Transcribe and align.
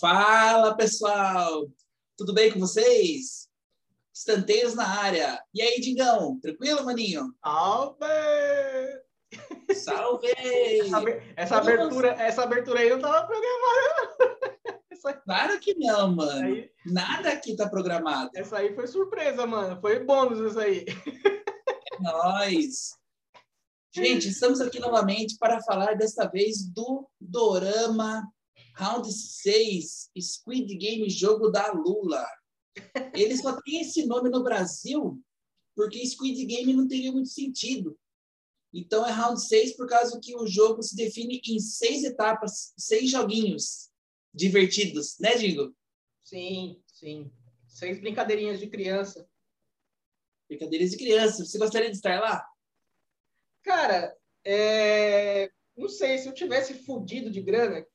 Fala 0.00 0.76
pessoal, 0.76 1.70
tudo 2.16 2.34
bem 2.34 2.52
com 2.52 2.58
vocês? 2.58 3.48
Estanteiros 4.12 4.74
na 4.74 4.88
área. 4.88 5.40
E 5.54 5.62
aí, 5.62 5.80
Dingão, 5.80 6.40
tranquilo, 6.40 6.84
maninho? 6.84 7.32
Salve! 7.44 8.06
Salve! 9.74 10.28
Essa, 10.28 11.02
essa 11.36 11.56
abertura, 11.56 12.08
essa 12.10 12.42
abertura 12.42 12.80
aí 12.80 12.90
não 12.90 12.96
estava 12.96 13.26
programada. 13.26 14.78
Claro 15.24 15.58
que 15.60 15.74
não, 15.74 16.16
mano. 16.16 16.46
Aí... 16.46 16.70
Nada 16.84 17.30
aqui 17.30 17.56
tá 17.56 17.68
programado. 17.68 18.30
Essa 18.34 18.58
aí 18.58 18.74
foi 18.74 18.86
surpresa, 18.86 19.46
mano. 19.46 19.80
Foi 19.80 20.00
bônus 20.00 20.38
isso 20.50 20.58
aí. 20.58 20.84
É 21.90 22.02
nóis! 22.02 22.96
Gente, 23.92 24.28
estamos 24.28 24.60
aqui 24.60 24.78
novamente 24.78 25.36
para 25.38 25.62
falar 25.62 25.94
desta 25.94 26.26
vez 26.28 26.64
do 26.64 27.08
Dorama 27.20 28.22
Round 28.76 29.10
6, 29.10 30.10
Squid 30.20 30.76
Game 30.76 31.08
Jogo 31.10 31.48
da 31.50 31.72
Lula. 31.72 32.24
Ele 33.14 33.36
só 33.36 33.60
tem 33.62 33.80
esse 33.80 34.06
nome 34.06 34.28
no 34.28 34.44
Brasil 34.44 35.20
porque 35.74 36.04
Squid 36.04 36.44
Game 36.44 36.72
não 36.72 36.88
teria 36.88 37.12
muito 37.12 37.28
sentido. 37.28 37.96
Então 38.72 39.06
é 39.06 39.10
Round 39.10 39.40
6 39.40 39.76
por 39.76 39.88
causa 39.88 40.20
que 40.22 40.36
o 40.36 40.46
jogo 40.46 40.82
se 40.82 40.94
define 40.94 41.40
em 41.46 41.58
seis 41.58 42.04
etapas, 42.04 42.72
seis 42.76 43.10
joguinhos 43.10 43.90
divertidos, 44.32 45.18
né, 45.18 45.34
Dingo? 45.36 45.74
Sim, 46.22 46.80
sim. 46.86 47.30
Seis 47.66 47.98
brincadeirinhas 48.00 48.60
de 48.60 48.66
criança. 48.68 49.26
Brincadeiras 50.48 50.90
de 50.90 50.96
criança. 50.96 51.44
Você 51.44 51.58
gostaria 51.58 51.90
de 51.90 51.96
estar 51.96 52.20
lá? 52.20 52.46
Cara, 53.62 54.16
é... 54.44 55.50
não 55.76 55.88
sei, 55.88 56.18
se 56.18 56.28
eu 56.28 56.34
tivesse 56.34 56.74
fudido 56.74 57.30
de 57.30 57.40
grana, 57.40 57.86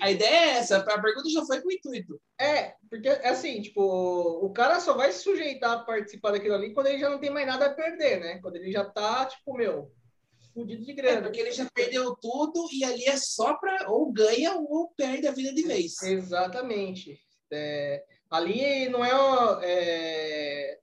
a 0.00 0.10
ideia 0.10 0.34
é 0.34 0.58
essa, 0.58 0.78
a 0.78 1.00
pergunta 1.00 1.28
já 1.30 1.44
foi 1.44 1.60
com 1.60 1.68
o 1.68 1.72
intuito. 1.72 2.20
É, 2.40 2.74
porque 2.88 3.08
assim, 3.08 3.60
tipo, 3.62 3.82
o 3.82 4.50
cara 4.52 4.80
só 4.80 4.94
vai 4.94 5.12
se 5.12 5.22
sujeitar 5.22 5.72
a 5.72 5.84
participar 5.84 6.32
daquilo 6.32 6.54
ali 6.54 6.72
quando 6.72 6.86
ele 6.86 6.98
já 6.98 7.10
não 7.10 7.18
tem 7.18 7.30
mais 7.30 7.46
nada 7.46 7.66
a 7.66 7.74
perder, 7.74 8.20
né? 8.20 8.38
Quando 8.40 8.56
ele 8.56 8.70
já 8.70 8.84
tá, 8.84 9.26
tipo, 9.26 9.54
meu, 9.56 9.92
fudido 10.52 10.84
de 10.84 10.92
grana. 10.92 11.18
É, 11.18 11.22
porque 11.22 11.40
ele 11.40 11.52
já 11.52 11.66
perdeu 11.72 12.14
tudo 12.16 12.66
e 12.72 12.84
ali 12.84 13.04
é 13.04 13.16
só 13.16 13.54
pra 13.54 13.90
ou 13.90 14.12
ganha 14.12 14.54
ou 14.56 14.92
perde 14.96 15.26
a 15.26 15.32
vida 15.32 15.52
de 15.52 15.62
vez. 15.62 16.02
Exatamente. 16.02 17.20
É, 17.52 18.04
ali 18.30 18.88
não 18.88 19.04
é, 19.04 19.10
é, 19.62 20.78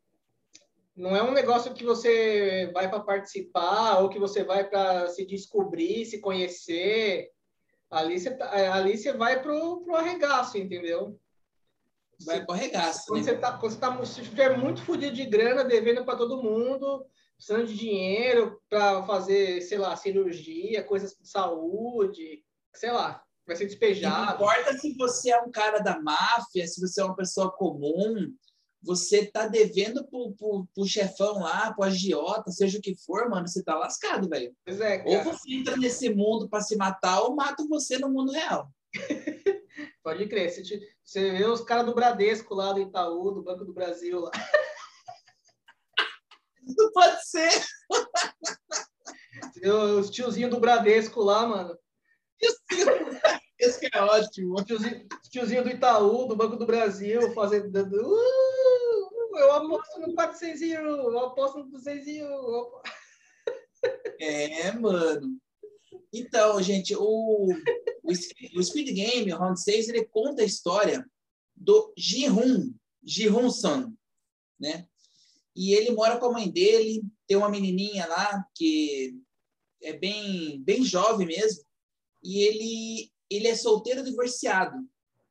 não 0.95 1.15
é 1.15 1.23
um 1.23 1.31
negócio 1.31 1.73
que 1.73 1.83
você 1.83 2.69
vai 2.73 2.89
para 2.89 2.99
participar 2.99 3.99
ou 3.99 4.09
que 4.09 4.19
você 4.19 4.43
vai 4.43 4.67
para 4.69 5.07
se 5.09 5.25
descobrir, 5.25 6.05
se 6.05 6.19
conhecer. 6.19 7.29
Ali 7.89 8.19
você, 8.19 8.31
tá, 8.31 8.45
é, 8.57 8.67
ali 8.67 8.97
você 8.97 9.13
vai 9.13 9.41
pro, 9.41 9.81
pro 9.81 9.95
arregaço, 9.95 10.57
entendeu? 10.57 11.19
Vai 12.25 12.43
pro 12.43 12.53
arregaço. 12.53 13.05
Quando, 13.07 13.25
né? 13.25 13.31
você 13.31 13.37
tá, 13.37 13.57
quando 13.57 13.71
você 13.71 13.79
tá, 13.79 14.05
se 14.05 14.21
estiver 14.21 14.57
muito 14.57 14.81
fodido 14.81 15.15
de 15.15 15.25
grana, 15.25 15.63
devendo 15.63 16.03
para 16.03 16.17
todo 16.17 16.41
mundo, 16.41 17.05
precisando 17.37 17.67
de 17.67 17.77
dinheiro 17.77 18.59
para 18.69 19.05
fazer, 19.05 19.61
sei 19.61 19.77
lá, 19.77 19.95
cirurgia, 19.95 20.83
coisas 20.83 21.15
de 21.15 21.29
saúde, 21.29 22.43
sei 22.73 22.91
lá, 22.91 23.23
vai 23.45 23.55
ser 23.55 23.65
despejado. 23.65 24.43
Não 24.43 24.51
importa 24.51 24.73
se 24.73 24.95
você 24.97 25.31
é 25.31 25.41
um 25.41 25.51
cara 25.51 25.79
da 25.79 26.01
máfia, 26.01 26.67
se 26.67 26.81
você 26.81 27.01
é 27.01 27.05
uma 27.05 27.15
pessoa 27.15 27.51
comum, 27.51 28.33
você 28.81 29.25
tá 29.25 29.47
devendo 29.47 30.05
pro, 30.07 30.33
pro, 30.33 30.67
pro 30.73 30.85
chefão 30.85 31.39
lá, 31.39 31.73
pro 31.73 31.83
agiota, 31.83 32.51
seja 32.51 32.77
o 32.77 32.81
que 32.81 32.95
for, 32.95 33.29
mano, 33.29 33.47
você 33.47 33.63
tá 33.63 33.75
lascado, 33.75 34.29
velho. 34.29 34.55
É, 34.65 35.17
ou 35.17 35.23
você 35.23 35.53
entra 35.53 35.75
nesse 35.77 36.09
mundo 36.09 36.47
para 36.47 36.61
se 36.61 36.75
matar, 36.75 37.21
ou 37.21 37.35
matam 37.35 37.67
você 37.67 37.97
no 37.97 38.09
mundo 38.09 38.31
real. 38.31 38.71
Pode 40.03 40.27
crer. 40.27 40.49
Você, 40.49 40.79
você 41.03 41.31
vê 41.31 41.45
os 41.45 41.61
caras 41.61 41.85
do 41.85 41.93
Bradesco 41.93 42.53
lá 42.55 42.73
do 42.73 42.79
Itaú, 42.79 43.31
do 43.31 43.43
Banco 43.43 43.65
do 43.65 43.73
Brasil 43.73 44.19
lá. 44.19 44.31
Não 46.77 46.91
pode 46.91 47.25
ser. 47.25 47.65
Os 49.99 50.09
tiozinhos 50.09 50.51
do 50.51 50.59
Bradesco 50.59 51.21
lá, 51.21 51.47
mano. 51.47 51.77
Esse 53.59 53.79
que 53.79 53.97
é 53.97 54.01
ótimo. 54.01 54.63
Tiozinho, 54.63 55.07
tiozinho 55.29 55.63
do 55.63 55.69
Itaú, 55.69 56.27
do 56.27 56.35
Banco 56.35 56.55
do 56.55 56.65
Brasil, 56.65 57.33
fazendo. 57.33 57.75
Uh, 57.75 59.37
eu 59.37 59.53
aposto 59.53 59.99
no 59.99 60.13
400 60.13 60.61
eu 60.61 61.19
aposto 61.19 61.59
no 61.59 61.69
200 61.69 62.07
É, 64.19 64.71
mano. 64.71 65.39
Então, 66.11 66.61
gente, 66.61 66.95
o, 66.95 67.47
o, 68.03 68.11
o 68.11 68.73
Game, 68.73 69.31
Round 69.31 69.61
6, 69.61 69.89
ele 69.89 70.05
conta 70.05 70.41
a 70.41 70.45
história 70.45 71.05
do 71.55 71.93
Ji-Hun, 71.97 72.73
Ji-Hun-san, 73.03 73.93
né? 74.59 74.87
E 75.55 75.73
ele 75.73 75.91
mora 75.91 76.17
com 76.17 76.27
a 76.27 76.31
mãe 76.31 76.49
dele, 76.49 77.03
tem 77.27 77.37
uma 77.37 77.49
menininha 77.49 78.07
lá 78.07 78.45
que 78.55 79.19
é 79.81 79.93
bem, 79.93 80.59
bem 80.61 80.83
jovem 80.83 81.27
mesmo, 81.27 81.63
e 82.23 82.41
ele 82.41 83.11
ele 83.29 83.47
é 83.47 83.55
solteiro 83.55 84.03
divorciado. 84.03 84.77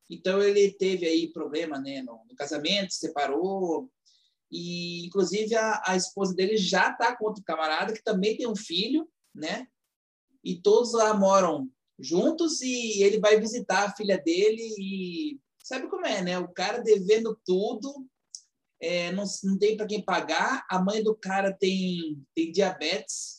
Então 0.08 0.42
ele 0.42 0.70
teve 0.72 1.06
aí 1.06 1.32
problema, 1.32 1.78
né, 1.78 2.02
no, 2.02 2.24
no 2.28 2.36
casamento, 2.36 2.94
separou 2.94 3.90
e 4.50 5.04
inclusive 5.06 5.54
a, 5.56 5.82
a 5.84 5.96
esposa 5.96 6.34
dele 6.34 6.56
já 6.56 6.90
está 6.90 7.16
com 7.16 7.26
outro 7.26 7.42
camarada 7.42 7.92
que 7.92 8.02
também 8.02 8.36
tem 8.36 8.46
um 8.46 8.56
filho, 8.56 9.08
né? 9.34 9.66
E 10.44 10.60
todos 10.60 10.92
lá 10.92 11.12
moram 11.12 11.68
juntos 11.98 12.60
e 12.60 13.02
ele 13.02 13.18
vai 13.18 13.40
visitar 13.40 13.84
a 13.84 13.92
filha 13.92 14.18
dele 14.18 14.62
e 14.78 15.40
sabe 15.58 15.88
como 15.88 16.06
é, 16.06 16.22
né? 16.22 16.38
O 16.38 16.48
cara 16.48 16.78
devendo 16.78 17.38
tudo, 17.44 18.06
é, 18.80 19.10
não, 19.12 19.24
não 19.42 19.58
tem 19.58 19.76
para 19.76 19.86
quem 19.86 20.04
pagar, 20.04 20.64
a 20.70 20.78
mãe 20.80 21.02
do 21.02 21.16
cara 21.16 21.52
tem, 21.52 22.22
tem 22.34 22.52
diabetes, 22.52 23.35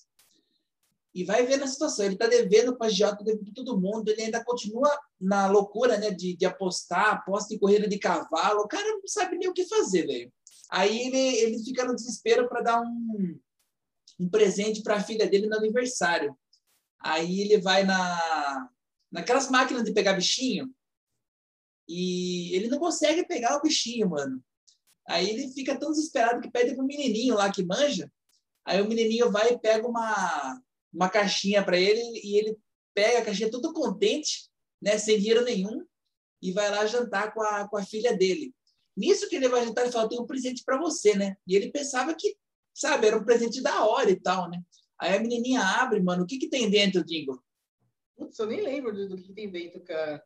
e 1.18 1.24
vai 1.24 1.48
ver 1.48 1.58
na 1.58 1.66
situação. 1.66 2.06
Ele 2.06 2.14
está 2.14 2.28
devendo 2.28 2.78
para 2.78 2.86
a 2.86 2.90
agiota, 2.92 3.24
devendo 3.24 3.46
para 3.46 3.54
todo 3.56 3.82
mundo, 3.82 4.08
ele 4.08 4.22
ainda 4.22 4.44
continua 4.44 4.88
na 5.20 5.48
loucura 5.48 5.98
né, 5.98 6.12
de, 6.12 6.38
de 6.38 6.46
apostar, 6.46 7.16
aposta 7.16 7.56
em 7.56 7.58
corrida 7.58 7.88
de 7.88 7.98
cavalo. 7.98 8.62
O 8.62 8.68
cara 8.68 8.88
não 8.88 9.02
sabe 9.08 9.36
nem 9.36 9.50
o 9.50 9.54
que 9.54 9.68
fazer, 9.68 10.06
velho. 10.06 10.32
Aí 10.70 11.08
ele, 11.08 11.18
ele 11.18 11.64
fica 11.64 11.84
no 11.86 11.96
desespero 11.96 12.48
para 12.48 12.62
dar 12.62 12.82
um, 12.82 13.40
um 14.20 14.30
presente 14.30 14.84
para 14.84 14.98
a 14.98 15.04
filha 15.04 15.28
dele 15.28 15.48
no 15.48 15.58
aniversário. 15.58 16.38
Aí 17.00 17.42
ele 17.42 17.60
vai 17.60 17.84
na 17.84 18.70
naquelas 19.12 19.50
máquinas 19.50 19.86
de 19.86 19.94
pegar 19.94 20.14
bichinho 20.14 20.70
e 21.90 22.54
ele 22.56 22.68
não 22.68 22.78
consegue 22.78 23.26
pegar 23.26 23.58
o 23.58 23.62
bichinho, 23.62 24.12
mano. 24.12 24.44
Aí 25.08 25.28
ele 25.28 25.52
fica 25.52 25.80
tão 25.80 25.90
desesperado 25.90 26.42
que 26.42 26.52
pede 26.52 26.76
pro 26.76 26.86
menininho 26.86 27.34
lá 27.34 27.52
que 27.52 27.66
manja. 27.66 28.12
Aí 28.64 28.80
o 28.82 28.88
menininho 28.88 29.32
vai 29.32 29.54
e 29.54 29.58
pega 29.58 29.88
uma 29.88 30.62
uma 30.98 31.10
caixinha 31.10 31.64
para 31.64 31.80
ele 31.80 32.02
e 32.24 32.40
ele 32.40 32.58
pega 32.94 33.20
a 33.20 33.26
caixinha 33.26 33.52
todo 33.52 33.72
contente, 33.72 34.50
né, 34.82 34.98
sem 34.98 35.20
dinheiro 35.20 35.46
nenhum, 35.46 35.86
e 36.42 36.52
vai 36.52 36.72
lá 36.72 36.88
jantar 36.88 37.34
com 37.34 37.42
a, 37.42 37.68
com 37.70 37.78
a 37.78 37.84
filha 37.84 38.18
dele. 38.18 38.52
Nisso 38.96 39.30
que 39.30 39.36
ele 39.36 39.48
vai 39.48 39.64
jantar, 39.64 39.84
ele 39.84 39.92
fala: 39.92 40.10
tem 40.10 40.20
um 40.20 40.26
presente 40.26 40.64
para 40.66 40.80
você, 40.80 41.16
né? 41.16 41.38
E 41.46 41.56
ele 41.56 41.72
pensava 41.72 42.16
que, 42.16 42.36
sabe, 42.74 43.06
era 43.06 43.18
um 43.18 43.24
presente 43.24 43.62
da 43.62 43.86
hora 43.86 44.10
e 44.10 44.20
tal, 44.20 44.50
né? 44.50 44.60
Aí 45.00 45.16
a 45.16 45.20
menininha 45.20 45.62
abre, 45.62 46.02
mano, 46.02 46.24
o 46.24 46.26
que 46.26 46.40
que 46.40 46.50
tem 46.50 46.68
dentro, 46.68 47.06
Dingo? 47.06 47.44
Putz, 48.16 48.40
eu 48.40 48.48
nem 48.48 48.62
lembro 48.62 48.92
do, 48.92 49.10
do 49.10 49.22
que 49.22 49.32
tem 49.34 49.52
dentro, 49.52 49.80
cara. 49.82 50.24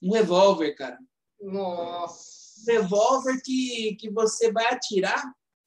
Um 0.00 0.12
revólver, 0.12 0.72
cara. 0.76 0.98
Nossa. 1.40 2.62
Um 2.62 2.72
revólver 2.72 3.40
que, 3.44 3.96
que 3.96 4.08
você 4.08 4.52
vai 4.52 4.66
atirar, 4.66 5.20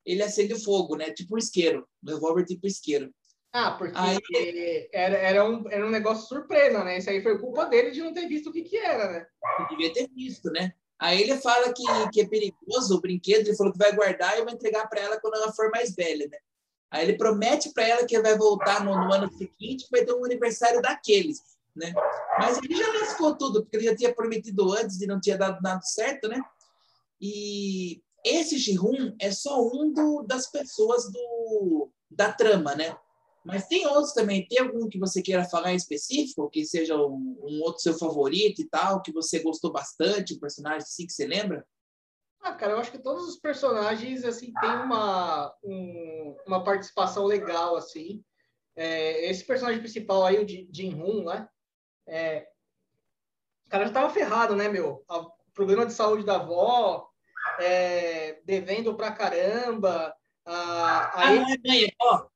ele 0.06 0.24
acende 0.24 0.58
fogo, 0.64 0.96
né? 0.96 1.12
Tipo 1.12 1.36
um 1.36 1.38
isqueiro. 1.38 1.86
Um 2.02 2.12
revólver 2.12 2.46
tipo 2.46 2.66
isqueiro. 2.66 3.14
Ah, 3.54 3.76
porque 3.78 3.96
aí, 3.96 4.90
era, 4.92 5.16
era, 5.16 5.48
um, 5.48 5.70
era 5.70 5.86
um 5.86 5.92
negócio 5.92 6.28
surpresa, 6.28 6.84
né? 6.84 6.98
Isso 6.98 7.10
aí 7.12 7.22
foi 7.22 7.38
culpa 7.38 7.66
dele 7.66 7.92
de 7.92 8.02
não 8.02 8.12
ter 8.12 8.28
visto 8.28 8.50
o 8.50 8.52
que, 8.52 8.64
que 8.64 8.78
era, 8.78 9.12
né? 9.12 9.28
Ele 9.60 9.68
devia 9.70 9.94
ter 9.94 10.10
visto, 10.10 10.50
né? 10.50 10.74
Aí 11.00 11.22
ele 11.22 11.38
fala 11.38 11.72
que, 11.72 11.84
que 12.12 12.22
é 12.22 12.26
perigoso 12.26 12.96
o 12.96 13.02
brinquedo, 13.02 13.48
ele 13.48 13.56
falou 13.56 13.72
que 13.72 13.78
vai 13.78 13.94
guardar 13.96 14.40
e 14.40 14.44
vai 14.44 14.54
entregar 14.56 14.88
para 14.88 15.02
ela 15.02 15.20
quando 15.20 15.36
ela 15.36 15.54
for 15.54 15.70
mais 15.70 15.94
velha, 15.94 16.28
né? 16.28 16.38
Aí 16.90 17.04
ele 17.04 17.18
promete 17.18 17.72
para 17.74 17.88
ela 17.88 18.06
que 18.06 18.20
vai 18.20 18.36
voltar 18.36 18.84
no, 18.84 18.96
no, 18.96 19.14
ano 19.14 19.32
seguinte, 19.34 19.88
vai 19.92 20.04
ter 20.04 20.14
um 20.14 20.26
aniversário 20.26 20.82
daqueles, 20.82 21.40
né? 21.76 21.94
Mas 22.40 22.58
ele 22.58 22.76
já 22.76 22.88
lascou 22.88 23.36
tudo, 23.36 23.62
porque 23.62 23.78
ele 23.78 23.86
já 23.86 23.96
tinha 23.96 24.14
prometido 24.16 24.72
antes 24.74 25.00
e 25.00 25.06
não 25.06 25.22
tinha 25.22 25.38
dado 25.38 25.62
nada 25.62 25.82
certo, 25.82 26.28
né? 26.28 26.42
E 27.22 28.02
esse 28.26 28.58
Jihun 28.58 29.16
é 29.20 29.32
só 29.32 29.62
um 29.62 29.94
do, 29.94 30.24
das 30.24 30.50
pessoas 30.50 31.12
do, 31.12 31.92
da 32.10 32.32
trama, 32.32 32.74
né? 32.76 32.96
Mas 33.46 33.68
tem 33.68 33.86
outros 33.88 34.14
também. 34.14 34.48
Tem 34.48 34.60
algum 34.60 34.88
que 34.88 34.98
você 34.98 35.22
queira 35.22 35.44
falar 35.44 35.74
em 35.74 35.76
específico, 35.76 36.50
que 36.50 36.66
seja 36.66 36.96
um, 36.96 37.38
um 37.42 37.62
outro 37.62 37.82
seu 37.82 37.98
favorito 37.98 38.62
e 38.62 38.70
tal, 38.70 39.02
que 39.02 39.12
você 39.12 39.40
gostou 39.40 39.72
bastante, 39.72 40.34
um 40.34 40.40
personagem 40.40 40.80
assim 40.80 41.06
que 41.06 41.14
você 41.14 41.26
lembra? 41.26 41.66
Ah, 42.42 42.54
cara, 42.54 42.74
eu 42.74 42.78
acho 42.78 42.92
que 42.92 43.00
todos 43.00 43.28
os 43.28 43.38
personagens, 43.38 44.26
assim, 44.26 44.52
têm 44.60 44.70
uma, 44.70 45.54
um, 45.64 46.36
uma 46.46 46.64
participação 46.64 47.26
legal, 47.26 47.76
assim. 47.76 48.24
É, 48.76 49.30
esse 49.30 49.46
personagem 49.46 49.80
principal 49.80 50.26
aí, 50.26 50.44
o 50.44 50.48
Jin 50.48 50.94
Hun, 50.96 51.26
né? 51.26 51.48
É, 52.08 52.48
o 53.66 53.70
cara 53.70 53.86
já 53.88 53.94
tava 53.94 54.10
ferrado, 54.10 54.56
né, 54.56 54.68
meu? 54.68 55.04
O 55.10 55.32
problema 55.54 55.86
de 55.86 55.94
saúde 55.94 56.26
da 56.26 56.36
avó, 56.36 57.10
é, 57.60 58.42
devendo 58.46 58.96
pra 58.96 59.12
caramba. 59.12 60.14
A, 60.46 60.54
a 60.54 61.24
ah, 61.24 61.36
não, 61.36 61.74
é 61.74 61.88
vó. 62.00 62.30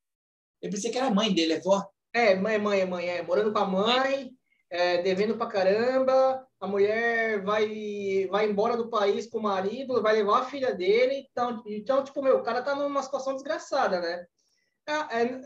Eu 0.67 0.71
pensei 0.71 0.91
que 0.91 0.97
era 0.97 1.09
mãe 1.09 1.33
dele, 1.33 1.53
é 1.53 1.59
vó? 1.61 1.87
É, 2.13 2.35
mãe, 2.35 2.57
mãe, 2.57 2.85
mãe, 2.85 3.07
é. 3.07 3.21
Morando 3.21 3.53
com 3.53 3.59
a 3.59 3.65
mãe, 3.65 4.31
é, 4.69 5.01
devendo 5.01 5.37
pra 5.37 5.47
caramba. 5.47 6.45
A 6.59 6.67
mulher 6.67 7.41
vai, 7.41 8.27
vai 8.29 8.49
embora 8.49 8.75
do 8.75 8.89
país 8.89 9.27
com 9.27 9.39
o 9.39 9.43
marido, 9.43 10.01
vai 10.01 10.15
levar 10.15 10.39
a 10.39 10.45
filha 10.45 10.75
dele. 10.75 11.25
Então, 11.31 11.63
então 11.65 12.03
tipo, 12.03 12.21
meu, 12.21 12.39
o 12.39 12.43
cara 12.43 12.61
tá 12.61 12.75
numa 12.75 13.01
situação 13.01 13.33
desgraçada, 13.33 14.01
né? 14.01 14.25
É, 14.85 15.21
é, 15.21 15.41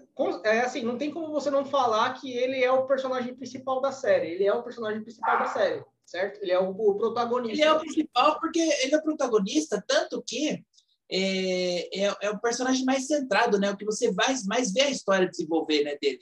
é, 0.45 0.59
assim, 0.62 0.81
não 0.81 0.97
tem 0.97 1.12
como 1.12 1.31
você 1.31 1.51
não 1.51 1.65
falar 1.65 2.13
que 2.19 2.31
ele 2.31 2.63
é 2.63 2.71
o 2.71 2.88
personagem 2.88 3.35
principal 3.35 3.79
da 3.79 3.91
série. 3.91 4.31
Ele 4.31 4.45
é 4.45 4.53
o 4.53 4.63
personagem 4.63 5.03
principal 5.03 5.38
da 5.38 5.45
série, 5.47 5.83
certo? 6.03 6.41
Ele 6.41 6.51
é 6.51 6.59
o, 6.59 6.69
o 6.71 6.97
protagonista. 6.97 7.53
Ele 7.53 7.63
é 7.63 7.73
o 7.73 7.79
principal 7.79 8.39
porque 8.39 8.59
ele 8.59 8.95
é 8.95 8.97
o 8.97 9.03
protagonista, 9.03 9.83
tanto 9.88 10.23
que 10.25 10.63
é, 11.12 12.06
é, 12.06 12.18
é, 12.22 12.30
o 12.30 12.40
personagem 12.40 12.86
mais 12.86 13.06
centrado, 13.06 13.60
né? 13.60 13.69
O 13.69 13.78
que 13.78 13.86
você 13.86 14.12
vai 14.12 14.34
mais 14.48 14.72
vê 14.72 14.81
a 14.81 14.90
história 14.90 15.30
desenvolver, 15.30 15.84
né, 15.84 15.98
dele. 16.02 16.19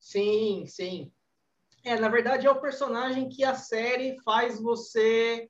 Sim, 0.00 0.64
sim. 0.66 1.12
É, 1.84 1.98
na 2.00 2.08
verdade 2.08 2.46
é 2.46 2.50
o 2.50 2.60
personagem 2.60 3.28
que 3.28 3.44
a 3.44 3.54
série 3.54 4.16
faz 4.24 4.60
você 4.60 5.48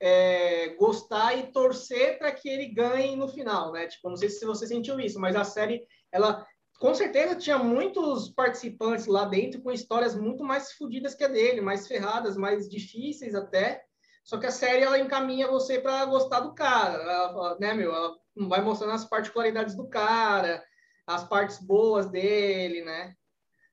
é, 0.00 0.68
gostar 0.74 1.36
e 1.36 1.50
torcer 1.50 2.18
para 2.18 2.30
que 2.30 2.48
ele 2.48 2.66
ganhe 2.66 3.16
no 3.16 3.26
final, 3.26 3.72
né? 3.72 3.86
Tipo, 3.86 4.10
não 4.10 4.16
sei 4.16 4.28
se 4.28 4.44
você 4.44 4.66
sentiu 4.66 5.00
isso, 5.00 5.18
mas 5.18 5.34
a 5.34 5.44
série, 5.44 5.86
ela 6.12 6.46
com 6.78 6.94
certeza 6.94 7.36
tinha 7.36 7.58
muitos 7.58 8.28
participantes 8.28 9.06
lá 9.06 9.24
dentro 9.24 9.62
com 9.62 9.72
histórias 9.72 10.14
muito 10.14 10.44
mais 10.44 10.72
fodidas 10.72 11.14
que 11.14 11.24
a 11.24 11.28
dele, 11.28 11.60
mais 11.60 11.86
ferradas, 11.86 12.36
mais 12.36 12.68
difíceis 12.68 13.34
até. 13.34 13.82
Só 14.24 14.38
que 14.38 14.46
a 14.46 14.50
série 14.50 14.82
ela 14.82 14.98
encaminha 14.98 15.50
você 15.50 15.78
para 15.78 16.04
gostar 16.06 16.40
do 16.40 16.54
cara, 16.54 16.94
ela, 16.94 17.58
né, 17.60 17.74
meu? 17.74 17.94
Ela 17.94 18.16
vai 18.48 18.62
mostrando 18.62 18.94
as 18.94 19.04
particularidades 19.04 19.76
do 19.76 19.86
cara, 19.86 20.64
as 21.06 21.22
partes 21.28 21.58
boas 21.58 22.06
dele, 22.06 22.82
né? 22.82 23.14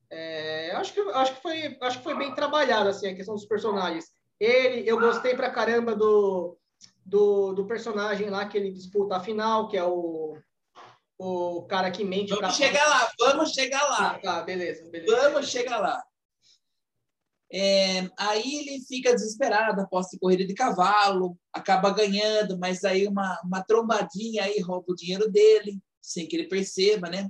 É, 0.09 0.71
acho 0.75 0.93
que 0.93 0.99
acho 0.99 1.35
que 1.35 1.41
foi 1.41 1.77
acho 1.81 1.97
que 1.99 2.03
foi 2.03 2.17
bem 2.17 2.35
trabalhado 2.35 2.89
assim 2.89 3.07
a 3.07 3.15
questão 3.15 3.33
dos 3.33 3.45
personagens. 3.45 4.11
Ele, 4.37 4.83
eu 4.85 4.99
gostei 4.99 5.35
pra 5.35 5.51
caramba 5.51 5.95
do, 5.95 6.57
do, 7.05 7.53
do 7.53 7.65
personagem 7.65 8.29
lá 8.29 8.45
que 8.45 8.57
ele 8.57 8.73
disputa 8.73 9.15
a 9.15 9.19
final, 9.21 9.69
que 9.69 9.77
é 9.77 9.83
o 9.85 10.37
o 11.17 11.61
cara 11.67 11.91
que 11.91 12.03
mente. 12.03 12.33
Vamos 12.33 12.55
chegar 12.55 12.83
lá, 12.89 13.11
vamos 13.19 13.51
chegar 13.51 13.83
lá. 13.83 14.11
Ah, 14.15 14.19
tá, 14.19 14.41
beleza, 14.41 14.89
beleza. 14.89 15.29
Vamos 15.29 15.49
chegar 15.49 15.79
lá. 15.79 16.01
É, 17.53 18.09
aí 18.17 18.59
ele 18.59 18.85
fica 18.85 19.13
desesperado 19.13 19.81
após 19.81 20.07
a 20.13 20.17
corrida 20.17 20.45
de 20.45 20.53
cavalo, 20.53 21.37
acaba 21.51 21.91
ganhando, 21.91 22.57
mas 22.57 22.85
aí 22.85 23.05
uma, 23.05 23.37
uma 23.43 23.61
trombadinha 23.61 24.45
aí 24.45 24.61
rouba 24.61 24.85
o 24.87 24.95
dinheiro 24.95 25.29
dele, 25.29 25.77
sem 26.01 26.25
que 26.25 26.37
ele 26.37 26.47
perceba, 26.47 27.09
né? 27.09 27.29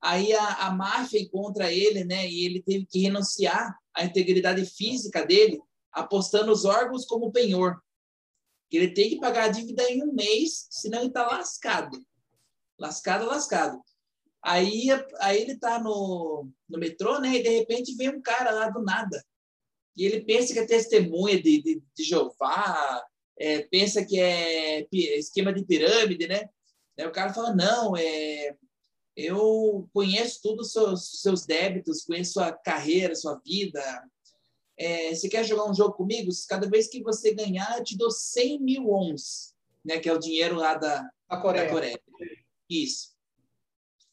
Aí 0.00 0.32
a, 0.32 0.66
a 0.68 0.70
máfia 0.70 1.20
encontra 1.20 1.70
ele, 1.70 2.02
né? 2.02 2.26
E 2.26 2.46
ele 2.46 2.62
teve 2.62 2.86
que 2.86 3.00
renunciar 3.00 3.76
à 3.94 4.04
integridade 4.04 4.64
física 4.64 5.26
dele, 5.26 5.60
apostando 5.92 6.50
os 6.50 6.64
órgãos 6.64 7.04
como 7.04 7.30
penhor. 7.30 7.78
Ele 8.70 8.88
tem 8.88 9.10
que 9.10 9.20
pagar 9.20 9.44
a 9.44 9.48
dívida 9.48 9.82
em 9.90 10.02
um 10.02 10.14
mês, 10.14 10.66
senão 10.70 11.00
ele 11.00 11.08
está 11.08 11.26
lascado. 11.26 12.02
Lascado, 12.78 13.26
lascado. 13.26 13.78
Aí, 14.42 14.86
aí 15.20 15.42
ele 15.42 15.52
está 15.52 15.78
no, 15.78 16.48
no 16.66 16.78
metrô, 16.78 17.18
né? 17.18 17.36
E 17.36 17.42
de 17.42 17.50
repente 17.50 17.94
vem 17.96 18.08
um 18.08 18.22
cara 18.22 18.50
lá 18.50 18.70
do 18.70 18.82
nada 18.82 19.22
e 19.98 20.06
ele 20.06 20.20
pensa 20.20 20.52
que 20.52 20.60
é 20.60 20.64
testemunha 20.64 21.42
de, 21.42 21.60
de, 21.60 21.82
de 21.92 22.04
Jeová, 22.04 23.04
é, 23.36 23.62
pensa 23.62 24.04
que 24.04 24.18
é 24.20 24.86
esquema 24.92 25.52
de 25.52 25.64
pirâmide, 25.64 26.28
né? 26.28 26.48
Aí 26.96 27.04
o 27.04 27.10
cara 27.10 27.34
fala, 27.34 27.52
não, 27.52 27.96
é, 27.96 28.56
eu 29.16 29.88
conheço 29.92 30.40
todos 30.40 30.68
os 30.68 30.72
seus, 30.72 31.20
seus 31.20 31.46
débitos, 31.46 32.04
conheço 32.04 32.34
sua 32.34 32.52
carreira, 32.52 33.16
sua 33.16 33.40
vida. 33.44 33.82
É, 34.76 35.12
você 35.12 35.28
quer 35.28 35.44
jogar 35.44 35.68
um 35.68 35.74
jogo 35.74 35.94
comigo? 35.94 36.30
Cada 36.48 36.70
vez 36.70 36.86
que 36.86 37.02
você 37.02 37.34
ganhar, 37.34 37.76
eu 37.76 37.82
te 37.82 37.96
dou 37.96 38.12
100 38.12 38.60
mil 38.60 38.88
ons, 38.88 39.52
né? 39.84 39.98
Que 39.98 40.08
é 40.08 40.12
o 40.12 40.20
dinheiro 40.20 40.54
lá 40.54 40.74
da, 40.74 41.10
Coreia. 41.42 41.64
da 41.64 41.72
Coreia. 41.72 42.00
Isso. 42.70 43.16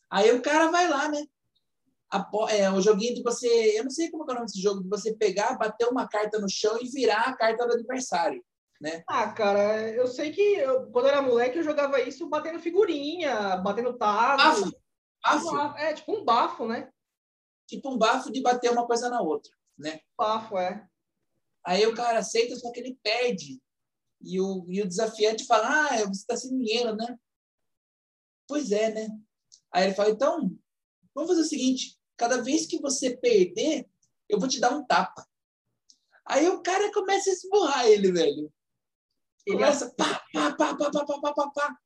Aí 0.10 0.32
o 0.32 0.42
cara 0.42 0.72
vai 0.72 0.90
lá, 0.90 1.10
né? 1.10 1.28
É, 2.50 2.70
o 2.72 2.82
joguinho 2.82 3.16
de 3.16 3.24
você. 3.24 3.48
Eu 3.78 3.84
não 3.84 3.92
sei 3.92 4.10
como 4.10 4.24
é 4.24 4.32
o 4.32 4.34
nome 4.36 4.46
desse 4.46 4.62
jogo, 4.62 4.84
de 4.84 4.90
você 4.90 5.14
pegar, 5.14 5.58
bater 5.58 5.88
uma 5.88 6.08
carta 6.08 6.40
no 6.40 6.50
chão 6.50 6.78
e 6.82 6.90
virar 6.90 7.24
a 7.24 7.36
carta 7.36 7.66
do 7.66 7.74
adversário. 7.74 8.44
Né? 8.80 9.04
Ah, 9.08 9.32
cara, 9.32 9.90
eu 9.92 10.06
sei 10.06 10.32
que 10.32 10.42
eu, 10.42 10.92
quando 10.92 11.06
eu 11.06 11.12
era 11.12 11.22
moleque 11.22 11.58
eu 11.58 11.64
jogava 11.64 12.02
isso 12.02 12.28
batendo 12.28 12.60
figurinha, 12.60 13.56
batendo 13.58 13.98
tazo. 13.98 14.72
Bafo. 15.24 15.52
bafo. 15.52 15.78
É, 15.78 15.94
tipo 15.94 16.14
um 16.14 16.26
bafo, 16.26 16.68
né? 16.68 16.90
Tipo 17.68 17.90
um 17.90 17.98
bafo 17.98 18.32
de 18.32 18.42
bater 18.42 18.72
uma 18.72 18.86
coisa 18.86 19.10
na 19.10 19.22
outra, 19.22 19.52
né? 19.78 20.00
Bafo, 20.18 20.58
é. 20.58 20.86
Aí 21.66 21.86
o 21.88 21.96
cara 21.96 22.20
aceita, 22.20 22.56
só 22.56 22.72
que 22.72 22.80
ele 22.80 23.00
perde. 23.02 23.60
E 24.22 24.40
o, 24.40 24.66
e 24.70 24.82
o 24.82 24.88
desafiante 24.88 25.46
fala, 25.46 25.88
ah, 25.88 25.98
você 26.06 26.22
está 26.22 26.36
sem 26.36 26.56
dinheiro, 26.58 26.96
né? 26.96 27.18
Pois 28.48 28.72
é, 28.72 28.94
né? 28.94 29.08
Aí 29.72 29.86
ele 29.86 29.96
fala, 29.96 30.10
então, 30.10 30.52
vamos 31.14 31.30
fazer 31.30 31.42
o 31.42 31.46
seguinte, 31.46 31.95
Cada 32.18 32.42
vez 32.42 32.66
que 32.66 32.80
você 32.80 33.16
perder, 33.16 33.88
eu 34.30 34.40
vou 34.40 34.48
te 34.48 34.60
dar 34.60 34.76
um 34.76 34.86
tapa. 34.86 35.28
Aí 36.26 36.48
o 36.50 36.62
cara 36.62 36.92
começa 36.92 37.30
a 37.30 37.34
esburrar 37.34 37.86
ele, 37.88 38.12
velho. 38.12 38.52
Começa 39.48 39.94
pá, 39.96 40.24
pá, 40.34 40.52
pá, 40.54 40.76
pá, 40.76 40.90
pá, 40.92 41.06
pá, 41.06 41.34
pá, 41.34 41.52
pá. 41.52 41.78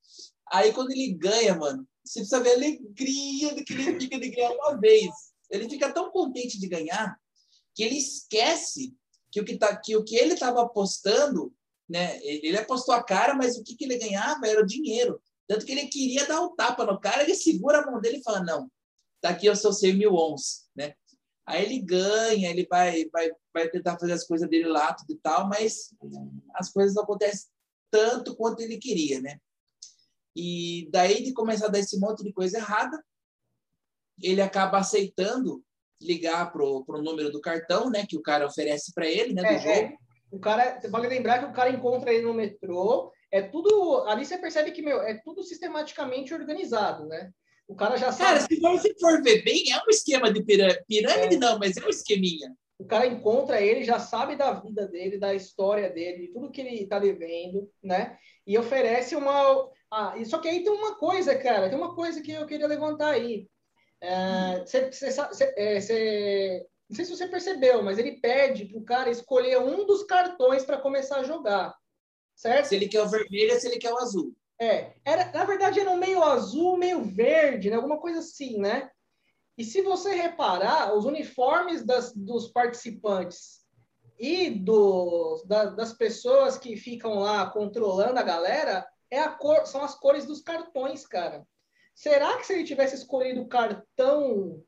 Aí 0.52 0.72
quando 0.72 0.92
ele 0.92 1.14
ganha, 1.14 1.56
mano, 1.56 1.88
você 2.04 2.20
precisa 2.20 2.40
ver 2.40 2.52
a 2.52 2.56
alegria 2.56 3.54
do 3.54 3.64
que 3.64 3.74
ele 3.74 4.00
fica 4.00 4.20
de 4.20 4.30
ganhar 4.30 4.52
uma 4.52 4.80
vez. 4.80 5.12
Ele 5.50 5.70
fica 5.70 5.92
tão 5.92 6.10
contente 6.12 6.60
de 6.60 6.68
ganhar 6.68 7.20
que 7.76 7.84
ele 7.84 7.98
esquece 7.98 8.96
que 9.32 9.42
o 9.42 9.46
que, 9.46 9.58
tá, 9.58 9.76
que, 9.76 9.96
o 9.96 10.04
que 10.04 10.16
ele 10.16 10.34
estava 10.34 10.62
apostando, 10.62 11.54
né? 11.88 12.20
Ele 12.24 12.58
apostou 12.58 12.96
a 12.96 13.04
cara, 13.04 13.36
mas 13.36 13.58
o 13.58 13.64
que, 13.64 13.76
que 13.76 13.84
ele 13.84 13.98
ganhava 13.98 14.48
era 14.48 14.62
o 14.62 14.66
dinheiro. 14.66 15.22
Tanto 15.48 15.66
que 15.66 15.72
ele 15.72 15.88
queria 15.88 16.26
dar 16.28 16.42
um 16.42 16.56
tapa 16.56 16.86
no 16.86 17.00
cara, 17.00 17.24
ele 17.24 17.36
segura 17.36 17.80
a 17.80 17.86
mão 17.86 18.00
dele 18.00 18.18
e 18.18 18.24
fala: 18.24 18.44
Não, 18.44 18.72
daqui 19.22 19.48
eu 19.48 19.56
sou 19.56 19.74
100 19.74 19.94
mil 19.94 20.14
ons, 20.14 20.70
né? 20.76 20.94
Aí 21.46 21.66
ele 21.66 21.80
ganha, 21.80 22.50
ele 22.50 22.68
vai, 22.70 23.06
vai, 23.12 23.32
vai 23.54 23.70
tentar 23.70 23.98
fazer 23.98 24.14
as 24.14 24.26
coisas 24.26 24.48
dele 24.48 24.68
lá, 24.68 24.94
tudo 24.94 25.14
e 25.14 25.18
tal, 25.18 25.48
mas 25.48 25.94
as 26.54 26.72
coisas 26.72 26.94
não 26.94 27.04
acontecem 27.04 27.50
tanto 27.90 28.36
quanto 28.36 28.62
ele 28.62 28.78
queria, 28.78 29.20
né? 29.20 29.40
E 30.36 30.88
daí 30.92 31.24
de 31.24 31.34
começar 31.34 31.66
a 31.66 31.70
dar 31.70 31.80
esse 31.80 32.00
monte 32.00 32.24
de 32.24 32.32
coisa 32.32 32.58
errada, 32.58 33.04
ele 34.22 34.42
acaba 34.42 34.78
aceitando 34.78 35.64
ligar 36.02 36.52
pro, 36.52 36.86
pro 36.86 37.02
número 37.02 37.32
do 37.32 37.42
cartão, 37.42 37.90
né, 37.90 38.06
que 38.08 38.18
o 38.18 38.22
cara 38.22 38.46
oferece 38.46 38.94
para 38.94 39.08
ele, 39.08 39.34
né, 39.34 39.42
do 39.42 39.48
é, 39.48 39.60
jogo. 39.60 39.94
É. 39.94 39.98
O 40.32 40.40
cara, 40.40 40.80
você 40.80 40.90
pode 40.90 41.08
lembrar 41.08 41.40
que 41.40 41.46
o 41.46 41.54
cara 41.54 41.72
encontra 41.72 42.14
ele 42.14 42.26
no 42.26 42.34
metrô, 42.34 43.12
é 43.32 43.42
tudo, 43.42 44.04
ali 44.08 44.26
você 44.26 44.38
percebe 44.38 44.72
que, 44.72 44.82
meu, 44.82 45.02
é 45.02 45.16
tudo 45.16 45.44
sistematicamente 45.44 46.34
organizado, 46.34 47.06
né? 47.08 47.32
O 47.70 47.76
cara 47.76 47.98
já 47.98 48.12
sabe. 48.12 48.24
Cara, 48.24 48.40
se 48.42 48.60
você 48.60 48.96
for 49.00 49.22
ver 49.22 49.44
bem, 49.44 49.72
é 49.72 49.78
um 49.78 49.90
esquema 49.90 50.34
de 50.34 50.44
pirâmide. 50.44 50.84
Pirâmide 50.88 51.36
é. 51.36 51.38
não, 51.38 51.60
mas 51.60 51.78
é 51.78 51.86
um 51.86 51.90
esqueminha. 51.90 52.52
O 52.80 52.86
cara 52.86 53.06
encontra 53.06 53.62
ele, 53.62 53.84
já 53.84 54.00
sabe 54.00 54.36
da 54.36 54.54
vida 54.54 54.88
dele, 54.88 55.20
da 55.20 55.36
história 55.36 55.88
dele, 55.88 56.26
de 56.26 56.34
tudo 56.34 56.50
que 56.50 56.62
ele 56.62 56.82
está 56.82 56.98
devendo, 56.98 57.70
né? 57.84 58.18
E 58.48 58.58
oferece 58.58 59.16
uma. 59.16 59.70
Ah, 59.92 60.16
só 60.26 60.40
que 60.40 60.48
aí 60.48 60.64
tem 60.64 60.74
uma 60.74 60.96
coisa, 60.96 61.38
cara, 61.38 61.70
tem 61.70 61.78
uma 61.78 61.94
coisa 61.94 62.22
que 62.22 62.32
eu 62.32 62.48
queria 62.48 62.66
levantar 62.66 63.12
aí. 63.12 63.48
É, 64.02 64.66
cê, 64.66 64.92
cê, 64.92 65.12
cê, 65.12 65.54
é, 65.56 65.82
cê, 65.82 66.68
não 66.90 66.96
sei 66.96 67.06
se 67.06 67.16
você 67.16 67.28
percebeu, 67.28 67.84
mas 67.84 68.00
ele 68.00 68.20
pede 68.20 68.66
para 68.66 68.80
o 68.80 68.84
cara 68.84 69.12
escolher 69.12 69.60
um 69.60 69.86
dos 69.86 70.04
cartões 70.04 70.66
para 70.66 70.82
começar 70.82 71.18
a 71.18 71.24
jogar. 71.24 71.76
Certo? 72.34 72.66
Se 72.66 72.76
ele 72.76 72.88
quer 72.88 73.04
o 73.04 73.10
vermelho, 73.10 73.60
se 73.60 73.68
ele 73.68 73.78
quer 73.78 73.94
o 73.94 74.00
azul. 74.00 74.34
É, 74.62 74.94
era, 75.06 75.32
na 75.32 75.46
verdade 75.46 75.80
era 75.80 75.90
um 75.90 75.98
meio 75.98 76.22
azul, 76.22 76.76
meio 76.76 77.02
verde, 77.02 77.70
né? 77.70 77.78
alguma 77.78 78.00
coisa 78.00 78.20
assim, 78.20 78.60
né? 78.60 78.92
E 79.58 79.64
se 79.64 79.82
você 79.82 80.14
reparar, 80.14 80.94
os 80.94 81.06
uniformes 81.06 81.84
das, 81.86 82.14
dos 82.14 82.50
participantes 82.50 83.66
e 84.18 84.50
dos, 84.50 85.46
da, 85.46 85.66
das 85.66 85.94
pessoas 85.94 86.58
que 86.58 86.76
ficam 86.76 87.20
lá 87.20 87.50
controlando 87.50 88.20
a 88.20 88.24
galera 88.24 88.88
é 89.10 89.20
a 89.20 89.30
cor, 89.30 89.66
são 89.66 89.84
as 89.84 89.96
cores 89.96 90.26
dos 90.26 90.42
cartões, 90.42 91.06
cara. 91.08 91.48
Será 91.96 92.38
que 92.38 92.46
se 92.46 92.54
ele 92.54 92.64
tivesse 92.64 92.96
escolhido 92.96 93.42
o 93.42 93.48
cartão 93.48 94.64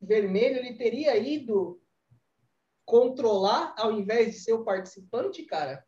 vermelho 0.00 0.58
ele 0.58 0.76
teria 0.76 1.16
ido 1.16 1.80
controlar 2.84 3.74
ao 3.78 3.92
invés 3.92 4.32
de 4.32 4.40
ser 4.40 4.52
o 4.52 4.64
participante, 4.64 5.44
cara? 5.44 5.84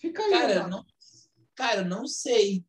Fica 0.00 0.22
aí. 0.22 0.30
Cara, 0.30 0.66
não, 0.68 0.84
cara, 1.58 1.82
não 1.82 2.06
sei. 2.06 2.64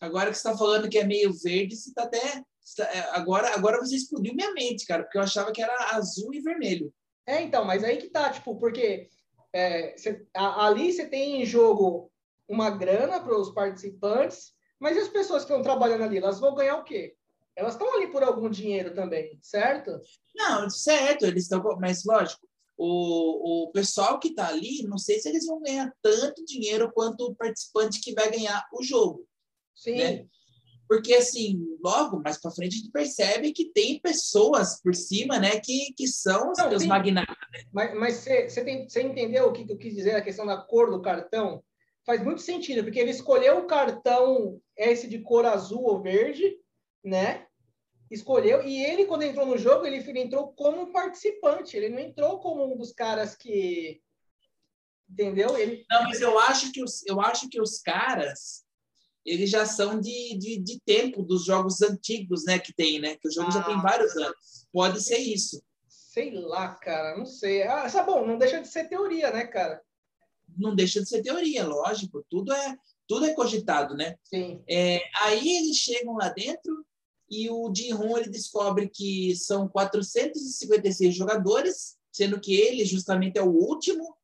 Agora 0.00 0.30
que 0.30 0.36
você 0.36 0.48
está 0.48 0.56
falando 0.56 0.88
que 0.88 0.98
é 0.98 1.04
meio 1.04 1.30
verde, 1.34 1.76
você 1.76 1.92
tá 1.92 2.04
até. 2.04 2.42
Tá, 2.76 2.84
é, 2.84 3.10
agora, 3.10 3.54
agora 3.54 3.78
você 3.78 3.94
explodiu 3.94 4.34
minha 4.34 4.52
mente, 4.54 4.86
cara, 4.86 5.02
porque 5.02 5.18
eu 5.18 5.22
achava 5.22 5.52
que 5.52 5.62
era 5.62 5.94
azul 5.94 6.32
e 6.32 6.40
vermelho. 6.40 6.92
É, 7.26 7.42
então, 7.42 7.64
mas 7.64 7.84
aí 7.84 7.98
que 7.98 8.08
tá, 8.08 8.30
tipo, 8.30 8.58
porque 8.58 9.10
é, 9.52 9.94
cê, 9.98 10.26
a, 10.34 10.66
ali 10.66 10.90
você 10.90 11.06
tem 11.06 11.42
em 11.42 11.46
jogo 11.46 12.10
uma 12.48 12.70
grana 12.70 13.20
para 13.20 13.38
os 13.38 13.50
participantes, 13.50 14.54
mas 14.80 14.96
e 14.96 15.00
as 15.00 15.08
pessoas 15.08 15.44
que 15.44 15.50
estão 15.52 15.62
trabalhando 15.62 16.04
ali, 16.04 16.16
elas 16.16 16.40
vão 16.40 16.54
ganhar 16.54 16.76
o 16.76 16.84
quê? 16.84 17.14
Elas 17.54 17.74
estão 17.74 17.94
ali 17.94 18.08
por 18.08 18.22
algum 18.22 18.48
dinheiro 18.48 18.94
também, 18.94 19.38
certo? 19.42 20.00
Não, 20.34 20.68
certo, 20.70 21.26
eles 21.26 21.44
estão, 21.44 21.62
mas 21.78 22.04
lógico, 22.04 22.46
o, 22.76 23.64
o 23.64 23.72
pessoal 23.72 24.18
que 24.18 24.28
está 24.28 24.48
ali, 24.48 24.82
não 24.82 24.98
sei 24.98 25.18
se 25.18 25.28
eles 25.28 25.46
vão 25.46 25.60
ganhar 25.60 25.92
tanto 26.02 26.44
dinheiro 26.44 26.90
quanto 26.92 27.24
o 27.24 27.34
participante 27.34 28.00
que 28.00 28.14
vai 28.14 28.30
ganhar 28.30 28.66
o 28.72 28.82
jogo. 28.82 29.26
Sim. 29.74 29.96
Né? 29.96 30.26
Porque, 30.88 31.14
assim, 31.14 31.60
logo 31.82 32.20
mais 32.22 32.38
para 32.38 32.50
frente 32.50 32.74
a 32.74 32.78
gente 32.78 32.90
percebe 32.90 33.52
que 33.52 33.72
tem 33.72 33.98
pessoas 34.00 34.80
por 34.82 34.94
cima, 34.94 35.38
né, 35.38 35.58
que, 35.58 35.94
que 35.96 36.06
são 36.06 36.50
os, 36.50 36.58
não, 36.58 36.68
os 36.68 36.84
magnatas. 36.84 37.36
Né? 37.52 37.94
Mas 37.94 38.24
você 38.48 39.02
entendeu 39.02 39.46
o 39.46 39.52
que 39.52 39.70
eu 39.70 39.78
quis 39.78 39.94
dizer, 39.94 40.14
a 40.14 40.22
questão 40.22 40.46
da 40.46 40.58
cor 40.58 40.90
do 40.90 41.00
cartão? 41.00 41.62
Faz 42.04 42.22
muito 42.22 42.42
sentido, 42.42 42.84
porque 42.84 42.98
ele 42.98 43.10
escolheu 43.10 43.58
o 43.58 43.66
cartão 43.66 44.60
esse 44.76 45.08
de 45.08 45.20
cor 45.20 45.46
azul 45.46 45.84
ou 45.84 46.02
verde, 46.02 46.54
né? 47.02 47.46
Escolheu, 48.14 48.62
e 48.62 48.84
ele, 48.84 49.06
quando 49.06 49.22
entrou 49.22 49.44
no 49.44 49.58
jogo, 49.58 49.84
ele, 49.84 49.96
ele 49.96 50.20
entrou 50.20 50.52
como 50.52 50.92
participante, 50.92 51.76
ele 51.76 51.88
não 51.88 51.98
entrou 51.98 52.38
como 52.38 52.72
um 52.72 52.76
dos 52.76 52.92
caras 52.92 53.34
que. 53.34 54.00
Entendeu? 55.10 55.58
Ele... 55.58 55.84
Não, 55.90 56.04
mas 56.04 56.20
eu 56.20 56.38
acho 56.38 56.70
que 56.72 56.82
os, 56.82 57.04
eu 57.06 57.20
acho 57.20 57.48
que 57.48 57.60
os 57.60 57.80
caras 57.80 58.64
eles 59.24 59.50
já 59.50 59.64
são 59.64 59.98
de, 59.98 60.38
de, 60.38 60.58
de, 60.58 60.80
tempo 60.84 61.22
dos 61.22 61.44
jogos 61.46 61.80
antigos, 61.80 62.44
né, 62.44 62.58
que 62.58 62.74
tem, 62.74 63.00
né? 63.00 63.16
Que 63.16 63.26
o 63.26 63.32
jogo 63.32 63.48
ah, 63.48 63.52
já 63.52 63.62
tem 63.62 63.74
ah. 63.74 63.80
vários 63.80 64.14
anos. 64.16 64.68
Pode 64.70 65.02
ser 65.02 65.18
isso. 65.18 65.62
Sei 65.88 66.30
lá, 66.30 66.74
cara, 66.74 67.16
não 67.16 67.24
sei. 67.24 67.62
Ah, 67.62 67.90
tá 67.90 68.02
bom, 68.02 68.26
não 68.26 68.38
deixa 68.38 68.60
de 68.60 68.68
ser 68.68 68.88
teoria, 68.88 69.32
né, 69.32 69.46
cara? 69.46 69.80
Não 70.56 70.74
deixa 70.74 71.00
de 71.00 71.08
ser 71.08 71.22
teoria, 71.22 71.66
lógico. 71.66 72.24
Tudo 72.28 72.52
é 72.52 72.76
tudo 73.06 73.26
é 73.26 73.34
cogitado, 73.34 73.94
né? 73.94 74.16
Sim. 74.22 74.62
É, 74.68 75.00
aí 75.22 75.56
eles 75.56 75.76
chegam 75.76 76.16
lá 76.16 76.28
dentro 76.28 76.84
e 77.30 77.50
o 77.50 77.72
Jin-Hun 77.74 78.18
ele 78.18 78.28
descobre 78.28 78.88
que 78.88 79.34
são 79.36 79.68
456 79.68 81.14
jogadores, 81.14 81.96
sendo 82.12 82.40
que 82.40 82.54
ele 82.54 82.84
justamente 82.84 83.38
é 83.38 83.42
o 83.42 83.50
último, 83.50 84.16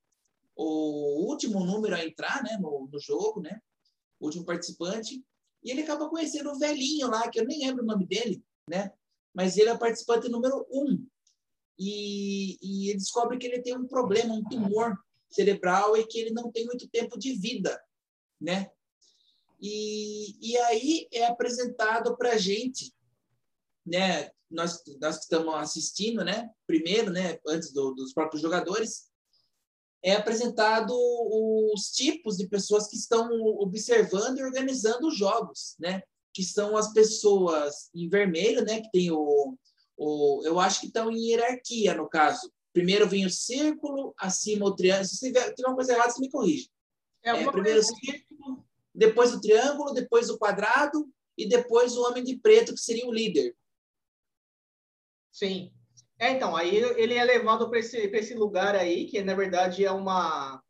o 0.55 1.27
último 1.27 1.65
número 1.65 1.95
a 1.95 2.05
entrar, 2.05 2.43
né, 2.43 2.59
no, 2.61 2.89
no 2.91 3.01
jogo, 3.01 3.41
né? 3.41 3.61
o 4.21 4.27
último 4.27 4.45
participante, 4.45 5.25
e 5.65 5.71
ele 5.71 5.83
acaba 5.83 6.09
conhecendo 6.09 6.51
o 6.51 6.59
velhinho 6.59 7.09
lá, 7.09 7.29
que 7.29 7.41
eu 7.41 7.47
nem 7.47 7.67
lembro 7.67 7.83
o 7.83 7.87
nome 7.87 8.07
dele, 8.07 8.45
né? 8.69 8.93
Mas 9.35 9.57
ele 9.57 9.71
é 9.71 9.73
o 9.73 9.79
participante 9.79 10.29
número 10.29 10.67
um. 10.71 11.07
E, 11.79 12.59
e 12.61 12.91
ele 12.91 12.99
descobre 12.99 13.39
que 13.39 13.47
ele 13.47 13.63
tem 13.63 13.77
um 13.77 13.87
problema, 13.87 14.35
um 14.35 14.45
tumor 14.45 14.99
cerebral 15.31 15.97
e 15.97 16.07
que 16.07 16.19
ele 16.19 16.31
não 16.31 16.51
tem 16.51 16.67
muito 16.67 16.89
tempo 16.89 17.19
de 17.19 17.33
vida, 17.33 17.81
né? 18.41 18.71
E, 19.61 20.37
e 20.41 20.57
aí 20.59 21.07
é 21.13 21.27
apresentado 21.27 22.17
para 22.17 22.33
a 22.33 22.39
gente, 22.39 22.93
né? 23.85 24.31
Nós, 24.51 24.83
nós 25.01 25.17
que 25.17 25.23
estamos 25.23 25.55
assistindo, 25.55 26.25
né? 26.25 26.49
Primeiro, 26.67 27.11
né? 27.11 27.39
Antes 27.47 27.73
do, 27.73 27.93
dos 27.93 28.13
próprios 28.13 28.43
jogadores, 28.43 29.11
é 30.03 30.15
apresentado 30.15 30.93
os 31.75 31.91
tipos 31.91 32.39
de 32.39 32.49
pessoas 32.49 32.89
que 32.89 32.97
estão 32.97 33.31
observando 33.59 34.39
e 34.39 34.43
organizando 34.43 35.09
os 35.09 35.17
jogos, 35.17 35.77
né? 35.79 36.03
Que 36.33 36.43
são 36.43 36.77
as 36.77 36.93
pessoas 36.93 37.91
em 37.95 38.09
vermelho, 38.09 38.65
né? 38.65 38.81
Que 38.81 38.91
tem 38.91 39.11
o, 39.11 39.57
o 39.97 40.43
eu 40.45 40.59
acho 40.59 40.81
que 40.81 40.87
estão 40.87 41.11
em 41.11 41.29
hierarquia 41.29 41.95
no 41.95 42.09
caso. 42.09 42.51
Primeiro 42.73 43.09
vem 43.09 43.27
o 43.27 43.31
círculo, 43.31 44.15
acima 44.19 44.65
o 44.67 44.75
triângulo. 44.75 45.05
Se 45.05 45.19
tiver, 45.19 45.53
tiver 45.53 45.69
uma 45.69 45.75
coisa 45.75 45.93
errada, 45.93 46.11
você 46.11 46.21
me 46.21 46.31
corrige. 46.31 46.71
É, 47.23 47.31
é 47.31 47.51
primeiro 47.51 47.81
o 47.81 47.83
círculo, 47.83 48.65
depois 48.95 49.33
o 49.33 49.41
triângulo, 49.41 49.93
depois 49.93 50.29
o 50.31 50.39
quadrado 50.39 51.09
e 51.37 51.49
depois 51.49 51.97
o 51.97 52.03
homem 52.03 52.23
de 52.23 52.37
preto, 52.37 52.75
que 52.75 52.81
seria 52.81 53.07
o 53.07 53.13
líder. 53.13 53.57
Sim. 55.33 55.73
É, 56.19 56.31
então, 56.33 56.55
aí 56.55 56.77
ele 56.77 57.15
é 57.15 57.25
levado 57.25 57.69
para 57.71 57.79
esse, 57.79 57.97
esse 57.97 58.35
lugar 58.35 58.75
aí, 58.75 59.07
que 59.07 59.23
na 59.23 59.35
verdade 59.35 59.85
é 59.85 59.91
uma. 59.91 60.63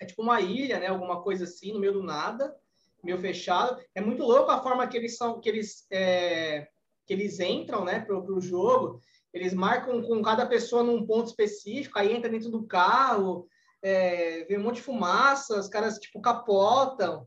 É 0.00 0.04
tipo 0.04 0.22
uma 0.22 0.40
ilha, 0.40 0.78
né? 0.78 0.88
Alguma 0.88 1.22
coisa 1.22 1.44
assim, 1.44 1.72
no 1.72 1.80
meio 1.80 1.94
do 1.94 2.02
nada, 2.02 2.54
meio 3.02 3.18
fechado. 3.18 3.80
É 3.94 4.00
muito 4.00 4.22
louco 4.22 4.50
a 4.50 4.62
forma 4.62 4.86
que 4.86 4.96
eles 4.96 5.16
são, 5.16 5.40
que 5.40 5.48
eles, 5.48 5.86
é, 5.90 6.68
que 7.06 7.14
eles 7.14 7.40
entram, 7.40 7.84
né, 7.84 8.00
pro, 8.00 8.22
pro 8.24 8.40
jogo. 8.40 9.00
Eles 9.32 9.54
marcam 9.54 10.02
com 10.02 10.22
cada 10.22 10.46
pessoa 10.46 10.82
num 10.82 11.06
ponto 11.06 11.28
específico, 11.28 11.98
aí 11.98 12.12
entra 12.12 12.30
dentro 12.30 12.50
do 12.50 12.66
carro, 12.66 13.48
é, 13.82 14.44
vê 14.44 14.58
um 14.58 14.62
monte 14.62 14.76
de 14.76 14.82
fumaça, 14.82 15.58
os 15.58 15.68
caras, 15.68 15.98
tipo, 15.98 16.20
capotam. 16.20 17.26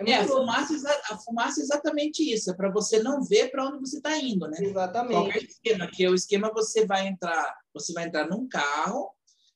É, 0.00 0.10
é 0.10 0.18
a, 0.18 0.26
fumaça, 0.26 1.02
a 1.10 1.18
fumaça 1.18 1.60
é 1.60 1.64
exatamente 1.64 2.22
isso, 2.22 2.50
é 2.50 2.54
para 2.54 2.70
você 2.70 3.02
não 3.02 3.22
ver 3.22 3.50
para 3.50 3.66
onde 3.66 3.78
você 3.78 3.98
está 3.98 4.16
indo, 4.16 4.48
né? 4.48 4.58
Exatamente. 4.60 5.12
Qualquer 5.12 5.44
esquema, 5.44 5.86
que 5.86 6.04
é 6.04 6.10
o 6.10 6.14
esquema 6.14 6.52
você 6.52 6.86
vai 6.86 7.06
entrar, 7.06 7.54
você 7.74 7.92
vai 7.92 8.06
entrar 8.06 8.28
num 8.28 8.48
carro, 8.48 9.10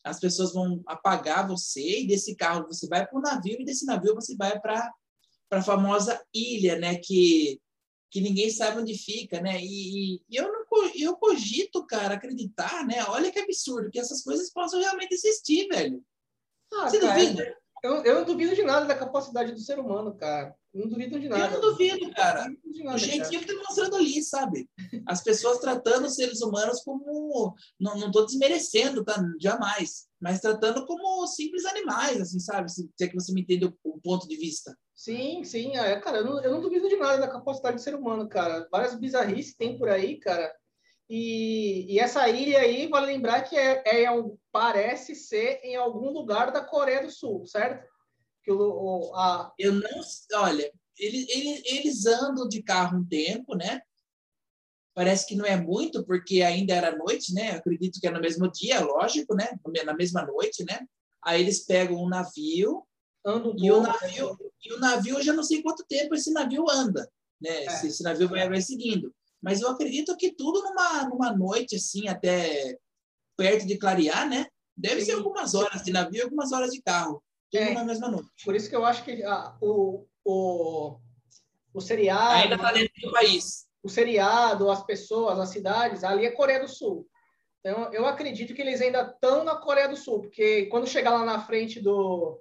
as 0.05 0.21
pessoas 0.21 0.53
vão 0.53 0.83
apagar 0.87 1.49
você 1.49 2.03
e 2.03 2.07
desse 2.07 2.37
carro 2.37 2.67
você 2.67 2.87
vai 2.87 3.07
para 3.07 3.19
o 3.19 3.23
navio 3.23 3.61
e 3.61 3.65
desse 3.65 3.85
navio 3.85 4.15
você 4.15 4.37
vai 4.37 4.61
para 4.61 4.91
para 5.49 5.61
a 5.61 5.63
famosa 5.63 6.21
ilha, 6.35 6.79
né? 6.79 6.97
Que 6.97 7.61
que 8.11 8.21
ninguém 8.21 8.49
sabe 8.51 8.81
onde 8.81 8.97
fica, 8.97 9.41
né? 9.41 9.61
E, 9.61 10.17
e, 10.29 10.37
eu 10.37 10.51
não 10.51 10.65
eu 10.95 11.17
cogito, 11.17 11.85
cara, 11.87 12.15
acreditar, 12.15 12.87
né? 12.87 13.05
Olha 13.09 13.31
que 13.33 13.39
absurdo 13.39 13.91
que 13.91 13.99
essas 13.99 14.23
coisas 14.23 14.51
possam 14.51 14.81
realmente 14.81 15.13
existir, 15.13 15.67
velho. 15.69 16.03
Ah, 16.73 16.89
você 16.89 16.99
cara, 16.99 17.15
duvida? 17.15 17.57
Eu, 17.83 18.03
eu 18.05 18.15
não 18.17 18.25
duvido 18.25 18.55
de 18.55 18.63
nada 18.63 18.87
da 18.87 18.97
capacidade 18.97 19.53
do 19.53 19.61
ser 19.61 19.79
humano, 19.79 20.17
cara. 20.17 20.55
Não 20.75 20.89
duvido 20.89 21.19
de 21.19 21.29
nada. 21.29 21.55
Eu 21.55 21.63
não 21.63 21.71
duvido, 21.71 22.13
cara. 22.13 22.47
Não 22.85 22.95
o 22.95 22.99
jeitinho 22.99 23.41
que 23.41 23.47
tá 23.47 23.55
mostrando 23.55 23.97
ali, 23.97 24.23
sabe? 24.23 24.69
As 25.07 25.23
pessoas 25.23 25.59
tratando 25.59 26.07
os 26.07 26.15
seres 26.15 26.43
humanos 26.43 26.83
como. 26.83 27.55
Não, 27.81 27.97
não 27.97 28.11
tô 28.11 28.25
desmerecendo, 28.27 29.05
tá? 29.05 29.23
Jamais. 29.41 30.07
Mas 30.21 30.41
tratando 30.41 30.85
como 30.85 31.27
simples 31.27 31.65
animais, 31.65 32.21
assim, 32.21 32.39
sabe? 32.39 32.71
Se, 32.71 32.91
se 32.95 33.05
é 33.05 33.09
que 33.09 33.15
você 33.15 33.33
me 33.33 33.43
entende 33.43 33.67
o, 33.67 33.75
o 33.85 34.01
ponto 34.01 34.29
de 34.29 34.37
vista. 34.37 34.77
Sim, 34.95 35.45
sim. 35.45 35.77
É, 35.77 35.99
cara, 36.01 36.19
eu 36.19 36.25
não, 36.25 36.43
eu 36.43 36.51
não 36.51 36.61
duvido 36.61 36.89
de 36.89 36.97
nada 36.97 37.19
da 37.19 37.29
capacidade 37.29 37.77
do 37.77 37.83
ser 37.83 37.95
humano, 37.95 38.29
cara. 38.29 38.67
Várias 38.71 38.95
bizarrices 38.95 39.55
tem 39.55 39.79
por 39.79 39.89
aí, 39.89 40.19
cara. 40.19 40.53
E, 41.09 41.95
e, 41.95 42.01
essa 42.01 42.29
ilha 42.29 42.59
aí, 42.59 42.89
vale 42.89 43.07
lembrar 43.07 43.43
que 43.43 43.57
é, 43.57 43.83
é, 43.87 44.07
parece 44.51 45.15
ser 45.15 45.61
em 45.63 45.77
algum 45.77 46.11
lugar 46.11 46.51
da 46.51 46.65
Coreia 46.65 47.03
do 47.03 47.11
Sul, 47.11 47.47
certo? 47.47 47.87
Que 48.43 48.51
o, 48.51 48.59
o 48.59 49.15
a... 49.15 49.53
Eu 49.57 49.75
não, 49.75 50.01
olha, 50.35 50.73
eles, 50.99 51.29
eles, 51.29 51.63
eles 51.65 52.07
andam 52.07 52.49
de 52.49 52.63
carro 52.63 52.99
um 52.99 53.07
tempo, 53.07 53.55
né? 53.55 53.81
Parece 54.95 55.27
que 55.27 55.37
não 55.37 55.45
é 55.45 55.57
muito, 55.57 56.05
porque 56.05 56.43
ainda 56.43 56.75
era 56.75 56.97
noite, 56.97 57.33
né? 57.35 57.51
Acredito 57.51 58.01
que 58.01 58.07
é 58.07 58.11
no 58.11 58.21
mesmo 58.21 58.51
dia, 58.51 58.81
lógico, 58.81 59.35
né? 59.35 59.49
Na 59.85 59.95
mesma 59.95 60.25
noite, 60.25 60.65
né? 60.65 60.87
Aí 61.23 61.41
eles 61.41 61.65
pegam 61.65 62.03
um 62.03 62.09
navio, 62.09 62.85
um 63.25 63.55
e, 63.59 63.71
o 63.71 63.81
navio 63.81 64.39
e 64.65 64.73
o 64.73 64.79
navio, 64.79 65.19
eu 65.19 65.23
já 65.23 65.33
não 65.33 65.43
sei 65.43 65.63
quanto 65.63 65.85
tempo 65.87 66.15
esse 66.15 66.33
navio 66.33 66.65
anda, 66.71 67.09
né? 67.41 67.51
É. 67.51 67.67
Esse, 67.67 67.89
esse 67.89 68.03
navio 68.03 68.29
vai, 68.29 68.49
vai 68.49 68.61
seguindo. 68.61 69.15
Mas 69.43 69.61
eu 69.61 69.69
acredito 69.69 70.17
que 70.17 70.33
tudo 70.33 70.63
numa, 70.63 71.09
numa 71.09 71.33
noite, 71.33 71.77
assim, 71.77 72.09
até 72.09 72.77
perto 73.37 73.67
de 73.67 73.79
clarear, 73.79 74.29
né? 74.29 74.47
Deve 74.77 75.01
Sim. 75.01 75.07
ser 75.07 75.13
algumas 75.13 75.55
horas 75.55 75.83
de 75.83 75.93
navio 75.93 76.25
algumas 76.25 76.53
horas 76.53 76.71
de 76.71 76.83
carro. 76.83 77.23
Tudo 77.51 77.63
é, 77.63 77.75
na 77.75 77.85
mesma 77.85 78.09
noite. 78.09 78.45
Por 78.45 78.55
isso 78.55 78.69
que 78.69 78.77
eu 78.77 78.85
acho 78.85 79.05
que 79.05 79.23
ah, 79.23 79.57
o, 79.61 80.07
o, 80.25 80.99
o 81.73 81.81
seriado... 81.81 82.43
Ainda 82.43 82.57
está 82.57 82.73
dentro 82.73 82.93
do 83.01 83.13
país. 83.13 83.67
O 83.83 83.89
seriado, 83.89 84.71
as 84.71 84.85
pessoas, 84.85 85.39
as 85.39 85.51
cidades, 85.51 86.03
ali 86.03 86.27
é 86.27 86.31
Coreia 86.31 86.61
do 86.61 86.69
Sul. 86.69 87.07
Então, 87.61 87.93
eu 87.93 88.07
acredito 88.07 88.55
que 88.55 88.63
eles 88.63 88.81
ainda 88.81 89.03
estão 89.03 89.45
na 89.45 89.57
Coreia 89.57 89.89
do 89.89 89.97
Sul, 89.97 90.21
porque 90.21 90.67
quando 90.67 90.87
chegar 90.87 91.13
lá 91.13 91.25
na 91.25 91.41
frente 91.41 91.81
do, 91.81 92.41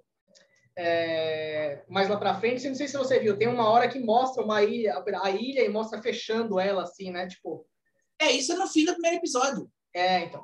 é, 0.77 1.83
mais 1.87 2.09
lá 2.09 2.17
para 2.17 2.39
frente, 2.39 2.67
não 2.67 2.75
sei 2.75 2.87
se 2.87 2.97
você 2.97 3.19
viu, 3.19 3.37
tem 3.37 3.47
uma 3.47 3.69
hora 3.69 3.87
que 3.87 3.99
mostra 3.99 4.43
uma 4.43 4.61
ilha, 4.61 5.01
a 5.21 5.31
ilha 5.31 5.61
e 5.63 5.69
mostra 5.69 6.01
fechando 6.01 6.59
ela 6.59 6.83
assim, 6.83 7.11
né? 7.11 7.27
Tipo. 7.27 7.65
É, 8.19 8.31
isso 8.31 8.53
é 8.53 8.55
no 8.55 8.67
fim 8.67 8.85
do 8.85 8.93
primeiro 8.93 9.17
episódio. 9.17 9.69
É, 9.93 10.25
então. 10.25 10.43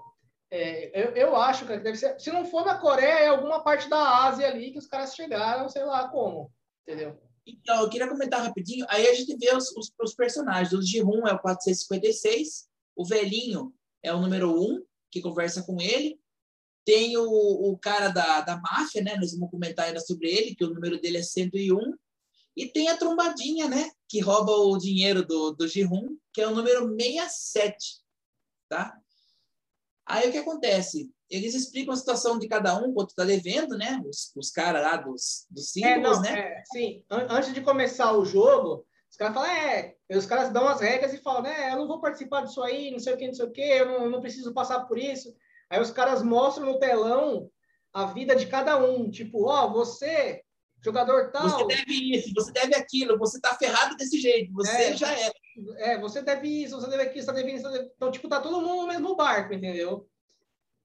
É, 0.49 1.01
eu, 1.01 1.11
eu 1.15 1.35
acho 1.35 1.65
que 1.65 1.77
deve 1.77 1.97
ser. 1.97 2.19
Se 2.19 2.31
não 2.31 2.45
for 2.45 2.65
na 2.65 2.77
Coreia, 2.77 3.19
é 3.19 3.27
alguma 3.27 3.63
parte 3.63 3.89
da 3.89 4.25
Ásia 4.25 4.47
ali 4.47 4.71
que 4.71 4.79
os 4.79 4.87
caras 4.87 5.15
chegaram, 5.15 5.69
sei 5.69 5.83
lá 5.83 6.09
como. 6.09 6.51
Entendeu? 6.85 7.17
Então, 7.45 7.81
eu 7.81 7.89
queria 7.89 8.07
comentar 8.07 8.41
rapidinho. 8.41 8.85
Aí 8.89 9.07
a 9.07 9.13
gente 9.13 9.35
vê 9.37 9.53
os, 9.55 9.69
os, 9.75 9.91
os 9.99 10.13
personagens. 10.13 10.73
O 10.73 10.81
Ji-Hun 10.81 11.27
é 11.27 11.33
o 11.33 11.39
456, 11.39 12.69
O 12.95 13.05
velhinho 13.05 13.73
é 14.03 14.13
o 14.13 14.19
número 14.19 14.51
um, 14.51 14.83
que 15.09 15.21
conversa 15.21 15.63
com 15.63 15.81
ele. 15.81 16.19
Tem 16.85 17.15
o, 17.17 17.23
o 17.23 17.77
cara 17.77 18.09
da, 18.09 18.41
da 18.41 18.57
máfia, 18.57 19.01
né? 19.01 19.15
Nós 19.15 19.33
vamos 19.33 19.51
comentar 19.51 19.87
ainda 19.87 19.99
sobre 19.99 20.29
ele, 20.29 20.55
que 20.55 20.65
o 20.65 20.73
número 20.73 20.99
dele 20.99 21.17
é 21.17 21.23
101. 21.23 21.77
E 22.55 22.67
tem 22.67 22.89
a 22.89 22.97
trombadinha, 22.97 23.67
né? 23.67 23.89
Que 24.09 24.19
rouba 24.19 24.51
o 24.51 24.77
dinheiro 24.77 25.25
do, 25.25 25.51
do 25.51 25.67
Jihun, 25.67 26.17
que 26.33 26.41
é 26.41 26.47
o 26.47 26.55
número 26.55 26.87
67, 26.97 28.01
tá? 28.67 28.97
Aí 30.05 30.27
o 30.27 30.31
que 30.31 30.37
acontece? 30.39 31.09
Eles 31.29 31.55
explicam 31.55 31.93
a 31.93 31.97
situação 31.97 32.37
de 32.37 32.47
cada 32.47 32.77
um, 32.77 32.93
quanto 32.93 33.11
está 33.11 33.23
devendo, 33.23 33.77
né? 33.77 34.01
Os, 34.05 34.33
os 34.35 34.49
caras 34.51 34.81
lá 34.81 34.97
dos, 34.97 35.45
dos 35.49 35.71
símbolos, 35.71 35.95
é, 35.95 36.01
não, 36.01 36.21
né? 36.21 36.39
É, 36.39 36.63
sim, 36.65 37.05
antes 37.09 37.53
de 37.53 37.61
começar 37.61 38.11
o 38.11 38.25
jogo, 38.25 38.85
os 39.09 39.17
caras 39.17 39.33
falam, 39.33 39.51
é, 39.51 39.95
os 40.09 40.25
caras 40.25 40.51
dão 40.51 40.67
as 40.67 40.79
regras 40.79 41.13
e 41.13 41.17
falam, 41.17 41.43
né, 41.43 41.71
eu 41.71 41.77
não 41.77 41.87
vou 41.87 41.99
participar 41.99 42.41
disso 42.41 42.63
aí, 42.63 42.91
não 42.91 42.99
sei 42.99 43.13
o 43.13 43.17
que, 43.17 43.27
não 43.27 43.33
sei 43.33 43.45
o 43.45 43.51
que, 43.51 43.61
eu 43.61 43.85
não, 43.85 44.09
não 44.09 44.21
preciso 44.21 44.53
passar 44.53 44.85
por 44.85 44.97
isso. 44.97 45.35
Aí 45.71 45.79
os 45.79 45.89
caras 45.89 46.21
mostram 46.21 46.65
no 46.65 46.79
telão 46.79 47.49
a 47.93 48.05
vida 48.05 48.35
de 48.35 48.45
cada 48.45 48.77
um, 48.77 49.09
tipo, 49.09 49.45
ó, 49.47 49.67
oh, 49.67 49.71
você, 49.71 50.43
jogador 50.83 51.31
tal... 51.31 51.47
Você 51.47 51.65
deve 51.65 52.17
isso, 52.17 52.33
você 52.33 52.51
deve 52.51 52.75
aquilo, 52.75 53.17
você 53.17 53.39
tá 53.39 53.55
ferrado 53.55 53.95
desse 53.95 54.19
jeito, 54.19 54.51
você 54.51 54.69
é, 54.69 54.97
já 54.97 55.17
é. 55.17 55.31
É, 55.77 55.97
você 55.97 56.21
deve 56.21 56.45
isso, 56.45 56.75
você 56.75 56.89
deve 56.89 57.03
aquilo, 57.03 57.23
você 57.23 57.31
deve 57.31 57.51
isso. 57.53 57.71
Deve... 57.71 57.89
Então, 57.95 58.11
tipo, 58.11 58.27
tá 58.27 58.41
todo 58.41 58.59
mundo 58.59 58.81
no 58.81 58.87
mesmo 58.87 59.15
barco, 59.15 59.53
entendeu? 59.53 60.09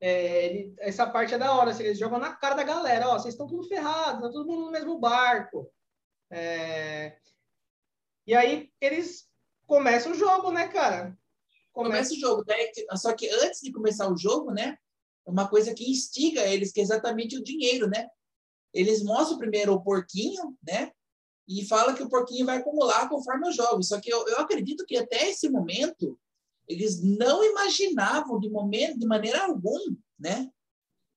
É, 0.00 0.46
ele, 0.46 0.74
essa 0.78 1.04
parte 1.04 1.34
é 1.34 1.38
da 1.38 1.52
hora, 1.52 1.72
assim, 1.72 1.82
eles 1.82 1.98
jogam 1.98 2.20
na 2.20 2.36
cara 2.36 2.54
da 2.54 2.62
galera, 2.62 3.08
ó, 3.08 3.18
vocês 3.18 3.34
estão 3.34 3.48
tudo 3.48 3.66
ferrados, 3.66 4.22
tá 4.22 4.30
todo 4.30 4.46
mundo 4.46 4.66
no 4.66 4.70
mesmo 4.70 5.00
barco. 5.00 5.68
É, 6.30 7.16
e 8.24 8.36
aí 8.36 8.70
eles 8.80 9.28
começam 9.66 10.12
o 10.12 10.14
jogo, 10.16 10.52
né, 10.52 10.68
cara? 10.68 11.18
Começa, 11.76 12.14
o 12.14 12.16
jogo, 12.16 12.42
né? 12.46 12.56
Só 12.96 13.12
que 13.12 13.28
antes 13.28 13.60
de 13.60 13.70
começar 13.70 14.10
o 14.10 14.16
jogo, 14.16 14.50
né, 14.50 14.78
uma 15.26 15.46
coisa 15.46 15.74
que 15.74 15.90
instiga 15.90 16.40
eles, 16.40 16.72
que 16.72 16.80
é 16.80 16.82
exatamente 16.82 17.36
o 17.36 17.44
dinheiro, 17.44 17.86
né? 17.86 18.08
Eles 18.72 19.02
mostram 19.02 19.36
primeiro 19.36 19.74
o 19.74 19.82
porquinho, 19.82 20.56
né? 20.66 20.90
E 21.46 21.66
fala 21.66 21.92
que 21.92 22.02
o 22.02 22.08
porquinho 22.08 22.46
vai 22.46 22.56
acumular 22.56 23.10
conforme 23.10 23.48
os 23.48 23.54
jogos. 23.54 23.88
Só 23.88 24.00
que 24.00 24.10
eu, 24.10 24.26
eu 24.26 24.38
acredito 24.38 24.86
que 24.86 24.96
até 24.96 25.28
esse 25.28 25.50
momento 25.50 26.18
eles 26.66 27.02
não 27.02 27.44
imaginavam 27.44 28.40
de 28.40 28.48
momento, 28.48 28.98
de 28.98 29.06
maneira 29.06 29.44
alguma, 29.44 29.98
né? 30.18 30.50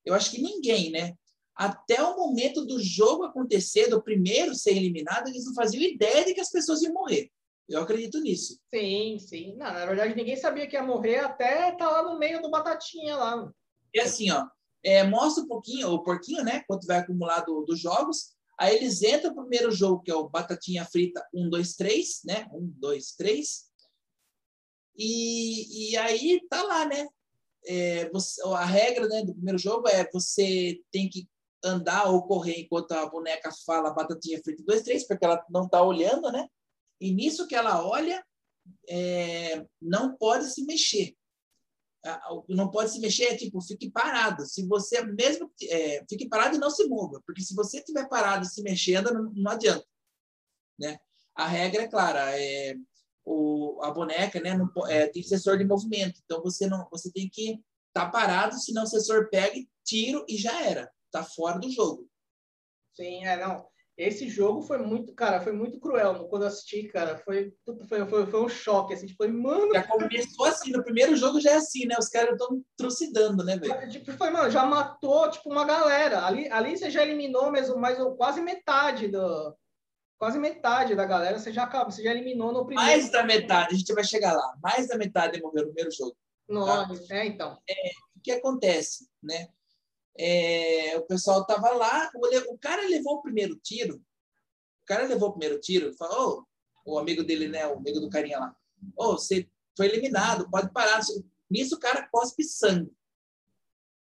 Eu 0.04 0.12
acho 0.12 0.30
que 0.30 0.42
ninguém, 0.42 0.90
né? 0.90 1.14
Até 1.54 2.02
o 2.02 2.16
momento 2.18 2.66
do 2.66 2.78
jogo 2.78 3.24
acontecer, 3.24 3.88
do 3.88 4.02
primeiro 4.02 4.54
ser 4.54 4.72
eliminado, 4.72 5.28
eles 5.28 5.46
não 5.46 5.54
faziam 5.54 5.82
ideia 5.82 6.22
de 6.22 6.34
que 6.34 6.40
as 6.40 6.50
pessoas 6.50 6.82
iam 6.82 6.92
morrer. 6.92 7.30
Eu 7.70 7.82
acredito 7.82 8.20
nisso. 8.20 8.58
Sim, 8.74 9.18
sim. 9.20 9.54
Não, 9.56 9.72
na 9.72 9.86
verdade, 9.86 10.16
ninguém 10.16 10.36
sabia 10.36 10.66
que 10.66 10.74
ia 10.74 10.82
morrer 10.82 11.18
até 11.18 11.70
tá 11.72 11.88
lá 11.88 12.02
no 12.02 12.18
meio 12.18 12.42
do 12.42 12.50
batatinha 12.50 13.16
lá. 13.16 13.50
E 13.94 14.00
assim, 14.00 14.30
ó, 14.30 14.46
é, 14.84 15.04
mostra 15.04 15.44
um 15.44 15.46
pouquinho, 15.46 15.88
o 15.88 16.02
porquinho, 16.02 16.42
né? 16.42 16.64
Quanto 16.66 16.86
vai 16.86 16.98
acumular 16.98 17.40
do, 17.40 17.62
dos 17.62 17.78
jogos. 17.78 18.34
Aí 18.58 18.74
eles 18.74 19.02
entram 19.02 19.30
no 19.30 19.42
primeiro 19.42 19.70
jogo, 19.70 20.02
que 20.02 20.10
é 20.10 20.14
o 20.14 20.28
Batatinha 20.28 20.84
Frita 20.84 21.26
1, 21.32 21.48
2, 21.48 21.76
3, 21.76 22.20
né? 22.24 22.48
1, 22.52 22.74
2, 22.78 23.12
3. 23.12 23.70
E, 24.96 25.92
e 25.92 25.96
aí 25.96 26.40
tá 26.50 26.62
lá, 26.62 26.84
né? 26.84 27.08
É, 27.66 28.10
você, 28.10 28.42
a 28.42 28.64
regra 28.64 29.06
né, 29.06 29.22
do 29.22 29.34
primeiro 29.34 29.58
jogo 29.58 29.88
é 29.88 30.08
você 30.12 30.80
tem 30.90 31.08
que 31.08 31.28
andar 31.64 32.10
ou 32.10 32.22
correr 32.22 32.60
enquanto 32.60 32.92
a 32.92 33.06
boneca 33.06 33.50
fala 33.64 33.92
batatinha 33.92 34.40
frita 34.42 34.62
2, 34.66 34.82
3, 34.82 35.06
porque 35.06 35.24
ela 35.24 35.44
não 35.48 35.68
tá 35.68 35.82
olhando, 35.82 36.30
né? 36.32 36.46
E 37.00 37.12
nisso 37.12 37.46
que 37.46 37.54
ela 37.54 37.84
olha, 37.84 38.24
é, 38.88 39.64
não 39.80 40.16
pode 40.16 40.52
se 40.52 40.64
mexer. 40.64 41.16
Não 42.48 42.70
pode 42.70 42.92
se 42.92 43.00
mexer, 43.00 43.24
é 43.24 43.36
tipo, 43.36 43.60
fique 43.60 43.90
parado. 43.90 44.46
Se 44.46 44.66
você 44.66 45.02
mesmo 45.02 45.52
é, 45.62 46.04
fique 46.08 46.28
parado 46.28 46.56
e 46.56 46.58
não 46.58 46.70
se 46.70 46.86
mova, 46.86 47.22
porque 47.26 47.42
se 47.42 47.54
você 47.54 47.78
estiver 47.78 48.08
parado 48.08 48.44
e 48.44 48.48
se 48.48 48.62
mexendo, 48.62 49.12
não, 49.12 49.32
não 49.34 49.50
adianta, 49.50 49.86
né? 50.78 50.98
A 51.34 51.46
regra 51.46 51.82
é 51.82 51.88
clara, 51.88 52.38
é, 52.38 52.74
o, 53.24 53.80
a 53.82 53.90
boneca, 53.90 54.40
né, 54.40 54.54
não, 54.56 54.70
é, 54.88 55.06
tem 55.08 55.22
sensor 55.22 55.58
de 55.58 55.64
movimento. 55.64 56.20
Então 56.24 56.42
você 56.42 56.66
não, 56.66 56.88
você 56.90 57.10
tem 57.12 57.28
que 57.28 57.52
estar 57.88 58.06
tá 58.06 58.10
parado, 58.10 58.58
senão 58.58 58.84
o 58.84 58.86
sensor 58.86 59.28
pega, 59.28 59.56
tiro 59.84 60.24
e 60.28 60.36
já 60.36 60.64
era, 60.64 60.90
tá 61.10 61.22
fora 61.22 61.58
do 61.58 61.70
jogo. 61.70 62.08
Sim, 62.94 63.24
é 63.24 63.36
não. 63.36 63.68
Esse 64.00 64.28
jogo 64.28 64.62
foi 64.62 64.78
muito, 64.78 65.12
cara, 65.14 65.40
foi 65.40 65.52
muito 65.52 65.78
cruel. 65.78 66.26
Quando 66.28 66.42
eu 66.42 66.48
assisti, 66.48 66.84
cara, 66.84 67.18
foi, 67.18 67.52
foi, 67.86 68.06
foi, 68.06 68.26
foi 68.26 68.42
um 68.42 68.48
choque, 68.48 68.94
assim, 68.94 69.06
tipo, 69.06 69.28
mano. 69.28 69.74
Já 69.74 69.86
começou 69.86 70.46
assim, 70.46 70.72
no 70.72 70.82
primeiro 70.82 71.14
jogo 71.16 71.38
já 71.38 71.50
é 71.50 71.56
assim, 71.56 71.84
né? 71.84 71.96
Os 71.98 72.08
caras 72.08 72.32
estão 72.32 72.62
trucidando, 72.78 73.44
né, 73.44 73.58
velho? 73.58 73.90
Tipo, 73.90 74.12
foi, 74.12 74.30
mano, 74.30 74.50
já 74.50 74.64
matou, 74.64 75.30
tipo, 75.30 75.50
uma 75.50 75.66
galera. 75.66 76.24
Ali, 76.24 76.50
ali 76.50 76.78
você 76.78 76.90
já 76.90 77.02
eliminou 77.02 77.50
mesmo, 77.52 77.76
mais 77.76 77.98
quase 78.16 78.40
metade 78.40 79.08
do, 79.08 79.54
quase 80.20 80.38
metade 80.38 80.94
da 80.94 81.04
galera 81.04 81.38
você 81.38 81.52
já 81.52 81.64
acaba, 81.64 81.90
você 81.90 82.02
já 82.02 82.10
eliminou 82.10 82.52
no 82.52 82.66
primeiro. 82.66 82.90
Mais 82.90 83.10
da 83.10 83.22
metade, 83.22 83.74
a 83.74 83.78
gente 83.78 83.92
vai 83.92 84.04
chegar 84.04 84.32
lá. 84.32 84.54
Mais 84.62 84.88
da 84.88 84.96
metade 84.96 85.40
morreu 85.42 85.62
no 85.62 85.72
primeiro 85.72 85.90
jogo. 85.90 86.16
Nossa, 86.48 87.06
tá? 87.06 87.16
é 87.16 87.26
então. 87.26 87.58
É, 87.68 87.90
o 88.16 88.20
que 88.22 88.32
acontece, 88.32 89.08
né? 89.22 89.48
É, 90.18 90.96
o 90.98 91.02
pessoal 91.02 91.46
tava 91.46 91.70
lá, 91.70 92.10
o, 92.14 92.52
o, 92.54 92.58
cara 92.58 92.86
levou 92.88 93.14
o 93.14 93.22
primeiro 93.22 93.56
tiro. 93.56 93.96
O 93.96 94.86
cara 94.86 95.06
levou 95.06 95.28
o 95.28 95.32
primeiro 95.32 95.60
tiro, 95.60 95.94
falou, 95.94 96.46
oh, 96.84 96.94
o 96.94 96.98
amigo 96.98 97.22
dele, 97.22 97.48
né, 97.48 97.66
o 97.66 97.78
amigo 97.78 98.00
do 98.00 98.10
carinha 98.10 98.38
lá. 98.38 98.56
Oh, 98.96 99.12
você 99.12 99.48
foi 99.76 99.86
eliminado, 99.86 100.50
pode 100.50 100.72
parar. 100.72 101.00
Nisso 101.50 101.76
o 101.76 101.78
cara 101.78 102.08
cospe 102.10 102.44
sangue. 102.44 102.92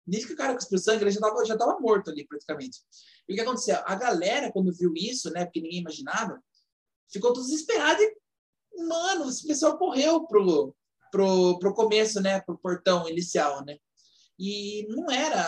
Nisso 0.06 0.26
que 0.26 0.34
o 0.34 0.36
cara 0.36 0.54
cuspiu 0.54 0.78
sangue, 0.78 1.02
ele 1.02 1.10
já 1.10 1.18
estava 1.18 1.44
já 1.44 1.56
tava 1.56 1.80
morto 1.80 2.10
ali, 2.10 2.26
praticamente. 2.26 2.80
E 3.26 3.32
o 3.32 3.36
que 3.36 3.40
aconteceu? 3.40 3.78
A 3.86 3.94
galera, 3.94 4.52
quando 4.52 4.74
viu 4.74 4.92
isso, 4.94 5.30
né, 5.30 5.44
porque 5.44 5.60
ninguém 5.60 5.80
imaginava, 5.80 6.42
ficou 7.10 7.32
desesperada 7.32 8.02
e, 8.02 8.16
mano, 8.86 9.28
esse 9.28 9.46
pessoal 9.46 9.78
correu 9.78 10.26
pro, 10.26 10.76
pro, 11.10 11.58
pro 11.58 11.74
começo, 11.74 12.20
né, 12.20 12.40
pro 12.40 12.58
portão 12.58 13.08
inicial, 13.08 13.64
né? 13.64 13.78
E 14.38 14.86
não 14.88 15.10
era, 15.10 15.46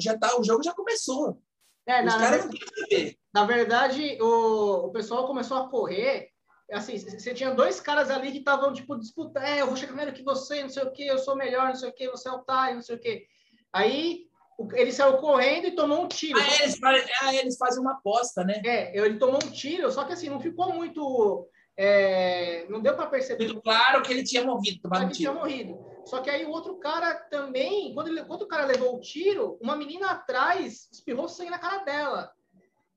já 0.00 0.18
tá, 0.18 0.38
o 0.38 0.44
jogo 0.44 0.62
já 0.62 0.72
começou. 0.72 1.40
É, 1.86 2.04
Os 2.04 2.14
caras 2.14 2.44
não 2.44 2.50
queriam 2.50 3.14
Na 3.32 3.44
verdade, 3.44 4.18
o, 4.20 4.86
o 4.86 4.92
pessoal 4.92 5.26
começou 5.26 5.58
a 5.58 5.68
correr 5.68 6.34
assim, 6.72 6.98
você 6.98 7.34
tinha 7.34 7.50
dois 7.50 7.80
caras 7.80 8.10
ali 8.10 8.32
que 8.32 8.38
estavam, 8.38 8.72
tipo, 8.72 8.98
disputando, 8.98 9.44
é, 9.44 9.60
eu 9.60 9.66
vou 9.66 9.76
chegar 9.76 9.92
primeiro 9.92 10.12
que 10.14 10.22
você, 10.22 10.62
não 10.62 10.68
sei 10.68 10.82
o 10.82 10.92
que, 10.92 11.06
eu 11.06 11.18
sou 11.18 11.36
melhor, 11.36 11.68
não 11.68 11.74
sei 11.74 11.88
o 11.88 11.94
que, 11.94 12.08
você 12.08 12.28
é 12.28 12.32
o 12.32 12.36
otário, 12.36 12.76
não 12.76 12.82
sei 12.82 12.96
o 12.96 13.00
que. 13.00 13.26
Aí 13.72 14.26
ele 14.74 14.92
saiu 14.92 15.18
correndo 15.18 15.66
e 15.66 15.74
tomou 15.74 16.04
um 16.04 16.08
tiro. 16.08 16.38
Ah, 16.38 16.62
eles, 16.62 16.78
fazem, 16.78 17.12
ah, 17.22 17.34
eles 17.34 17.56
fazem 17.56 17.80
uma 17.80 17.92
aposta, 17.92 18.44
né? 18.44 18.62
É, 18.64 18.96
ele 18.96 19.18
tomou 19.18 19.36
um 19.36 19.50
tiro, 19.50 19.90
só 19.90 20.04
que 20.04 20.12
assim, 20.12 20.28
não 20.28 20.40
ficou 20.40 20.72
muito. 20.72 21.48
É, 21.76 22.66
não 22.68 22.80
deu 22.80 22.94
para 22.94 23.08
perceber. 23.08 23.46
Muito 23.46 23.62
claro 23.62 24.02
que 24.02 24.12
ele 24.12 24.22
tinha 24.22 24.44
morrido, 24.44 24.80
tomado 24.80 25.06
um 25.06 25.08
tiro. 25.08 25.16
tinha 25.16 25.32
morrido. 25.32 25.93
Só 26.06 26.20
que 26.20 26.30
aí 26.30 26.44
o 26.44 26.50
outro 26.50 26.76
cara 26.78 27.14
também, 27.14 27.94
quando, 27.94 28.08
ele, 28.08 28.24
quando 28.24 28.42
o 28.42 28.48
cara 28.48 28.66
levou 28.66 28.96
o 28.96 29.00
tiro, 29.00 29.58
uma 29.60 29.76
menina 29.76 30.10
atrás 30.10 30.88
espirrou 30.92 31.28
sangue 31.28 31.50
na 31.50 31.58
cara 31.58 31.84
dela. 31.84 32.32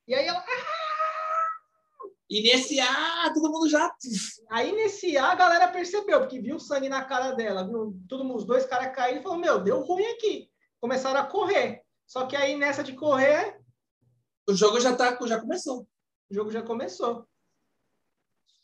E 0.07 0.13
aí 0.13 0.25
ela. 0.25 0.39
Ah! 0.39 0.87
E 2.29 2.41
nesse 2.41 2.79
A, 2.79 3.31
todo 3.33 3.51
mundo 3.51 3.69
já. 3.69 3.89
Aí 4.49 4.73
nesse 4.73 5.17
A, 5.17 5.31
a 5.31 5.35
galera 5.35 5.67
percebeu, 5.69 6.19
porque 6.19 6.41
viu 6.41 6.59
sangue 6.59 6.89
na 6.89 7.05
cara 7.05 7.31
dela, 7.31 7.65
viu 7.65 7.97
todo, 8.09 8.35
os 8.35 8.45
dois 8.45 8.65
caras 8.65 8.93
caírem 8.93 9.21
e 9.21 9.23
falou: 9.23 9.37
Meu, 9.37 9.63
deu 9.63 9.79
ruim 9.81 10.05
aqui 10.07 10.49
começaram 10.79 11.19
a 11.19 11.25
correr. 11.25 11.83
Só 12.05 12.25
que 12.25 12.35
aí 12.35 12.55
nessa 12.55 12.83
de 12.83 12.93
correr. 12.93 13.59
O 14.47 14.53
jogo 14.53 14.79
já, 14.79 14.95
tá, 14.95 15.17
já 15.25 15.39
começou. 15.39 15.87
O 16.29 16.33
jogo 16.33 16.51
já 16.51 16.61
começou. 16.61 17.27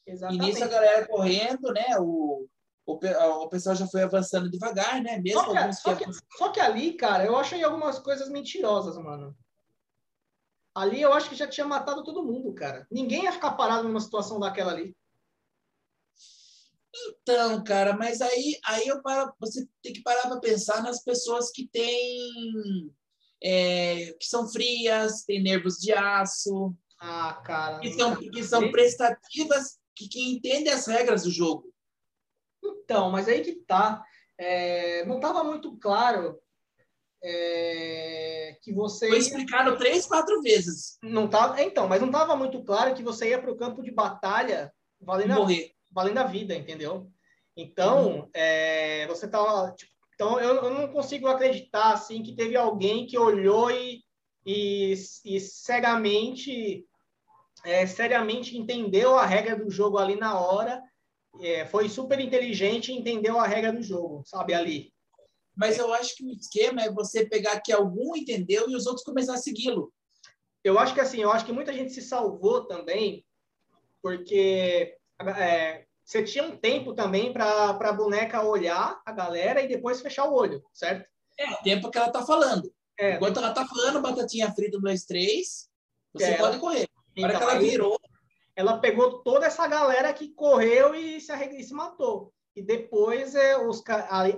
Exatamente. 0.05 0.43
E 0.43 0.47
nisso 0.47 0.63
a 0.63 0.67
galera 0.67 1.07
correndo, 1.07 1.73
né? 1.73 1.97
O, 1.99 2.47
o, 2.85 2.93
o 2.93 3.49
pessoal 3.49 3.75
já 3.75 3.87
foi 3.87 4.03
avançando 4.03 4.49
devagar, 4.49 5.01
né? 5.01 5.19
Mesmo 5.19 5.41
só 5.41 5.53
que, 5.53 5.73
só 5.73 5.95
que, 5.95 6.05
só 6.37 6.49
que 6.51 6.59
ali, 6.59 6.93
cara, 6.93 7.25
eu 7.25 7.35
achei 7.37 7.63
algumas 7.63 7.99
coisas 7.99 8.29
mentirosas, 8.29 8.97
mano. 8.97 9.35
Ali 10.75 11.01
eu 11.01 11.13
acho 11.13 11.29
que 11.29 11.35
já 11.35 11.47
tinha 11.47 11.65
matado 11.65 12.03
todo 12.03 12.23
mundo, 12.23 12.53
cara. 12.53 12.87
Ninguém 12.91 13.23
ia 13.23 13.31
ficar 13.31 13.51
parado 13.51 13.87
numa 13.87 13.99
situação 13.99 14.39
daquela 14.39 14.71
ali. 14.71 14.95
Então, 17.21 17.63
cara, 17.63 17.95
mas 17.95 18.21
aí, 18.21 18.59
aí 18.65 18.87
eu 18.87 19.01
paro, 19.01 19.33
você 19.39 19.67
tem 19.81 19.93
que 19.93 20.03
parar 20.03 20.23
para 20.23 20.39
pensar 20.39 20.81
nas 20.83 21.03
pessoas 21.03 21.51
que 21.51 21.67
têm. 21.67 22.93
É, 23.45 24.13
que 24.19 24.25
são 24.25 24.47
frias, 24.47 25.23
têm 25.23 25.43
nervos 25.43 25.77
de 25.77 25.91
aço. 25.91 26.73
Ah, 26.99 27.41
cara. 27.45 27.79
Que 27.79 27.93
são, 27.93 28.15
que 28.15 28.43
são 28.43 28.71
prestativas, 28.71 29.77
que, 29.95 30.07
que 30.07 30.33
entendem 30.33 30.71
as 30.71 30.87
regras 30.87 31.23
do 31.23 31.31
jogo. 31.31 31.72
Então, 32.63 33.11
mas 33.11 33.27
aí 33.27 33.41
que 33.41 33.53
tá. 33.53 34.03
É, 34.37 35.05
não 35.05 35.17
estava 35.17 35.43
muito 35.43 35.77
claro 35.77 36.39
é, 37.23 38.57
que 38.61 38.73
você. 38.73 39.07
Foi 39.07 39.19
explicado 39.19 39.77
três, 39.77 40.05
quatro 40.05 40.41
vezes. 40.41 40.97
Não 41.01 41.27
tava, 41.27 41.61
então, 41.61 41.87
mas 41.87 42.01
não 42.01 42.07
estava 42.07 42.35
muito 42.35 42.63
claro 42.63 42.95
que 42.95 43.03
você 43.03 43.29
ia 43.29 43.39
para 43.39 43.51
o 43.51 43.57
campo 43.57 43.81
de 43.81 43.91
batalha 43.91 44.73
valendo 44.99 45.35
morrer 45.35 45.73
valendo 45.93 46.17
a 46.17 46.23
vida, 46.23 46.55
entendeu? 46.55 47.07
Então, 47.55 48.07
uhum. 48.07 48.29
é, 48.33 49.05
você 49.07 49.27
tá. 49.27 49.71
Tipo, 49.77 49.91
então, 50.15 50.39
eu, 50.39 50.55
eu, 50.55 50.69
não 50.71 50.87
consigo 50.87 51.27
acreditar 51.27 51.93
assim 51.93 52.23
que 52.23 52.35
teve 52.35 52.55
alguém 52.55 53.05
que 53.05 53.17
olhou 53.17 53.69
e, 53.71 54.03
e, 54.45 54.93
e 55.25 55.39
seriamente, 55.39 56.85
é, 57.63 57.85
seriamente 57.85 58.57
entendeu 58.57 59.17
a 59.17 59.25
regra 59.25 59.55
do 59.55 59.69
jogo 59.69 59.97
ali 59.97 60.15
na 60.15 60.39
hora. 60.39 60.81
É, 61.41 61.65
foi 61.65 61.89
super 61.89 62.19
inteligente 62.19 62.91
e 62.91 62.95
entendeu 62.95 63.39
a 63.39 63.47
regra 63.47 63.73
do 63.73 63.81
jogo, 63.81 64.23
sabe, 64.25 64.53
ali. 64.53 64.93
Mas 65.55 65.77
eu 65.77 65.93
acho 65.93 66.15
que 66.15 66.25
o 66.25 66.31
esquema 66.31 66.81
é 66.81 66.91
você 66.91 67.25
pegar 67.25 67.59
que 67.61 67.71
algum 67.71 68.15
entendeu 68.15 68.69
e 68.69 68.75
os 68.75 68.85
outros 68.85 69.05
começar 69.05 69.35
a 69.35 69.37
segui-lo. 69.37 69.93
Eu 70.63 70.79
acho 70.79 70.93
que 70.93 71.01
assim, 71.01 71.21
eu 71.21 71.31
acho 71.31 71.45
que 71.45 71.51
muita 71.51 71.73
gente 71.73 71.91
se 71.91 72.01
salvou 72.01 72.65
também, 72.65 73.25
porque 74.01 74.95
é, 75.37 75.85
você 76.03 76.23
tinha 76.23 76.43
um 76.43 76.57
tempo 76.57 76.93
também 76.93 77.31
para 77.31 77.69
a 77.69 77.93
boneca 77.93 78.43
olhar 78.43 79.01
a 79.05 79.11
galera 79.11 79.61
e 79.61 79.67
depois 79.67 80.01
fechar 80.01 80.25
o 80.25 80.33
olho, 80.33 80.63
certo? 80.73 81.07
É, 81.37 81.51
o 81.51 81.63
tempo 81.63 81.89
que 81.89 81.97
ela 81.97 82.09
tá 82.09 82.25
falando. 82.25 82.71
É, 82.99 83.15
Enquanto 83.15 83.37
ela 83.37 83.53
tá 83.53 83.65
falando 83.65 84.01
batatinha 84.01 84.53
frita 84.53 84.77
1, 84.77 84.81
2, 84.81 85.05
3, 85.05 85.69
você 86.13 86.25
é, 86.25 86.37
pode 86.37 86.59
correr. 86.59 86.87
Então, 87.15 87.29
Agora 87.29 87.37
que 87.37 87.43
ela 87.43 87.59
virou. 87.59 87.99
Ela 88.55 88.77
pegou 88.79 89.23
toda 89.23 89.45
essa 89.47 89.67
galera 89.67 90.13
que 90.13 90.29
correu 90.29 90.93
e 90.93 91.19
se, 91.19 91.33
e 91.33 91.63
se 91.63 91.73
matou. 91.73 92.33
E 92.55 92.61
depois 92.61 93.33
é, 93.33 93.57
os 93.57 93.81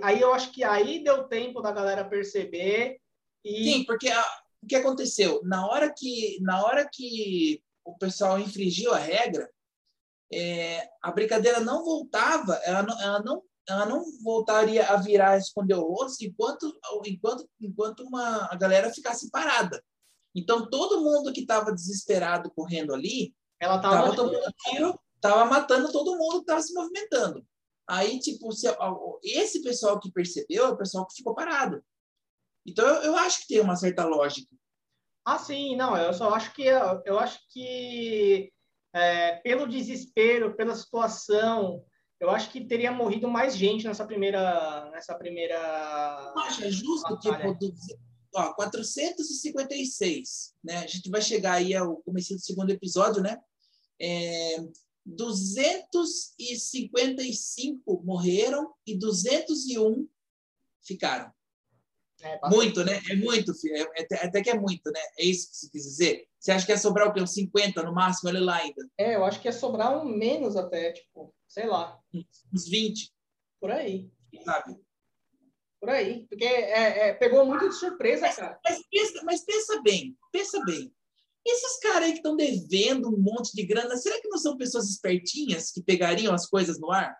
aí 0.02 0.20
eu 0.20 0.32
acho 0.32 0.50
que 0.50 0.64
aí 0.64 1.04
deu 1.04 1.28
tempo 1.28 1.60
da 1.60 1.70
galera 1.70 2.04
perceber. 2.08 2.98
E... 3.44 3.64
Sim, 3.64 3.84
porque 3.84 4.08
a, 4.08 4.24
o 4.62 4.66
que 4.66 4.74
aconteceu? 4.74 5.40
Na 5.44 5.66
hora 5.66 5.92
que, 5.94 6.38
na 6.40 6.64
hora 6.64 6.88
que 6.90 7.62
o 7.84 7.96
pessoal 7.98 8.40
infringiu 8.40 8.92
a 8.94 8.98
regra, 8.98 9.48
é, 10.32 10.88
a 11.02 11.12
brincadeira 11.12 11.60
não 11.60 11.84
voltava, 11.84 12.54
ela 12.64 12.82
não, 12.82 13.00
ela 13.00 13.22
não, 13.22 13.42
ela 13.68 13.86
não 13.86 14.04
voltaria 14.22 14.86
a 14.86 14.96
virar 14.96 15.38
esconder 15.38 15.74
o 15.74 15.86
rosto 15.86 16.24
enquanto, 16.24 16.72
enquanto, 17.04 17.48
enquanto 17.60 18.00
uma, 18.00 18.48
a 18.50 18.56
galera 18.56 18.92
ficasse 18.92 19.30
parada. 19.30 19.82
Então, 20.34 20.68
todo 20.68 21.02
mundo 21.02 21.32
que 21.32 21.40
estava 21.40 21.72
desesperado 21.72 22.50
correndo 22.50 22.92
ali, 22.92 23.34
ela 23.60 23.76
estava 23.76 24.14
tomando 24.14 24.52
tiro, 24.68 24.98
estava 25.14 25.44
matando 25.44 25.90
todo 25.90 26.16
mundo 26.16 26.36
que 26.36 26.40
estava 26.40 26.60
se 26.60 26.74
movimentando. 26.74 27.44
Aí, 27.88 28.18
tipo, 28.18 28.52
se, 28.52 28.66
esse 29.22 29.62
pessoal 29.62 30.00
que 30.00 30.10
percebeu 30.10 30.66
é 30.66 30.68
o 30.68 30.76
pessoal 30.76 31.06
que 31.06 31.14
ficou 31.14 31.34
parado. 31.34 31.82
Então, 32.66 32.86
eu, 32.86 33.02
eu 33.02 33.16
acho 33.16 33.40
que 33.40 33.54
tem 33.54 33.60
uma 33.60 33.76
certa 33.76 34.04
lógica. 34.04 34.48
Ah, 35.24 35.38
sim, 35.38 35.76
não, 35.76 35.96
eu 35.96 36.12
só 36.12 36.32
acho 36.34 36.52
que 36.52 36.62
eu, 36.62 37.18
acho 37.18 37.40
que 37.50 38.52
é, 38.92 39.36
pelo 39.36 39.66
desespero, 39.66 40.56
pela 40.56 40.74
situação, 40.74 41.84
eu 42.20 42.30
acho 42.30 42.50
que 42.50 42.64
teria 42.64 42.92
morrido 42.92 43.28
mais 43.28 43.56
gente 43.56 43.86
nessa 43.86 44.06
primeira. 44.06 44.88
Nessa 44.90 45.14
primeira 45.16 46.32
Não 46.34 46.42
acha 46.42 46.70
justo, 46.70 47.08
batalha. 47.08 47.36
tipo, 47.38 47.54
do, 47.54 47.74
ó, 48.34 48.52
456, 48.54 50.54
né? 50.62 50.76
A 50.78 50.86
gente 50.86 51.10
vai 51.10 51.22
chegar 51.22 51.54
aí 51.54 51.74
ao 51.74 51.96
começo 51.98 52.34
do 52.34 52.40
segundo 52.40 52.70
episódio, 52.70 53.22
né? 53.22 53.40
É, 54.00 54.56
255 55.04 58.02
morreram 58.04 58.72
e 58.86 58.96
201 58.98 60.08
ficaram. 60.82 61.32
É, 62.22 62.38
muito, 62.48 62.84
né? 62.84 63.00
É 63.10 63.16
muito, 63.16 63.54
filho. 63.54 63.76
É, 63.76 64.06
é, 64.10 64.26
até 64.26 64.42
que 64.42 64.50
é 64.50 64.58
muito, 64.58 64.90
né? 64.90 65.00
É 65.18 65.24
isso 65.24 65.50
que 65.50 65.56
você 65.56 65.70
quis 65.70 65.82
dizer? 65.82 66.26
Você 66.38 66.50
acha 66.50 66.64
que 66.64 66.72
ia 66.72 66.78
sobrar 66.78 67.08
o 67.08 67.12
quê? 67.12 67.20
Uns 67.20 67.34
50 67.34 67.82
no 67.82 67.92
máximo, 67.92 68.30
ele 68.30 68.40
lá 68.40 68.56
ainda? 68.56 68.88
É, 68.96 69.16
eu 69.16 69.24
acho 69.24 69.40
que 69.40 69.48
ia 69.48 69.52
sobrar 69.52 69.96
um 69.96 70.04
menos 70.04 70.56
até, 70.56 70.92
tipo, 70.92 71.34
sei 71.46 71.66
lá. 71.66 72.00
Uns 72.52 72.68
20. 72.68 73.12
Por 73.60 73.70
aí. 73.70 74.10
Sabe? 74.44 74.78
Por 75.80 75.90
aí. 75.90 76.26
Porque 76.28 76.44
é, 76.44 77.08
é, 77.08 77.12
pegou 77.14 77.44
muito 77.44 77.68
de 77.68 77.74
surpresa, 77.74 78.26
mas, 78.26 78.36
cara. 78.36 78.58
Mas 78.64 78.82
pensa, 78.90 79.22
mas 79.24 79.44
pensa 79.44 79.82
bem, 79.82 80.16
pensa 80.32 80.64
bem. 80.64 80.92
Esses 81.44 81.78
caras 81.78 82.04
aí 82.04 82.12
que 82.12 82.18
estão 82.18 82.36
devendo 82.36 83.08
um 83.08 83.18
monte 83.18 83.54
de 83.54 83.64
grana, 83.64 83.96
será 83.96 84.20
que 84.20 84.28
não 84.28 84.38
são 84.38 84.56
pessoas 84.56 84.88
espertinhas 84.90 85.70
que 85.70 85.82
pegariam 85.82 86.34
as 86.34 86.46
coisas 86.46 86.78
no 86.80 86.90
ar? 86.90 87.16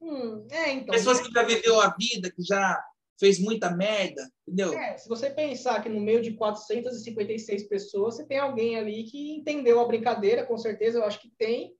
Hum, 0.00 0.44
é, 0.50 0.72
então. 0.72 0.92
Pessoas 0.92 1.20
que 1.20 1.32
já 1.32 1.44
viveu 1.44 1.80
a 1.80 1.94
vida, 1.96 2.32
que 2.32 2.42
já 2.42 2.82
fez 3.20 3.38
muita 3.38 3.70
merda, 3.70 4.28
entendeu? 4.44 4.76
É, 4.76 4.96
se 4.96 5.08
você 5.08 5.30
pensar 5.30 5.80
que 5.80 5.88
no 5.88 6.00
meio 6.00 6.20
de 6.20 6.32
456 6.32 7.68
pessoas, 7.68 8.16
você 8.16 8.26
tem 8.26 8.38
alguém 8.38 8.76
ali 8.76 9.04
que 9.04 9.36
entendeu 9.36 9.78
a 9.78 9.86
brincadeira, 9.86 10.44
com 10.44 10.58
certeza, 10.58 10.98
eu 10.98 11.04
acho 11.04 11.20
que 11.20 11.30
tem. 11.38 11.72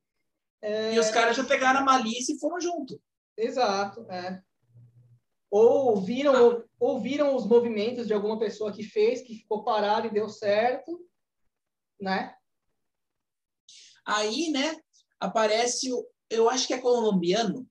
É... 0.63 0.95
E 0.95 0.99
os 1.01 1.11
caras 1.11 1.37
já 1.37 1.43
pegaram 1.43 1.81
a 1.81 1.85
malícia 1.85 2.33
e 2.33 2.39
foram 2.39 2.61
junto. 2.61 3.03
Exato, 3.37 4.07
é. 4.09 4.41
Ou 5.53 6.01
viram, 6.01 6.65
ou 6.81 6.99
viram 6.99 7.37
os 7.37 7.47
movimentos 7.47 8.07
de 8.07 8.15
alguma 8.15 8.39
pessoa 8.39 8.73
que 8.73 8.83
fez, 8.83 9.21
que 9.21 9.35
ficou 9.35 9.63
parado 9.63 10.07
e 10.07 10.11
deu 10.11 10.27
certo, 10.27 10.99
né? 12.01 12.35
Aí, 14.07 14.51
né, 14.51 14.81
aparece, 15.21 15.93
o, 15.93 16.07
eu 16.31 16.49
acho 16.49 16.67
que 16.67 16.73
é 16.73 16.79
colombiano, 16.79 17.69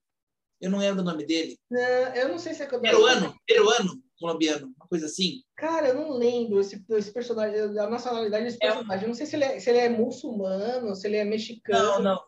eu 0.62 0.70
não 0.70 0.78
lembro 0.78 1.02
o 1.02 1.06
nome 1.06 1.26
dele. 1.26 1.58
Não, 1.72 1.80
eu 1.80 2.30
não 2.30 2.38
sei 2.38 2.54
se 2.54 2.62
é 2.62 2.68
peruano, 2.68 3.36
peruano, 3.48 4.00
colombiano, 4.20 4.68
uma 4.78 4.88
coisa 4.88 5.08
assim. 5.08 5.42
Cara, 5.58 5.88
eu 5.88 5.96
não 5.96 6.12
lembro 6.12 6.60
esse, 6.60 6.86
esse 6.88 7.12
personagem, 7.12 7.60
a 7.80 7.90
nacionalidade 7.90 8.46
desse 8.46 8.58
é 8.62 8.68
personagem. 8.68 9.02
É. 9.02 9.04
Eu 9.06 9.08
não 9.08 9.16
sei 9.16 9.26
se 9.26 9.36
ele, 9.36 9.44
é, 9.44 9.60
se 9.60 9.70
ele 9.72 9.80
é 9.80 9.90
muçulmano, 9.90 10.96
se 10.96 11.08
ele 11.08 11.18
é 11.18 11.26
mexicano. 11.26 11.84
Não, 11.84 12.00
não, 12.04 12.24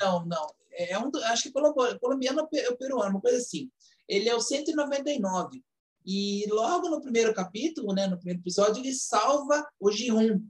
não, 0.00 0.26
não. 0.26 0.46
É 0.74 0.96
um, 0.96 1.10
acho 1.24 1.42
que 1.42 1.48
é 1.48 1.98
colombiano 1.98 2.48
ou 2.70 2.76
peruano, 2.76 3.10
uma 3.10 3.20
coisa 3.20 3.38
assim. 3.38 3.68
Ele 4.12 4.28
é 4.28 4.34
o 4.34 4.40
199. 4.40 5.64
E 6.04 6.44
logo 6.50 6.90
no 6.90 7.00
primeiro 7.00 7.32
capítulo, 7.32 7.94
né, 7.94 8.06
no 8.06 8.16
primeiro 8.16 8.40
episódio, 8.40 8.82
ele 8.82 8.92
salva 8.92 9.66
o 9.80 9.90
Jihun. 9.90 10.46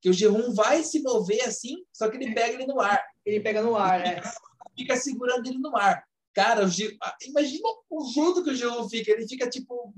Que 0.00 0.10
o 0.10 0.12
Jihun 0.12 0.52
vai 0.52 0.82
se 0.82 1.00
mover 1.02 1.42
assim, 1.44 1.84
só 1.92 2.08
que 2.08 2.18
ele 2.18 2.34
pega 2.34 2.54
ele 2.54 2.66
no 2.66 2.80
ar. 2.80 3.02
Ele 3.24 3.40
pega 3.40 3.62
no 3.62 3.76
ar, 3.76 4.00
é. 4.00 4.20
Fica 4.76 4.96
segurando 4.96 5.46
ele 5.46 5.58
no 5.58 5.74
ar. 5.74 6.04
Cara, 6.34 6.66
o 6.66 6.68
ah, 7.02 7.16
imagina 7.22 7.68
o 7.88 8.04
jeito 8.12 8.44
que 8.44 8.50
o 8.50 8.54
Gil 8.54 8.88
fica. 8.88 9.10
Ele 9.10 9.26
fica 9.26 9.48
tipo. 9.48 9.94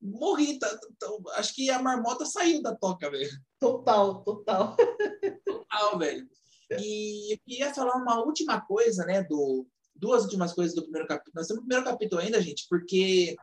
Morri. 0.00 0.58
Tá, 0.58 0.68
tá, 0.98 1.06
acho 1.36 1.54
que 1.54 1.70
a 1.70 1.80
marmota 1.80 2.26
saiu 2.26 2.60
da 2.60 2.74
toca, 2.74 3.10
velho. 3.10 3.30
Total, 3.60 4.22
total. 4.22 4.76
Total, 5.46 5.98
velho. 5.98 6.28
E 6.78 7.32
eu 7.32 7.38
queria 7.46 7.72
falar 7.72 7.94
uma 7.94 8.22
última 8.22 8.60
coisa, 8.60 9.06
né? 9.06 9.22
Do, 9.22 9.66
duas 9.98 10.22
últimas 10.24 10.52
coisas 10.52 10.74
do 10.74 10.82
primeiro 10.82 11.06
capítulo. 11.06 11.34
Nós 11.34 11.46
temos 11.46 11.62
o 11.62 11.66
primeiro 11.66 11.84
capítulo 11.84 12.20
ainda, 12.20 12.40
gente, 12.40 12.66
porque 12.68 13.36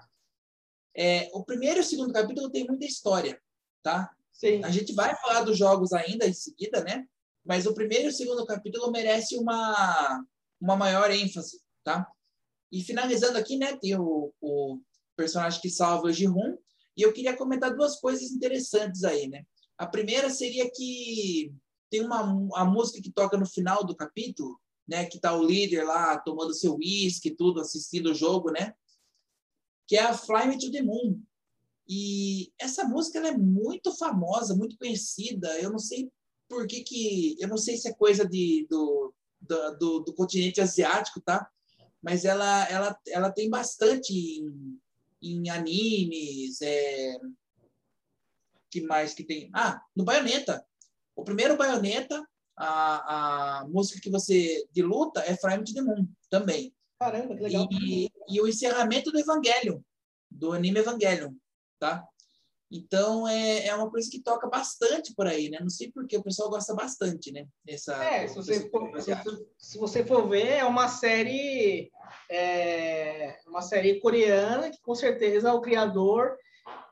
é, 0.95 1.29
o 1.33 1.43
primeiro 1.43 1.77
e 1.77 1.81
o 1.81 1.83
segundo 1.83 2.13
capítulo 2.13 2.49
tem 2.49 2.65
muita 2.65 2.85
história, 2.85 3.39
tá? 3.83 4.09
Sim. 4.31 4.63
A 4.63 4.71
gente 4.71 4.93
vai 4.93 5.15
falar 5.17 5.43
dos 5.43 5.57
jogos 5.57 5.93
ainda 5.93 6.25
em 6.25 6.33
seguida, 6.33 6.83
né? 6.83 7.05
Mas 7.43 7.65
o 7.65 7.73
primeiro 7.73 8.05
e 8.05 8.09
o 8.09 8.13
segundo 8.13 8.45
capítulo 8.45 8.91
merece 8.91 9.37
uma, 9.37 10.23
uma 10.59 10.75
maior 10.75 11.11
ênfase, 11.11 11.61
tá? 11.83 12.07
E 12.71 12.81
finalizando 12.81 13.37
aqui, 13.37 13.57
né, 13.57 13.77
tem 13.77 13.95
o, 13.97 14.33
o 14.41 14.79
personagem 15.15 15.61
que 15.61 15.69
salva 15.69 16.07
o 16.07 16.11
Jihun, 16.11 16.57
e 16.97 17.01
eu 17.01 17.13
queria 17.13 17.35
comentar 17.35 17.75
duas 17.75 17.99
coisas 17.99 18.31
interessantes 18.31 19.03
aí, 19.03 19.27
né? 19.27 19.45
A 19.77 19.85
primeira 19.85 20.29
seria 20.29 20.69
que 20.71 21.53
tem 21.89 22.01
uma 22.01 22.21
a 22.55 22.65
música 22.65 23.01
que 23.01 23.11
toca 23.11 23.37
no 23.37 23.45
final 23.45 23.83
do 23.85 23.95
capítulo, 23.95 24.59
né, 24.87 25.05
que 25.05 25.19
tá 25.19 25.35
o 25.35 25.43
líder 25.43 25.83
lá 25.83 26.17
tomando 26.19 26.53
seu 26.53 26.75
uísque, 26.75 27.35
tudo, 27.35 27.59
assistindo 27.59 28.11
o 28.11 28.15
jogo, 28.15 28.51
né? 28.51 28.73
Que 29.87 29.97
é 29.97 30.01
a 30.01 30.13
Fly 30.13 30.47
Me 30.47 30.57
to 30.57 30.71
the 30.71 30.81
Moon. 30.81 31.21
E 31.87 32.51
essa 32.59 32.83
música 32.83 33.19
ela 33.19 33.29
é 33.29 33.37
muito 33.37 33.95
famosa, 33.95 34.55
muito 34.55 34.77
conhecida. 34.77 35.59
Eu 35.59 35.71
não 35.71 35.79
sei 35.79 36.11
por 36.47 36.67
que 36.67 36.81
que, 36.81 37.35
eu 37.39 37.47
não 37.47 37.57
sei 37.57 37.77
se 37.77 37.87
é 37.87 37.93
coisa 37.93 38.27
de 38.27 38.67
do, 38.69 39.13
do, 39.41 39.77
do, 39.77 39.99
do 39.99 40.13
continente 40.13 40.61
asiático, 40.61 41.21
tá? 41.21 41.49
mas 42.05 42.23
ela, 42.23 42.69
ela, 42.69 42.99
ela 43.07 43.31
tem 43.31 43.49
bastante 43.49 44.13
em, 44.13 44.79
em 45.19 45.49
animes. 45.49 46.61
É... 46.61 47.17
que 48.69 48.81
mais 48.81 49.15
que 49.15 49.23
tem? 49.23 49.49
Ah, 49.51 49.81
no 49.95 50.03
Bayonetta. 50.05 50.63
O 51.15 51.23
primeiro 51.23 51.57
Bayonetta, 51.57 52.23
a, 52.57 53.59
a 53.59 53.67
música 53.67 53.99
que 53.99 54.09
você 54.09 54.65
de 54.71 54.81
luta 54.81 55.21
é 55.21 55.35
Frame 55.35 55.63
to 55.63 55.73
the 55.73 55.81
Moon 55.81 56.07
também. 56.29 56.73
Caramba, 56.99 57.35
que 57.35 57.43
legal. 57.43 57.67
E, 57.71 58.09
e 58.29 58.41
o 58.41 58.47
encerramento 58.47 59.11
do 59.11 59.19
Evangelion, 59.19 59.79
do 60.29 60.53
anime 60.53 60.79
Evangelion, 60.79 61.33
tá? 61.79 62.07
Então, 62.71 63.27
é, 63.27 63.67
é 63.67 63.75
uma 63.75 63.89
coisa 63.89 64.09
que 64.09 64.21
toca 64.21 64.47
bastante 64.47 65.13
por 65.13 65.27
aí, 65.27 65.49
né? 65.49 65.59
Não 65.61 65.69
sei 65.69 65.91
porque 65.91 66.17
o 66.17 66.23
pessoal 66.23 66.49
gosta 66.49 66.73
bastante, 66.73 67.31
né? 67.31 67.45
Essa, 67.67 68.03
é, 68.03 68.27
se 68.27 68.35
você, 68.35 68.69
for, 68.69 68.91
se, 69.57 69.77
você 69.77 70.05
for 70.05 70.27
ver, 70.27 70.47
é 70.47 70.65
uma 70.65 70.87
série, 70.87 71.91
é, 72.29 73.37
uma 73.47 73.61
série 73.61 73.99
coreana 73.99 74.71
que, 74.71 74.81
com 74.81 74.95
certeza, 74.95 75.53
o 75.53 75.61
criador 75.61 76.35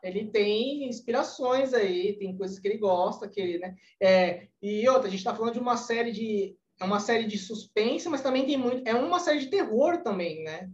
ele 0.04 0.30
tem 0.30 0.88
inspirações 0.88 1.74
aí, 1.74 2.18
tem 2.18 2.38
coisas 2.38 2.60
que 2.60 2.68
ele 2.68 2.78
gosta, 2.78 3.28
que 3.28 3.40
ele, 3.40 3.60
né? 3.60 3.76
É, 4.02 4.48
e 4.62 4.88
outra, 4.90 5.08
a 5.08 5.10
gente 5.10 5.20
está 5.20 5.34
falando 5.34 5.54
de 5.54 5.60
uma 5.60 5.78
série 5.78 6.12
de 6.12 6.56
é 6.80 6.86
uma 6.86 7.00
série 7.00 7.26
de 7.26 7.38
suspense, 7.38 8.10
mas 8.10 8.22
também 8.22 8.46
tem 8.46 8.58
muito. 8.58 8.86
É 8.86 8.94
uma 8.94 9.20
série 9.20 9.40
de 9.40 9.48
terror 9.48 10.04
também, 10.04 10.44
né? 10.44 10.70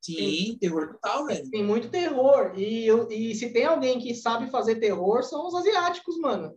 Sim, 0.00 0.14
tem, 0.14 0.58
terror 0.58 0.92
total, 0.92 1.26
velho. 1.26 1.50
Tem 1.50 1.62
muito 1.62 1.90
terror. 1.90 2.52
E, 2.56 2.88
e 3.10 3.34
se 3.34 3.52
tem 3.52 3.64
alguém 3.64 3.98
que 3.98 4.14
sabe 4.14 4.50
fazer 4.50 4.76
terror, 4.76 5.22
são 5.22 5.46
os 5.46 5.54
asiáticos, 5.54 6.18
mano. 6.18 6.54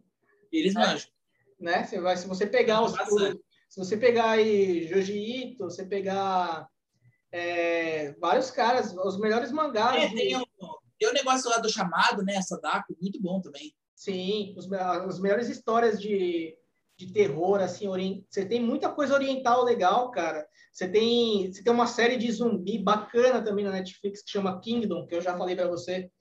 Eles 0.52 0.76
é. 0.76 0.80
manjam. 0.80 1.10
Né? 1.60 1.84
Você 1.84 2.00
vai, 2.00 2.16
se 2.18 2.28
você 2.28 2.46
pegar 2.46 2.82
os. 2.82 2.94
Se 3.70 3.80
você 3.80 3.98
pegar 3.98 4.32
aí 4.32 4.88
Joji 4.88 5.52
Ito, 5.52 5.66
você 5.66 5.86
pegar 5.86 6.68
é, 7.32 8.14
vários 8.14 8.50
caras, 8.50 8.94
os 8.94 9.20
melhores 9.20 9.52
mangás. 9.52 10.04
É, 10.04 10.16
tem, 10.16 10.47
tem 10.98 11.10
o 11.10 11.14
negócio 11.14 11.50
lá 11.50 11.58
do 11.58 11.70
chamado, 11.70 12.24
né? 12.24 12.42
Sadako, 12.42 12.96
muito 13.02 13.22
bom 13.22 13.40
também. 13.42 13.74
Sim, 13.96 14.54
os, 14.58 14.72
as 14.72 15.20
melhores 15.20 15.50
histórias 15.50 16.00
de, 16.00 16.56
de 16.96 17.12
terror, 17.12 17.62
assim, 17.62 17.88
orient... 17.88 18.24
você 18.30 18.46
tem 18.46 18.62
muita 18.62 18.90
coisa 18.90 19.14
oriental 19.14 19.64
legal, 19.64 20.12
cara. 20.12 20.48
Você 20.72 20.88
tem, 20.88 21.52
você 21.52 21.64
tem 21.64 21.74
uma 21.74 21.88
série 21.88 22.18
de 22.18 22.32
zumbi 22.32 22.78
bacana 22.78 23.42
também 23.42 23.66
na 23.66 23.72
Netflix 23.72 24.22
que 24.22 24.30
chama 24.30 24.60
Kingdom, 24.60 25.08
que 25.08 25.16
eu 25.16 25.22
já 25.22 25.36
falei 25.36 25.56
para 25.56 25.68
você, 25.68 26.12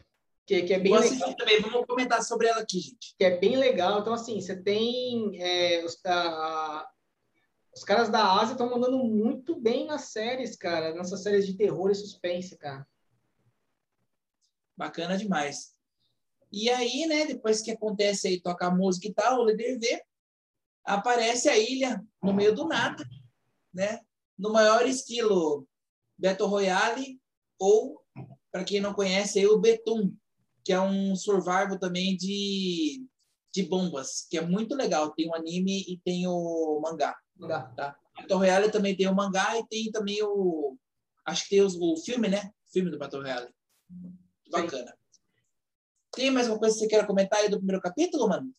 que, 0.47 0.63
que 0.63 0.73
é 0.73 0.79
bem 0.79 0.93
Vou 0.93 1.01
legal. 1.01 1.35
também, 1.35 1.61
vamos 1.61 1.87
comentar 1.87 2.23
sobre 2.23 2.47
ela 2.47 2.61
aqui, 2.61 2.81
gente. 2.81 3.15
Que 3.19 3.25
é 3.25 3.37
bem 3.37 3.57
legal. 3.57 4.01
Então, 4.01 4.15
assim, 4.15 4.41
você 4.41 4.57
tem 4.57 5.39
é, 5.43 5.85
os, 5.85 5.99
a, 6.07 6.89
os 7.75 7.83
caras 7.85 8.09
da 8.09 8.33
Ásia 8.41 8.53
estão 8.53 8.71
mandando 8.71 8.97
muito 8.99 9.61
bem 9.61 9.87
nas 9.87 10.13
séries, 10.13 10.57
cara, 10.57 10.95
nessas 10.95 11.23
séries 11.23 11.47
de 11.47 11.57
terror 11.57 11.91
e 11.91 11.95
suspense, 11.95 12.57
cara. 12.57 12.87
Bacana 14.77 15.17
demais. 15.17 15.75
E 16.53 16.71
aí, 16.71 17.07
né, 17.07 17.27
depois 17.27 17.61
que 17.61 17.71
acontece 17.71 18.29
aí, 18.29 18.41
toca 18.41 18.67
a 18.67 18.75
música 18.75 19.09
e 19.09 19.15
tal, 19.15 19.41
o 19.41 19.45
líder 19.47 19.79
vê, 19.79 20.03
aparece 20.85 21.49
a 21.49 21.59
ilha 21.59 22.05
no 22.23 22.33
meio 22.33 22.55
do 22.55 22.67
nada, 22.67 23.05
né? 23.75 24.01
No 24.39 24.53
maior 24.53 24.87
estilo 24.87 25.67
Battle 26.17 26.49
Royale 26.49 27.21
ou, 27.59 28.03
para 28.53 28.65
quem 28.65 28.81
não 28.81 28.95
conhece, 28.95 29.39
aí, 29.39 29.47
o 29.47 29.59
Betum, 29.59 30.15
que 30.65 30.73
é 30.73 30.81
um 30.81 31.17
survival 31.17 31.79
também 31.79 32.17
de, 32.17 33.05
de 33.53 33.63
bombas, 33.63 34.27
que 34.29 34.39
é 34.39 34.41
muito 34.41 34.75
legal. 34.75 35.13
Tem 35.13 35.29
o 35.29 35.35
anime 35.35 35.85
e 35.89 35.99
tem 36.05 36.27
o 36.27 36.81
mangá. 36.83 37.17
Tá? 37.75 37.97
Battle 38.17 38.39
Royale 38.39 38.71
também 38.71 38.97
tem 38.97 39.09
o 39.09 39.15
mangá 39.15 39.59
e 39.59 39.67
tem 39.67 39.91
também 39.91 40.23
o... 40.23 40.77
Acho 41.25 41.45
que 41.45 41.51
tem 41.51 41.63
os, 41.63 41.77
o 41.77 41.97
filme, 41.97 42.29
né? 42.29 42.51
O 42.69 42.73
filme 42.73 42.91
do 42.91 42.99
Battle 42.99 43.23
Royale. 43.23 43.49
Bacana. 44.51 44.91
Sim. 44.91 45.21
Tem 46.13 46.31
mais 46.31 46.49
uma 46.49 46.59
coisa 46.59 46.75
que 46.75 46.81
você 46.81 46.89
quer 46.89 47.07
comentar 47.07 47.41
aí 47.41 47.49
do 47.49 47.59
primeiro 47.59 47.81
capítulo, 47.81 48.29
mano? 48.29 48.51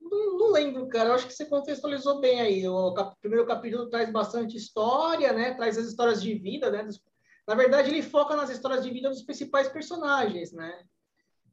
Não, 0.00 0.38
não, 0.38 0.52
lembro, 0.52 0.86
cara. 0.88 1.10
Eu 1.10 1.14
acho 1.14 1.26
que 1.26 1.34
você 1.34 1.46
contextualizou 1.46 2.20
bem 2.20 2.40
aí. 2.40 2.68
O 2.68 2.92
cap 2.92 3.16
primeiro 3.20 3.46
capítulo 3.46 3.88
traz 3.88 4.10
bastante 4.12 4.56
história, 4.56 5.32
né? 5.32 5.54
Traz 5.54 5.78
as 5.78 5.86
histórias 5.86 6.22
de 6.22 6.34
vida, 6.34 6.70
né? 6.70 6.86
Na 7.46 7.54
verdade, 7.54 7.90
ele 7.90 8.02
foca 8.02 8.36
nas 8.36 8.50
histórias 8.50 8.84
de 8.84 8.90
vida 8.90 9.08
dos 9.08 9.22
principais 9.22 9.68
personagens, 9.68 10.52
né? 10.52 10.82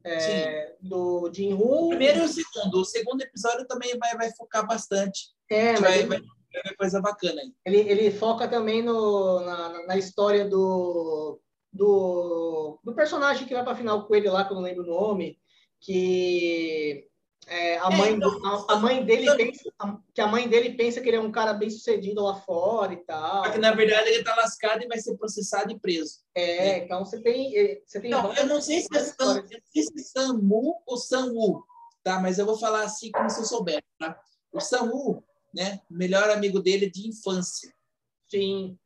É, 0.04 0.76
do 0.80 1.30
Jin 1.32 1.54
Woo. 1.54 1.86
O 1.86 1.88
primeiro 1.88 2.18
e 2.18 2.22
o 2.22 2.28
segundo. 2.28 2.80
O 2.80 2.84
segundo 2.84 3.22
episódio 3.22 3.66
também 3.66 3.98
vai, 3.98 4.14
vai 4.16 4.30
focar 4.36 4.66
bastante. 4.66 5.34
É, 5.50 5.72
mas 5.72 5.80
vai, 5.80 5.98
ele, 6.00 6.06
vai, 6.06 6.22
vai 6.64 6.74
coisa 6.76 7.00
bacana 7.00 7.40
aí. 7.40 7.52
Ele, 7.64 7.78
ele 7.78 8.10
foca 8.10 8.46
também 8.46 8.82
no, 8.82 9.40
na, 9.40 9.86
na 9.86 9.96
história 9.96 10.48
do, 10.48 11.40
do, 11.76 12.78
do 12.82 12.94
personagem 12.94 13.46
que 13.46 13.54
vai 13.54 13.64
para 13.64 13.76
final 13.76 14.06
com 14.06 14.14
ele 14.14 14.28
lá, 14.28 14.44
que 14.44 14.52
eu 14.52 14.56
não 14.56 14.62
lembro 14.62 14.82
o 14.82 14.86
nome, 14.86 15.38
que 15.80 17.08
é, 17.46 17.78
a, 17.78 17.90
mãe, 17.90 18.14
é, 18.14 18.24
a, 18.24 18.74
a, 18.74 18.76
mãe 18.76 19.04
dele 19.04 19.32
pensa, 19.36 19.70
que 20.12 20.20
a 20.20 20.26
mãe 20.26 20.48
dele 20.48 20.74
pensa 20.74 21.00
que 21.00 21.08
ele 21.08 21.16
é 21.16 21.20
um 21.20 21.30
cara 21.30 21.52
bem 21.52 21.70
sucedido 21.70 22.22
lá 22.22 22.34
fora 22.34 22.92
e 22.92 22.96
tal. 22.96 23.44
Só 23.44 23.52
que 23.52 23.58
na 23.58 23.72
verdade 23.72 24.08
ele 24.08 24.18
está 24.18 24.34
lascado 24.34 24.82
e 24.82 24.88
vai 24.88 24.98
ser 24.98 25.16
processado 25.16 25.70
e 25.70 25.78
preso. 25.78 26.18
É, 26.34 26.56
né? 26.56 26.78
então 26.84 27.04
você 27.04 27.20
tem, 27.20 27.56
eh, 27.56 27.82
você 27.86 28.00
tem. 28.00 28.10
Não, 28.10 28.32
eu 28.34 28.46
não 28.46 28.60
sei 28.60 28.80
se 28.80 28.88
é, 28.96 29.00
Sam, 29.00 29.46
se 29.46 29.80
é 29.80 30.02
Samu 30.02 30.82
ou 30.84 30.96
Samu, 30.96 31.64
tá? 32.02 32.18
Mas 32.18 32.38
eu 32.38 32.46
vou 32.46 32.58
falar 32.58 32.82
assim 32.82 33.12
como 33.12 33.30
se 33.30 33.40
eu 33.40 33.44
soubesse, 33.44 33.84
tá? 33.96 34.18
O 34.52 34.58
Samu, 34.58 35.22
né? 35.54 35.80
Melhor 35.88 36.28
amigo 36.30 36.58
dele 36.58 36.90
de 36.90 37.08
infância. 37.08 37.72
Sim. 38.28 38.76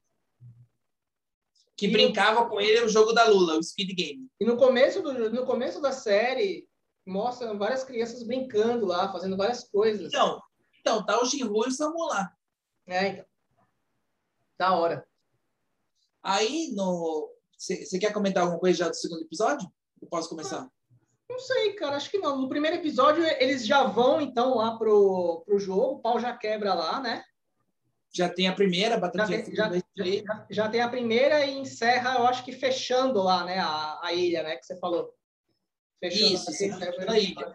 Que 1.81 1.87
e 1.87 1.91
brincava 1.91 2.43
no... 2.43 2.51
com 2.51 2.61
ele 2.61 2.85
o 2.85 2.89
jogo 2.91 3.11
da 3.15 3.25
Lula, 3.25 3.57
o 3.57 3.63
Speed 3.63 3.97
Game. 3.97 4.29
E 4.39 4.45
no 4.45 4.59
começo 4.59 5.01
do, 5.01 5.31
no 5.31 5.47
começo 5.47 5.81
da 5.81 5.93
série 5.93 6.69
mostra 7.07 7.55
várias 7.55 7.83
crianças 7.83 8.23
brincando 8.23 8.85
lá, 8.85 9.11
fazendo 9.11 9.35
várias 9.35 9.65
coisas. 9.65 10.09
Então, 10.09 10.43
então 10.79 11.07
tá 11.07 11.19
o 11.23 11.25
Jinru 11.25 11.65
e 11.65 11.69
o 11.69 11.71
Samu 11.71 12.05
lá. 12.05 12.31
É, 12.87 13.09
então. 13.09 13.25
Da 14.59 14.75
hora. 14.75 15.09
Aí, 16.23 16.71
no... 16.75 17.33
Você 17.57 17.99
quer 17.99 18.13
comentar 18.13 18.43
alguma 18.43 18.61
coisa 18.61 18.81
já 18.81 18.89
do 18.91 18.97
segundo 18.97 19.23
episódio? 19.23 19.67
Eu 20.03 20.09
posso 20.09 20.29
começar? 20.29 20.61
Não, 20.61 20.71
não 21.31 21.39
sei, 21.39 21.73
cara. 21.73 21.97
Acho 21.97 22.11
que 22.11 22.19
não. 22.19 22.43
No 22.43 22.49
primeiro 22.51 22.77
episódio, 22.77 23.25
eles 23.25 23.67
já 23.67 23.85
vão, 23.85 24.21
então, 24.21 24.57
lá 24.57 24.77
pro, 24.77 25.43
pro 25.47 25.59
jogo. 25.59 25.95
O 25.95 26.01
pau 26.01 26.21
já 26.21 26.37
quebra 26.37 26.75
lá, 26.75 27.01
né? 27.01 27.25
Já 28.13 28.29
tem 28.29 28.49
a 28.49 28.53
primeira, 28.53 28.99
já 28.99 29.27
tem, 29.27 29.55
já, 29.55 29.71
já, 29.73 30.47
já, 30.51 30.69
tem 30.69 30.81
a 30.81 30.89
primeira 30.89 31.47
e 31.47 31.59
encerra, 31.59 32.15
eu 32.15 32.27
acho 32.27 32.45
que 32.45 32.53
fechando 32.53 33.23
lá, 33.23 33.45
né? 33.45 33.59
A, 33.59 34.01
a 34.03 34.13
ilha, 34.13 34.43
né? 34.43 34.57
Que 34.57 34.67
você 34.67 34.77
falou. 34.79 35.15
Fechando 36.01 36.35
isso, 36.35 36.51
assim, 36.51 36.71
a 36.73 37.19
ilha. 37.19 37.55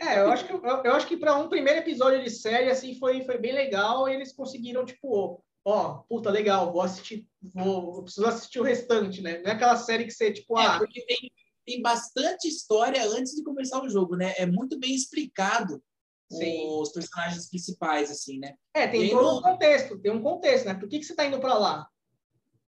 É, 0.00 0.20
eu 0.20 0.30
acho 0.30 0.46
que, 0.46 0.52
eu, 0.52 0.60
eu 0.62 0.92
acho 0.94 1.06
que 1.06 1.16
para 1.16 1.36
um 1.36 1.48
primeiro 1.48 1.80
episódio 1.80 2.22
de 2.22 2.30
série, 2.30 2.70
assim, 2.70 2.98
foi, 2.98 3.22
foi 3.22 3.36
bem 3.36 3.52
legal 3.52 4.08
e 4.08 4.14
eles 4.14 4.32
conseguiram, 4.32 4.86
tipo, 4.86 5.44
ó, 5.62 5.98
puta, 6.08 6.30
legal, 6.30 6.72
vou 6.72 6.80
assistir, 6.80 7.26
vou, 7.54 8.02
preciso 8.02 8.26
assistir 8.26 8.60
o 8.60 8.64
restante, 8.64 9.20
né? 9.20 9.38
Não 9.42 9.50
é 9.50 9.54
aquela 9.54 9.76
série 9.76 10.06
que 10.06 10.12
você, 10.12 10.32
tipo, 10.32 10.58
é, 10.58 10.66
ah... 10.66 10.78
porque 10.78 11.04
tem, 11.04 11.30
tem 11.66 11.82
bastante 11.82 12.48
história 12.48 13.04
antes 13.04 13.34
de 13.34 13.44
começar 13.44 13.82
o 13.82 13.88
jogo, 13.90 14.16
né? 14.16 14.32
É 14.38 14.46
muito 14.46 14.78
bem 14.78 14.94
explicado 14.94 15.82
Sim. 16.30 16.68
os 16.80 16.92
personagens 16.92 17.48
principais, 17.48 18.10
assim, 18.10 18.38
né? 18.38 18.54
É, 18.72 18.86
tem 18.86 19.10
todo 19.10 19.38
um 19.38 19.42
contexto, 19.42 19.98
tem 19.98 20.12
um 20.12 20.22
contexto, 20.22 20.66
né? 20.66 20.74
Por 20.74 20.88
que, 20.88 21.00
que 21.00 21.04
você 21.04 21.14
tá 21.14 21.26
indo 21.26 21.40
para 21.40 21.54
lá? 21.54 21.88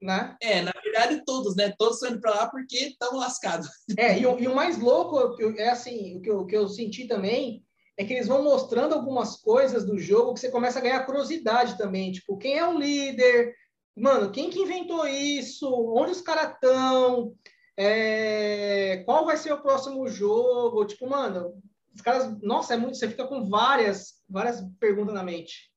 Né? 0.00 0.36
É, 0.42 0.60
na 0.60 0.72
verdade, 0.72 1.24
todos, 1.24 1.56
né? 1.56 1.72
Todos 1.78 1.96
estão 1.96 2.10
indo 2.10 2.20
para 2.20 2.34
lá 2.34 2.50
porque 2.50 2.76
estão 2.76 3.16
lascados. 3.16 3.68
É, 3.98 4.18
e 4.18 4.26
o, 4.26 4.38
e 4.38 4.46
o 4.46 4.54
mais 4.54 4.78
louco 4.78 5.36
é 5.58 5.70
assim, 5.70 6.18
o 6.18 6.20
que, 6.20 6.30
eu, 6.30 6.40
o 6.40 6.46
que 6.46 6.56
eu 6.56 6.68
senti 6.68 7.08
também 7.08 7.64
é 7.96 8.04
que 8.04 8.12
eles 8.12 8.28
vão 8.28 8.44
mostrando 8.44 8.94
algumas 8.94 9.36
coisas 9.36 9.86
do 9.86 9.98
jogo 9.98 10.34
que 10.34 10.40
você 10.40 10.50
começa 10.50 10.78
a 10.78 10.82
ganhar 10.82 11.06
curiosidade 11.06 11.78
também. 11.78 12.12
Tipo, 12.12 12.36
quem 12.36 12.58
é 12.58 12.68
o 12.68 12.78
líder? 12.78 13.54
Mano, 13.96 14.30
quem 14.30 14.50
que 14.50 14.60
inventou 14.60 15.06
isso? 15.06 15.66
Onde 15.96 16.12
os 16.12 16.20
caras 16.20 16.52
estão? 16.52 17.34
É... 17.74 19.02
Qual 19.06 19.24
vai 19.24 19.38
ser 19.38 19.52
o 19.54 19.62
próximo 19.62 20.06
jogo? 20.08 20.84
Tipo, 20.84 21.08
mano, 21.08 21.54
os 21.96 22.02
caras, 22.02 22.40
nossa, 22.42 22.74
é 22.74 22.76
muito, 22.76 22.96
você 22.96 23.08
fica 23.08 23.26
com 23.26 23.48
várias, 23.48 24.22
várias 24.28 24.62
perguntas 24.78 25.14
na 25.14 25.22
mente. 25.22 25.72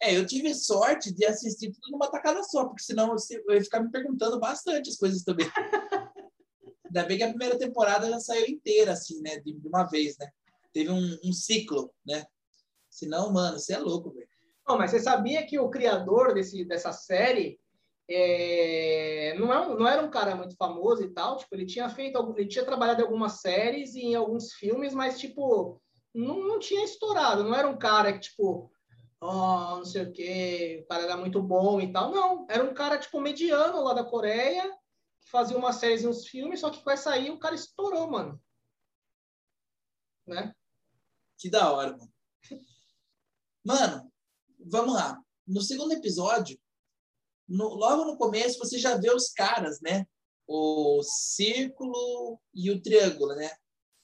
É, 0.00 0.14
eu 0.14 0.26
tive 0.26 0.54
sorte 0.54 1.12
de 1.12 1.24
assistir 1.24 1.72
tudo 1.72 1.92
numa 1.92 2.10
tacada 2.10 2.42
só, 2.42 2.66
porque 2.66 2.82
senão 2.82 3.16
eu 3.48 3.54
ia 3.54 3.64
ficar 3.64 3.80
me 3.80 3.90
perguntando 3.90 4.38
bastante 4.38 4.90
as 4.90 4.96
coisas 4.96 5.22
também. 5.22 5.46
Ainda 6.84 7.04
bem 7.04 7.16
que 7.16 7.24
a 7.24 7.30
primeira 7.30 7.58
temporada 7.58 8.08
já 8.08 8.20
saiu 8.20 8.46
inteira, 8.46 8.92
assim, 8.92 9.20
né? 9.22 9.40
De, 9.40 9.58
uma 9.64 9.84
vez, 9.84 10.16
né? 10.18 10.30
Teve 10.72 10.90
um, 10.90 11.18
um 11.24 11.32
ciclo, 11.32 11.90
né? 12.06 12.26
Senão, 12.90 13.32
mano, 13.32 13.58
você 13.58 13.72
é 13.72 13.78
louco, 13.78 14.12
velho. 14.12 14.28
Não, 14.68 14.76
mas 14.76 14.90
você 14.90 15.00
sabia 15.00 15.46
que 15.46 15.58
o 15.58 15.70
criador 15.70 16.34
desse, 16.34 16.64
dessa 16.64 16.92
série 16.92 17.58
é, 18.08 19.34
não, 19.38 19.52
é, 19.52 19.68
não 19.68 19.88
era 19.88 20.02
um 20.02 20.10
cara 20.10 20.36
muito 20.36 20.56
famoso 20.56 21.02
e 21.02 21.08
tal, 21.08 21.36
tipo, 21.36 21.54
ele 21.54 21.66
tinha 21.66 21.88
feito, 21.88 22.34
ele 22.36 22.48
tinha 22.48 22.64
trabalhado 22.64 23.00
em 23.00 23.04
algumas 23.04 23.40
séries 23.40 23.94
e 23.94 24.00
em 24.02 24.14
alguns 24.14 24.52
filmes, 24.52 24.92
mas, 24.92 25.18
tipo, 25.18 25.80
não, 26.14 26.46
não 26.46 26.58
tinha 26.58 26.84
estourado, 26.84 27.44
não 27.44 27.54
era 27.54 27.68
um 27.68 27.78
cara 27.78 28.12
que, 28.12 28.20
tipo, 28.20 28.70
oh, 29.20 29.76
não 29.76 29.84
sei 29.84 30.02
o 30.02 30.12
quê, 30.12 30.82
o 30.84 30.88
cara 30.88 31.04
era 31.04 31.16
muito 31.16 31.42
bom 31.42 31.80
e 31.80 31.90
tal, 31.90 32.10
não, 32.10 32.46
era 32.50 32.62
um 32.62 32.74
cara, 32.74 32.98
tipo, 32.98 33.20
mediano 33.20 33.82
lá 33.82 33.94
da 33.94 34.04
Coreia, 34.04 34.70
que 35.20 35.30
fazia 35.30 35.56
umas 35.56 35.76
séries 35.76 36.02
e 36.02 36.06
uns 36.06 36.26
filmes, 36.26 36.60
só 36.60 36.70
que 36.70 36.82
com 36.82 36.90
essa 36.90 37.10
aí 37.10 37.30
o 37.30 37.38
cara 37.38 37.54
estourou, 37.54 38.10
mano. 38.10 38.40
Né? 40.26 40.54
Que 41.38 41.50
da 41.50 41.72
hora, 41.72 41.92
mano. 41.92 42.12
Mano, 43.64 44.12
vamos 44.58 44.94
lá. 44.94 45.18
No 45.46 45.62
segundo 45.62 45.92
episódio, 45.92 46.58
no, 47.54 47.68
logo 47.68 48.04
no 48.04 48.16
começo 48.16 48.58
você 48.58 48.78
já 48.78 48.96
vê 48.96 49.10
os 49.10 49.30
caras, 49.30 49.80
né? 49.80 50.06
O 50.46 51.02
círculo 51.02 52.38
e 52.52 52.70
o 52.70 52.82
triângulo, 52.82 53.34
né? 53.34 53.50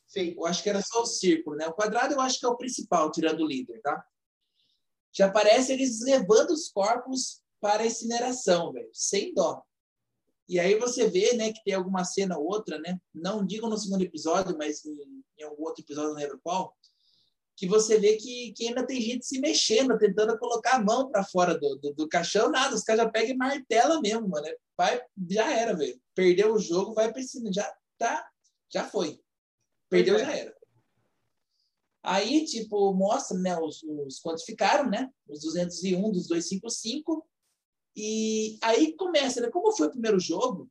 Sim. 0.07 0.35
Eu 0.37 0.47
acho 0.47 0.63
que 0.63 0.71
era 0.71 0.81
só 0.83 1.03
o 1.03 1.07
círculo, 1.07 1.57
né? 1.57 1.67
O 1.67 1.73
quadrado 1.73 2.15
eu 2.15 2.21
acho 2.21 2.39
que 2.39 2.47
é 2.47 2.49
o 2.49 2.57
principal, 2.57 3.11
tirando 3.11 3.41
o 3.41 3.47
líder, 3.47 3.81
tá? 3.83 4.05
Já 5.13 5.27
aparece 5.27 5.73
eles 5.73 6.01
levando 6.01 6.51
os 6.51 6.69
corpos 6.69 7.43
para 7.61 7.83
a 7.83 7.87
incineração, 7.87 8.73
velho, 8.73 8.91
sem 8.93 9.35
dó. 9.35 9.63
E 10.49 10.59
aí 10.59 10.79
você 10.79 11.09
vê, 11.09 11.35
né, 11.35 11.53
que 11.53 11.63
tem 11.63 11.75
alguma 11.75 12.05
cena 12.05 12.39
ou 12.39 12.45
outra, 12.45 12.79
né? 12.79 13.01
Não 13.15 13.45
digo 13.45 13.69
no 13.69 13.77
segundo 13.77 14.03
episódio, 14.03 14.57
mas 14.57 14.85
em, 14.85 15.25
em 15.39 15.45
algum 15.45 15.65
outro 15.65 15.83
episódio, 15.85 16.11
não 16.11 16.17
lembro 16.17 16.41
qual, 16.43 16.77
que 17.61 17.68
você 17.68 17.99
vê 17.99 18.16
que, 18.16 18.55
que 18.55 18.68
ainda 18.68 18.87
tem 18.87 18.99
gente 19.03 19.27
se 19.27 19.38
mexendo, 19.38 19.99
tentando 19.99 20.38
colocar 20.38 20.77
a 20.77 20.83
mão 20.83 21.11
para 21.11 21.23
fora 21.23 21.53
do, 21.59 21.77
do, 21.77 21.92
do, 21.92 22.09
caixão, 22.09 22.51
nada, 22.51 22.75
os 22.75 22.83
caras 22.83 23.03
já 23.03 23.11
pegam 23.11 23.35
e 23.35 23.37
martela 23.37 24.01
mesmo, 24.01 24.27
mano. 24.27 24.46
Vai, 24.79 24.99
já 25.29 25.53
era, 25.53 25.77
velho. 25.77 26.01
Perdeu 26.14 26.55
o 26.55 26.59
jogo, 26.59 26.94
vai 26.94 27.12
para 27.12 27.23
cima, 27.23 27.53
já 27.53 27.70
tá, 27.99 28.27
já 28.73 28.88
foi. 28.88 29.20
Perdeu, 29.90 30.16
é. 30.16 30.20
já 30.20 30.35
era. 30.35 30.57
Aí, 32.03 32.46
tipo, 32.46 32.94
mostra, 32.94 33.37
né, 33.37 33.61
os, 33.61 33.83
os 33.83 34.20
quantos 34.20 34.44
ficaram, 34.44 34.88
né? 34.88 35.11
Os 35.29 35.42
201 35.42 36.01
dos 36.12 36.29
255. 36.29 37.29
E 37.94 38.59
aí 38.62 38.96
começa, 38.96 39.42
né? 39.42 39.51
Como 39.51 39.77
foi 39.77 39.88
o 39.88 39.90
primeiro 39.90 40.18
jogo, 40.18 40.66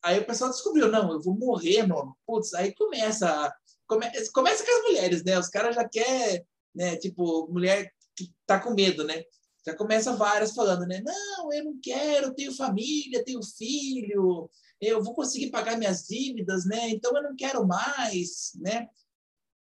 aí 0.00 0.20
o 0.20 0.24
pessoal 0.24 0.50
descobriu, 0.50 0.88
não, 0.92 1.10
eu 1.10 1.20
vou 1.20 1.36
morrer, 1.36 1.84
mano. 1.88 2.16
Putz, 2.24 2.54
aí 2.54 2.72
começa 2.72 3.52
come, 3.88 4.06
começa 4.32 4.64
com 4.64 4.70
as 4.70 4.82
mulheres, 4.82 5.24
né? 5.24 5.38
Os 5.38 5.48
caras 5.48 5.74
já 5.74 5.88
quer, 5.88 6.46
né? 6.74 6.96
Tipo, 6.96 7.48
mulher 7.50 7.92
que 8.14 8.32
tá 8.46 8.60
com 8.60 8.74
medo, 8.74 9.02
né? 9.04 9.24
Já 9.66 9.74
começa 9.74 10.14
várias 10.14 10.54
falando, 10.54 10.86
né? 10.86 11.02
Não, 11.04 11.52
eu 11.52 11.64
não 11.64 11.80
quero, 11.80 12.34
tenho 12.34 12.54
família, 12.54 13.24
tenho 13.24 13.42
filho, 13.42 14.48
eu 14.80 15.02
vou 15.02 15.14
conseguir 15.14 15.50
pagar 15.50 15.76
minhas 15.76 16.06
dívidas, 16.06 16.64
né? 16.64 16.90
Então 16.90 17.16
eu 17.16 17.22
não 17.22 17.34
quero 17.34 17.66
mais, 17.66 18.52
né? 18.56 18.88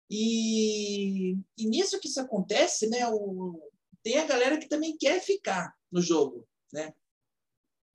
E, 0.10 1.34
e 1.58 1.67
nisso 1.67 1.99
que 1.99 2.08
isso 2.08 2.19
acontece, 2.19 2.88
né? 2.89 3.08
O, 3.10 3.62
tem 4.03 4.17
a 4.17 4.25
galera 4.25 4.58
que 4.58 4.67
também 4.67 4.97
quer 4.97 5.21
ficar 5.21 5.73
no 5.91 6.01
jogo, 6.01 6.47
né? 6.73 6.93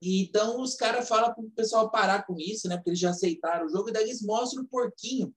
Então 0.00 0.60
os 0.60 0.74
caras 0.74 1.08
falam 1.08 1.32
para 1.32 1.44
o 1.44 1.50
pessoal 1.50 1.90
parar 1.90 2.26
com 2.26 2.36
isso, 2.38 2.68
né? 2.68 2.76
Porque 2.76 2.90
eles 2.90 2.98
já 2.98 3.10
aceitaram 3.10 3.66
o 3.66 3.68
jogo, 3.68 3.90
e 3.90 3.92
daí 3.92 4.04
eles 4.04 4.22
mostram 4.22 4.64
o 4.64 4.68
porquinho 4.68 5.32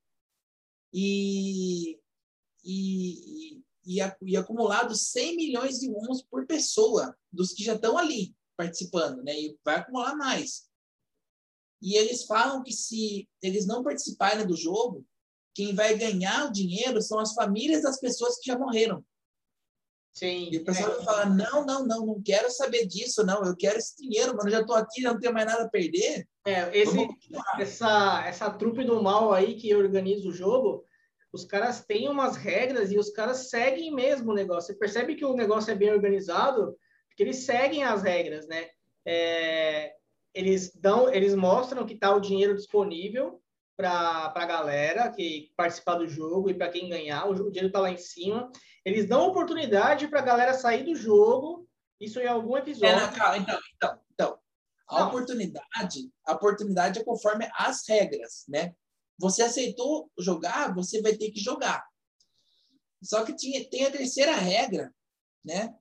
e, 0.98 2.00
e, 2.64 3.62
e, 3.86 4.00
e 4.22 4.38
acumulado 4.38 4.96
100 4.96 5.36
milhões 5.36 5.80
de 5.80 5.90
wons 5.90 6.22
por 6.24 6.48
pessoa 6.48 7.14
dos 7.30 7.52
que 7.52 7.66
já 7.66 7.76
estão 7.76 7.98
ali 7.98 8.34
participando, 8.56 9.22
né? 9.22 9.38
E 9.38 9.60
vai 9.66 9.76
acumular 9.76 10.16
mais. 10.16 10.70
E 11.82 11.98
eles 11.98 12.24
falam 12.24 12.64
que 12.64 12.72
se 12.72 13.28
eles 13.42 13.68
não 13.68 13.84
participarem 13.84 14.48
do 14.48 14.56
jogo, 14.56 15.06
quem 15.54 15.76
vai 15.76 15.98
ganhar 15.98 16.48
o 16.48 16.52
dinheiro 16.52 17.02
são 17.02 17.20
as 17.20 17.34
famílias 17.34 17.84
das 17.84 18.00
pessoas 18.00 18.38
que 18.40 18.50
já 18.50 18.58
morreram. 18.58 19.06
Sim. 20.14 20.50
E 20.50 20.58
o 20.58 20.64
pessoal 20.64 21.02
é. 21.02 21.04
fala: 21.04 21.26
não, 21.26 21.66
não, 21.66 21.86
não, 21.86 22.06
não 22.06 22.22
quero 22.24 22.50
saber 22.50 22.86
disso, 22.86 23.26
não. 23.26 23.44
Eu 23.44 23.56
quero 23.58 23.78
esse 23.78 23.98
dinheiro, 23.98 24.34
mano. 24.34 24.48
Eu 24.48 24.54
já 24.54 24.62
estou 24.62 24.78
aqui, 24.78 25.02
já 25.02 25.12
não 25.12 25.20
tenho 25.20 25.34
mais 25.34 25.46
nada 25.46 25.64
a 25.66 25.70
perder. 25.70 26.26
É, 26.46 26.78
esse, 26.78 27.08
essa, 27.60 28.24
essa 28.28 28.50
trupe 28.52 28.84
do 28.84 29.02
mal 29.02 29.34
aí 29.34 29.56
que 29.56 29.74
organiza 29.74 30.28
o 30.28 30.32
jogo, 30.32 30.86
os 31.34 31.44
caras 31.44 31.84
têm 31.84 32.08
umas 32.08 32.38
regras 32.38 32.92
e 32.92 32.98
os 32.98 33.10
caras 33.10 33.50
seguem 33.50 33.94
mesmo 33.94 34.32
o 34.32 34.36
negócio. 34.36 34.68
Você 34.68 34.80
percebe 34.80 35.16
que 35.16 35.26
o 35.26 35.36
negócio 35.36 35.72
é 35.72 35.76
bem 35.76 35.92
organizado, 35.92 36.78
porque 37.10 37.24
eles 37.24 37.38
seguem 37.38 37.84
as 37.84 38.04
regras, 38.04 38.48
né? 38.48 38.68
É, 39.06 39.94
eles 40.34 40.72
dão, 40.76 41.12
eles 41.12 41.34
mostram 41.36 41.86
que 41.86 41.94
está 41.94 42.14
o 42.14 42.20
dinheiro 42.20 42.56
disponível 42.56 43.42
para 43.76 44.32
a 44.34 44.46
galera 44.46 45.12
que 45.12 45.52
participar 45.58 45.96
do 45.96 46.08
jogo 46.08 46.50
e 46.50 46.54
para 46.54 46.70
quem 46.70 46.90
ganhar, 46.90 47.26
o, 47.26 47.32
o 47.32 47.52
dinheiro 47.52 47.68
está 47.68 47.80
lá 47.80 47.92
em 47.92 47.98
cima. 47.98 48.52
Eles 48.86 49.08
dão 49.08 49.28
oportunidade 49.28 50.08
para 50.08 50.20
a 50.20 50.26
galera 50.26 50.54
sair 50.54 50.84
do 50.84 50.96
jogo, 50.96 51.68
isso 52.00 52.20
em 52.20 52.28
algum 52.28 52.56
episódio. 52.56 52.98
É, 52.98 53.02
não, 53.02 53.14
calma, 53.14 53.38
então, 53.38 53.60
então. 53.76 54.05
A 54.88 55.00
não. 55.00 55.08
oportunidade, 55.08 56.12
a 56.26 56.34
oportunidade 56.34 57.00
é 57.00 57.04
conforme 57.04 57.50
as 57.58 57.88
regras, 57.88 58.44
né? 58.48 58.74
Você 59.18 59.42
aceitou 59.42 60.12
jogar, 60.20 60.74
você 60.76 61.02
vai 61.02 61.16
ter 61.16 61.32
que 61.32 61.40
jogar. 61.40 61.84
Só 63.02 63.24
que 63.24 63.36
tinha, 63.36 63.68
tem 63.70 63.86
a 63.86 63.92
terceira 63.92 64.34
regra, 64.36 64.94
né? 65.44 65.74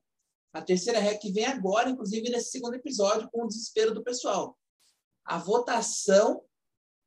A 0.53 0.61
terceira 0.61 0.99
regra 0.99 1.19
que 1.19 1.31
vem 1.31 1.45
agora, 1.45 1.89
inclusive 1.89 2.29
nesse 2.29 2.51
segundo 2.51 2.75
episódio, 2.75 3.29
com 3.31 3.43
o 3.43 3.47
desespero 3.47 3.93
do 3.93 4.03
pessoal. 4.03 4.57
A 5.23 5.37
votação 5.37 6.43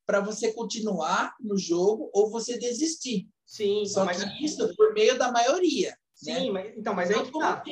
para 0.06 0.20
você 0.20 0.52
continuar 0.52 1.34
no 1.40 1.56
jogo 1.56 2.10
ou 2.12 2.30
você 2.30 2.58
desistir. 2.58 3.28
Sim. 3.46 3.86
Só 3.86 4.04
mas... 4.04 4.22
que 4.22 4.44
isso 4.44 4.74
por 4.76 4.92
meio 4.92 5.18
da 5.18 5.32
maioria. 5.32 5.96
Sim, 6.14 6.46
né? 6.46 6.50
mas, 6.50 6.76
então, 6.76 6.94
mas 6.94 7.10
aí 7.10 7.22
que 7.24 7.38
tá. 7.38 7.64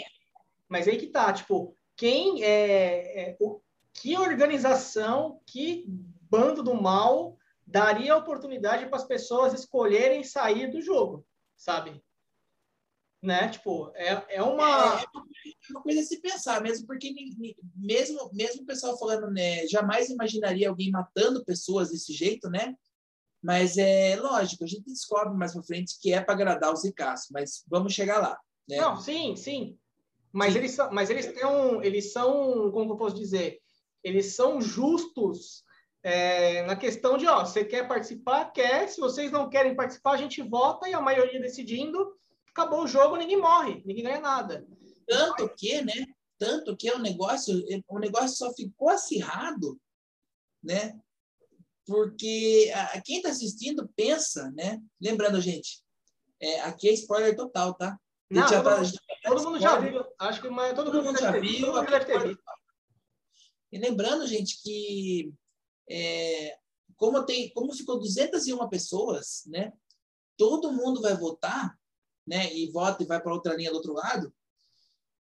Mas 0.68 0.88
aí 0.88 0.98
que 0.98 1.06
tá, 1.08 1.32
tipo, 1.32 1.76
quem 1.96 2.42
é, 2.42 3.30
é 3.30 3.36
o, 3.40 3.60
que 4.00 4.16
organização, 4.16 5.40
que 5.46 5.84
bando 6.30 6.62
do 6.62 6.74
mal 6.74 7.36
daria 7.66 8.16
oportunidade 8.16 8.86
para 8.86 8.96
as 8.96 9.06
pessoas 9.06 9.52
escolherem 9.52 10.22
sair 10.22 10.70
do 10.70 10.80
jogo, 10.80 11.26
sabe? 11.56 12.02
Né? 13.22 13.48
Tipo, 13.48 13.90
é, 13.94 14.36
é 14.36 14.42
uma... 14.42 15.00
É, 15.00 15.04
é 15.04 15.72
uma 15.72 15.82
coisa 15.82 16.00
a 16.00 16.04
se 16.04 16.20
pensar, 16.20 16.60
mesmo 16.62 16.86
porque 16.86 17.12
mesmo, 17.74 18.30
mesmo 18.32 18.62
o 18.62 18.66
pessoal 18.66 18.96
falando, 18.98 19.30
né, 19.30 19.66
jamais 19.66 20.08
imaginaria 20.10 20.68
alguém 20.68 20.90
matando 20.90 21.44
pessoas 21.44 21.90
desse 21.90 22.12
jeito, 22.12 22.48
né? 22.48 22.76
Mas 23.42 23.76
é 23.76 24.16
lógico, 24.16 24.64
a 24.64 24.66
gente 24.66 24.84
descobre 24.84 25.36
mais 25.36 25.52
para 25.52 25.62
frente 25.62 25.98
que 26.00 26.12
é 26.12 26.20
para 26.20 26.34
agradar 26.34 26.72
os 26.72 26.84
ricaços, 26.84 27.28
mas 27.30 27.64
vamos 27.68 27.92
chegar 27.92 28.18
lá. 28.18 28.38
Né? 28.68 28.76
Não, 28.76 28.96
sim, 28.96 29.36
sim. 29.36 29.78
Mas 30.32 30.52
sim. 30.52 30.58
eles 30.58 30.72
são, 30.72 30.92
mas 30.92 31.10
eles 31.10 31.26
têm 31.26 31.46
um, 31.46 31.82
eles 31.82 32.12
são, 32.12 32.70
como 32.70 32.92
eu 32.92 32.96
posso 32.96 33.16
dizer, 33.16 33.60
eles 34.06 34.36
são 34.36 34.60
justos 34.60 35.64
é, 36.00 36.62
na 36.62 36.76
questão 36.76 37.18
de, 37.18 37.26
ó, 37.26 37.44
você 37.44 37.64
quer 37.64 37.88
participar? 37.88 38.52
Quer. 38.52 38.88
Se 38.88 39.00
vocês 39.00 39.32
não 39.32 39.50
querem 39.50 39.74
participar, 39.74 40.12
a 40.12 40.16
gente 40.16 40.40
vota 40.42 40.88
e 40.88 40.94
a 40.94 41.00
maioria 41.00 41.40
decidindo, 41.40 42.16
acabou 42.50 42.84
o 42.84 42.86
jogo, 42.86 43.16
ninguém 43.16 43.36
morre, 43.36 43.82
ninguém 43.84 44.04
ganha 44.04 44.20
nada. 44.20 44.64
Tanto 45.08 45.48
que, 45.56 45.82
né? 45.82 46.06
Tanto 46.38 46.76
que 46.76 46.88
o 46.92 47.00
negócio, 47.00 47.60
o 47.88 47.98
negócio 47.98 48.36
só 48.36 48.54
ficou 48.54 48.90
acirrado, 48.90 49.76
né? 50.62 50.96
Porque 51.84 52.72
a, 52.72 53.00
quem 53.00 53.16
está 53.16 53.30
assistindo 53.30 53.90
pensa, 53.96 54.52
né? 54.52 54.80
Lembrando, 55.00 55.40
gente, 55.40 55.82
é, 56.40 56.60
aqui 56.60 56.88
é 56.88 56.92
spoiler 56.92 57.34
total, 57.34 57.74
tá? 57.74 57.98
Não, 58.30 58.46
todo, 59.24 59.42
mundo 59.42 59.58
já 59.58 59.80
viu. 59.80 60.04
Acho 60.16 60.40
que 60.40 60.48
mas 60.48 60.74
todo, 60.74 60.92
todo 60.92 61.02
mundo 61.02 61.18
já 61.18 61.32
viu. 61.32 61.66
Todo 61.66 61.74
mundo 61.74 61.90
já 61.90 62.04
ter 62.04 62.22
visto. 62.22 62.42
E 63.76 63.78
lembrando, 63.78 64.26
gente, 64.26 64.62
que 64.62 65.34
é, 65.88 66.58
como, 66.96 67.22
tem, 67.26 67.52
como 67.52 67.74
ficou 67.74 67.98
201 67.98 68.66
pessoas, 68.70 69.42
né? 69.46 69.70
Todo 70.34 70.72
mundo 70.72 71.02
vai 71.02 71.14
votar, 71.14 71.78
né? 72.26 72.54
E 72.54 72.70
vota 72.70 73.02
e 73.02 73.06
vai 73.06 73.20
para 73.20 73.34
outra 73.34 73.54
linha 73.54 73.70
do 73.70 73.76
outro 73.76 73.92
lado. 73.92 74.32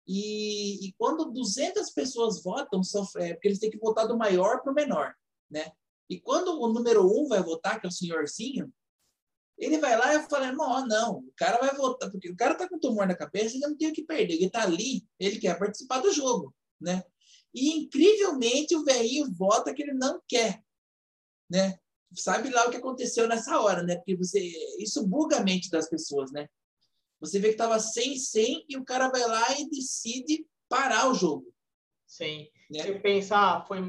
E, 0.05 0.85
e 0.85 0.93
quando 0.97 1.31
200 1.31 1.91
pessoas 1.91 2.43
votam, 2.43 2.83
sofre, 2.83 3.23
é, 3.23 3.33
porque 3.33 3.47
eles 3.47 3.59
têm 3.59 3.71
que 3.71 3.79
votar 3.79 4.05
do 4.05 4.17
maior 4.17 4.61
para 4.61 4.71
o 4.73 4.75
menor, 4.75 5.15
né? 5.49 5.71
E 6.09 6.19
quando 6.19 6.59
o 6.59 6.67
número 6.73 7.07
um 7.07 7.29
vai 7.29 7.41
votar, 7.41 7.79
que 7.79 7.87
é 7.87 7.89
o 7.89 7.91
senhorzinho, 7.91 8.69
ele 9.57 9.77
vai 9.77 9.97
lá 9.97 10.13
e 10.13 10.29
fala, 10.29 10.51
não, 10.51 10.85
não, 10.87 11.17
o 11.19 11.33
cara 11.37 11.57
vai 11.57 11.73
votar, 11.73 12.11
porque 12.11 12.29
o 12.29 12.35
cara 12.35 12.55
tá 12.55 12.67
com 12.67 12.79
tumor 12.79 13.07
na 13.07 13.15
cabeça, 13.15 13.55
ele 13.55 13.65
não 13.65 13.77
tem 13.77 13.91
o 13.91 13.93
que 13.93 14.03
perder, 14.03 14.33
ele 14.33 14.49
tá 14.49 14.63
ali, 14.63 15.07
ele 15.17 15.39
quer 15.39 15.57
participar 15.57 16.01
do 16.01 16.11
jogo, 16.11 16.53
né? 16.81 17.01
E, 17.53 17.77
incrivelmente, 17.77 18.75
o 18.75 18.83
velhinho 18.83 19.31
vota 19.31 19.73
que 19.73 19.83
ele 19.83 19.93
não 19.93 20.21
quer. 20.27 20.63
Né? 21.49 21.77
Sabe 22.15 22.49
lá 22.49 22.67
o 22.67 22.71
que 22.71 22.77
aconteceu 22.77 23.27
nessa 23.27 23.59
hora, 23.59 23.83
né? 23.83 23.95
Porque 23.95 24.15
você, 24.15 24.39
isso 24.79 25.05
buga 25.05 25.37
a 25.37 25.43
mente 25.43 25.69
das 25.69 25.89
pessoas, 25.89 26.31
né? 26.31 26.47
Você 27.19 27.39
vê 27.39 27.49
que 27.49 27.53
estava 27.53 27.79
100 27.79 28.17
100 28.17 28.65
e 28.69 28.77
o 28.77 28.83
cara 28.83 29.09
vai 29.09 29.25
lá 29.27 29.59
e 29.59 29.69
decide 29.69 30.45
parar 30.67 31.09
o 31.09 31.13
jogo. 31.13 31.53
Sim. 32.05 32.49
Né? 32.69 32.83
Você 32.83 32.99
pensa, 32.99 33.37
ah, 33.37 33.61
foi 33.65 33.79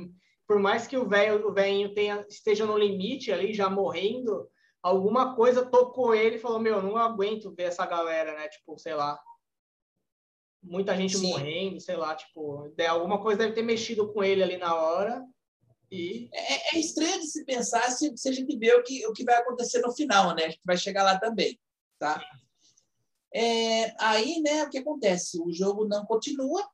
por 0.46 0.58
mais 0.58 0.86
que 0.86 0.98
o 0.98 1.08
velho, 1.08 1.48
o 1.48 1.52
velhinho 1.52 1.94
tenha 1.94 2.26
esteja 2.28 2.66
no 2.66 2.76
limite 2.76 3.32
ali, 3.32 3.54
já 3.54 3.70
morrendo, 3.70 4.48
alguma 4.82 5.34
coisa 5.34 5.64
tocou 5.64 6.14
ele 6.14 6.36
e 6.36 6.38
falou: 6.38 6.60
"Meu, 6.60 6.82
não 6.82 6.96
aguento 6.96 7.54
ver 7.54 7.64
essa 7.64 7.86
galera, 7.86 8.34
né? 8.34 8.48
Tipo, 8.48 8.78
sei 8.78 8.94
lá, 8.94 9.18
muita 10.62 10.96
gente 10.96 11.16
Sim. 11.16 11.28
morrendo, 11.28 11.80
sei 11.80 11.96
lá, 11.96 12.14
tipo, 12.14 12.72
alguma 12.88 13.20
coisa 13.20 13.40
deve 13.40 13.52
ter 13.52 13.62
mexido 13.62 14.12
com 14.12 14.22
ele 14.22 14.42
ali 14.42 14.56
na 14.56 14.74
hora. 14.74 15.24
E... 15.90 16.28
É, 16.32 16.76
é 16.76 16.80
estranho 16.80 17.20
de 17.20 17.26
se 17.26 17.44
pensar 17.44 17.90
se, 17.90 18.16
se, 18.16 18.28
a 18.28 18.32
gente 18.32 18.56
vê 18.56 18.72
o 18.74 18.82
que, 18.82 19.06
o 19.06 19.12
que 19.12 19.24
vai 19.24 19.34
acontecer 19.34 19.80
no 19.80 19.92
final, 19.92 20.34
né? 20.34 20.44
A 20.44 20.48
gente 20.48 20.62
vai 20.64 20.76
chegar 20.76 21.02
lá 21.02 21.18
também, 21.18 21.58
tá? 21.98 22.22
É, 23.34 23.94
aí, 23.98 24.40
né, 24.40 24.64
o 24.64 24.70
que 24.70 24.78
acontece? 24.78 25.40
O 25.40 25.52
jogo 25.52 25.86
não 25.86 26.04
continua, 26.04 26.66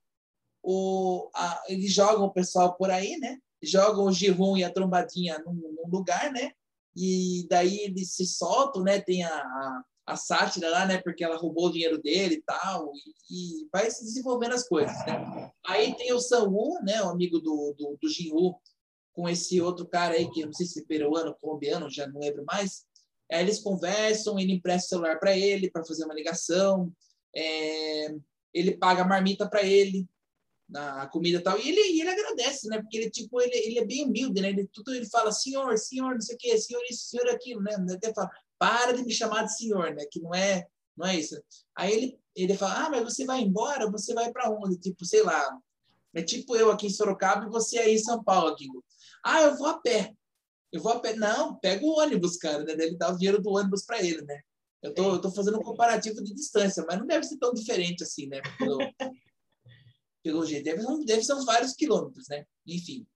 o, 0.62 1.30
a, 1.34 1.62
eles 1.68 1.93
jogam 1.93 2.26
o 2.26 2.32
pessoal 2.32 2.74
por 2.76 2.91
aí, 2.91 3.16
né? 3.18 3.39
Jogam 3.62 4.05
o 4.05 4.12
Giron 4.12 4.57
e 4.57 4.64
a 4.64 4.72
trombadinha 4.72 5.39
num, 5.39 5.55
num, 5.55 5.89
lugar, 5.91 6.30
né? 6.32 6.53
E 6.95 7.47
daí 7.49 7.78
eles 7.78 8.12
se 8.14 8.26
soltam, 8.26 8.82
né? 8.82 9.01
Tem 9.01 9.24
a, 9.24 9.34
a 9.34 9.84
a 10.09 10.17
sátira 10.17 10.71
lá, 10.71 10.87
né? 10.87 10.99
Porque 11.03 11.23
ela 11.23 11.37
roubou 11.37 11.67
o 11.67 11.73
dinheiro 11.73 12.01
dele 12.01 12.37
e 12.37 12.43
tal, 12.43 12.91
e, 13.31 13.61
e 13.63 13.69
vai 13.71 13.91
se 13.91 14.03
desenvolvendo 14.03 14.55
as 14.55 14.67
coisas, 14.67 14.97
né? 15.05 15.53
Aí 15.67 15.95
tem 15.97 16.13
o 16.15 16.21
Sanwoo, 16.21 16.83
né? 16.83 17.03
O 17.03 17.11
amigo 17.11 17.39
do, 17.39 17.75
do, 17.77 17.99
do 18.01 18.09
Jinwoo, 18.09 18.59
com 19.13 19.29
esse 19.29 19.61
outro 19.61 19.87
cara 19.87 20.15
aí, 20.15 20.31
que 20.31 20.41
eu 20.41 20.47
não 20.47 20.53
sei 20.55 20.65
se 20.65 20.81
é 20.81 20.85
peruano, 20.85 21.37
colombiano, 21.39 21.91
já 21.91 22.07
não 22.07 22.21
lembro 22.21 22.43
mais. 22.47 22.87
Aí 23.31 23.43
eles 23.43 23.61
conversam, 23.61 24.39
ele 24.39 24.55
empresta 24.55 24.87
o 24.87 24.89
celular 24.89 25.19
para 25.19 25.37
ele 25.37 25.71
para 25.71 25.85
fazer 25.85 26.05
uma 26.07 26.15
ligação, 26.15 26.91
é, 27.37 28.15
ele 28.55 28.79
paga 28.79 29.03
a 29.03 29.07
marmita 29.07 29.47
para 29.47 29.63
ele, 29.63 30.09
na 30.67 31.07
comida 31.09 31.39
e 31.39 31.43
tal, 31.43 31.59
e 31.59 31.69
ele, 31.69 32.01
ele 32.01 32.09
agradece, 32.09 32.67
né? 32.69 32.81
Porque 32.81 32.97
ele, 32.97 33.11
tipo, 33.11 33.41
ele, 33.43 33.57
ele 33.57 33.79
é 33.79 33.85
bem 33.85 34.07
humilde, 34.07 34.41
né? 34.41 34.49
Ele, 34.49 34.67
tudo 34.73 34.95
ele 34.95 35.07
fala, 35.07 35.31
senhor, 35.33 35.77
senhor, 35.77 36.15
não 36.15 36.21
sei 36.21 36.35
o 36.35 36.39
quê, 36.39 36.57
senhor 36.57 36.83
isso, 36.91 37.09
senhor 37.09 37.29
aquilo, 37.29 37.63
né? 37.63 37.77
Até 37.91 38.13
fala, 38.15 38.31
para 38.59 38.93
de 38.93 39.03
me 39.05 39.13
chamar 39.13 39.45
de 39.45 39.57
senhor, 39.57 39.95
né? 39.95 40.05
Que 40.11 40.21
não 40.21 40.35
é, 40.35 40.67
não 40.97 41.07
é 41.07 41.17
isso. 41.17 41.41
Aí 41.77 41.93
ele, 41.93 42.21
ele 42.35 42.57
fala, 42.57 42.87
ah, 42.87 42.91
mas 42.91 43.05
você 43.05 43.25
vai 43.25 43.41
embora, 43.41 43.91
você 43.91 44.13
vai 44.15 44.33
para 44.33 44.51
onde? 44.51 44.79
Tipo, 44.79 45.05
sei 45.05 45.23
lá, 45.23 45.59
é 46.15 46.23
tipo 46.23 46.57
eu 46.57 46.71
aqui 46.71 46.87
em 46.87 46.91
Sorocaba 46.91 47.47
e 47.47 47.51
você 47.51 47.79
aí 47.79 47.95
em 47.95 47.99
São 47.99 48.23
Paulo, 48.23 48.57
digo, 48.57 48.85
ah, 49.25 49.43
eu 49.43 49.57
vou 49.57 49.69
a 49.69 49.81
pé. 49.81 50.15
Eu 50.73 50.83
vou 50.83 50.93
a 50.93 51.01
pé. 51.01 51.15
Não, 51.15 51.59
pega 51.59 51.85
o 51.85 51.99
ônibus, 51.99 52.37
cara, 52.37 52.65
né? 52.65 52.73
Ele 52.73 52.97
dá 52.97 53.11
o 53.11 53.17
dinheiro 53.17 53.41
do 53.41 53.51
ônibus 53.51 53.85
para 53.85 54.03
ele, 54.03 54.23
né? 54.23 54.41
Eu 54.83 54.95
tô, 54.95 55.15
eu 55.15 55.21
tô 55.21 55.31
fazendo 55.31 55.59
um 55.59 55.63
comparativo 55.63 56.23
de 56.23 56.35
distância, 56.35 56.85
mas 56.87 56.99
não 56.99 57.07
deve 57.07 57.25
ser 57.25 57.37
tão 57.39 57.53
diferente 57.53 58.03
assim, 58.03 58.27
né? 58.27 58.41
Pelo, 58.59 58.79
pelo 60.23 60.47
jeito. 60.47 60.65
Deve, 60.65 61.05
deve 61.05 61.25
ser 61.25 61.35
uns 61.35 61.45
vários 61.45 61.73
quilômetros, 61.73 62.29
né? 62.29 62.45
Enfim. 62.67 63.07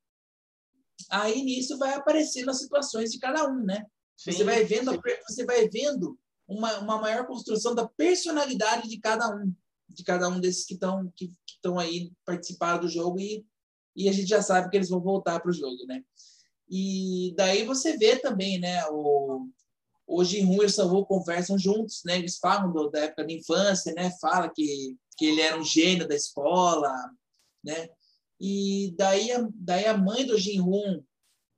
Aí 1.10 1.42
nisso 1.42 1.78
vai 1.78 1.94
aparecendo 1.94 2.50
as 2.50 2.58
situações 2.58 3.10
de 3.10 3.18
cada 3.18 3.48
um, 3.48 3.64
né? 3.64 3.84
Sim, 4.16 4.32
você 4.32 4.44
vai 4.44 4.64
vendo, 4.64 5.00
você 5.28 5.44
vai 5.44 5.68
vendo 5.68 6.18
uma, 6.46 6.78
uma 6.78 7.00
maior 7.00 7.26
construção 7.26 7.74
da 7.74 7.86
personalidade 7.88 8.88
de 8.88 8.98
cada 8.98 9.28
um, 9.34 9.54
de 9.88 10.04
cada 10.04 10.28
um 10.28 10.40
desses 10.40 10.64
que 10.64 10.74
estão 10.74 11.12
que 11.16 11.32
estão 11.46 11.78
aí 11.78 12.12
participando 12.24 12.82
do 12.82 12.88
jogo 12.88 13.20
e, 13.20 13.44
e 13.94 14.08
a 14.08 14.12
gente 14.12 14.28
já 14.28 14.42
sabe 14.42 14.68
que 14.68 14.76
eles 14.76 14.88
vão 14.88 15.00
voltar 15.00 15.40
para 15.40 15.50
o 15.50 15.54
jogo, 15.54 15.86
né? 15.86 16.02
E 16.68 17.34
daí 17.36 17.64
você 17.64 17.96
vê 17.96 18.16
também, 18.16 18.58
né? 18.58 18.84
O, 18.88 19.48
o 20.06 20.24
Jinhu 20.24 20.62
e 20.62 20.66
o 20.66 20.70
Sanwoo 20.70 21.06
conversam 21.06 21.58
juntos, 21.58 22.02
né? 22.04 22.18
Eles 22.18 22.38
falam 22.38 22.72
do, 22.72 22.88
da 22.88 23.00
época 23.00 23.24
da 23.24 23.32
infância, 23.32 23.92
né? 23.92 24.10
Fala 24.20 24.48
que, 24.48 24.96
que 25.16 25.26
ele 25.26 25.40
era 25.40 25.58
um 25.58 25.64
gênio 25.64 26.08
da 26.08 26.14
escola, 26.14 26.92
né? 27.62 27.88
E 28.40 28.94
daí 28.96 29.30
a, 29.32 29.48
daí 29.54 29.86
a 29.86 29.96
mãe 29.96 30.26
do 30.26 30.36
Jinhu 30.36 31.04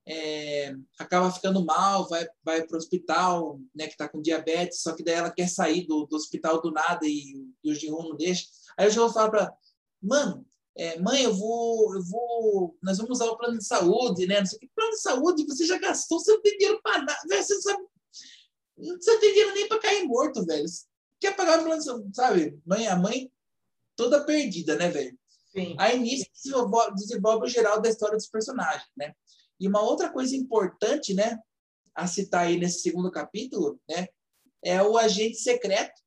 é, 0.06 0.74
acaba 0.98 1.30
ficando 1.32 1.64
mal, 1.64 2.08
vai, 2.08 2.26
vai 2.44 2.66
para 2.66 2.74
o 2.74 2.78
hospital, 2.78 3.58
né, 3.74 3.86
que 3.86 3.92
está 3.92 4.08
com 4.08 4.20
diabetes, 4.20 4.82
só 4.82 4.92
que 4.92 5.02
daí 5.02 5.14
ela 5.14 5.30
quer 5.30 5.48
sair 5.48 5.86
do, 5.86 6.06
do 6.06 6.16
hospital 6.16 6.60
do 6.60 6.70
nada 6.70 7.06
e, 7.06 7.46
e 7.62 7.70
o 7.70 7.74
Jinhun 7.74 8.02
não 8.02 8.16
deixa. 8.16 8.46
Aí 8.76 8.86
o 8.86 8.90
Jinhun 8.90 9.10
fala 9.10 9.30
para 9.30 9.54
mano, 10.02 10.46
é, 10.76 10.98
mãe, 10.98 11.22
eu 11.22 11.34
vou, 11.34 11.94
eu 11.94 12.02
vou, 12.02 12.76
nós 12.82 12.98
vamos 12.98 13.18
usar 13.18 13.30
o 13.30 13.36
plano 13.36 13.56
de 13.56 13.64
saúde, 13.64 14.26
né? 14.26 14.40
Não 14.40 14.46
sei 14.46 14.56
o 14.56 14.60
que, 14.60 14.68
plano 14.74 14.90
de 14.90 15.00
saúde, 15.00 15.46
você 15.46 15.64
já 15.64 15.78
gastou, 15.78 16.18
você 16.18 16.32
não 16.32 16.42
tem 16.42 16.58
dinheiro 16.58 16.80
para 16.82 16.98
nada, 16.98 17.20
você 17.26 17.54
não 17.54 17.62
sabe, 17.62 17.84
você 18.76 19.12
não 19.12 19.20
tem 19.20 19.32
dinheiro 19.32 19.54
nem 19.54 19.68
para 19.68 19.80
cair 19.80 20.04
morto, 20.04 20.44
velho. 20.44 20.68
Você 20.68 20.84
quer 21.20 21.34
pagar 21.34 21.60
o 21.60 21.64
plano 21.64 21.78
de 21.78 21.84
saúde, 21.84 22.14
sabe? 22.14 22.60
Mãe, 22.66 22.86
a 22.88 22.96
mãe 22.96 23.30
toda 23.96 24.24
perdida, 24.24 24.76
né, 24.76 24.90
velho? 24.90 25.16
Aí 25.78 25.98
nisso 25.98 26.26
desenvolve, 26.34 26.94
desenvolve 26.94 27.46
o 27.46 27.48
geral 27.48 27.80
da 27.80 27.88
história 27.88 28.16
dos 28.16 28.26
personagens, 28.26 28.90
né? 28.96 29.14
E 29.60 29.68
uma 29.68 29.82
outra 29.82 30.10
coisa 30.10 30.36
importante, 30.36 31.14
né, 31.14 31.38
a 31.94 32.06
citar 32.06 32.46
aí 32.46 32.58
nesse 32.58 32.80
segundo 32.80 33.10
capítulo, 33.10 33.80
né, 33.88 34.08
é 34.62 34.82
o 34.82 34.96
agente 34.96 35.36
secreto, 35.36 36.00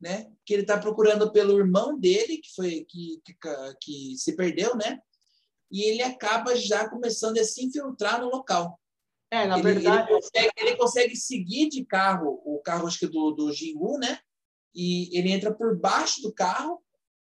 né, 0.00 0.30
que 0.44 0.54
ele 0.54 0.62
está 0.62 0.78
procurando 0.78 1.30
pelo 1.32 1.58
irmão 1.58 1.98
dele 1.98 2.38
que 2.38 2.54
foi 2.54 2.84
que, 2.88 3.20
que, 3.24 3.36
que 3.80 4.16
se 4.16 4.36
perdeu, 4.36 4.76
né, 4.76 4.98
e 5.70 5.82
ele 5.82 6.02
acaba 6.02 6.54
já 6.54 6.88
começando 6.88 7.38
a 7.38 7.44
se 7.44 7.64
infiltrar 7.64 8.20
no 8.20 8.28
local. 8.28 8.78
É, 9.30 9.46
na 9.46 9.58
ele, 9.58 9.62
verdade. 9.62 10.08
Ele 10.08 10.20
consegue, 10.20 10.52
ele 10.56 10.76
consegue, 10.76 11.16
seguir 11.16 11.68
de 11.68 11.84
carro, 11.84 12.40
o 12.44 12.60
carro 12.60 12.86
acho 12.86 13.00
que 13.00 13.08
do, 13.08 13.32
do 13.32 13.52
Jingu, 13.52 13.98
né? 13.98 14.20
E 14.72 15.16
ele 15.16 15.32
entra 15.32 15.52
por 15.52 15.76
baixo 15.76 16.22
do 16.22 16.32
carro 16.32 16.80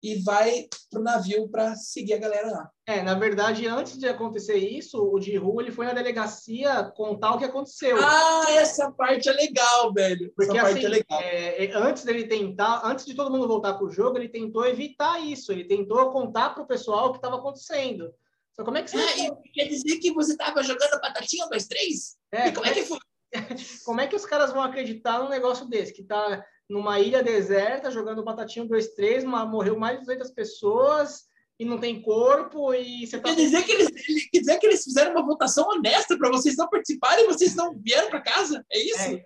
e 0.03 0.23
vai 0.23 0.69
pro 0.91 1.03
navio 1.03 1.49
para 1.49 1.75
seguir 1.75 2.15
a 2.15 2.19
galera 2.19 2.51
lá. 2.51 2.71
É, 2.87 3.03
na 3.03 3.15
verdade, 3.15 3.67
antes 3.67 3.99
de 3.99 4.07
acontecer 4.07 4.57
isso, 4.57 5.03
o 5.03 5.21
Jihu 5.21 5.61
ele 5.61 5.73
foi 5.73 5.87
na 5.87 5.93
delegacia 5.93 6.85
contar 6.97 7.35
o 7.35 7.39
que 7.39 7.45
aconteceu. 7.45 7.97
Ah, 8.01 8.45
essa 8.51 8.91
parte 8.93 9.29
é 9.29 9.33
legal, 9.33 9.93
velho. 9.93 10.33
Porque 10.37 10.57
essa 10.57 10.69
assim, 10.69 11.05
é 11.11 11.65
é, 11.65 11.75
antes 11.75 12.05
dele 12.05 12.29
tentar, 12.29 12.83
antes 12.85 13.05
de 13.05 13.15
todo 13.15 13.31
mundo 13.31 13.49
voltar 13.49 13.75
pro 13.75 13.91
jogo, 13.91 14.19
ele 14.19 14.29
tentou 14.29 14.65
evitar 14.67 15.19
isso. 15.21 15.51
Ele 15.51 15.65
tentou 15.65 16.11
contar 16.11 16.51
pro 16.51 16.67
pessoal 16.67 17.09
o 17.09 17.13
que 17.13 17.19
estava 17.19 17.37
acontecendo. 17.37 18.13
Só 18.55 18.65
como 18.65 18.79
é 18.79 18.83
que 18.83 18.91
você... 18.91 18.99
Ah, 18.99 19.37
quer 19.53 19.67
dizer 19.67 19.99
que 19.99 20.13
você 20.13 20.33
estava 20.33 20.63
jogando 20.63 21.01
batatinha 21.01 21.49
2-3? 21.49 21.67
É, 22.33 22.53
como 22.53 22.67
é 22.67 22.73
que 22.73 22.85
foi? 22.85 22.99
como 23.85 24.01
é 24.01 24.07
que 24.07 24.17
os 24.17 24.25
caras 24.25 24.53
vão 24.53 24.63
acreditar 24.63 25.19
num 25.19 25.29
negócio 25.29 25.69
desse? 25.69 25.93
Que 25.93 26.05
tá 26.05 26.45
numa 26.69 26.99
ilha 27.01 27.23
deserta, 27.23 27.91
jogando 27.91 28.25
batatinho 28.25 28.69
2-3, 28.69 29.25
morreu 29.25 29.79
mais 29.79 30.01
de 30.01 30.07
200 30.07 30.31
pessoas 30.33 31.25
e 31.59 31.65
não 31.65 31.79
tem 31.79 32.03
corpo 32.03 32.75
e 32.75 33.07
você 33.07 33.19
tá... 33.19 33.31
Quer 33.31 33.37
dizer 33.37 33.63
que 33.65 33.73
eles, 33.73 33.91
quer 34.31 34.39
dizer 34.41 34.59
que 34.59 34.67
eles 34.67 34.85
fizeram 34.85 35.13
uma 35.13 35.25
votação 35.25 35.69
honesta 35.69 36.19
para 36.19 36.31
vocês 36.31 36.57
não 36.57 36.69
participarem 36.69 37.25
e 37.25 37.29
vocês 37.29 37.55
não 37.55 37.75
vieram 37.79 38.11
para 38.11 38.21
casa? 38.21 38.65
É 38.71 38.79
isso? 38.79 39.03
É. 39.03 39.25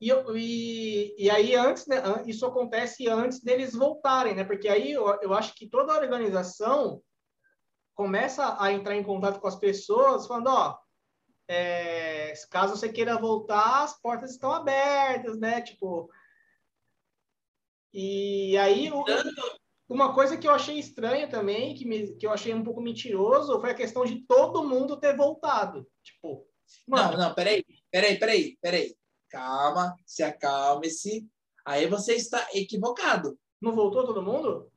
E, 0.00 0.12
e, 0.12 1.24
e 1.24 1.30
aí, 1.30 1.56
antes, 1.56 1.86
né, 1.86 1.96
isso 2.26 2.46
acontece 2.46 3.08
antes 3.08 3.40
deles 3.40 3.74
voltarem, 3.74 4.34
né? 4.34 4.44
Porque 4.44 4.68
aí 4.68 4.92
eu, 4.92 5.06
eu 5.20 5.34
acho 5.34 5.54
que 5.54 5.68
toda 5.68 5.92
a 5.92 5.98
organização 5.98 7.02
começa 7.94 8.56
a 8.62 8.72
entrar 8.72 8.94
em 8.94 9.02
contato 9.02 9.40
com 9.40 9.48
as 9.48 9.56
pessoas, 9.56 10.26
falando, 10.26 10.48
ó, 10.48 10.78
é, 11.48 12.34
caso 12.50 12.76
você 12.76 12.90
queira 12.90 13.18
voltar, 13.18 13.82
as 13.82 13.98
portas 13.98 14.32
estão 14.32 14.52
abertas, 14.52 15.38
né? 15.38 15.62
Tipo. 15.62 16.10
E 17.92 18.56
aí, 18.58 18.90
uma 19.88 20.12
coisa 20.14 20.36
que 20.36 20.46
eu 20.46 20.52
achei 20.52 20.78
estranha 20.78 21.26
também, 21.26 21.74
que, 21.74 21.86
me, 21.86 22.14
que 22.16 22.26
eu 22.26 22.30
achei 22.30 22.52
um 22.52 22.62
pouco 22.62 22.82
mentiroso, 22.82 23.58
foi 23.60 23.70
a 23.70 23.74
questão 23.74 24.04
de 24.04 24.20
todo 24.26 24.68
mundo 24.68 25.00
ter 25.00 25.16
voltado. 25.16 25.88
Tipo. 26.02 26.46
Mano, 26.86 27.16
não, 27.16 27.28
não, 27.28 27.34
peraí, 27.34 27.64
peraí, 27.90 28.18
peraí, 28.18 28.58
peraí. 28.60 28.94
Calma, 29.30 29.96
se 30.04 30.22
acalme-se. 30.22 31.26
Aí 31.64 31.86
você 31.86 32.14
está 32.14 32.46
equivocado. 32.52 33.38
Não 33.60 33.74
voltou 33.74 34.06
todo 34.06 34.22
mundo? 34.22 34.70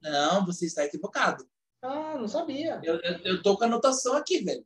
Não, 0.00 0.46
você 0.46 0.66
está 0.66 0.84
equivocado. 0.84 1.44
Ah, 1.82 2.16
não 2.16 2.28
sabia. 2.28 2.80
Eu, 2.84 3.00
eu, 3.00 3.18
eu 3.24 3.42
tô 3.42 3.56
com 3.56 3.64
a 3.64 3.66
anotação 3.66 4.14
aqui, 4.16 4.44
velho. 4.44 4.64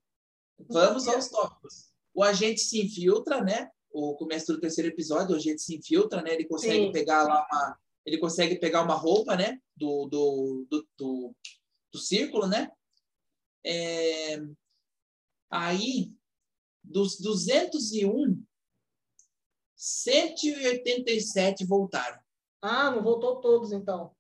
Vamos 0.59 1.07
aos 1.07 1.29
tópicos. 1.29 1.89
O 2.15 2.23
agente 2.23 2.61
se 2.61 2.81
infiltra, 2.81 3.43
né? 3.43 3.71
O 3.91 4.17
começo 4.17 4.53
do 4.53 4.61
terceiro 4.61 4.91
episódio, 4.91 5.35
o 5.35 5.37
agente 5.37 5.63
se 5.63 5.77
infiltra, 5.77 6.23
né? 6.23 6.35
Ele 6.35 6.45
consegue 6.45 6.87
Sim. 6.87 6.93
pegar 6.93 7.23
lá 7.23 7.47
uma, 7.51 7.79
ele 8.05 8.19
consegue 8.19 8.57
pegar 8.57 8.83
uma 8.83 8.95
roupa, 8.95 9.37
né? 9.37 9.61
Do, 9.77 10.07
do, 10.07 10.67
do, 10.69 10.89
do, 10.97 11.37
do 11.93 11.99
círculo, 11.99 12.47
né? 12.47 12.71
É... 13.65 14.41
Aí, 15.51 16.13
dos 16.83 17.19
201, 17.21 18.43
187 19.77 21.65
voltaram. 21.65 22.19
Ah, 22.61 22.91
não 22.91 23.03
voltou 23.03 23.41
todos, 23.41 23.73
então. 23.73 24.13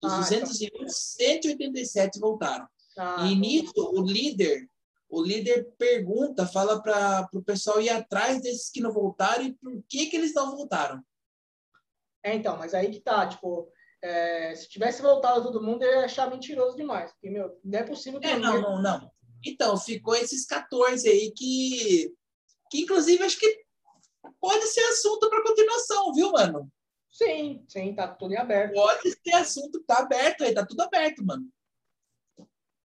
Dos 0.00 0.12
ah, 0.12 0.18
201, 0.18 0.66
então... 0.66 0.88
187 0.88 2.18
voltaram. 2.18 2.66
Ah, 2.98 3.26
e 3.26 3.34
nisso, 3.36 3.72
o 3.76 4.02
líder 4.02 4.68
o 5.12 5.22
líder 5.22 5.70
pergunta, 5.76 6.46
fala 6.46 6.82
para 6.82 7.28
o 7.34 7.42
pessoal 7.42 7.82
ir 7.82 7.90
atrás 7.90 8.40
desses 8.40 8.70
que 8.70 8.80
não 8.80 8.90
voltaram 8.90 9.44
e 9.44 9.52
por 9.52 9.84
que, 9.86 10.06
que 10.06 10.16
eles 10.16 10.32
não 10.32 10.56
voltaram. 10.56 11.04
É, 12.24 12.34
então, 12.34 12.56
mas 12.56 12.72
aí 12.72 12.90
que 12.90 12.98
tá, 12.98 13.28
tipo, 13.28 13.70
é, 14.00 14.54
se 14.54 14.70
tivesse 14.70 15.02
voltado 15.02 15.42
todo 15.42 15.62
mundo, 15.62 15.82
eu 15.82 15.90
ia 15.90 16.04
achar 16.06 16.30
mentiroso 16.30 16.78
demais, 16.78 17.12
porque, 17.12 17.28
meu, 17.28 17.60
não 17.62 17.78
é 17.78 17.82
possível 17.82 18.20
que... 18.20 18.26
É, 18.26 18.38
não, 18.38 18.58
não, 18.58 18.80
não. 18.80 19.12
Então, 19.44 19.76
ficou 19.76 20.14
esses 20.14 20.46
14 20.46 21.06
aí 21.06 21.30
que, 21.36 22.10
que 22.70 22.80
inclusive, 22.80 23.22
acho 23.22 23.38
que 23.38 23.64
pode 24.40 24.66
ser 24.68 24.82
assunto 24.84 25.28
para 25.28 25.42
continuação, 25.42 26.14
viu, 26.14 26.32
mano? 26.32 26.72
Sim, 27.10 27.66
sim, 27.68 27.94
tá 27.94 28.08
tudo 28.08 28.32
em 28.32 28.38
aberto. 28.38 28.72
Pode 28.72 29.10
ser 29.10 29.34
assunto, 29.34 29.84
tá 29.84 29.98
aberto 29.98 30.44
aí, 30.44 30.54
tá 30.54 30.64
tudo 30.64 30.80
aberto, 30.80 31.22
mano. 31.22 31.46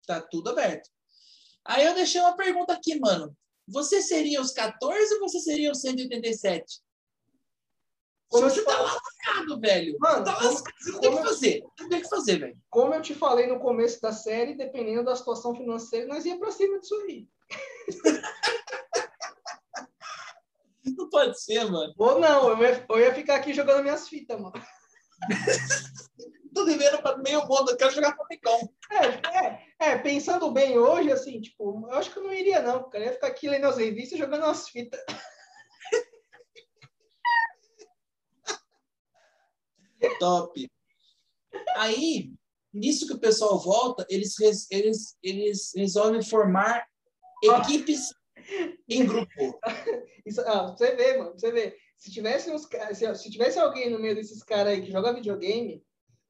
Tá 0.05 0.19
tudo 0.19 0.49
aberto. 0.49 0.89
Aí 1.67 1.85
eu 1.85 1.93
deixei 1.93 2.21
uma 2.21 2.35
pergunta 2.35 2.73
aqui, 2.73 2.99
mano. 2.99 3.35
Você 3.67 4.01
seria 4.01 4.39
os 4.39 4.51
14 4.51 5.15
ou 5.15 5.19
você 5.19 5.39
seria 5.39 5.71
os 5.71 5.81
187? 5.81 6.81
Como 8.29 8.49
você 8.49 8.63
tá 8.63 8.79
lascado, 8.79 9.59
velho. 9.59 9.97
Mano, 9.99 10.23
tá 10.23 10.41
lascado. 10.41 10.75
Você 10.79 10.91
não 10.91 11.01
tem 11.01 11.11
que 11.11 11.23
fazer. 11.23 11.63
Não 11.79 11.89
tem 11.89 12.01
que 12.01 12.09
fazer, 12.09 12.39
velho. 12.39 12.57
Como 12.69 12.93
eu 12.93 13.01
te 13.01 13.13
falei 13.13 13.47
no 13.47 13.59
começo 13.59 14.01
da 14.01 14.13
série, 14.13 14.55
dependendo 14.55 15.03
da 15.03 15.15
situação 15.15 15.53
financeira, 15.53 16.07
nós 16.07 16.25
ia 16.25 16.37
pra 16.37 16.51
cima 16.51 16.79
disso 16.79 16.95
aí. 16.95 17.27
não 20.97 21.09
pode 21.09 21.41
ser, 21.41 21.69
mano. 21.69 21.93
Ou 21.97 22.19
não, 22.19 22.49
eu 22.49 22.61
ia, 22.61 22.85
eu 22.89 22.99
ia 22.99 23.13
ficar 23.13 23.35
aqui 23.35 23.53
jogando 23.53 23.83
minhas 23.83 24.07
fitas, 24.07 24.39
mano. 24.39 24.53
tô 26.53 26.65
devendo 26.65 27.01
para 27.01 27.17
meio 27.17 27.41
mundo, 27.47 27.71
eu 27.71 27.77
quero 27.77 27.91
jogar 27.91 28.15
Famicom. 28.15 28.73
É, 28.91 29.05
é, 29.45 29.67
é, 29.79 29.97
pensando 29.97 30.51
bem 30.51 30.77
hoje, 30.77 31.11
assim, 31.11 31.41
tipo, 31.41 31.87
eu 31.89 31.93
acho 31.93 32.11
que 32.11 32.19
eu 32.19 32.23
não 32.23 32.33
iria, 32.33 32.61
não, 32.61 32.89
cara. 32.89 33.03
Eu 33.03 33.07
ia 33.07 33.13
ficar 33.13 33.27
aqui 33.27 33.49
lendo 33.49 33.67
as 33.67 33.77
revistas 33.77 34.19
jogando 34.19 34.45
as 34.45 34.69
fitas. 34.69 34.99
Top. 40.19 40.71
Aí, 41.75 42.31
nisso 42.73 43.07
que 43.07 43.13
o 43.13 43.19
pessoal 43.19 43.59
volta, 43.59 44.05
eles, 44.09 44.35
eles, 44.71 45.17
eles 45.23 45.71
resolvem 45.75 46.23
formar 46.23 46.87
equipes 47.43 48.13
em 48.89 49.05
grupo. 49.05 49.59
Isso, 50.25 50.41
ah, 50.41 50.67
você 50.67 50.95
vê, 50.95 51.17
mano, 51.17 51.31
você 51.31 51.51
vê. 51.51 51.77
Se 51.97 52.11
tivesse, 52.11 52.51
uns, 52.51 52.67
se, 52.93 53.15
se 53.15 53.31
tivesse 53.31 53.57
alguém 53.57 53.89
no 53.89 53.99
meio 53.99 54.13
desses 54.15 54.43
caras 54.43 54.73
aí 54.73 54.81
que 54.81 54.91
joga 54.91 55.13
videogame, 55.13 55.83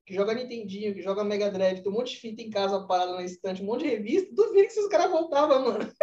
que 0.08 0.14
joga 0.14 0.34
Nintendinho, 0.34 0.96
que 0.96 1.02
joga 1.02 1.22
Mega 1.22 1.52
Drive, 1.52 1.84
tem 1.84 1.92
um 1.92 1.96
monte 1.96 2.12
de 2.12 2.22
fita 2.22 2.42
em 2.42 2.50
casa 2.50 2.88
parada 2.88 3.16
na 3.16 3.24
estante, 3.24 3.62
um 3.62 3.66
monte 3.66 3.82
de 3.82 3.90
revista, 3.90 4.34
duvido 4.34 4.66
que 4.66 4.68
esses 4.68 4.88
caras 4.88 5.12
voltavam, 5.12 5.66
mano. 5.66 5.94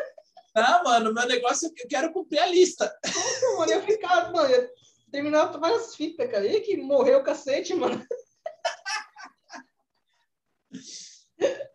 Não, 0.54 0.84
mano, 0.84 1.14
meu 1.14 1.26
negócio 1.26 1.66
é 1.66 1.70
eu 1.82 1.88
quero 1.88 2.12
cumprir 2.12 2.38
a 2.38 2.46
lista. 2.46 2.94
Nossa, 3.02 3.56
mano, 3.56 3.72
eu 3.72 3.82
ficava, 3.82 4.30
mano, 4.30 4.54
eu 4.54 4.68
terminava 5.10 5.58
várias 5.58 5.96
fitas, 5.96 6.30
cara. 6.30 6.46
E 6.46 6.60
que 6.60 6.76
morreu 6.76 7.20
o 7.20 7.24
cacete, 7.24 7.74
mano. 7.74 8.06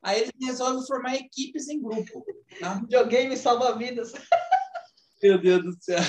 Aí 0.04 0.22
eles 0.22 0.32
resolvem 0.40 0.86
formar 0.86 1.16
equipes 1.16 1.68
em 1.68 1.82
grupo. 1.82 2.24
Tá? 2.60 2.76
Videogame 2.76 3.36
salva 3.36 3.76
vidas. 3.76 4.14
Meu 5.22 5.42
Deus 5.42 5.64
do 5.64 5.84
céu. 5.84 6.00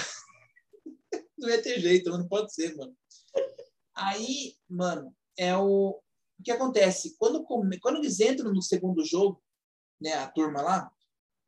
Não 1.39 1.49
vai 1.49 1.59
ter 1.59 1.81
jeito, 1.81 2.11
não 2.11 2.29
pode 2.29 2.55
ser, 2.55 2.77
mano. 2.77 2.95
Aí, 3.95 4.55
mano, 4.69 5.13
é 5.37 5.57
o, 5.57 5.99
o 6.41 6.43
que 6.43 6.51
acontece? 6.51 7.17
Quando, 7.19 7.45
quando 7.45 7.99
eles 7.99 8.19
entram 8.21 8.53
no 8.53 8.63
segundo 8.63 9.05
jogo, 9.05 9.43
né, 10.01 10.15
a 10.15 10.29
turma 10.29 10.63
lá, 10.63 10.91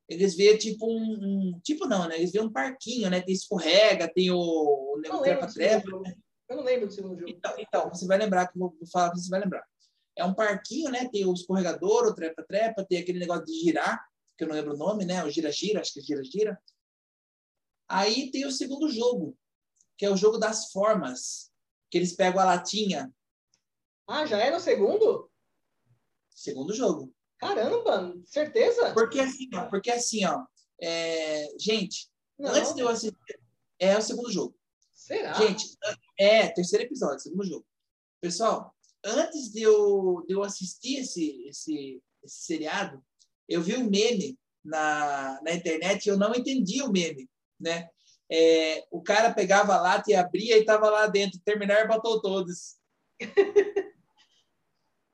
eles 0.09 0.37
vêem 0.37 0.59
tipo 0.59 0.87
um, 0.87 1.55
um, 1.55 1.61
Tipo 1.61 1.87
não, 1.87 2.07
né? 2.07 2.19
Eles 2.19 2.33
vêem 2.33 2.45
um 2.45 2.53
parquinho, 2.53 3.09
né? 3.09 3.23
Tem 3.23 3.35
escorrega, 3.35 4.13
tem 4.13 4.31
o, 4.31 4.37
o 4.39 5.21
trepa-trepa. 5.23 6.01
Né? 6.01 6.15
Eu 6.49 6.57
não 6.57 6.65
lembro 6.65 6.87
do 6.87 6.93
segundo 6.93 7.19
jogo. 7.19 7.31
Então, 7.31 7.55
então, 7.59 7.89
você 7.89 8.07
vai 8.07 8.19
lembrar, 8.19 8.49
que 8.49 8.59
eu 8.59 8.61
vou 8.61 8.77
falar, 8.93 9.15
você 9.15 9.31
vai 9.31 9.41
lembrar. 9.41 9.65
É 10.15 10.25
um 10.25 10.35
parquinho, 10.35 10.91
né? 10.91 11.09
Tem 11.09 11.25
o 11.25 11.33
escorregador, 11.33 12.07
o 12.07 12.15
trepa-trepa, 12.15 12.85
tem 12.85 12.99
aquele 12.99 13.19
negócio 13.19 13.47
de 13.47 13.59
girar, 13.61 14.05
que 14.37 14.45
eu 14.45 14.49
não 14.49 14.55
lembro 14.55 14.75
o 14.75 14.77
nome, 14.77 15.07
né? 15.07 15.25
O 15.25 15.31
gira-gira, 15.31 15.81
acho 15.81 15.95
que 15.95 16.01
é 16.01 16.03
gira-gira. 16.03 16.61
Aí 17.89 18.31
tem 18.31 18.45
o 18.45 18.53
segundo 18.53 18.91
jogo, 18.91 19.37
que 19.97 20.05
é 20.05 20.11
o 20.11 20.17
jogo 20.17 20.37
das 20.37 20.71
formas, 20.71 21.51
que 21.91 21.97
eles 21.97 22.15
pegam 22.15 22.41
a 22.41 22.45
latinha. 22.45 23.11
Ah, 24.15 24.27
já 24.27 24.39
é 24.39 24.51
no 24.51 24.61
segundo? 24.61 25.31
Segundo 26.29 26.75
jogo. 26.75 27.11
Caramba, 27.39 28.15
certeza? 28.27 28.93
Porque 28.93 29.19
assim, 29.19 29.49
ó, 29.55 29.65
porque 29.71 29.91
assim, 29.91 30.23
ó, 30.27 30.45
é... 30.83 31.49
gente, 31.59 32.11
não. 32.39 32.51
antes 32.51 32.75
de 32.75 32.83
eu 32.83 32.91
assistir, 32.91 33.17
é 33.79 33.97
o 33.97 34.03
segundo 34.03 34.31
jogo. 34.31 34.55
Será? 34.93 35.33
Gente, 35.33 35.65
é 36.19 36.47
terceiro 36.49 36.85
episódio, 36.85 37.21
segundo 37.21 37.43
jogo. 37.47 37.65
Pessoal, 38.21 38.75
antes 39.03 39.51
de 39.51 39.63
eu, 39.63 40.23
de 40.29 40.35
eu 40.35 40.43
assistir 40.43 40.99
esse, 40.99 41.49
esse, 41.49 42.03
esse 42.23 42.45
seriado, 42.45 43.03
eu 43.49 43.63
vi 43.63 43.77
um 43.77 43.89
meme 43.89 44.39
na, 44.63 45.41
na 45.43 45.55
internet 45.55 46.05
e 46.05 46.11
eu 46.11 46.19
não 46.19 46.35
entendi 46.35 46.83
o 46.83 46.93
meme, 46.93 47.31
né? 47.59 47.89
É, 48.31 48.87
o 48.91 49.03
cara 49.03 49.33
pegava 49.33 49.73
a 49.75 49.81
lata 49.81 50.11
e 50.11 50.15
abria 50.15 50.59
e 50.59 50.61
estava 50.61 50.91
lá 50.91 51.07
dentro. 51.07 51.41
Terminar, 51.43 51.89
botou 51.89 52.21
todos. 52.21 52.77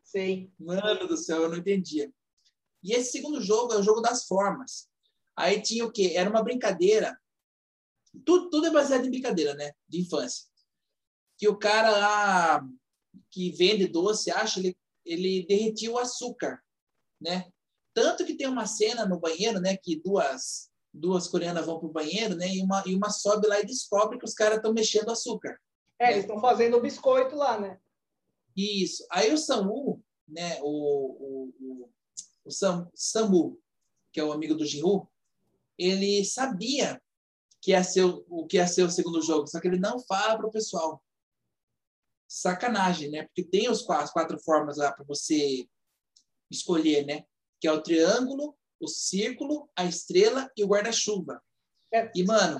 Sim. 0.09 0.51
Mano 0.59 1.07
do 1.07 1.19
céu, 1.19 1.43
eu 1.43 1.49
não 1.51 1.59
entendia. 1.59 2.11
E 2.83 2.95
esse 2.95 3.13
segundo 3.13 3.43
jogo 3.43 3.75
é 3.75 3.77
o 3.77 3.83
jogo 3.83 4.01
das 4.01 4.25
formas. 4.25 4.89
Aí 5.37 5.61
tinha 5.61 5.85
o 5.85 5.93
quê? 5.93 6.13
Era 6.17 6.31
uma 6.31 6.43
brincadeira. 6.43 7.19
Tudo, 8.25 8.49
tudo 8.49 8.67
é 8.69 8.71
baseado 8.71 9.05
em 9.05 9.11
brincadeira, 9.11 9.55
né? 9.55 9.73
De 9.87 10.01
infância. 10.01 10.47
Que 11.37 11.47
o 11.47 11.59
cara 11.59 11.91
lá 11.91 12.67
que 13.31 13.51
vende 13.51 13.87
doce, 13.87 14.31
acha, 14.31 14.61
ele, 14.61 14.79
ele 15.05 15.47
derretia 15.47 15.93
o 15.93 15.99
açúcar, 15.99 16.59
né? 17.21 17.53
Tanto 17.93 18.25
que 18.25 18.35
tem 18.35 18.47
uma 18.47 18.67
cena 18.67 19.05
no 19.05 19.21
banheiro, 19.21 19.61
né? 19.61 19.77
Que 19.77 20.01
duas, 20.01 20.71
duas 20.91 21.29
coreanas 21.29 21.67
vão 21.67 21.79
pro 21.79 21.93
banheiro, 21.93 22.35
né? 22.35 22.49
E 22.49 22.63
uma, 22.63 22.83
e 22.87 22.95
uma 22.95 23.11
sobe 23.11 23.47
lá 23.47 23.61
e 23.61 23.67
descobre 23.67 24.19
que 24.19 24.25
os 24.25 24.33
caras 24.33 24.57
estão 24.57 24.73
mexendo 24.73 25.11
açúcar. 25.11 25.61
É, 25.99 26.07
né? 26.07 26.13
eles 26.13 26.25
estão 26.25 26.41
fazendo 26.41 26.79
o 26.79 26.81
biscoito 26.81 27.37
lá, 27.37 27.61
né? 27.61 27.79
Isso. 28.57 29.07
Aí 29.13 29.33
o 29.33 29.39
Samu, 29.39 29.98
né? 30.29 30.59
O, 30.63 31.51
o, 31.59 31.91
o, 32.45 32.51
Sam, 32.51 32.89
Samu, 32.95 33.59
que 34.13 34.21
é 34.21 34.25
o 34.25 34.33
amigo 34.33 34.55
do 34.55 34.67
Jinru, 34.67 35.09
ele 35.79 36.25
sabia 36.25 37.01
que 37.61 37.73
ia 37.73 37.83
ser 37.83 38.05
o 38.05 38.47
que 38.47 38.57
ia 38.57 38.67
ser 38.67 38.83
o 38.83 38.91
segundo 38.91 39.21
jogo, 39.23 39.47
só 39.47 39.61
que 39.61 39.67
ele 39.67 39.79
não 39.79 39.99
fala 39.99 40.37
para 40.37 40.47
o 40.47 40.53
pessoal 40.53 41.03
sacanagem, 42.29 43.11
né? 43.11 43.25
Porque 43.25 43.43
tem 43.43 43.71
os 43.71 43.83
quatro, 43.83 44.05
as 44.05 44.13
quatro 44.13 44.39
formas 44.41 44.77
lá 44.77 44.93
para 44.93 45.05
você 45.05 45.67
escolher, 46.51 47.07
né? 47.07 47.25
Que 47.61 47.67
é 47.67 47.73
o 47.73 47.83
triângulo, 47.83 48.57
o 48.81 48.87
círculo, 48.87 49.69
a 49.75 49.85
estrela 49.85 50.51
e 50.57 50.63
o 50.63 50.69
guarda-chuva. 50.69 51.43
É, 51.93 52.11
e, 52.15 52.23
mano... 52.25 52.59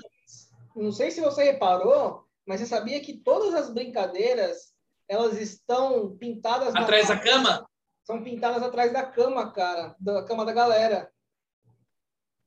Não 0.75 0.91
sei 0.91 1.11
se 1.11 1.21
você 1.21 1.43
reparou, 1.43 2.25
mas 2.45 2.59
você 2.59 2.65
sabia 2.65 2.99
que 3.01 3.17
todas 3.17 3.53
as 3.53 3.73
brincadeiras, 3.73 4.68
elas 5.09 5.37
estão 5.37 6.15
pintadas... 6.15 6.73
Atrás 6.73 7.09
da 7.09 7.19
cama? 7.19 7.69
São 8.05 8.23
pintadas 8.23 8.63
atrás 8.63 8.93
da 8.93 9.05
cama, 9.05 9.51
cara. 9.51 9.95
Da 9.99 10.23
cama 10.23 10.45
da 10.45 10.53
galera. 10.53 11.11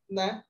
Né? 0.08 0.42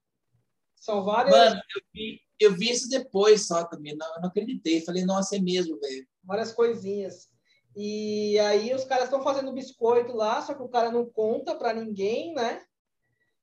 São 0.76 1.02
várias... 1.02 1.34
Mano, 1.34 1.60
eu 1.74 1.82
vi, 1.92 2.20
eu 2.38 2.54
vi 2.54 2.70
isso 2.70 2.88
depois 2.88 3.46
só 3.46 3.64
também. 3.64 3.96
Não, 3.96 4.20
não 4.20 4.28
acreditei. 4.28 4.84
Falei, 4.84 5.04
nossa, 5.04 5.36
é 5.36 5.40
mesmo, 5.40 5.80
velho 5.80 6.06
várias 6.24 6.52
coisinhas. 6.52 7.28
E 7.74 8.38
aí 8.38 8.74
os 8.74 8.84
caras 8.84 9.04
estão 9.04 9.22
fazendo 9.22 9.52
biscoito 9.52 10.12
lá, 10.12 10.40
só 10.42 10.54
que 10.54 10.62
o 10.62 10.68
cara 10.68 10.90
não 10.90 11.06
conta 11.06 11.54
para 11.54 11.72
ninguém, 11.72 12.34
né? 12.34 12.62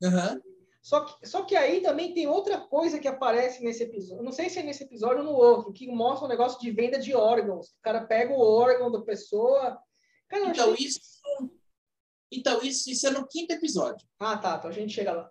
Uhum. 0.02 0.42
Só 0.82 1.06
que, 1.06 1.28
só 1.28 1.44
que 1.44 1.56
aí 1.56 1.82
também 1.82 2.14
tem 2.14 2.28
outra 2.28 2.60
coisa 2.60 3.00
que 3.00 3.08
aparece 3.08 3.64
nesse 3.64 3.84
episódio. 3.84 4.24
Não 4.24 4.32
sei 4.32 4.50
se 4.50 4.60
é 4.60 4.64
nesse 4.64 4.84
episódio 4.84 5.20
ou 5.20 5.24
no 5.24 5.34
outro, 5.34 5.74
que 5.74 5.88
mostra 5.88 6.26
um 6.26 6.30
negócio 6.30 6.60
de 6.60 6.72
venda 6.72 7.00
de 7.00 7.14
órgãos. 7.14 7.70
O 7.70 7.82
cara 7.82 8.06
pega 8.06 8.34
o 8.34 8.40
órgão 8.40 8.92
da 8.92 9.02
pessoa. 9.02 9.78
Cara, 10.28 10.50
então, 10.50 10.74
achei... 10.74 10.86
isso, 10.86 11.00
então 12.32 12.62
isso, 12.62 12.90
isso 12.90 13.08
é 13.08 13.12
no 13.12 13.28
quinto 13.28 13.54
episódio. 13.54 14.08
Ah, 14.20 14.38
tá. 14.38 14.56
Então 14.58 14.70
a 14.70 14.74
gente 14.74 14.94
chega 14.94 15.12
lá. 15.12 15.30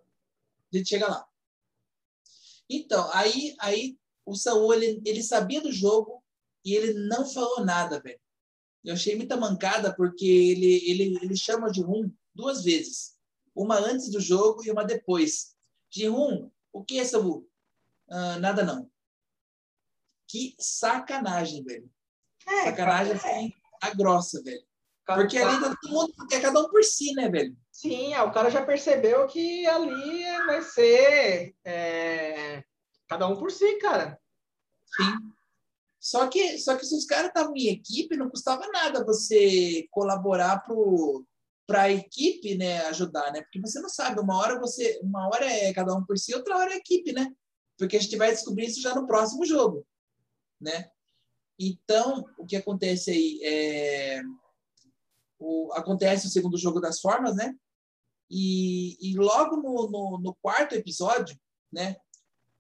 A 0.73 0.77
gente 0.77 0.89
chega 0.89 1.09
lá. 1.09 1.27
Então, 2.69 3.09
aí, 3.13 3.57
aí 3.61 3.99
o 4.27 4.35
Saul, 4.35 4.75
ele, 4.75 5.01
ele 5.07 5.23
sabia 5.23 5.61
do 5.61 5.73
jogo, 5.73 6.23
e 6.65 6.75
ele 6.75 6.93
não 7.09 7.27
falou 7.27 7.65
nada, 7.65 8.01
velho. 8.01 8.21
Eu 8.85 8.95
achei 8.95 9.17
muita 9.17 9.37
mancada 9.37 9.95
porque 9.95 10.27
ele, 10.27 10.91
ele, 10.91 11.19
ele 11.23 11.37
chama 11.37 11.71
de 11.71 11.81
Rum 11.83 12.11
duas 12.35 12.63
vezes. 12.63 13.18
Uma 13.59 13.77
antes 13.77 14.09
do 14.09 14.21
jogo 14.21 14.65
e 14.65 14.71
uma 14.71 14.85
depois. 14.85 15.57
De 15.91 16.07
Rum, 16.07 16.49
o 16.73 16.85
que 16.85 17.01
é 17.01 17.05
Sabu? 17.05 17.49
Uh, 18.09 18.39
nada 18.39 18.63
não. 18.63 18.89
Que 20.29 20.55
sacanagem, 20.61 21.65
velho. 21.65 21.91
É, 22.47 22.65
sacanagem 22.67 23.15
assim, 23.15 23.53
a 23.83 23.95
grossa, 23.95 24.41
velho. 24.43 24.63
Porque 25.05 25.39
ali 25.39 25.61
tá 25.61 25.75
todo 25.75 25.93
mundo 25.93 26.13
quer 26.29 26.41
cada 26.41 26.61
um 26.61 26.69
por 26.69 26.85
si, 26.85 27.15
né, 27.15 27.29
velho? 27.29 27.57
Sim, 27.73 28.13
é, 28.13 28.23
o 28.23 28.31
cara 28.31 28.51
já 28.51 28.65
percebeu 28.65 29.27
que 29.27 29.67
ali 29.67 30.23
vai 30.47 30.63
ser 30.63 31.57
é, 31.65 32.63
cada 33.09 33.27
um 33.27 33.37
por 33.37 33.51
si, 33.51 33.77
cara. 33.79 34.21
Sim. 34.97 35.33
Só 35.99 36.29
que, 36.29 36.59
só 36.59 36.77
que 36.77 36.87
se 36.87 36.95
os 36.95 37.07
caras 37.07 37.29
estavam 37.29 37.57
em 37.57 37.69
equipe, 37.69 38.17
não 38.17 38.31
custava 38.31 38.69
nada 38.69 39.05
você 39.05 39.87
colaborar 39.91 40.65
para 41.69 41.83
a 41.83 41.93
equipe 41.93 42.57
né, 42.57 42.81
ajudar, 42.87 43.31
né? 43.31 43.43
Porque 43.43 43.61
você 43.61 43.79
não 43.79 43.91
sabe, 43.91 44.21
uma 44.21 44.39
hora 44.39 44.59
você, 44.59 44.99
uma 45.03 45.29
hora 45.29 45.45
é 45.45 45.73
cada 45.75 45.95
um 45.95 46.03
por 46.05 46.19
si, 46.19 46.35
outra 46.35 46.57
hora 46.57 46.73
é 46.73 46.79
equipe, 46.79 47.13
né? 47.13 47.31
Porque 47.77 47.97
a 47.97 48.01
gente 48.01 48.17
vai 48.17 48.31
descobrir 48.31 48.67
isso 48.67 48.81
já 48.81 48.95
no 48.95 49.07
próximo 49.07 49.45
jogo, 49.45 49.87
né? 50.61 50.91
Então, 51.59 52.25
o 52.39 52.47
que 52.47 52.57
acontece 52.57 53.11
aí 53.11 53.41
é 53.45 54.23
o, 55.39 55.71
acontece 55.75 56.27
o 56.27 56.31
segundo 56.31 56.57
jogo 56.57 56.81
das 56.81 57.01
formas, 57.01 57.37
né? 57.37 57.55
E, 58.31 58.97
e 59.01 59.15
logo 59.17 59.57
no, 59.57 59.91
no, 59.91 60.19
no 60.19 60.35
quarto 60.41 60.75
episódio, 60.75 61.39
né? 61.71 61.97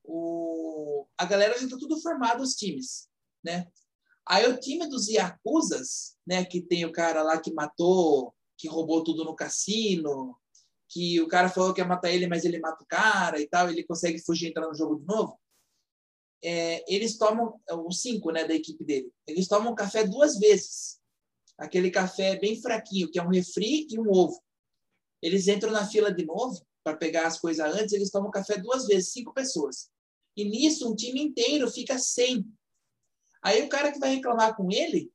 O, 0.05 1.07
a 1.17 1.25
galera 1.25 1.59
já 1.59 1.65
está 1.65 1.79
tudo 1.79 2.01
formado 2.01 2.43
os 2.43 2.55
times 2.55 3.09
né? 3.43 3.67
Aí 4.27 4.47
o 4.47 4.61
time 4.61 4.87
dos 4.87 5.09
Yakuzas, 5.09 6.17
né, 6.27 6.45
que 6.45 6.61
tem 6.61 6.85
o 6.85 6.93
cara 6.93 7.23
lá 7.23 7.41
que 7.41 7.53
matou, 7.53 8.35
que 8.59 8.69
roubou 8.69 9.05
tudo 9.05 9.25
no 9.25 9.35
cassino, 9.35 10.37
que 10.89 11.21
o 11.21 11.29
cara 11.29 11.49
falou 11.49 11.73
que 11.73 11.81
ia 11.81 11.87
matar 11.87 12.11
ele, 12.11 12.27
mas 12.27 12.45
ele 12.45 12.59
mata 12.59 12.83
o 12.83 12.87
cara 12.87 13.41
e 13.41 13.47
tal, 13.47 13.71
ele 13.71 13.85
consegue 13.85 14.19
fugir 14.19 14.47
e 14.47 14.51
entrar 14.51 14.67
no 14.67 14.75
jogo 14.75 14.99
de 14.99 15.07
novo. 15.07 15.39
É, 16.43 16.85
eles 16.93 17.17
tomam, 17.17 17.61
os 17.87 18.01
cinco 18.01 18.31
né, 18.31 18.45
da 18.45 18.55
equipe 18.55 18.85
dele, 18.85 19.11
eles 19.27 19.49
tomam 19.49 19.75
café 19.75 20.05
duas 20.05 20.39
vezes. 20.39 20.99
Aquele 21.57 21.91
café 21.91 22.37
bem 22.39 22.61
fraquinho, 22.61 23.11
que 23.11 23.19
é 23.19 23.23
um 23.23 23.31
refri 23.31 23.87
e 23.91 23.99
um 23.99 24.11
ovo. 24.11 24.41
Eles 25.23 25.49
entram 25.49 25.73
na 25.73 25.87
fila 25.87 26.13
de 26.13 26.25
novo 26.25 26.65
para 26.85 26.97
pegar 26.97 27.27
as 27.27 27.41
coisas 27.41 27.75
antes, 27.75 27.93
eles 27.93 28.11
tomam 28.11 28.31
café 28.31 28.57
duas 28.59 28.87
vezes, 28.87 29.13
cinco 29.13 29.33
pessoas. 29.33 29.91
E 30.37 30.45
nisso, 30.45 30.91
um 30.91 30.95
time 30.95 31.21
inteiro 31.21 31.69
fica 31.71 31.99
sem 31.99 32.47
Aí 33.43 33.63
o 33.63 33.69
cara 33.69 33.93
que 33.93 33.99
vai 33.99 34.15
reclamar 34.15 34.57
com 34.57 34.71
ele, 34.71 35.13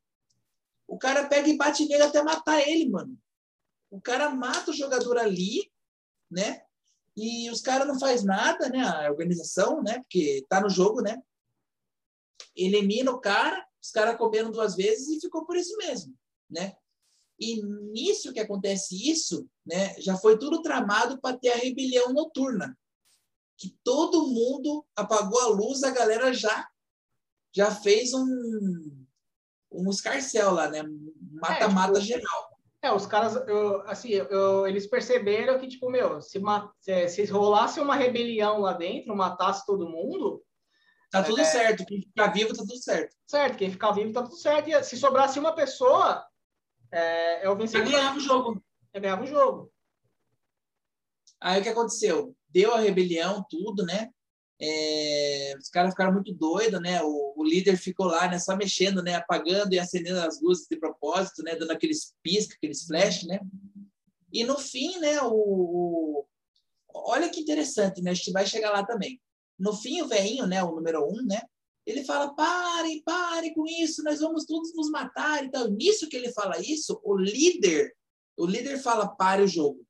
O 0.88 0.98
cara 0.98 1.28
pega 1.28 1.48
e 1.48 1.58
bate 1.58 1.86
nele 1.88 2.04
até 2.04 2.22
matar 2.22 2.62
ele, 2.68 2.89
mano. 2.89 3.18
O 3.94 4.02
cara 4.02 4.32
mata 4.32 4.72
o 4.72 4.74
jogador 4.74 5.20
ali, 5.20 5.72
né? 6.30 6.64
E 7.16 7.48
os 7.52 7.62
caras 7.62 7.88
não 7.88 8.00
faz 8.00 8.24
nada, 8.24 8.68
né? 8.68 8.82
A 8.82 9.12
organização, 9.12 9.84
né? 9.84 10.00
Porque 10.00 10.44
tá 10.50 10.60
no 10.60 10.68
jogo, 10.68 11.00
né? 11.00 11.22
Elimina 12.56 13.12
o 13.12 13.22
cara, 13.22 13.64
os 13.80 13.91
caras 13.91 14.18
comeram 14.18 14.50
duas 14.50 14.76
vezes 14.76 15.10
e 15.10 15.22
ficou 15.22 15.46
por 15.46 15.56
isso 15.56 15.78
mesmo, 15.78 16.18
né? 16.50 16.76
E 17.39 17.62
nisso 17.62 18.34
que 18.34 18.39
acontece 18.39 18.96
isso, 19.12 19.48
né? 19.64 19.94
Já 20.02 20.18
foi 20.18 20.39
tudo 20.39 20.64
tramado 20.64 21.22
para 21.22 21.38
ter 21.38 21.50
a 21.50 21.58
rebelião 21.58 22.12
noturna, 22.12 22.76
que 23.56 23.78
todo 23.84 24.28
mundo 24.28 24.84
apagou 24.96 25.39
a 25.39 25.48
luz, 25.50 25.84
a 25.84 25.91
galera 25.91 26.34
já 26.34 26.68
já 27.56 27.70
fez 27.70 28.12
um 28.16 29.06
um 29.72 29.88
escarcel 29.91 30.52
lá, 30.52 30.68
né? 30.68 30.82
Mata-mata 31.32 32.00
é, 32.00 32.02
tipo, 32.02 32.06
geral. 32.06 32.53
É, 32.84 32.91
os 32.91 33.05
caras, 33.05 33.36
eu, 33.47 33.81
assim, 33.88 34.09
eu, 34.09 34.67
eles 34.67 34.86
perceberam 34.86 35.57
que, 35.57 35.69
tipo, 35.69 35.89
meu, 35.89 36.21
se, 36.21 36.38
é, 36.86 37.07
se 37.07 37.23
rolasse 37.25 37.79
uma 37.79 37.95
rebelião 37.95 38.59
lá 38.59 38.73
dentro, 38.73 39.15
matasse 39.15 39.65
todo 39.65 39.89
mundo. 39.89 40.43
Tá 41.09 41.23
tudo 41.23 41.39
é, 41.39 41.45
certo, 41.45 41.86
quem 41.86 42.01
ficar 42.01 42.27
vivo 42.34 42.53
tá 42.53 42.63
tudo 42.63 42.77
certo. 42.77 43.15
Certo, 43.25 43.57
quem 43.57 43.71
ficar 43.71 43.93
vivo 43.93 44.11
tá 44.11 44.23
tudo 44.23 44.36
certo. 44.36 44.67
E 44.67 44.84
se 44.84 44.97
sobrasse 44.97 45.39
uma 45.39 45.55
pessoa, 45.55 46.25
é, 46.91 47.47
o 47.47 47.55
vencedor. 47.55 47.86
Eu 47.86 47.91
ganhava 47.91 48.17
o 48.17 48.19
jogo. 48.19 48.63
Eu 48.93 49.01
ganhava 49.01 49.23
o 49.23 49.27
jogo. 49.27 49.71
Aí 51.39 51.61
o 51.61 51.63
que 51.63 51.69
aconteceu? 51.69 52.36
Deu 52.49 52.73
a 52.73 52.79
rebelião, 52.79 53.45
tudo, 53.49 53.86
né? 53.86 54.09
É, 54.61 55.53
os 55.57 55.69
caras 55.69 55.91
ficaram 55.91 56.11
muito 56.11 56.34
doidos, 56.34 56.81
né? 56.81 57.01
O, 57.01 57.32
o, 57.44 57.48
líder 57.48 57.78
ficou 57.78 58.08
lá, 58.08 58.28
né? 58.30 58.39
Só 58.39 58.56
mexendo, 58.56 59.02
né? 59.02 59.16
Apagando 59.16 59.74
e 59.74 59.80
acendendo 59.80 60.20
as 60.20 60.41
luzes 60.41 60.68
de 60.70 60.78
propósito, 60.78 61.44
né? 61.44 61.56
Dando 61.56 61.72
aqueles 61.72 62.14
pisca, 62.22 62.56
aqueles 62.56 62.84
flash, 62.84 63.24
né? 63.24 63.39
E 64.32 64.44
no 64.44 64.58
fim, 64.58 64.98
né? 65.00 65.20
O, 65.22 66.26
olha 66.89 67.30
que 67.30 67.41
interessante, 67.41 68.02
né? 68.02 68.12
A 68.12 68.14
gente 68.14 68.32
vai 68.32 68.46
chegar 68.46 68.72
lá 68.72 68.86
também. 68.86 69.22
No 69.58 69.74
fim, 69.74 70.02
o 70.02 70.08
velhinho, 70.08 70.48
né? 70.48 70.64
O 70.64 70.76
número 70.76 71.06
um, 71.06 71.24
né? 71.26 71.41
Ele 71.86 72.04
fala: 72.04 72.34
parem, 72.34 73.04
parem 73.04 73.54
com 73.54 73.66
isso, 73.68 74.04
nós 74.04 74.20
vamos 74.20 74.46
todos 74.46 74.74
nos 74.76 74.89
matar. 74.89 75.44
Então, 75.44 75.70
nisso 75.70 76.10
que 76.10 76.16
ele 76.16 76.32
fala 76.32 76.60
isso, 76.60 77.00
o 77.04 77.16
líder, 77.16 77.96
o 78.38 78.46
líder 78.46 78.78
fala: 78.80 79.08
pare 79.08 79.44
o 79.44 79.48
jogo, 79.48 79.86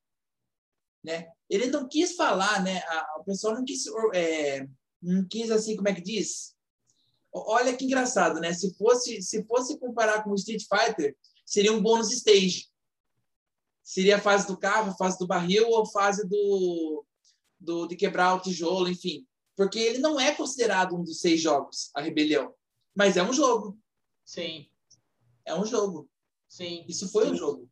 né? 1.04 1.28
ele 1.54 1.68
não 1.68 1.88
quis 1.88 2.16
falar, 2.16 2.64
né? 2.64 2.80
A, 2.80 3.20
o 3.20 3.24
pessoal 3.24 3.54
não 3.54 3.64
quis, 3.64 3.84
é, 4.14 4.68
não 5.02 5.28
quis 5.28 5.52
assim, 5.52 5.76
como 5.76 5.88
é 5.88 5.94
que 5.94 6.02
diz? 6.02 6.56
Olha 7.34 7.76
que 7.76 7.86
engraçado, 7.86 8.40
né? 8.40 8.54
Se 8.54 8.74
fosse, 8.76 9.22
se 9.22 9.44
fosse 9.46 9.80
comparar 9.80 10.24
com 10.24 10.32
o 10.32 10.36
Street 10.36 10.64
Fighter, 10.64 11.16
seria 11.46 11.74
um 11.74 11.82
bônus 11.82 12.12
stage. 12.12 12.68
Seria 13.84 14.18
a 14.18 14.22
fase 14.22 14.48
do 14.48 14.58
carro, 14.58 14.96
fase 14.96 15.18
do 15.18 15.28
barril 15.28 15.68
ou 15.70 15.86
fase 15.86 16.28
do, 16.28 17.04
do 17.60 17.88
de 17.88 17.96
quebrar 17.96 18.36
o 18.36 18.40
tijolo, 18.40 18.88
enfim. 18.88 19.26
Porque 19.56 19.80
ele 19.80 20.00
não 20.00 20.20
é 20.20 20.34
considerado 20.34 20.96
um 20.96 21.04
dos 21.04 21.20
seis 21.20 21.42
jogos, 21.42 21.90
a 21.96 22.02
Rebelião. 22.02 22.54
Mas 22.96 23.18
é 23.18 23.24
um 23.24 23.34
jogo. 23.34 23.78
Sim. 24.24 24.70
É 25.44 25.56
um 25.56 25.66
jogo. 25.66 26.10
Sim. 26.48 26.86
Isso 26.88 27.12
foi 27.12 27.30
um 27.30 27.36
jogo. 27.36 27.70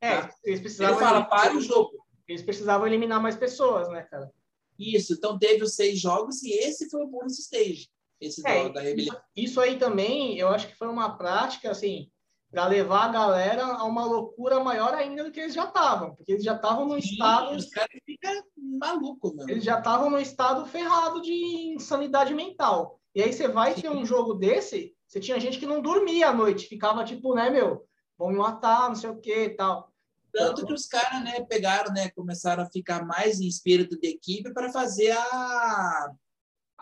É, 0.00 0.22
tá? 0.22 0.34
eles 0.42 0.60
precisavam... 0.60 0.96
Ele 0.96 1.04
fala, 1.04 1.24
para 1.24 1.56
o 1.56 1.60
jogo. 1.60 2.04
Eles 2.26 2.42
precisavam 2.42 2.86
eliminar 2.86 3.22
mais 3.22 3.36
pessoas, 3.36 3.88
né, 3.90 4.02
cara? 4.02 4.32
Isso, 4.78 5.12
então 5.12 5.38
teve 5.38 5.62
os 5.62 5.74
seis 5.74 6.00
jogos 6.00 6.42
e 6.42 6.50
esse 6.50 6.88
foi 6.90 7.02
o 7.02 7.06
bonus 7.06 7.38
stage, 7.38 7.88
esse 8.22 8.46
é, 8.46 8.68
da, 8.68 8.80
rebelião. 8.80 9.14
Isso, 9.14 9.22
isso 9.36 9.60
aí 9.60 9.78
também, 9.78 10.38
eu 10.38 10.48
acho 10.48 10.68
que 10.68 10.76
foi 10.76 10.88
uma 10.88 11.16
prática, 11.18 11.70
assim, 11.70 12.08
para 12.50 12.66
levar 12.66 13.06
a 13.06 13.12
galera 13.12 13.64
a 13.64 13.84
uma 13.84 14.04
loucura 14.04 14.62
maior 14.62 14.94
ainda 14.94 15.24
do 15.24 15.32
que 15.32 15.40
eles 15.40 15.54
já 15.54 15.64
estavam, 15.64 16.14
porque 16.14 16.32
eles 16.32 16.44
já 16.44 16.54
estavam 16.54 16.86
no 16.86 17.00
Sim, 17.00 17.08
estado. 17.08 17.56
Os 17.56 17.70
caras 17.70 17.98
ficam 18.04 18.42
malucos, 18.56 19.34
mano. 19.34 19.50
Eles 19.50 19.64
já 19.64 19.78
estavam 19.78 20.10
no 20.10 20.20
estado 20.20 20.66
ferrado 20.66 21.20
de 21.22 21.32
insanidade 21.74 22.34
mental. 22.34 23.00
E 23.14 23.22
aí 23.22 23.32
você 23.32 23.48
vai 23.48 23.74
Sim. 23.74 23.82
ter 23.82 23.90
um 23.90 24.04
jogo 24.04 24.34
desse, 24.34 24.94
você 25.06 25.18
tinha 25.18 25.40
gente 25.40 25.58
que 25.58 25.66
não 25.66 25.82
dormia 25.82 26.28
à 26.28 26.32
noite, 26.32 26.68
ficava 26.68 27.04
tipo, 27.04 27.34
né, 27.34 27.50
meu, 27.50 27.86
vão 28.18 28.30
me 28.30 28.38
matar, 28.38 28.88
não 28.88 28.94
sei 28.94 29.10
o 29.10 29.20
que 29.20 29.44
e 29.44 29.50
tal. 29.50 29.90
Tanto 30.32 30.66
que 30.66 30.72
os 30.72 30.86
caras 30.86 31.22
né, 31.22 31.42
pegaram, 31.42 31.92
né, 31.92 32.10
começaram 32.10 32.62
a 32.62 32.70
ficar 32.70 33.04
mais 33.04 33.40
em 33.40 33.46
espírito 33.46 33.98
de 34.00 34.08
equipe 34.08 34.52
para 34.52 34.72
fazer 34.72 35.10
a, 35.10 36.12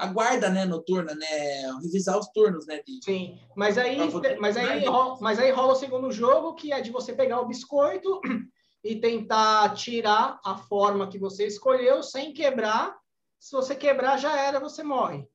a 0.00 0.06
guarda 0.06 0.48
né, 0.48 0.64
noturna, 0.64 1.14
né, 1.14 1.72
revisar 1.82 2.18
os 2.18 2.28
turnos. 2.28 2.66
Né, 2.66 2.82
de, 2.86 3.04
Sim, 3.04 3.38
mas 3.54 3.76
aí, 3.76 3.98
mas, 4.38 4.56
aí, 4.56 4.84
mas 5.20 5.38
aí 5.38 5.50
rola 5.50 5.74
o 5.74 5.76
segundo 5.76 6.10
jogo, 6.10 6.54
que 6.54 6.72
é 6.72 6.80
de 6.80 6.90
você 6.90 7.12
pegar 7.12 7.40
o 7.40 7.46
biscoito 7.46 8.20
e 8.82 8.96
tentar 8.96 9.74
tirar 9.74 10.40
a 10.42 10.56
forma 10.56 11.08
que 11.08 11.18
você 11.18 11.46
escolheu 11.46 12.02
sem 12.02 12.32
quebrar. 12.32 12.98
Se 13.38 13.52
você 13.52 13.74
quebrar, 13.74 14.16
já 14.16 14.38
era, 14.38 14.58
você 14.58 14.82
morre. 14.82 15.26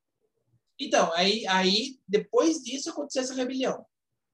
Então, 0.80 1.14
aí, 1.14 1.46
aí 1.48 2.00
depois 2.08 2.64
disso 2.64 2.90
aconteceu 2.90 3.22
essa 3.22 3.34
rebelião. 3.36 3.86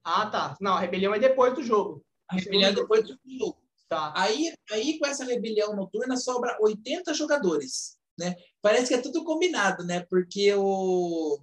Ah, 0.02 0.26
tá. 0.26 0.56
Não, 0.60 0.74
a 0.74 0.80
rebelião 0.80 1.14
é 1.14 1.18
depois 1.18 1.54
do 1.54 1.62
jogo. 1.62 2.02
A 2.28 2.36
rebelião 2.36 2.70
é 2.70 2.72
depois 2.72 3.06
do 3.06 3.18
jogo. 3.38 3.62
Tá. 3.88 4.12
Aí, 4.16 4.52
aí, 4.70 4.98
com 4.98 5.06
essa 5.06 5.24
rebelião 5.24 5.76
noturna, 5.76 6.16
sobra 6.16 6.56
80 6.60 7.12
jogadores. 7.12 7.98
Né? 8.18 8.34
Parece 8.62 8.88
que 8.88 8.94
é 8.94 9.02
tudo 9.02 9.24
combinado, 9.24 9.84
né? 9.84 10.00
Porque 10.08 10.54
o, 10.54 11.38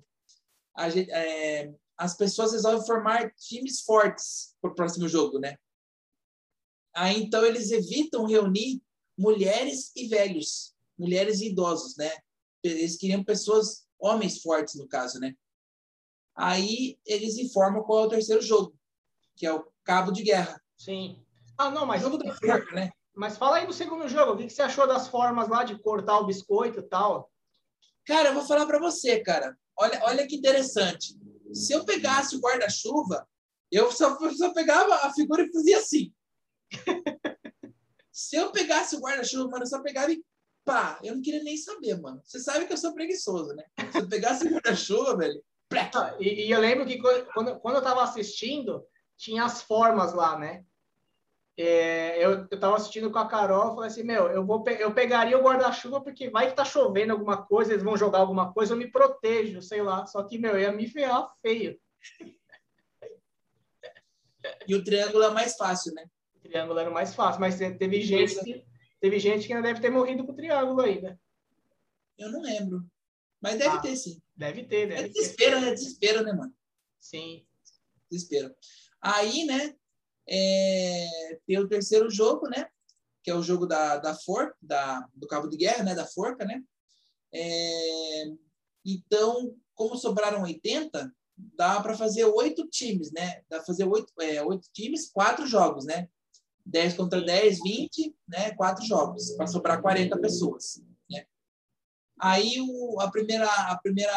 a, 0.75 0.87
é, 0.87 1.73
as 1.97 2.15
pessoas 2.15 2.53
resolvem 2.53 2.85
formar 2.85 3.33
times 3.35 3.81
fortes 3.81 4.55
para 4.61 4.71
o 4.71 4.75
próximo 4.75 5.07
jogo, 5.07 5.37
né? 5.37 5.57
Aí, 6.95 7.21
então, 7.21 7.45
eles 7.45 7.71
evitam 7.71 8.25
reunir 8.25 8.81
mulheres 9.17 9.91
e 9.95 10.07
velhos, 10.07 10.73
mulheres 10.97 11.41
e 11.41 11.47
idosos, 11.47 11.97
né? 11.97 12.09
Eles 12.63 12.95
queriam 12.95 13.23
pessoas, 13.23 13.85
homens 13.99 14.41
fortes, 14.41 14.75
no 14.75 14.87
caso, 14.87 15.19
né? 15.19 15.35
Aí, 16.33 16.97
eles 17.05 17.37
informam 17.37 17.83
qual 17.83 18.03
é 18.03 18.07
o 18.07 18.09
terceiro 18.09 18.41
jogo, 18.41 18.73
que 19.35 19.45
é 19.45 19.53
o 19.53 19.69
Cabo 19.83 20.11
de 20.11 20.23
Guerra. 20.23 20.61
Sim. 20.77 21.21
Ah, 21.57 21.69
não, 21.69 21.85
mas. 21.85 22.01
Jogo 22.01 22.17
da 22.17 22.33
né? 22.73 22.91
Mas 23.19 23.37
fala 23.37 23.57
aí 23.57 23.67
do 23.67 23.73
segundo 23.73 24.07
jogo. 24.07 24.31
O 24.31 24.37
que 24.37 24.49
você 24.49 24.61
achou 24.61 24.87
das 24.87 25.09
formas 25.09 25.49
lá 25.49 25.65
de 25.65 25.77
cortar 25.77 26.19
o 26.19 26.25
biscoito 26.25 26.79
e 26.79 26.83
tal? 26.83 27.29
Cara, 28.05 28.29
eu 28.29 28.33
vou 28.33 28.45
falar 28.45 28.65
para 28.65 28.79
você, 28.79 29.19
cara. 29.19 29.57
Olha, 29.77 29.99
olha 30.05 30.25
que 30.25 30.37
interessante. 30.37 31.19
Se 31.53 31.73
eu 31.73 31.83
pegasse 31.83 32.37
o 32.37 32.39
guarda-chuva, 32.39 33.27
eu 33.69 33.91
só, 33.91 34.17
só 34.31 34.53
pegava 34.53 34.95
a 35.05 35.13
figura 35.13 35.43
e 35.43 35.51
fazia 35.51 35.79
assim. 35.79 36.13
Se 38.09 38.37
eu 38.37 38.53
pegasse 38.53 38.95
o 38.95 39.01
guarda-chuva, 39.01 39.49
mano, 39.49 39.63
eu 39.63 39.67
só 39.67 39.81
pegava 39.81 40.13
e 40.13 40.23
pá. 40.63 40.97
Eu 41.03 41.15
não 41.15 41.21
queria 41.21 41.43
nem 41.43 41.57
saber, 41.57 41.99
mano. 41.99 42.21
Você 42.23 42.39
sabe 42.39 42.67
que 42.67 42.73
eu 42.73 42.77
sou 42.77 42.93
preguiçoso, 42.93 43.53
né? 43.53 43.65
Se 43.91 43.97
eu 43.97 44.07
pegasse 44.07 44.47
o 44.47 44.49
guarda-chuva, 44.49 45.17
velho. 45.17 45.43
Ah, 45.93 46.15
e, 46.21 46.47
e, 46.47 46.51
eu 46.51 46.59
lembro 46.61 46.85
que 46.85 46.97
quando, 47.33 47.59
quando 47.59 47.75
eu 47.75 47.83
tava 47.83 48.01
assistindo, 48.01 48.81
tinha 49.17 49.43
as 49.43 49.61
formas 49.61 50.13
lá, 50.13 50.39
né? 50.39 50.63
É, 51.61 52.23
eu, 52.23 52.47
eu 52.49 52.57
tava 52.57 52.77
assistindo 52.77 53.11
com 53.11 53.19
a 53.19 53.27
Carol, 53.27 53.75
falei 53.75 53.89
assim, 53.89 54.01
meu, 54.01 54.27
eu 54.27 54.45
vou 54.45 54.63
eu 54.79 54.93
pegaria 54.93 55.37
o 55.37 55.43
guarda-chuva 55.43 55.99
porque 55.99 56.29
vai 56.29 56.49
que 56.49 56.55
tá 56.55 56.63
chovendo 56.63 57.11
alguma 57.11 57.45
coisa, 57.45 57.73
eles 57.73 57.83
vão 57.83 57.97
jogar 57.97 58.19
alguma 58.19 58.53
coisa, 58.53 58.71
eu 58.71 58.77
me 58.77 58.89
protejo, 58.89 59.61
sei 59.61 59.81
lá. 59.81 60.05
Só 60.05 60.23
que, 60.23 60.37
meu, 60.37 60.57
ia 60.57 60.71
me 60.71 60.87
ferrar 60.87 61.29
feio. 61.41 61.77
E 64.65 64.73
o 64.73 64.81
triângulo 64.81 65.21
é 65.21 65.31
mais 65.31 65.57
fácil, 65.57 65.93
né? 65.93 66.05
O 66.33 66.39
triângulo 66.39 66.79
era 66.79 66.89
mais 66.91 67.13
fácil, 67.13 67.41
mas 67.41 67.57
teve 67.57 68.01
gente 68.03 68.39
que, 68.39 68.65
teve 69.01 69.19
gente 69.19 69.45
que 69.45 69.51
ainda 69.51 69.67
deve 69.67 69.81
ter 69.81 69.89
morrido 69.89 70.25
com 70.25 70.31
o 70.31 70.35
triângulo 70.35 70.79
ainda. 70.79 71.19
Eu 72.17 72.31
não 72.31 72.41
lembro. 72.41 72.89
Mas 73.41 73.57
deve 73.57 73.75
ah, 73.75 73.81
ter, 73.81 73.97
sim. 73.97 74.21
Deve 74.33 74.63
ter, 74.63 74.87
deve 74.87 75.07
é 75.07 75.09
desespero, 75.09 75.59
ter. 75.59 75.61
né? 75.61 75.73
Desespero, 75.73 76.23
né, 76.23 76.31
mano? 76.31 76.55
Sim. 76.97 77.45
Desespero. 78.09 78.55
Aí, 79.01 79.43
né, 79.45 79.75
é, 80.29 81.39
tem 81.47 81.57
o 81.57 81.67
terceiro 81.67 82.09
jogo, 82.09 82.47
né? 82.47 82.67
Que 83.23 83.31
é 83.31 83.35
o 83.35 83.41
jogo 83.41 83.65
da, 83.65 83.97
da 83.97 84.13
forca, 84.13 84.55
da, 84.61 85.07
do 85.15 85.27
cabo 85.27 85.47
de 85.47 85.57
guerra, 85.57 85.83
né? 85.83 85.95
Da 85.95 86.05
forca, 86.05 86.45
né? 86.45 86.61
É, 87.33 88.25
então, 88.85 89.55
como 89.73 89.97
sobraram 89.97 90.43
80, 90.43 91.11
dá 91.35 91.81
para 91.81 91.97
fazer 91.97 92.25
oito 92.25 92.67
times, 92.67 93.11
né? 93.11 93.41
Dá 93.49 93.57
para 93.57 93.65
fazer 93.65 93.85
oito, 93.85 94.13
é, 94.21 94.43
oito 94.43 94.69
times, 94.71 95.09
quatro 95.09 95.47
jogos, 95.47 95.85
né? 95.85 96.07
10 96.65 96.93
contra 96.93 97.21
10, 97.21 97.59
20, 97.63 98.15
né? 98.27 98.51
Quatro 98.51 98.85
jogos, 98.85 99.31
para 99.31 99.47
sobrar 99.47 99.81
40 99.81 100.15
pessoas, 100.19 100.83
né? 101.09 101.25
Aí 102.19 102.57
o, 102.61 102.99
a, 102.99 103.09
primeira, 103.09 103.47
a 103.47 103.77
primeira 103.79 104.13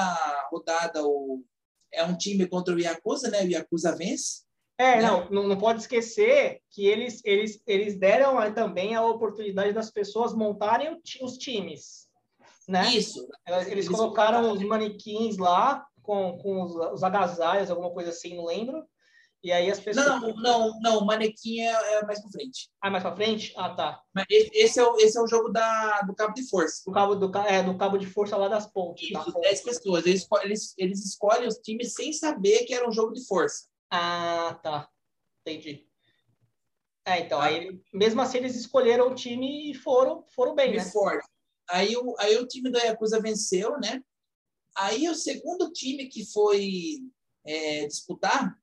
rodada 0.50 1.02
o, 1.06 1.42
é 1.90 2.04
um 2.04 2.16
time 2.16 2.46
contra 2.46 2.74
o 2.74 2.80
Yakuza, 2.80 3.30
né? 3.30 3.44
O 3.44 3.48
Yakuza 3.48 3.96
vence. 3.96 4.42
É, 4.82 4.96
né? 5.00 5.28
não, 5.30 5.46
não 5.48 5.56
pode 5.56 5.80
esquecer 5.80 6.60
que 6.70 6.86
eles, 6.86 7.20
eles, 7.24 7.62
eles 7.66 7.98
deram 7.98 8.52
também 8.52 8.94
a 8.94 9.04
oportunidade 9.04 9.72
das 9.72 9.90
pessoas 9.90 10.34
montarem 10.34 11.00
os 11.22 11.38
times. 11.38 12.08
Né? 12.68 12.88
Isso. 12.94 13.26
Eles, 13.46 13.66
eles 13.68 13.88
colocaram 13.88 14.50
os 14.52 14.62
manequins 14.62 15.36
lá 15.36 15.86
com, 16.02 16.36
com 16.38 16.62
os, 16.62 16.74
os 16.94 17.04
agasalhos, 17.04 17.70
alguma 17.70 17.92
coisa 17.92 18.10
assim, 18.10 18.36
não 18.36 18.44
lembro. 18.44 18.84
E 19.44 19.50
aí 19.50 19.68
as 19.70 19.80
pessoas. 19.80 20.06
Não, 20.06 20.34
não, 20.36 20.80
não, 20.80 20.98
o 20.98 21.04
manequim 21.04 21.60
é, 21.60 21.72
é 21.94 22.04
mais 22.04 22.20
pra 22.20 22.30
frente. 22.30 22.70
Ah, 22.80 22.90
mais 22.90 23.02
pra 23.02 23.14
frente? 23.14 23.52
Ah, 23.56 23.70
tá. 23.70 24.00
Mas 24.14 24.24
esse 24.30 24.78
é 24.78 24.84
o, 24.84 24.96
esse 24.98 25.18
é 25.18 25.20
o 25.20 25.26
jogo 25.26 25.48
da, 25.48 26.00
do 26.02 26.14
cabo 26.14 26.32
de 26.32 26.48
força. 26.48 26.82
Do 26.86 26.92
cabo, 26.92 27.16
do, 27.16 27.38
é, 27.38 27.62
do 27.62 27.76
cabo 27.76 27.98
de 27.98 28.06
força 28.06 28.36
lá 28.36 28.46
das 28.46 28.70
pontes. 28.70 29.10
tá? 29.10 29.20
Isso, 29.20 29.40
10 29.40 29.62
pessoas. 29.62 30.06
Eles, 30.06 30.26
eles, 30.44 30.74
eles 30.78 31.04
escolhem 31.04 31.48
os 31.48 31.56
times 31.56 31.92
sem 31.92 32.12
saber 32.12 32.64
que 32.64 32.74
era 32.74 32.88
um 32.88 32.92
jogo 32.92 33.12
de 33.12 33.26
força. 33.26 33.71
Ah, 33.94 34.58
tá. 34.62 34.88
Entendi. 35.42 35.86
É, 37.04 37.20
então, 37.20 37.38
Ah. 37.38 37.44
aí, 37.44 37.78
mesmo 37.92 38.22
assim, 38.22 38.38
eles 38.38 38.56
escolheram 38.56 39.08
o 39.08 39.14
time 39.14 39.70
e 39.70 39.74
foram, 39.74 40.24
foram 40.34 40.54
bem, 40.54 40.74
né? 40.74 40.84
forte. 40.84 41.28
Aí 41.68 41.94
o, 41.94 42.14
aí 42.18 42.36
o 42.38 42.46
time 42.46 42.70
do 42.70 42.78
Yakuza 42.78 43.20
venceu, 43.20 43.78
né? 43.78 44.02
Aí 44.74 45.06
o 45.10 45.14
segundo 45.14 45.70
time 45.72 46.06
que 46.06 46.24
foi 46.24 47.00
é, 47.44 47.86
disputar, 47.86 48.58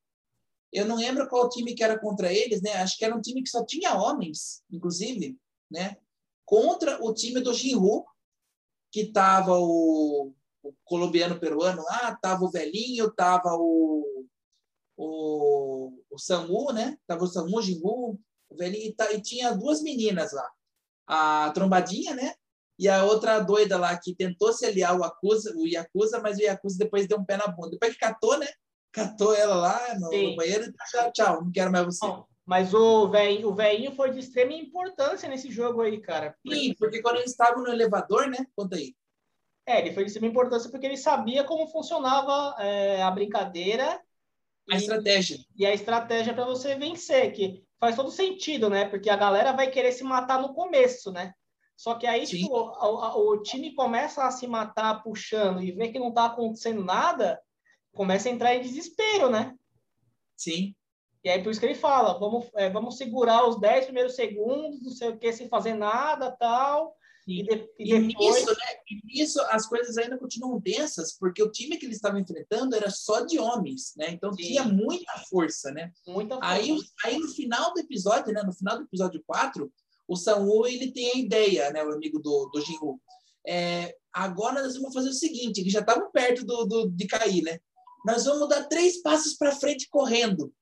eu 0.74 0.86
não 0.86 0.96
lembro 0.96 1.30
qual 1.30 1.48
time 1.48 1.76
que 1.76 1.84
era 1.84 2.00
contra 2.00 2.34
eles, 2.34 2.62
né? 2.64 2.74
Acho 2.78 2.98
que 2.98 3.06
era 3.06 3.16
um 3.16 3.22
time 3.22 3.44
que 3.44 3.50
só 3.50 3.64
tinha 3.64 3.94
homens, 3.94 4.64
inclusive, 4.72 5.38
né? 5.70 5.98
Contra 6.44 7.04
o 7.04 7.14
time 7.14 7.40
do 7.42 7.54
Jinru, 7.54 8.04
que 8.92 9.12
tava 9.12 9.60
o, 9.60 10.34
o 10.64 10.74
colombiano 10.84 11.40
peruano 11.40 11.84
lá, 11.84 12.16
tava 12.16 12.46
o 12.46 12.50
velhinho, 12.50 13.12
tava 13.12 13.56
o, 13.56 14.09
o, 15.00 15.94
o 16.12 16.20
Samu, 16.20 16.74
né? 16.74 16.98
Tava 17.08 17.24
o 17.24 17.28
Samu, 17.28 17.58
o 17.58 17.62
Jinru, 17.62 18.20
o 18.50 18.56
velhinho, 18.58 18.94
e, 19.14 19.22
tinha 19.22 19.54
duas 19.54 19.82
meninas 19.82 20.34
lá. 20.34 20.52
A 21.08 21.52
trombadinha, 21.52 22.14
né? 22.14 22.34
E 22.78 22.88
a 22.90 23.06
outra 23.06 23.40
doida 23.40 23.78
lá 23.78 23.98
que 23.98 24.14
tentou 24.14 24.52
se 24.52 24.66
aliar 24.66 24.92
ao 24.92 25.00
Yakuza, 25.00 25.54
o 25.56 25.66
Yakuza, 25.66 26.20
mas 26.20 26.38
o 26.38 26.42
Yakuza 26.42 26.78
depois 26.78 27.08
deu 27.08 27.18
um 27.18 27.26
pé 27.26 27.38
na 27.38 27.48
bunda. 27.48 27.72
Depois 27.72 27.94
que 27.94 28.00
catou, 28.00 28.38
né? 28.38 28.48
Catou 28.92 29.34
ela 29.34 29.56
lá 29.56 29.96
no, 30.00 30.10
Sim. 30.10 30.36
banheiro 30.36 30.66
e 30.66 30.74
tchau, 30.92 31.12
tchau, 31.14 31.44
não 31.44 31.52
quero 31.52 31.72
mais 31.72 31.86
você. 31.86 32.06
Não, 32.06 32.26
mas 32.46 32.74
o 32.74 33.08
velhinho, 33.08 33.50
o 33.50 33.56
velhinho 33.56 33.92
foi 33.94 34.12
de 34.12 34.20
extrema 34.20 34.54
importância 34.54 35.30
nesse 35.30 35.50
jogo 35.50 35.82
aí, 35.82 36.02
cara. 36.02 36.36
Sim, 36.46 36.74
porque 36.78 37.02
quando 37.02 37.18
eles 37.18 37.32
estavam 37.32 37.64
no 37.64 37.70
elevador, 37.70 38.28
né? 38.28 38.46
Conta 38.56 38.76
aí. 38.76 38.94
É, 39.66 39.80
ele 39.80 39.94
foi 39.94 40.04
de 40.04 40.10
extrema 40.10 40.28
importância 40.28 40.70
porque 40.70 40.86
ele 40.86 40.98
sabia 40.98 41.44
como 41.44 41.68
funcionava 41.68 42.56
é, 42.62 43.02
a 43.02 43.12
brincadeira 43.12 44.02
A 44.70 44.76
e, 44.76 44.78
estratégia. 44.78 45.38
e 45.56 45.66
a 45.66 45.74
estratégia 45.74 46.34
para 46.34 46.46
você 46.46 46.76
vencer, 46.76 47.32
que 47.34 47.64
faz 47.80 47.96
todo 47.96 48.12
sentido, 48.12 48.70
né? 48.70 48.86
Porque 48.86 49.10
a 49.10 49.16
galera 49.16 49.52
vai 49.52 49.70
querer 49.70 49.92
se 49.92 50.04
matar 50.04 50.42
no 50.42 50.54
começo, 50.54 51.12
né? 51.12 51.34
Só 51.76 51.96
que 51.96 52.06
aí, 52.06 52.26
tipo, 52.26 52.54
o, 52.54 53.32
o 53.32 53.42
time 53.42 53.74
começa 53.74 54.26
a 54.26 54.32
se 54.32 54.46
matar 54.46 55.02
puxando 55.02 55.62
e 55.64 55.72
vê 55.72 55.90
que 55.90 55.98
não 55.98 56.12
tá 56.12 56.26
acontecendo 56.26 56.84
nada, 56.84 57.42
começa 57.94 58.28
a 58.28 58.32
entrar 58.32 58.54
em 58.54 58.62
desespero, 58.62 59.30
né? 59.30 59.56
Sim. 60.36 60.76
E 61.24 61.30
aí 61.30 61.42
por 61.42 61.52
isso 61.52 61.60
que 61.60 61.66
ele 61.66 61.76
fala, 61.76 62.18
vamos, 62.18 62.50
é, 62.56 62.70
vamos 62.70 62.98
segurar 62.98 63.48
os 63.48 63.60
10 63.60 63.86
primeiros 63.86 64.16
segundos, 64.16 64.82
não 64.82 64.92
sei 64.92 65.10
o 65.10 65.18
que, 65.18 65.32
sem 65.32 65.50
fazer 65.50 65.74
nada, 65.74 66.32
tal. 66.32 66.96
E, 67.32 67.44
de- 67.44 67.70
e 67.78 67.94
E 67.94 68.08
depois... 68.08 68.36
nisso, 68.38 68.50
né? 68.52 68.66
E 68.90 69.06
nisso 69.06 69.42
as 69.50 69.68
coisas 69.68 69.98
ainda 69.98 70.18
continuam 70.18 70.60
tensas, 70.60 71.16
porque 71.18 71.44
o 71.44 71.52
time 71.52 71.78
que 71.78 71.86
eles 71.86 71.98
estavam 71.98 72.20
enfrentando 72.20 72.76
era 72.76 72.90
só 72.90 73.22
de 73.22 73.38
homens, 73.38 73.94
né? 73.96 74.10
Então 74.10 74.32
Sim. 74.34 74.42
tinha 74.44 74.64
muita 74.64 75.12
força, 75.30 75.72
né? 75.72 75.92
Muita 76.08 76.40
Aí, 76.42 76.70
força. 76.70 76.92
aí 77.06 77.20
no 77.20 77.28
final 77.30 77.74
do 77.74 77.80
episódio, 77.82 78.34
né? 78.34 78.42
No 78.44 78.54
final 78.54 78.78
do 78.78 78.84
episódio 78.84 79.22
4, 79.28 79.72
o 80.08 80.16
Samu 80.16 80.66
ele 80.66 80.92
tem 80.92 81.12
a 81.12 81.18
ideia, 81.18 81.70
né? 81.72 81.84
O 81.84 81.92
amigo 81.94 82.20
do, 82.20 82.50
do 82.52 82.62
Jinru. 82.62 83.00
É, 83.48 83.96
agora 84.12 84.64
nós 84.64 84.76
vamos 84.76 84.94
fazer 84.94 85.10
o 85.10 85.14
seguinte, 85.14 85.64
que 85.64 85.70
já 85.70 85.80
estava 85.82 86.10
perto 86.12 86.44
do, 86.46 86.66
do- 86.66 86.90
de 86.90 87.06
cair, 87.08 87.44
né? 87.44 87.60
Nós 88.06 88.26
vamos 88.26 88.48
dar 88.50 88.64
três 88.68 89.02
passos 89.02 89.36
para 89.36 89.56
frente 89.56 89.88
correndo. 89.90 90.54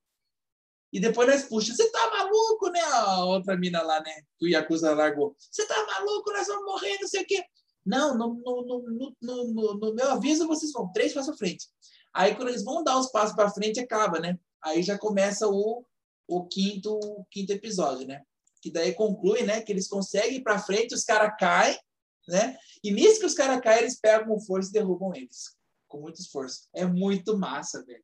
E 0.92 1.00
depois 1.00 1.28
nós 1.28 1.44
puxa. 1.44 1.74
Você 1.74 1.92
tá 1.92 2.10
maluco, 2.10 2.70
né? 2.70 2.82
A 2.82 3.26
outra 3.26 3.58
mina 3.58 3.82
lá, 3.82 4.00
né? 4.00 4.22
Que 4.38 4.46
o 4.46 4.50
Yakuza 4.50 4.94
largou. 4.94 5.36
Você 5.38 5.66
tá 5.66 5.86
maluco? 5.86 6.32
Nós 6.32 6.48
vamos 6.48 6.66
morrer, 6.66 6.98
não 7.02 7.08
sei 7.08 7.24
o 7.24 7.26
quê. 7.26 7.44
Não, 7.86 8.18
no, 8.18 8.34
no, 8.34 9.14
no, 9.22 9.80
no, 9.80 9.94
meu 9.94 10.12
aviso 10.12 10.46
vocês 10.46 10.72
vão 10.74 10.92
três 10.92 11.14
passos 11.14 11.30
para 11.30 11.38
frente. 11.38 11.68
Aí 12.14 12.36
quando 12.36 12.50
eles 12.50 12.64
vão 12.64 12.84
dar 12.84 13.00
os 13.00 13.10
passos 13.12 13.36
para 13.36 13.50
frente, 13.50 13.80
acaba, 13.80 14.20
né? 14.20 14.38
Aí 14.62 14.84
já 14.84 14.98
começa 14.98 15.48
o, 15.48 15.86
o 16.28 16.46
quinto, 16.48 16.94
o 16.94 17.26
quinto 17.32 17.54
episódio, 17.54 18.06
né? 18.06 18.24
Que 18.62 18.72
daí 18.72 18.94
conclui, 18.94 19.44
né? 19.44 19.62
Que 19.62 19.72
eles 19.72 19.88
conseguem 19.88 20.38
ir 20.38 20.44
para 20.44 20.60
frente, 20.60 20.94
os 20.94 21.04
caras 21.04 21.34
caem, 21.40 21.80
né? 22.28 22.58
E 22.84 22.92
nisso 22.92 23.20
que 23.20 23.26
os 23.26 23.34
caras 23.34 23.62
caem, 23.62 23.84
eles 23.84 24.00
pegam 24.00 24.28
com 24.28 24.42
força 24.42 24.70
e 24.70 24.74
derrubam 24.74 25.14
eles. 25.16 25.56
Com 25.88 26.02
muito 26.02 26.20
esforço. 26.20 26.68
É 26.74 26.86
muito 26.86 27.38
massa, 27.38 27.86
velho. 27.86 28.04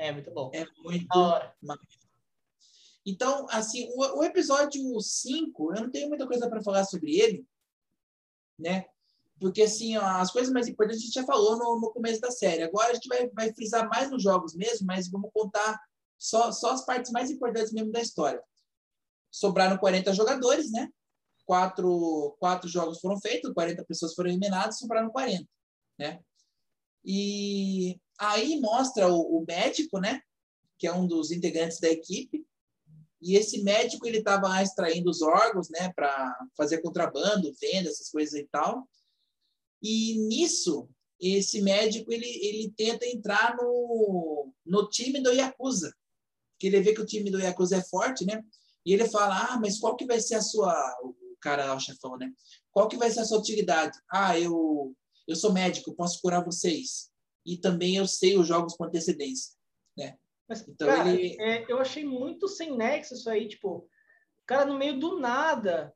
É, 0.00 0.10
muito 0.10 0.30
bom. 0.30 0.50
É 0.54 0.64
muito 0.82 1.06
Da 1.08 1.20
hora. 1.20 1.54
então, 3.04 3.46
assim, 3.50 3.86
o, 3.94 4.20
o 4.20 4.24
episódio 4.24 4.98
5, 4.98 5.74
eu 5.74 5.82
não 5.82 5.90
tenho 5.90 6.08
muita 6.08 6.26
coisa 6.26 6.48
para 6.48 6.62
falar 6.62 6.84
sobre 6.84 7.20
ele, 7.20 7.46
né? 8.58 8.86
Porque, 9.38 9.60
assim, 9.60 9.96
as 9.96 10.30
coisas 10.30 10.50
mais 10.50 10.68
importantes 10.68 11.02
a 11.02 11.04
gente 11.04 11.14
já 11.14 11.24
falou 11.26 11.58
no, 11.58 11.80
no 11.80 11.92
começo 11.92 12.18
da 12.18 12.30
série. 12.30 12.62
Agora 12.62 12.90
a 12.90 12.94
gente 12.94 13.08
vai, 13.08 13.28
vai 13.28 13.52
frisar 13.52 13.86
mais 13.90 14.10
nos 14.10 14.22
jogos 14.22 14.54
mesmo, 14.54 14.86
mas 14.86 15.10
vamos 15.10 15.30
contar 15.34 15.78
só, 16.18 16.50
só 16.50 16.70
as 16.70 16.84
partes 16.86 17.12
mais 17.12 17.30
importantes 17.30 17.70
mesmo 17.70 17.92
da 17.92 18.00
história. 18.00 18.42
Sobraram 19.30 19.76
40 19.76 20.14
jogadores, 20.14 20.72
né? 20.72 20.88
Quatro, 21.44 22.36
quatro 22.38 22.70
jogos 22.70 23.00
foram 23.00 23.20
feitos, 23.20 23.52
40 23.52 23.84
pessoas 23.84 24.14
foram 24.14 24.30
eliminadas, 24.30 24.78
sobraram 24.78 25.10
40, 25.10 25.46
né? 25.98 26.20
E 27.04 28.00
aí 28.20 28.60
mostra 28.60 29.08
o, 29.08 29.38
o 29.38 29.44
médico, 29.46 29.98
né? 29.98 30.20
Que 30.78 30.86
é 30.86 30.92
um 30.92 31.06
dos 31.06 31.30
integrantes 31.30 31.80
da 31.80 31.88
equipe, 31.88 32.46
e 33.20 33.36
esse 33.36 33.62
médico 33.62 34.06
ele 34.06 34.18
estava 34.18 34.62
extraindo 34.62 35.10
os 35.10 35.20
órgãos, 35.20 35.68
né, 35.68 35.92
para 35.94 36.34
fazer 36.56 36.80
contrabando, 36.80 37.54
venda, 37.60 37.90
essas 37.90 38.10
coisas 38.10 38.34
e 38.34 38.46
tal. 38.50 38.88
E 39.82 40.18
nisso, 40.26 40.88
esse 41.20 41.60
médico 41.60 42.10
ele, 42.12 42.26
ele 42.26 42.72
tenta 42.74 43.06
entrar 43.06 43.56
no, 43.56 44.52
no 44.64 44.88
time 44.88 45.20
do 45.22 45.32
Yakuza, 45.32 45.94
que 46.58 46.66
ele 46.66 46.80
vê 46.80 46.94
que 46.94 47.00
o 47.00 47.06
time 47.06 47.30
do 47.30 47.38
Yakuza 47.38 47.76
é 47.76 47.82
forte, 47.82 48.24
né? 48.24 48.42
E 48.86 48.94
ele 48.94 49.08
fala: 49.08 49.52
"Ah, 49.52 49.60
mas 49.60 49.78
qual 49.78 49.96
que 49.96 50.06
vai 50.06 50.20
ser 50.20 50.36
a 50.36 50.42
sua 50.42 50.72
o 51.02 51.14
cara, 51.40 51.74
o 51.74 51.80
chefão, 51.80 52.16
né? 52.16 52.30
Qual 52.70 52.88
que 52.88 52.96
vai 52.96 53.10
ser 53.10 53.20
a 53.20 53.24
sua 53.24 53.38
utilidade? 53.38 53.98
Ah, 54.10 54.38
eu 54.38 54.94
eu 55.28 55.36
sou 55.36 55.52
médico, 55.52 55.94
posso 55.94 56.20
curar 56.20 56.44
vocês. 56.44 57.09
E 57.50 57.56
também 57.56 57.96
eu 57.96 58.06
sei 58.06 58.38
os 58.38 58.46
jogos 58.46 58.74
com 58.76 58.84
antecedência, 58.84 59.54
né? 59.98 60.16
Mas, 60.48 60.66
Então, 60.68 60.86
cara, 60.86 61.10
ele- 61.10 61.36
é, 61.40 61.64
eu 61.68 61.80
achei 61.80 62.04
muito 62.04 62.46
sem 62.46 62.76
nexo 62.76 63.14
isso 63.14 63.28
aí, 63.28 63.48
tipo, 63.48 63.68
o 64.38 64.46
cara 64.46 64.64
no 64.64 64.78
meio 64.78 64.98
do 65.00 65.18
nada, 65.18 65.92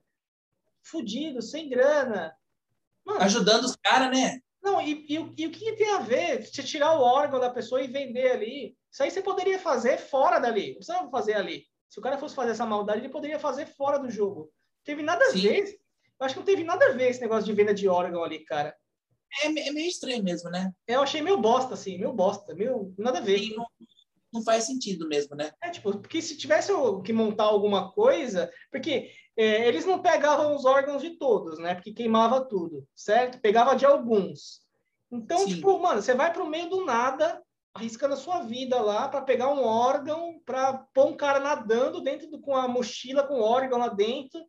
fudido, 0.83 1.41
sem 1.41 1.69
grana. 1.69 2.37
Mano, 3.05 3.21
Ajudando 3.21 3.65
os 3.65 3.77
caras, 3.77 4.11
né? 4.17 4.41
não, 4.63 4.81
e, 4.81 5.07
e, 5.09 5.19
o- 5.19 5.33
e 5.37 5.47
o 5.47 5.51
que 5.51 5.77
tem 5.77 5.91
a 5.91 5.99
ver? 6.01 6.45
Você 6.45 6.63
tirar 6.63 6.93
o 6.99 7.03
órgão 7.03 7.39
da 7.39 7.51
pessoa 7.51 7.83
e 7.83 7.87
vender 7.87 8.33
ali. 8.33 8.77
Isso 8.91 9.03
aí 9.03 9.11
você 9.11 9.23
poderia 9.23 9.59
fazer 9.61 9.99
fora 9.99 10.39
dali. 10.41 10.69
Não 10.69 10.75
precisava 10.77 11.11
fazer 11.11 11.35
ali. 11.35 11.67
Se 11.89 11.99
o 11.99 12.03
cara 12.03 12.17
fosse 12.19 12.35
fazer 12.35 12.53
essa 12.53 12.65
maldade, 12.67 13.01
ele 13.01 13.11
poderia 13.11 13.39
fazer 13.39 13.67
fora 13.67 13.99
do 13.99 14.11
jogo. 14.11 14.41
Não 14.45 14.85
teve 14.85 15.03
nada 15.03 15.23
a 15.27 15.31
Sim. 15.31 15.41
ver. 15.43 15.79
Eu 16.19 16.27
acho 16.27 16.35
que 16.35 16.41
não 16.41 16.47
teve 16.47 16.65
nada 16.65 16.87
a 16.87 16.93
ver 16.93 17.11
esse 17.11 17.21
negócio 17.21 17.45
de 17.45 17.53
venda 17.53 17.75
de 17.75 17.87
órgão 17.89 18.25
ali, 18.25 18.41
cara. 18.45 18.75
É, 19.43 19.69
é 19.69 19.71
meio 19.73 19.89
estranho 19.89 20.23
mesmo, 20.23 20.51
né? 20.51 20.73
Eu 20.87 21.03
achei 21.03 21.21
meio 21.21 21.39
bosta, 21.39 21.75
assim, 21.75 21.99
meio 21.99 22.13
bosta, 22.13 22.55
meio 22.55 22.95
nada 22.99 23.19
a 23.19 23.23
ver. 23.23 23.39
E 23.39 23.57
não, 23.57 23.67
não 24.33 24.43
faz 24.43 24.65
sentido 24.65 25.09
mesmo, 25.09 25.35
né? 25.35 25.53
É, 25.63 25.71
tipo, 25.71 25.91
porque 25.99 26.21
se 26.23 26.37
tivesse 26.37 26.73
que 27.05 27.13
montar 27.13 27.45
alguma 27.45 27.93
coisa, 27.93 28.51
porque 28.71 29.11
é, 29.37 29.67
eles 29.67 29.85
não 29.85 30.01
pegavam 30.01 30.55
os 30.55 30.65
órgãos 30.65 31.03
de 31.03 31.11
todos, 31.19 31.59
né? 31.59 31.75
Porque 31.75 31.93
queimava 31.93 32.45
tudo, 32.45 32.87
certo? 32.95 33.41
Pegava 33.41 33.75
de 33.75 33.85
alguns. 33.85 34.63
Então, 35.11 35.39
Sim. 35.39 35.55
tipo, 35.57 35.79
mano, 35.79 36.01
você 36.03 36.15
vai 36.15 36.33
pro 36.33 36.47
meio 36.49 36.69
do 36.69 36.85
nada, 36.85 37.43
arriscando 37.75 38.15
a 38.15 38.17
sua 38.17 38.43
vida 38.43 38.81
lá 38.81 39.09
para 39.09 39.23
pegar 39.23 39.53
um 39.53 39.63
órgão, 39.65 40.41
para 40.45 40.75
pôr 40.95 41.07
um 41.07 41.17
cara 41.17 41.41
nadando 41.41 42.01
dentro 42.01 42.29
do, 42.29 42.41
com 42.41 42.55
a 42.57 42.69
mochila 42.69 43.27
com 43.27 43.35
o 43.35 43.43
órgão 43.43 43.79
lá 43.79 43.89
dentro. 43.89 44.41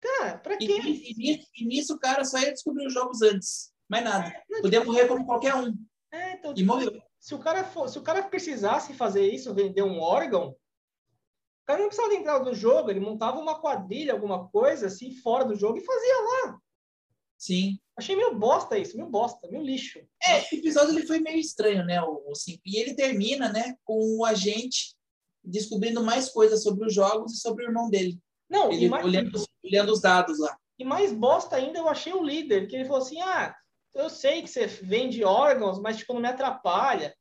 Cara, 0.00 0.38
pra 0.38 0.54
E, 0.54 0.58
quê? 0.58 0.82
ni- 0.82 1.10
e 1.10 1.14
nisso, 1.16 1.48
e 1.56 1.64
nisso 1.64 1.94
o 1.94 1.98
cara 1.98 2.24
só 2.24 2.38
ia 2.38 2.52
descobrir 2.52 2.86
os 2.86 2.92
jogos 2.92 3.22
antes. 3.22 3.72
Mais 4.02 4.04
nada. 4.04 4.42
Não, 4.50 4.60
Podia 4.62 4.80
tipo, 4.80 4.92
morrer 4.92 5.06
como 5.08 5.24
qualquer 5.26 5.54
um. 5.54 5.74
é, 6.12 6.32
então, 6.34 6.50
E 6.52 6.54
tipo, 6.56 6.66
morreu. 6.66 7.02
se 7.20 7.34
o 7.34 7.38
cara 7.38 7.64
for, 7.64 7.88
se 7.88 7.98
o 7.98 8.02
cara 8.02 8.22
precisasse 8.22 8.92
fazer 8.94 9.26
isso, 9.30 9.54
vender 9.54 9.82
um 9.82 10.00
órgão, 10.00 10.48
o 10.50 11.66
cara 11.66 11.80
não 11.80 11.88
precisava 11.88 12.14
entrar 12.14 12.40
no 12.40 12.54
jogo, 12.54 12.90
ele 12.90 13.00
montava 13.00 13.38
uma 13.38 13.60
quadrilha, 13.60 14.12
alguma 14.12 14.48
coisa 14.48 14.86
assim, 14.86 15.12
fora 15.12 15.44
do 15.44 15.54
jogo 15.54 15.78
e 15.78 15.84
fazia 15.84 16.14
lá. 16.44 16.58
Sim. 17.38 17.78
Achei 17.96 18.16
meio 18.16 18.34
bosta 18.36 18.76
isso, 18.78 18.96
meio 18.96 19.08
bosta, 19.08 19.46
meio 19.48 19.62
lixo. 19.62 20.00
É, 20.26 20.40
o 20.40 20.58
episódio 20.58 20.90
ele 20.98 21.06
foi 21.06 21.20
meio 21.20 21.38
estranho, 21.38 21.84
né? 21.84 22.02
O, 22.02 22.22
o 22.30 22.34
cinco. 22.34 22.60
E 22.66 22.76
ele 22.78 22.94
termina, 22.94 23.52
né, 23.52 23.76
com 23.84 24.18
o 24.18 24.24
agente 24.24 24.94
descobrindo 25.42 26.02
mais 26.02 26.28
coisas 26.30 26.62
sobre 26.62 26.86
os 26.86 26.94
jogos 26.94 27.32
e 27.34 27.36
sobre 27.40 27.64
o 27.64 27.68
irmão 27.68 27.88
dele. 27.90 28.18
Não, 28.48 28.72
Ele 28.72 28.88
mais, 28.88 29.04
olhando, 29.04 29.44
olhando 29.64 29.92
os 29.92 30.00
dados 30.00 30.38
lá. 30.38 30.56
e 30.78 30.84
mais 30.84 31.12
bosta 31.12 31.56
ainda 31.56 31.78
eu 31.78 31.88
achei 31.88 32.12
o 32.12 32.22
líder, 32.22 32.66
que 32.66 32.74
ele 32.76 32.84
falou 32.84 33.02
assim: 33.02 33.20
ah, 33.20 33.54
eu 33.94 34.10
sei 34.10 34.42
que 34.42 34.48
você 34.48 34.66
vende 34.66 35.24
órgãos, 35.24 35.80
mas 35.80 35.96
tipo, 35.98 36.12
não 36.14 36.20
me 36.20 36.28
atrapalha. 36.28 37.14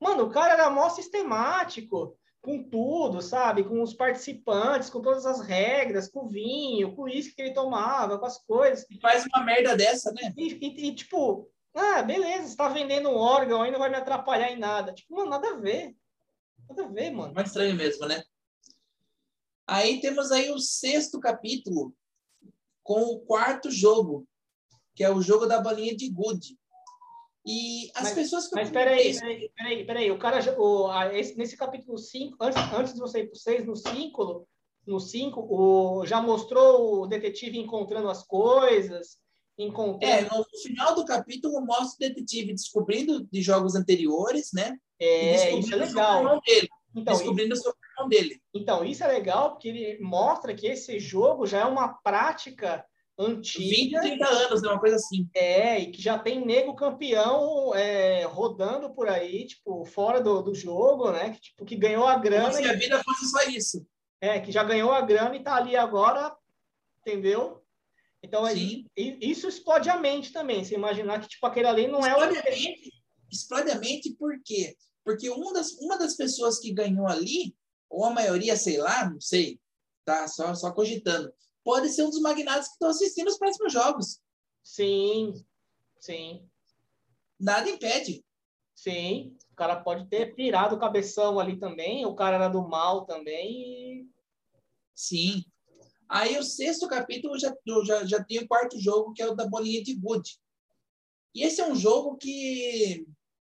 Mano, 0.00 0.24
o 0.24 0.30
cara 0.30 0.54
era 0.54 0.70
mó 0.70 0.88
sistemático. 0.88 2.16
com 2.40 2.62
tudo, 2.62 3.20
sabe? 3.20 3.64
Com 3.64 3.82
os 3.82 3.92
participantes, 3.92 4.88
com 4.88 5.02
todas 5.02 5.26
as 5.26 5.42
regras, 5.42 6.08
com 6.08 6.24
o 6.24 6.28
vinho, 6.28 6.94
com 6.94 7.02
o 7.02 7.04
uísque 7.04 7.34
que 7.34 7.42
ele 7.42 7.52
tomava, 7.54 8.18
com 8.18 8.24
as 8.24 8.38
coisas. 8.38 8.86
E 8.90 8.98
faz 8.98 9.26
uma 9.26 9.44
merda 9.44 9.76
dessa, 9.76 10.10
né? 10.12 10.32
E, 10.36 10.54
e, 10.54 10.88
e 10.88 10.94
tipo, 10.94 11.50
ah, 11.74 12.02
beleza, 12.02 12.48
você 12.48 12.56
tá 12.56 12.68
vendendo 12.68 13.10
um 13.10 13.16
órgão 13.16 13.62
aí, 13.62 13.70
não 13.70 13.78
vai 13.78 13.90
me 13.90 13.96
atrapalhar 13.96 14.50
em 14.50 14.58
nada. 14.58 14.92
Tipo, 14.94 15.16
mano, 15.16 15.30
nada 15.30 15.50
a 15.50 15.56
ver. 15.56 15.94
Nada 16.68 16.84
a 16.84 16.88
ver, 16.88 17.10
mano. 17.10 17.34
Mais 17.34 17.48
estranho 17.48 17.74
mesmo, 17.74 18.06
né? 18.06 18.22
Aí 19.66 20.00
temos 20.00 20.32
aí 20.32 20.50
o 20.50 20.58
sexto 20.58 21.20
capítulo 21.20 21.94
com 22.82 23.02
o 23.02 23.20
quarto 23.20 23.70
jogo, 23.70 24.26
que 24.94 25.04
é 25.04 25.10
o 25.10 25.22
jogo 25.22 25.46
da 25.46 25.60
bolinha 25.60 25.96
de 25.96 26.08
gude. 26.10 26.58
E 27.46 27.90
as 27.94 28.04
mas, 28.04 28.12
pessoas 28.12 28.48
que 28.48 28.54
Mas 28.54 28.70
peraí, 28.70 29.18
peraí, 29.18 29.50
peraí, 29.56 29.86
peraí. 29.86 30.10
O 30.10 30.18
cara, 30.18 30.60
o, 30.60 30.88
a, 30.88 31.14
esse, 31.14 31.36
nesse 31.36 31.56
capítulo 31.56 31.96
5, 31.96 32.36
antes, 32.40 32.72
antes 32.72 32.94
de 32.94 33.00
você 33.00 33.20
ir 33.20 33.28
para 33.28 33.36
o 33.36 33.38
6, 33.38 33.66
no 33.66 33.76
5, 33.76 34.46
no 34.86 35.00
5, 35.00 35.40
o, 35.40 36.06
já 36.06 36.20
mostrou 36.20 37.02
o 37.02 37.06
detetive 37.06 37.58
encontrando 37.58 38.10
as 38.10 38.22
coisas, 38.26 39.18
encontrando... 39.56 40.34
É, 40.34 40.38
no 40.38 40.44
final 40.62 40.94
do 40.94 41.04
capítulo 41.04 41.64
mostra 41.64 42.06
o 42.06 42.08
detetive 42.08 42.52
descobrindo 42.52 43.26
de 43.26 43.40
jogos 43.40 43.74
anteriores, 43.74 44.50
né? 44.52 44.76
É, 45.00 45.58
isso 45.58 45.72
é 45.72 45.76
legal. 45.76 46.40
Dele, 46.42 46.68
então, 46.94 47.14
descobrindo 47.14 47.54
isso, 47.54 47.68
o 47.68 47.74
irmão 47.92 48.08
dele. 48.08 48.42
Então, 48.54 48.84
isso 48.84 49.02
é 49.02 49.08
legal 49.08 49.52
porque 49.52 49.68
ele 49.68 49.98
mostra 50.00 50.54
que 50.54 50.66
esse 50.66 50.98
jogo 50.98 51.46
já 51.46 51.60
é 51.60 51.64
uma 51.64 51.88
prática 51.88 52.84
antiga. 53.20 54.00
20, 54.00 54.18
30 54.18 54.28
anos, 54.28 54.62
né? 54.62 54.68
Uma 54.68 54.80
coisa 54.80 54.96
assim. 54.96 55.28
É, 55.34 55.78
e 55.78 55.90
que 55.90 56.00
já 56.00 56.18
tem 56.18 56.44
nego 56.44 56.74
campeão 56.74 57.74
é, 57.74 58.24
rodando 58.24 58.90
por 58.94 59.08
aí, 59.08 59.46
tipo, 59.46 59.84
fora 59.84 60.20
do, 60.20 60.42
do 60.42 60.54
jogo, 60.54 61.10
né? 61.10 61.30
Que, 61.30 61.40
tipo, 61.40 61.64
que 61.64 61.76
ganhou 61.76 62.06
a 62.06 62.16
grana. 62.16 62.52
Se 62.52 62.64
a 62.64 62.72
vida 62.72 63.02
fosse 63.04 63.30
só 63.30 63.42
isso. 63.44 63.86
É, 64.20 64.40
que 64.40 64.52
já 64.52 64.64
ganhou 64.64 64.92
a 64.92 65.00
grana 65.00 65.36
e 65.36 65.42
tá 65.42 65.54
ali 65.54 65.76
agora, 65.76 66.34
entendeu? 67.00 67.62
Então, 68.22 68.46
é, 68.46 68.52
isso 68.94 69.48
explode 69.48 69.88
a 69.88 69.96
mente 69.96 70.32
também. 70.32 70.62
Você 70.62 70.74
imaginar 70.74 71.20
que, 71.20 71.28
tipo, 71.28 71.46
aquele 71.46 71.66
ali 71.66 71.86
não 71.86 72.00
explode 72.00 72.36
é 72.36 72.38
o. 72.38 72.42
A 72.42 72.50
mente, 72.50 72.92
explode 73.30 73.70
a 73.70 73.78
mente 73.78 74.14
por 74.18 74.32
quê? 74.44 74.76
Porque 75.04 75.30
uma 75.30 75.52
das, 75.52 75.72
uma 75.78 75.98
das 75.98 76.14
pessoas 76.16 76.58
que 76.58 76.72
ganhou 76.72 77.06
ali, 77.06 77.54
ou 77.88 78.04
a 78.04 78.10
maioria, 78.10 78.56
sei 78.56 78.76
lá, 78.76 79.08
não 79.08 79.20
sei, 79.20 79.58
tá? 80.04 80.28
Só, 80.28 80.54
só 80.54 80.70
cogitando 80.72 81.32
pode 81.64 81.88
ser 81.90 82.02
um 82.02 82.10
dos 82.10 82.20
magnatas 82.20 82.68
que 82.68 82.72
estão 82.72 82.88
assistindo 82.88 83.28
os 83.28 83.38
próximos 83.38 83.72
jogos. 83.72 84.20
Sim, 84.62 85.32
sim. 85.98 86.48
Nada 87.38 87.68
impede. 87.68 88.24
Sim, 88.74 89.36
o 89.52 89.54
cara 89.54 89.76
pode 89.82 90.08
ter 90.08 90.34
pirado 90.34 90.76
o 90.76 90.78
cabeção 90.78 91.38
ali 91.38 91.58
também, 91.58 92.06
o 92.06 92.14
cara 92.14 92.36
era 92.36 92.48
do 92.48 92.66
mal 92.66 93.04
também. 93.04 94.08
Sim. 94.94 95.44
Aí 96.08 96.38
o 96.38 96.42
sexto 96.42 96.88
capítulo 96.88 97.38
já, 97.38 97.54
já, 97.84 98.04
já 98.04 98.24
tem 98.24 98.38
o 98.38 98.48
quarto 98.48 98.80
jogo, 98.80 99.12
que 99.12 99.22
é 99.22 99.28
o 99.28 99.34
da 99.34 99.46
bolinha 99.46 99.82
de 99.82 99.94
Good. 99.94 100.38
E 101.34 101.42
esse 101.42 101.60
é 101.60 101.68
um 101.68 101.76
jogo 101.76 102.16
que 102.16 103.06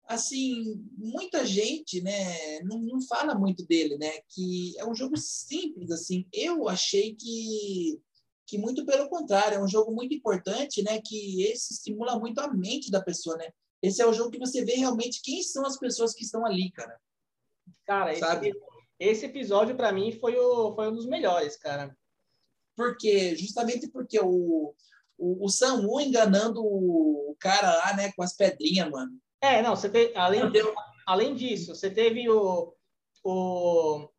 assim, 0.07 0.83
muita 0.97 1.45
gente, 1.45 2.01
né, 2.01 2.61
não, 2.61 2.79
não 2.79 3.01
fala 3.01 3.35
muito 3.35 3.65
dele, 3.65 3.97
né, 3.97 4.11
que 4.29 4.73
é 4.79 4.85
um 4.85 4.95
jogo 4.95 5.17
simples, 5.17 5.91
assim, 5.91 6.25
eu 6.31 6.67
achei 6.69 7.13
que, 7.13 7.99
que 8.45 8.57
muito 8.57 8.85
pelo 8.85 9.09
contrário, 9.09 9.57
é 9.57 9.63
um 9.63 9.67
jogo 9.67 9.93
muito 9.93 10.15
importante, 10.15 10.81
né, 10.81 11.01
que 11.03 11.43
esse 11.43 11.73
estimula 11.73 12.17
muito 12.17 12.39
a 12.39 12.51
mente 12.53 12.89
da 12.89 13.01
pessoa, 13.01 13.35
né, 13.35 13.49
esse 13.81 14.01
é 14.01 14.07
o 14.07 14.13
jogo 14.13 14.31
que 14.31 14.39
você 14.39 14.63
vê 14.63 14.75
realmente 14.75 15.21
quem 15.21 15.43
são 15.43 15.65
as 15.65 15.77
pessoas 15.77 16.13
que 16.13 16.23
estão 16.23 16.45
ali, 16.45 16.71
cara. 16.71 16.99
Cara, 17.85 18.15
Sabe? 18.15 18.49
Esse, 18.49 18.59
esse 18.99 19.25
episódio 19.25 19.75
para 19.75 19.91
mim 19.91 20.11
foi, 20.11 20.35
o, 20.35 20.73
foi 20.73 20.89
um 20.89 20.95
dos 20.95 21.05
melhores, 21.05 21.55
cara. 21.57 21.95
Porque, 22.75 23.35
justamente 23.35 23.87
porque 23.89 24.19
o, 24.19 24.73
o, 25.17 25.45
o 25.45 25.49
Samu 25.49 25.99
enganando 25.99 26.63
o 26.63 27.35
cara 27.39 27.75
lá, 27.75 27.95
né, 27.95 28.11
com 28.13 28.23
as 28.23 28.35
pedrinhas, 28.35 28.89
mano. 28.89 29.19
É, 29.41 29.61
não, 29.61 29.75
você 29.75 29.89
tem, 29.89 30.11
além, 30.15 30.41
além 31.05 31.35
disso, 31.35 31.75
você 31.75 31.89
teve 31.89 32.29
o, 32.29 32.73
o, 33.23 34.09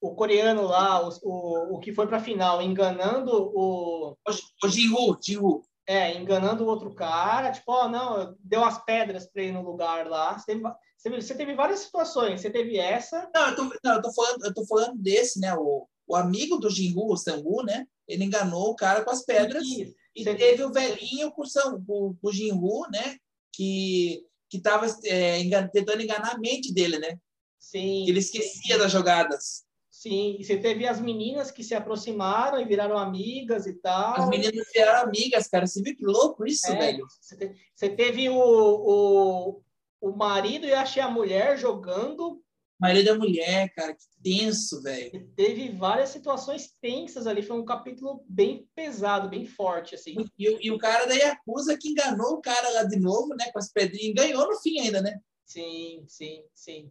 o 0.00 0.14
coreano 0.14 0.62
lá, 0.62 1.06
o, 1.06 1.10
o, 1.22 1.76
o 1.76 1.78
que 1.78 1.92
foi 1.92 2.06
para 2.06 2.16
a 2.16 2.22
final, 2.22 2.62
enganando 2.62 3.30
o. 3.32 4.16
O 4.64 4.68
Jinwoo, 4.68 5.18
Jinwoo. 5.22 5.62
É, 5.86 6.16
enganando 6.16 6.64
o 6.64 6.68
outro 6.68 6.94
cara, 6.94 7.50
tipo, 7.50 7.72
ó, 7.72 7.84
oh, 7.84 7.88
não, 7.88 8.36
deu 8.38 8.62
as 8.64 8.82
pedras 8.84 9.26
para 9.26 9.42
ele 9.42 9.52
no 9.52 9.62
lugar 9.62 10.06
lá. 10.06 10.38
Você 10.38 10.60
teve, 11.02 11.20
você 11.20 11.34
teve 11.34 11.54
várias 11.54 11.80
situações, 11.80 12.40
você 12.40 12.50
teve 12.50 12.78
essa. 12.78 13.28
Não, 13.34 13.48
eu 13.48 13.56
tô, 13.56 13.62
não, 13.82 13.94
eu 13.94 14.02
tô, 14.02 14.12
falando, 14.12 14.44
eu 14.44 14.54
tô 14.54 14.64
falando 14.64 14.96
desse, 14.96 15.40
né? 15.40 15.54
O, 15.56 15.88
o 16.06 16.14
amigo 16.14 16.58
do 16.58 16.70
Jinwoo, 16.70 17.12
o 17.12 17.16
Sangu, 17.16 17.64
né? 17.64 17.84
Ele 18.06 18.24
enganou 18.24 18.70
o 18.70 18.76
cara 18.76 19.02
com 19.02 19.10
as 19.10 19.24
pedras. 19.24 19.64
Isso. 19.64 19.94
E 20.14 20.22
você... 20.22 20.34
teve 20.34 20.62
o 20.62 20.72
velhinho 20.72 21.32
com 21.32 21.42
o, 21.42 22.14
com 22.14 22.28
o 22.28 22.90
né? 22.90 23.16
Que 23.52 24.24
que 24.48 24.58
estava 24.58 24.86
é, 25.04 25.40
engan 25.40 25.66
tentando 25.72 26.02
enganar 26.02 26.34
a 26.34 26.38
mente 26.38 26.74
dele, 26.74 26.98
né? 26.98 27.18
Sim. 27.58 28.06
Ele 28.06 28.18
esquecia 28.18 28.76
das 28.76 28.92
jogadas. 28.92 29.64
Sim, 29.90 30.36
e 30.38 30.44
você 30.44 30.58
teve 30.58 30.86
as 30.86 31.00
meninas 31.00 31.50
que 31.50 31.62
se 31.62 31.74
aproximaram 31.74 32.60
e 32.60 32.64
viraram 32.64 32.98
amigas 32.98 33.66
e 33.66 33.74
tal. 33.74 34.20
As 34.20 34.28
meninas 34.28 34.66
viraram 34.74 35.08
amigas, 35.08 35.48
cara. 35.48 35.66
Você 35.66 35.80
viu 35.80 35.96
que 35.96 36.04
louco 36.04 36.44
isso, 36.44 36.66
é, 36.66 36.76
velho? 36.76 37.06
Você 37.20 37.36
teve, 37.36 37.54
você 37.74 37.88
teve 37.88 38.28
o, 38.28 38.34
o, 38.36 39.62
o 40.00 40.10
marido 40.16 40.66
e 40.66 40.74
achei 40.74 41.00
a 41.00 41.10
mulher 41.10 41.56
jogando 41.56 42.41
marido 42.82 43.06
da 43.06 43.14
mulher, 43.14 43.72
cara, 43.74 43.94
que 43.94 44.04
tenso, 44.20 44.82
velho. 44.82 45.32
Teve 45.36 45.68
várias 45.68 46.08
situações 46.08 46.74
tensas 46.80 47.28
ali, 47.28 47.40
foi 47.40 47.56
um 47.56 47.64
capítulo 47.64 48.24
bem 48.28 48.68
pesado, 48.74 49.28
bem 49.28 49.46
forte, 49.46 49.94
assim. 49.94 50.16
E, 50.36 50.66
e 50.66 50.70
o 50.72 50.78
cara 50.78 51.06
daí 51.06 51.22
acusa 51.22 51.78
que 51.78 51.90
enganou 51.90 52.32
o 52.32 52.40
cara 52.40 52.68
lá 52.70 52.82
de 52.82 52.98
novo, 52.98 53.36
né, 53.36 53.52
com 53.52 53.58
as 53.60 53.70
pedrinhas, 53.70 54.10
e 54.10 54.14
ganhou 54.14 54.48
no 54.48 54.58
fim 54.58 54.80
ainda, 54.80 55.00
né? 55.00 55.16
Sim, 55.46 56.04
sim, 56.08 56.44
sim. 56.52 56.90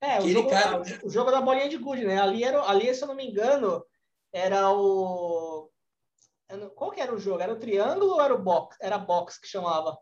É, 0.00 0.20
o 0.22 0.28
jogo, 0.28 0.48
cara... 0.48 0.82
o 1.02 1.10
jogo 1.10 1.30
da 1.30 1.42
bolinha 1.42 1.68
de 1.68 1.76
gude, 1.76 2.06
né? 2.06 2.18
Ali, 2.18 2.42
era, 2.42 2.62
ali, 2.62 2.94
se 2.94 3.02
eu 3.02 3.08
não 3.08 3.14
me 3.14 3.26
engano, 3.26 3.84
era 4.32 4.72
o... 4.72 5.70
Qual 6.76 6.90
que 6.90 7.00
era 7.00 7.14
o 7.14 7.18
jogo? 7.18 7.42
Era 7.42 7.52
o 7.52 7.58
triângulo 7.58 8.12
ou 8.12 8.22
era 8.22 8.34
o 8.34 8.42
box? 8.42 8.76
Era 8.80 8.96
box 8.96 9.38
que 9.38 9.46
chamava. 9.46 9.98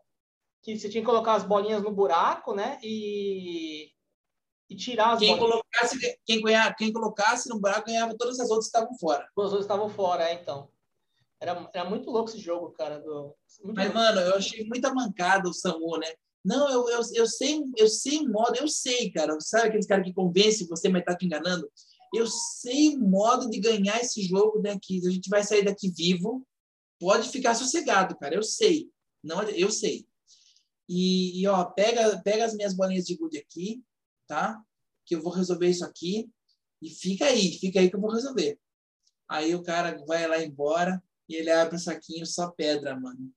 Que 0.61 0.77
você 0.77 0.87
tinha 0.87 1.01
que 1.01 1.09
colocar 1.09 1.33
as 1.33 1.43
bolinhas 1.43 1.81
no 1.81 1.91
buraco, 1.91 2.53
né? 2.53 2.79
E 2.81 3.92
e 4.73 4.75
tirar 4.75 5.13
as 5.13 5.19
quem 5.19 5.37
colocasse 5.37 6.17
quem, 6.25 6.41
ganhava, 6.41 6.75
quem 6.75 6.91
colocasse 6.91 7.47
no 7.47 7.59
buraco 7.59 7.85
ganhava 7.85 8.17
todas 8.17 8.39
as 8.39 8.49
outras 8.49 8.69
que 8.69 8.75
estavam 8.75 8.97
fora. 8.97 9.27
Todas 9.35 9.51
as 9.51 9.53
outras 9.53 9.65
estavam 9.65 9.89
fora, 9.89 10.29
é, 10.29 10.33
então. 10.33 10.67
Era, 11.39 11.69
era 11.73 11.89
muito 11.89 12.09
louco 12.09 12.29
esse 12.29 12.39
jogo, 12.39 12.71
cara. 12.71 12.99
Do... 12.99 13.35
Mas, 13.63 13.85
louco. 13.85 13.99
mano, 13.99 14.19
eu 14.21 14.35
achei 14.35 14.65
muita 14.65 14.93
mancada 14.93 15.47
o 15.47 15.53
Samu, 15.53 15.97
né? 15.97 16.07
Não, 16.43 16.69
eu, 16.69 16.89
eu, 16.89 17.01
eu 17.13 17.27
sei, 17.27 17.61
eu 17.77 17.87
sei 17.87 18.19
um 18.19 18.31
modo, 18.31 18.57
eu 18.57 18.67
sei, 18.67 19.11
cara. 19.11 19.39
Sabe 19.39 19.67
aqueles 19.67 19.85
caras 19.85 20.05
que 20.05 20.13
convencem 20.13 20.67
você, 20.67 20.89
mas 20.89 21.05
tá 21.05 21.15
te 21.15 21.25
enganando? 21.25 21.69
Eu 22.13 22.27
sei 22.27 22.97
um 22.97 23.09
modo 23.09 23.49
de 23.49 23.59
ganhar 23.59 23.99
esse 24.01 24.23
jogo 24.23 24.59
daqui. 24.59 25.01
A 25.05 25.11
gente 25.11 25.29
vai 25.29 25.43
sair 25.43 25.63
daqui 25.63 25.89
vivo. 25.89 26.45
Pode 26.99 27.29
ficar 27.29 27.53
sossegado, 27.53 28.17
cara. 28.17 28.35
Eu 28.35 28.43
sei. 28.43 28.89
Não, 29.23 29.41
eu 29.43 29.69
sei. 29.69 30.05
E, 30.89 31.41
e 31.41 31.47
ó, 31.47 31.63
pega, 31.63 32.21
pega 32.23 32.45
as 32.45 32.53
minhas 32.53 32.73
bolinhas 32.73 33.05
de 33.05 33.15
gude 33.15 33.37
aqui 33.37 33.81
tá? 34.33 34.59
Que 35.05 35.15
eu 35.15 35.21
vou 35.21 35.31
resolver 35.31 35.67
isso 35.67 35.85
aqui 35.85 36.27
e 36.81 36.89
fica 36.89 37.25
aí, 37.25 37.51
fica 37.59 37.79
aí 37.79 37.87
que 37.87 37.95
eu 37.95 38.01
vou 38.01 38.11
resolver. 38.11 38.59
Aí 39.29 39.53
o 39.53 39.61
cara 39.61 40.03
vai 40.07 40.27
lá 40.27 40.43
embora 40.43 41.01
e 41.29 41.35
ele 41.35 41.51
abre 41.51 41.75
o 41.75 41.79
saquinho 41.79 42.25
só 42.25 42.49
pedra, 42.49 42.99
mano. 42.99 43.31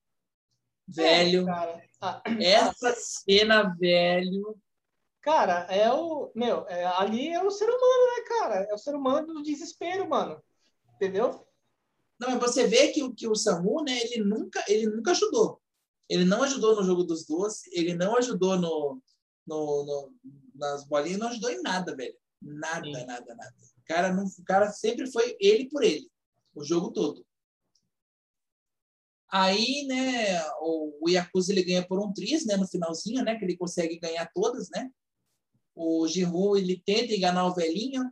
Velho, 0.87 1.47
é, 1.47 1.87
ah, 2.01 2.23
essa 2.39 2.95
cena, 2.95 3.75
velho. 3.79 4.57
Cara, 5.21 5.67
é 5.69 5.91
o. 5.91 6.31
Meu, 6.33 6.65
é, 6.67 6.85
ali 6.85 7.27
é 7.27 7.43
o 7.43 7.51
ser 7.51 7.65
humano, 7.65 8.15
né, 8.15 8.23
cara? 8.27 8.55
É 8.69 8.73
o 8.73 8.77
ser 8.77 8.95
humano 8.95 9.33
do 9.33 9.43
desespero, 9.43 10.09
mano. 10.09 10.41
Entendeu? 10.95 11.45
Não, 12.19 12.31
mas 12.31 12.39
você 12.39 12.65
vê 12.65 12.87
que, 12.87 13.13
que 13.13 13.27
o 13.27 13.35
Samu, 13.35 13.83
né, 13.83 13.99
ele 14.01 14.23
nunca, 14.23 14.63
ele 14.67 14.87
nunca 14.87 15.11
ajudou. 15.11 15.61
Ele 16.09 16.25
não 16.25 16.41
ajudou 16.41 16.75
no 16.75 16.83
jogo 16.83 17.03
dos 17.03 17.25
doces, 17.25 17.67
ele 17.73 17.93
não 17.93 18.17
ajudou 18.17 18.57
no, 18.57 18.99
no, 19.47 19.85
no 19.85 20.13
nas 20.57 20.83
bolinhas 20.85 21.19
não 21.19 21.27
ajudou 21.27 21.51
em 21.51 21.61
nada, 21.61 21.95
velho. 21.95 22.15
Nada, 22.41 22.83
Sim. 22.83 23.05
nada, 23.05 23.35
nada. 23.35 23.55
O 23.77 23.85
cara, 23.85 24.13
não, 24.13 24.25
o 24.25 24.43
cara 24.43 24.71
sempre 24.71 25.09
foi 25.11 25.37
ele 25.39 25.69
por 25.69 25.83
ele, 25.83 26.09
o 26.53 26.63
jogo 26.63 26.91
todo. 26.91 27.25
Aí, 29.29 29.85
né, 29.87 30.41
o, 30.61 31.05
o 31.05 31.09
Yakuza 31.09 31.51
ele 31.51 31.63
ganha 31.63 31.85
por 31.85 31.99
um 31.99 32.13
tris, 32.13 32.45
né, 32.45 32.55
no 32.55 32.67
finalzinho, 32.67 33.23
né, 33.23 33.37
que 33.37 33.43
ele 33.43 33.57
consegue 33.57 33.99
ganhar 33.99 34.29
todas, 34.33 34.69
né. 34.69 34.89
O 35.75 36.07
Jinru, 36.07 36.57
ele 36.57 36.81
tenta 36.85 37.13
enganar 37.13 37.45
o 37.45 37.53
velhinho, 37.53 38.11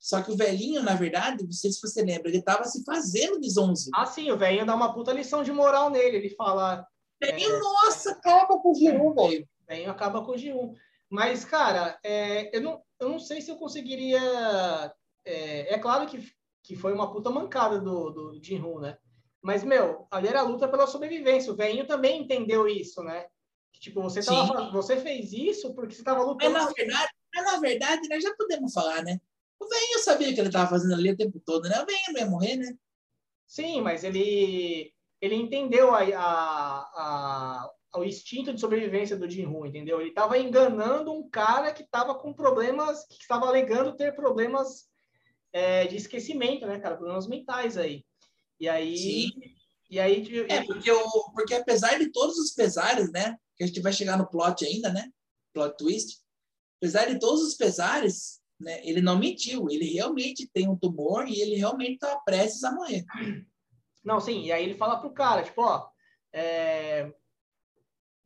só 0.00 0.22
que 0.22 0.30
o 0.30 0.36
velhinho, 0.36 0.82
na 0.82 0.94
verdade, 0.94 1.44
não 1.44 1.52
sei 1.52 1.70
se 1.70 1.80
você 1.80 2.02
lembra, 2.02 2.28
ele 2.28 2.42
tava 2.42 2.64
se 2.64 2.82
fazendo 2.82 3.40
de 3.40 3.50
zonzo. 3.50 3.90
Ah, 3.94 4.06
sim, 4.06 4.30
o 4.30 4.38
velhinho 4.38 4.66
dá 4.66 4.74
uma 4.74 4.92
puta 4.92 5.12
lição 5.12 5.42
de 5.42 5.52
moral 5.52 5.90
nele, 5.90 6.16
ele 6.16 6.30
fala... 6.30 6.86
É... 7.22 7.48
nossa, 7.58 8.12
acaba 8.12 8.58
com 8.58 8.72
o 8.72 8.74
Jinru, 8.74 9.14
velho. 9.14 9.48
O 9.64 9.66
velhinho 9.66 9.90
acaba 9.90 10.24
com 10.24 10.32
o 10.32 10.38
Jinru. 10.38 10.74
Mas, 11.08 11.44
cara, 11.44 11.98
é, 12.02 12.56
eu, 12.56 12.60
não, 12.60 12.82
eu 13.00 13.08
não 13.08 13.18
sei 13.18 13.40
se 13.40 13.50
eu 13.50 13.56
conseguiria. 13.56 14.20
É, 15.24 15.74
é 15.74 15.78
claro 15.78 16.06
que, 16.06 16.32
que 16.62 16.76
foi 16.76 16.92
uma 16.92 17.10
puta 17.10 17.30
mancada 17.30 17.80
do, 17.80 18.10
do 18.10 18.40
Jin-Hoon, 18.42 18.80
né? 18.80 18.98
Mas, 19.42 19.62
meu, 19.62 20.06
ali 20.10 20.28
era 20.28 20.40
a 20.40 20.44
luta 20.44 20.68
pela 20.68 20.86
sobrevivência. 20.86 21.52
O 21.52 21.56
velhinho 21.56 21.86
também 21.86 22.22
entendeu 22.22 22.66
isso, 22.66 23.02
né? 23.02 23.26
Tipo, 23.74 24.02
você, 24.02 24.22
tava, 24.24 24.70
você 24.70 24.96
fez 24.96 25.32
isso 25.32 25.74
porque 25.74 25.94
você 25.94 26.00
estava 26.00 26.22
lutando. 26.22 26.52
Mas 26.52 26.64
na, 26.64 26.72
verdade, 26.72 27.12
mas 27.34 27.52
na 27.52 27.60
verdade, 27.60 28.08
nós 28.08 28.22
já 28.22 28.34
podemos 28.34 28.72
falar, 28.72 29.02
né? 29.02 29.20
O 29.60 29.68
velhinho 29.68 29.98
sabia 29.98 30.30
o 30.30 30.34
que 30.34 30.40
ele 30.40 30.48
estava 30.48 30.70
fazendo 30.70 30.94
ali 30.94 31.10
o 31.10 31.16
tempo 31.16 31.38
todo, 31.44 31.68
né? 31.68 31.82
O 31.82 31.86
velhinho 31.86 32.12
não 32.12 32.20
ia 32.20 32.26
morrer, 32.26 32.56
né? 32.56 32.74
Sim, 33.46 33.82
mas 33.82 34.02
ele, 34.02 34.92
ele 35.20 35.34
entendeu 35.34 35.94
a, 35.94 36.00
a, 36.00 36.80
a, 36.96 37.70
o 37.94 38.04
instinto 38.04 38.52
de 38.52 38.60
sobrevivência 38.60 39.16
do 39.16 39.28
Jin-Hoon, 39.30 39.66
entendeu? 39.66 40.00
Ele 40.00 40.10
estava 40.10 40.38
enganando 40.38 41.12
um 41.12 41.28
cara 41.28 41.72
que 41.72 41.82
estava 41.82 42.14
com 42.14 42.32
problemas, 42.32 43.06
que 43.06 43.14
estava 43.22 43.46
alegando 43.46 43.96
ter 43.96 44.14
problemas 44.14 44.88
é, 45.52 45.86
de 45.86 45.96
esquecimento, 45.96 46.66
né, 46.66 46.80
cara? 46.80 46.96
Problemas 46.96 47.26
mentais 47.26 47.76
aí. 47.76 48.04
E 48.58 48.68
aí... 48.68 48.96
Sim. 48.96 49.30
E 49.88 50.00
aí... 50.00 50.26
É, 50.48 50.64
porque, 50.64 50.90
o, 50.90 51.32
porque 51.32 51.54
apesar 51.54 51.98
de 51.98 52.10
todos 52.10 52.36
os 52.36 52.52
pesares, 52.52 53.12
né? 53.12 53.36
Que 53.56 53.64
a 53.64 53.66
gente 53.66 53.80
vai 53.80 53.92
chegar 53.92 54.18
no 54.18 54.28
plot 54.28 54.64
ainda, 54.64 54.92
né? 54.92 55.08
Plot 55.52 55.76
twist. 55.76 56.18
Apesar 56.80 57.06
de 57.06 57.18
todos 57.20 57.42
os 57.42 57.54
pesares, 57.54 58.40
né? 58.60 58.80
Ele 58.84 59.00
não 59.00 59.18
mentiu. 59.18 59.70
Ele 59.70 59.84
realmente 59.92 60.50
tem 60.52 60.68
um 60.68 60.76
tumor 60.76 61.28
e 61.28 61.40
ele 61.40 61.54
realmente 61.54 61.94
estava 61.94 62.20
prestes 62.24 62.64
a 62.64 62.72
morrer. 62.72 63.04
Não, 64.04 64.20
sim. 64.20 64.42
E 64.42 64.52
aí 64.52 64.64
ele 64.64 64.74
fala 64.74 64.98
pro 64.98 65.12
cara, 65.12 65.42
tipo, 65.42 65.62
ó... 65.62 65.88
É, 66.36 67.14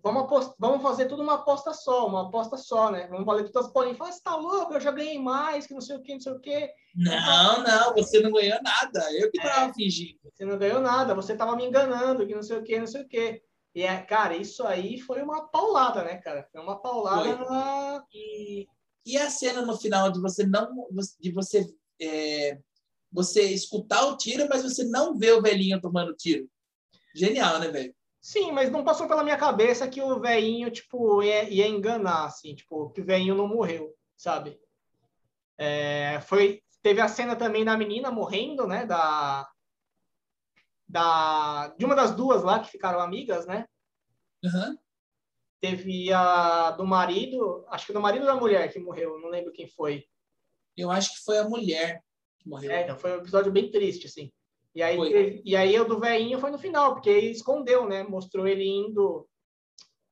vamos, 0.09 0.24
apost... 0.24 0.54
vamos 0.59 0.82
fazer 0.82 1.06
tudo 1.06 1.22
uma 1.22 1.34
aposta 1.34 1.72
só, 1.72 2.06
uma 2.06 2.28
aposta 2.28 2.56
só, 2.56 2.90
né? 2.90 3.06
Vamos 3.09 3.24
valer 3.24 3.44
todas 3.50 3.66
as 3.68 3.72
bolinhas. 3.72 3.96
Fala, 3.96 4.12
você 4.12 4.22
tá 4.22 4.36
louco? 4.36 4.74
Eu 4.74 4.80
já 4.80 4.90
ganhei 4.90 5.18
mais, 5.18 5.66
que 5.66 5.74
não 5.74 5.80
sei 5.80 5.96
o 5.96 6.02
que, 6.02 6.14
não 6.14 6.20
sei 6.20 6.32
o 6.32 6.40
que. 6.40 6.70
Não, 6.94 7.62
não, 7.62 7.94
você 7.94 8.20
não 8.20 8.32
ganhou 8.32 8.59
nada. 8.62 9.12
Eu 9.12 9.30
que 9.30 9.40
tava 9.40 9.70
é, 9.70 9.74
fingindo. 9.74 10.18
Você 10.24 10.44
não 10.44 10.59
ganhou 10.59 10.80
nada, 10.80 11.14
você 11.14 11.36
tava 11.36 11.54
me 11.54 11.66
enganando, 11.66 12.26
que 12.26 12.34
não 12.34 12.42
sei 12.42 12.59
o 12.59 12.62
que, 12.62 12.78
não 12.78 12.86
sei 12.86 13.02
o 13.02 13.09
que. 13.09 13.42
E, 13.74 13.82
é, 13.82 14.00
cara, 14.00 14.36
isso 14.36 14.64
aí 14.64 14.98
foi 14.98 15.22
uma 15.22 15.46
paulada, 15.48 16.02
né, 16.02 16.16
cara? 16.16 16.48
Foi 16.50 16.61
uma 16.61 16.80
paulada 16.80 17.36
na... 17.36 18.02
E, 18.12 18.66
e 19.06 19.16
a 19.16 19.30
cena 19.30 19.62
no 19.62 19.76
final 19.76 20.11
de 20.11 20.20
você 20.20 20.44
não... 20.46 20.88
De 21.20 21.30
você, 21.30 21.66
é, 22.00 22.59
você 23.12 23.42
escutar 23.42 24.06
o 24.06 24.16
tiro, 24.16 24.46
mas 24.48 24.62
você 24.62 24.84
não 24.84 25.16
vê 25.16 25.32
o 25.32 25.42
velhinho 25.42 25.80
tomando 25.80 26.14
tiro. 26.14 26.48
Genial, 27.14 27.59
né, 27.59 27.68
velho? 27.68 27.94
Sim, 28.21 28.53
mas 28.53 28.71
não 28.71 28.85
passou 28.85 29.07
pela 29.07 29.23
minha 29.23 29.37
cabeça 29.37 29.89
que 29.89 30.03
o 30.03 30.21
velhinho, 30.21 30.71
tipo, 30.71 31.23
ia, 31.23 31.49
ia 31.49 31.69
enganar, 31.69 32.27
assim, 32.27 32.55
tipo, 32.55 32.91
que 32.91 33.01
o 33.01 33.05
velhinho 33.05 33.35
não 33.35 33.47
morreu, 33.47 33.95
sabe? 34.16 34.59
É, 35.57 36.21
foi, 36.23 36.62
teve 36.83 37.01
a 37.01 37.09
cena 37.09 37.37
também 37.37 37.64
da 37.64 37.77
menina 37.77 38.11
morrendo, 38.11 38.66
né, 38.66 38.85
da, 38.85 39.49
da, 40.89 41.69
de 41.77 41.85
uma 41.85 41.95
das 41.95 42.14
duas 42.14 42.43
lá 42.43 42.61
que 42.61 42.71
ficaram 42.71 43.01
amigas, 43.01 43.47
né? 43.47 43.66
Uhum. 44.43 44.77
Teve 45.61 46.12
a 46.12 46.71
do 46.73 46.87
marido, 46.87 47.66
acho 47.69 47.87
que 47.87 47.93
do 47.93 48.01
marido 48.01 48.25
da 48.25 48.37
mulher 48.37 48.73
que 48.73 48.79
morreu, 48.79 49.21
não 49.21 49.29
lembro 49.29 49.53
quem 49.53 49.66
foi. 49.66 50.05
Eu 50.77 50.91
acho 50.91 51.14
que 51.14 51.25
foi 51.25 51.39
a 51.39 51.49
mulher 51.49 52.03
que 52.39 52.49
morreu. 52.49 52.71
É, 52.71 52.83
então 52.83 52.97
foi 52.97 53.12
um 53.12 53.21
episódio 53.21 53.51
bem 53.51 53.71
triste, 53.71 54.07
assim. 54.07 54.33
E 54.75 54.83
aí, 54.83 55.43
e 55.45 55.57
aí 55.57 55.79
o 55.81 55.85
do 55.85 55.99
velhinho 55.99 56.39
foi 56.39 56.51
no 56.51 56.59
final, 56.59 56.95
porque 56.95 57.11
ele 57.11 57.31
escondeu, 57.31 57.89
né? 57.89 58.03
Mostrou 58.03 58.47
ele 58.47 58.64
indo. 58.64 59.29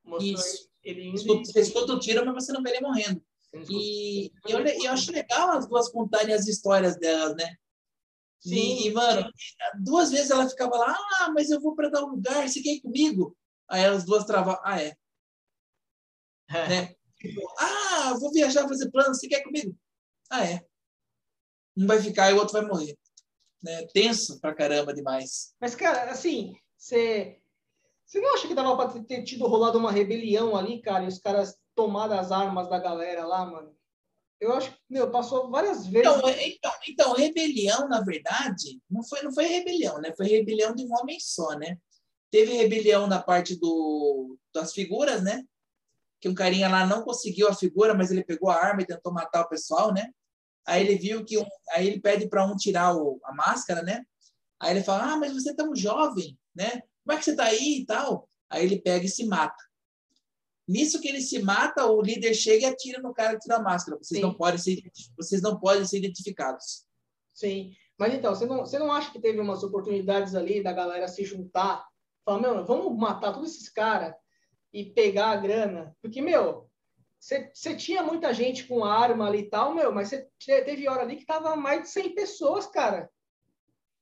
Mostrou 0.04 0.32
Isso. 0.32 0.68
ele 0.82 1.08
indo. 1.08 1.44
Você 1.44 1.60
escuta 1.60 1.92
o 1.92 1.98
tiro, 1.98 2.24
mas 2.24 2.44
você 2.44 2.52
não 2.52 2.62
vê 2.62 2.70
ele 2.70 2.80
morrendo. 2.80 3.22
E, 3.70 4.26
e 4.26 4.32
eu, 4.48 4.58
eu, 4.58 4.92
acho 4.92 5.12
legal 5.12 5.50
as 5.50 5.66
duas 5.66 5.88
contarem 5.88 6.34
as 6.34 6.46
histórias 6.46 6.96
delas, 6.98 7.34
né? 7.36 7.56
Sim. 8.40 8.86
E, 8.86 8.92
mano, 8.92 9.30
duas 9.82 10.10
vezes 10.10 10.30
ela 10.30 10.48
ficava 10.48 10.76
lá, 10.76 10.98
ah, 11.20 11.32
mas 11.32 11.50
eu 11.50 11.60
vou 11.60 11.74
para 11.74 11.88
dar 11.88 12.04
um 12.04 12.10
lugar, 12.10 12.48
você 12.48 12.60
quer 12.60 12.74
ir 12.74 12.80
comigo? 12.80 13.36
Aí 13.68 13.82
elas 13.82 14.04
duas 14.04 14.24
travavam, 14.24 14.58
ah, 14.62 14.80
é. 14.80 14.96
é. 16.50 16.68
Né? 16.68 16.94
Tipo, 17.18 17.40
ah, 17.58 18.14
vou 18.20 18.30
viajar, 18.30 18.68
fazer 18.68 18.90
plano, 18.90 19.14
você 19.14 19.26
quer 19.26 19.40
ir 19.40 19.44
comigo? 19.44 19.76
Ah, 20.30 20.44
é. 20.44 20.66
Um 21.76 21.86
vai 21.86 22.00
ficar 22.00 22.30
e 22.30 22.34
o 22.34 22.38
outro 22.38 22.52
vai 22.52 22.62
morrer 22.66 22.96
né, 23.66 23.84
tenso 23.92 24.40
pra 24.40 24.54
caramba 24.54 24.94
demais. 24.94 25.52
Mas, 25.60 25.74
cara, 25.74 26.08
assim, 26.10 26.54
você. 26.76 27.38
Você 28.04 28.20
não 28.20 28.34
acha 28.34 28.46
que 28.46 28.54
dava 28.54 28.76
pra 28.76 29.02
ter 29.02 29.24
tido 29.24 29.48
rolado 29.48 29.78
uma 29.78 29.90
rebelião 29.90 30.56
ali, 30.56 30.80
cara, 30.80 31.02
e 31.02 31.08
os 31.08 31.18
caras 31.18 31.58
tomaram 31.74 32.16
as 32.16 32.30
armas 32.30 32.68
da 32.70 32.78
galera 32.78 33.26
lá, 33.26 33.44
mano? 33.44 33.76
Eu 34.40 34.52
acho 34.52 34.70
que, 34.70 34.78
meu, 34.88 35.10
passou 35.10 35.50
várias 35.50 35.88
vezes. 35.88 36.08
Então, 36.08 36.28
é, 36.28 36.48
então, 36.48 36.72
então, 36.88 37.14
rebelião, 37.14 37.88
na 37.88 38.02
verdade, 38.02 38.80
não 38.88 39.02
foi, 39.02 39.22
não 39.22 39.34
foi 39.34 39.46
rebelião, 39.46 40.00
né? 40.00 40.14
Foi 40.16 40.26
rebelião 40.26 40.72
de 40.72 40.84
um 40.84 40.94
homem 40.94 41.18
só, 41.18 41.58
né? 41.58 41.78
Teve 42.30 42.52
rebelião 42.52 43.08
na 43.08 43.20
parte 43.20 43.58
do, 43.58 44.38
das 44.54 44.72
figuras, 44.72 45.24
né? 45.24 45.42
Que 46.20 46.28
um 46.28 46.34
carinha 46.34 46.68
lá 46.68 46.86
não 46.86 47.02
conseguiu 47.02 47.48
a 47.48 47.54
figura, 47.54 47.92
mas 47.92 48.12
ele 48.12 48.22
pegou 48.22 48.50
a 48.50 48.62
arma 48.62 48.82
e 48.82 48.86
tentou 48.86 49.12
matar 49.12 49.42
o 49.42 49.48
pessoal, 49.48 49.92
né? 49.92 50.12
Aí 50.66 50.82
ele 50.84 50.96
viu 50.96 51.24
que 51.24 51.38
um, 51.38 51.46
aí 51.70 51.86
ele 51.86 52.00
pede 52.00 52.28
para 52.28 52.44
um 52.44 52.56
tirar 52.56 52.94
o, 52.96 53.20
a 53.24 53.32
máscara, 53.32 53.82
né? 53.82 54.04
Aí 54.60 54.72
ele 54.72 54.82
fala: 54.82 55.12
"Ah, 55.12 55.16
mas 55.16 55.32
você 55.32 55.50
é 55.50 55.54
tão 55.54 55.74
jovem, 55.74 56.36
né? 56.54 56.82
Como 57.04 57.12
é 57.12 57.16
que 57.16 57.24
você 57.24 57.30
está 57.30 57.44
aí 57.44 57.78
e 57.78 57.86
tal?" 57.86 58.28
Aí 58.50 58.64
ele 58.64 58.80
pega 58.80 59.04
e 59.04 59.08
se 59.08 59.26
mata. 59.26 59.62
Nisso 60.68 61.00
que 61.00 61.08
ele 61.08 61.20
se 61.20 61.40
mata, 61.40 61.86
o 61.86 62.02
líder 62.02 62.34
chega 62.34 62.66
e 62.66 62.70
atira 62.70 63.00
no 63.00 63.14
cara 63.14 63.34
que 63.34 63.40
tira 63.40 63.56
a 63.56 63.62
máscara. 63.62 63.98
Vocês 63.98 64.18
Sim. 64.18 64.26
não 64.26 64.34
podem 64.34 64.58
ser 64.58 64.82
vocês 65.16 65.40
não 65.40 65.60
podem 65.60 65.84
ser 65.84 65.98
identificados. 65.98 66.84
Sim. 67.32 67.72
Mas 67.98 68.12
então, 68.14 68.34
você 68.34 68.46
não, 68.46 68.58
você 68.58 68.78
não 68.78 68.90
acha 68.90 69.10
que 69.10 69.20
teve 69.20 69.38
umas 69.40 69.62
oportunidades 69.62 70.34
ali 70.34 70.62
da 70.62 70.72
galera 70.72 71.08
se 71.08 71.24
juntar? 71.24 71.86
Falar, 72.24 72.40
meu, 72.40 72.64
vamos 72.64 72.98
matar 72.98 73.32
todos 73.32 73.52
esses 73.52 73.68
caras 73.68 74.14
e 74.72 74.84
pegar 74.84 75.30
a 75.30 75.36
grana? 75.36 75.96
Porque, 76.02 76.20
meu, 76.20 76.65
você 77.18 77.74
tinha 77.76 78.02
muita 78.02 78.32
gente 78.32 78.64
com 78.64 78.84
arma 78.84 79.26
ali 79.26 79.40
e 79.40 79.50
tal, 79.50 79.74
meu, 79.74 79.92
mas 79.92 80.08
você 80.08 80.28
teve 80.38 80.88
hora 80.88 81.02
ali 81.02 81.16
que 81.16 81.26
tava 81.26 81.56
mais 81.56 81.82
de 81.82 81.88
100 81.88 82.14
pessoas, 82.14 82.66
cara. 82.66 83.10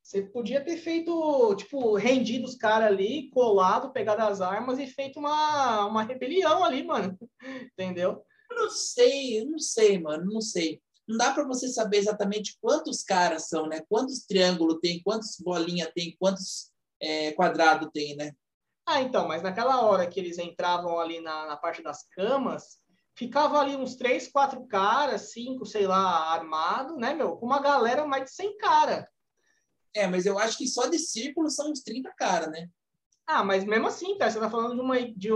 Você 0.03 0.21
podia 0.21 0.63
ter 0.63 0.77
feito, 0.77 1.55
tipo, 1.55 1.95
rendido 1.95 2.45
os 2.45 2.55
caras 2.55 2.89
ali, 2.89 3.29
colado, 3.31 3.91
pegado 3.91 4.21
as 4.21 4.39
armas 4.39 4.77
e 4.77 4.85
feito 4.85 5.17
uma, 5.17 5.87
uma 5.87 6.03
rebelião 6.03 6.63
ali, 6.63 6.83
mano. 6.83 7.17
Entendeu? 7.73 8.23
Eu 8.51 8.55
não 8.55 8.69
sei, 8.69 9.41
eu 9.41 9.45
não 9.47 9.57
sei, 9.57 9.99
mano, 9.99 10.31
não 10.31 10.41
sei. 10.41 10.79
Não 11.07 11.17
dá 11.17 11.33
para 11.33 11.43
você 11.43 11.67
saber 11.69 11.97
exatamente 11.97 12.55
quantos 12.61 13.01
caras 13.01 13.47
são, 13.47 13.67
né? 13.67 13.81
Quantos 13.89 14.25
triângulos 14.25 14.77
tem, 14.79 15.01
quantos 15.01 15.37
bolinha 15.39 15.91
tem, 15.95 16.15
quantos 16.19 16.71
é, 17.01 17.31
quadrado 17.31 17.89
tem, 17.91 18.15
né? 18.15 18.31
Ah, 18.87 19.01
então, 19.01 19.27
mas 19.27 19.41
naquela 19.41 19.81
hora 19.81 20.05
que 20.05 20.19
eles 20.19 20.37
entravam 20.37 20.99
ali 20.99 21.19
na, 21.19 21.47
na 21.47 21.57
parte 21.57 21.81
das 21.81 22.07
camas, 22.09 22.77
ficava 23.15 23.59
ali 23.59 23.75
uns 23.75 23.95
três, 23.95 24.27
quatro 24.27 24.65
caras, 24.67 25.31
cinco, 25.31 25.65
sei 25.65 25.87
lá, 25.87 26.33
armado, 26.33 26.97
né, 26.97 27.13
meu? 27.13 27.37
Com 27.37 27.45
uma 27.45 27.61
galera 27.61 28.05
mais 28.05 28.25
de 28.25 28.31
100 28.31 28.57
cara. 28.57 29.09
É, 29.93 30.05
mas 30.07 30.25
eu 30.25 30.37
acho 30.37 30.57
que 30.57 30.67
só 30.67 30.87
de 30.87 30.99
círculo 30.99 31.49
são 31.49 31.71
uns 31.71 31.81
30 31.81 32.11
caras, 32.17 32.51
né? 32.51 32.69
Ah, 33.25 33.43
mas 33.43 33.63
mesmo 33.63 33.87
assim, 33.87 34.17
cara, 34.17 34.29
você 34.29 34.39
tá 34.39 34.49
falando 34.49 34.75
de 34.75 34.81
uma. 34.81 34.99
De, 35.01 35.29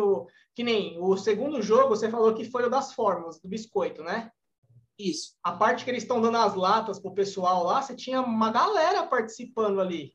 que 0.54 0.64
nem 0.64 1.00
o 1.02 1.18
segundo 1.18 1.62
jogo, 1.62 1.96
você 1.96 2.10
falou 2.10 2.36
que 2.36 2.44
foi 2.44 2.66
o 2.66 2.70
das 2.70 2.94
formas, 2.94 3.40
do 3.40 3.48
biscoito, 3.48 4.04
né? 4.04 4.30
Isso. 4.98 5.36
A 5.42 5.54
parte 5.54 5.86
que 5.86 5.90
eles 5.90 6.04
estão 6.04 6.22
dando 6.22 6.38
as 6.38 6.54
latas 6.56 7.00
pro 7.00 7.14
pessoal 7.14 7.64
lá, 7.64 7.82
você 7.82 7.96
tinha 7.96 8.22
uma 8.22 8.52
galera 8.52 9.08
participando 9.08 9.80
ali. 9.80 10.14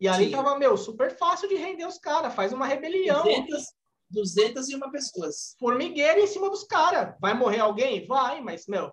E 0.00 0.06
ali 0.06 0.26
Sim. 0.26 0.30
tava, 0.30 0.58
meu, 0.58 0.76
super 0.76 1.10
fácil 1.18 1.48
de 1.48 1.56
render 1.56 1.86
os 1.86 1.98
caras. 1.98 2.34
Faz 2.34 2.52
uma 2.52 2.66
rebelião. 2.66 3.24
200, 3.24 3.64
201 4.10 4.90
pessoas. 4.90 5.56
Formigueiro 5.58 6.20
em 6.20 6.26
cima 6.26 6.50
dos 6.50 6.64
caras. 6.64 7.14
Vai 7.20 7.34
morrer 7.34 7.60
alguém? 7.60 8.06
Vai, 8.06 8.40
mas, 8.40 8.66
meu, 8.66 8.92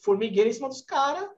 formigueiro 0.00 0.50
em 0.50 0.52
cima 0.52 0.68
dos 0.68 0.82
caras. 0.82 1.28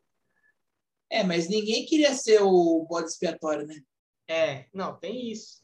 É, 1.11 1.23
mas 1.23 1.49
ninguém 1.49 1.87
queria 1.87 2.15
ser 2.15 2.43
o 2.43 2.87
bode 2.89 3.09
expiatório, 3.09 3.67
né? 3.67 3.77
É, 4.29 4.67
não, 4.73 4.97
tem 4.97 5.31
isso. 5.31 5.63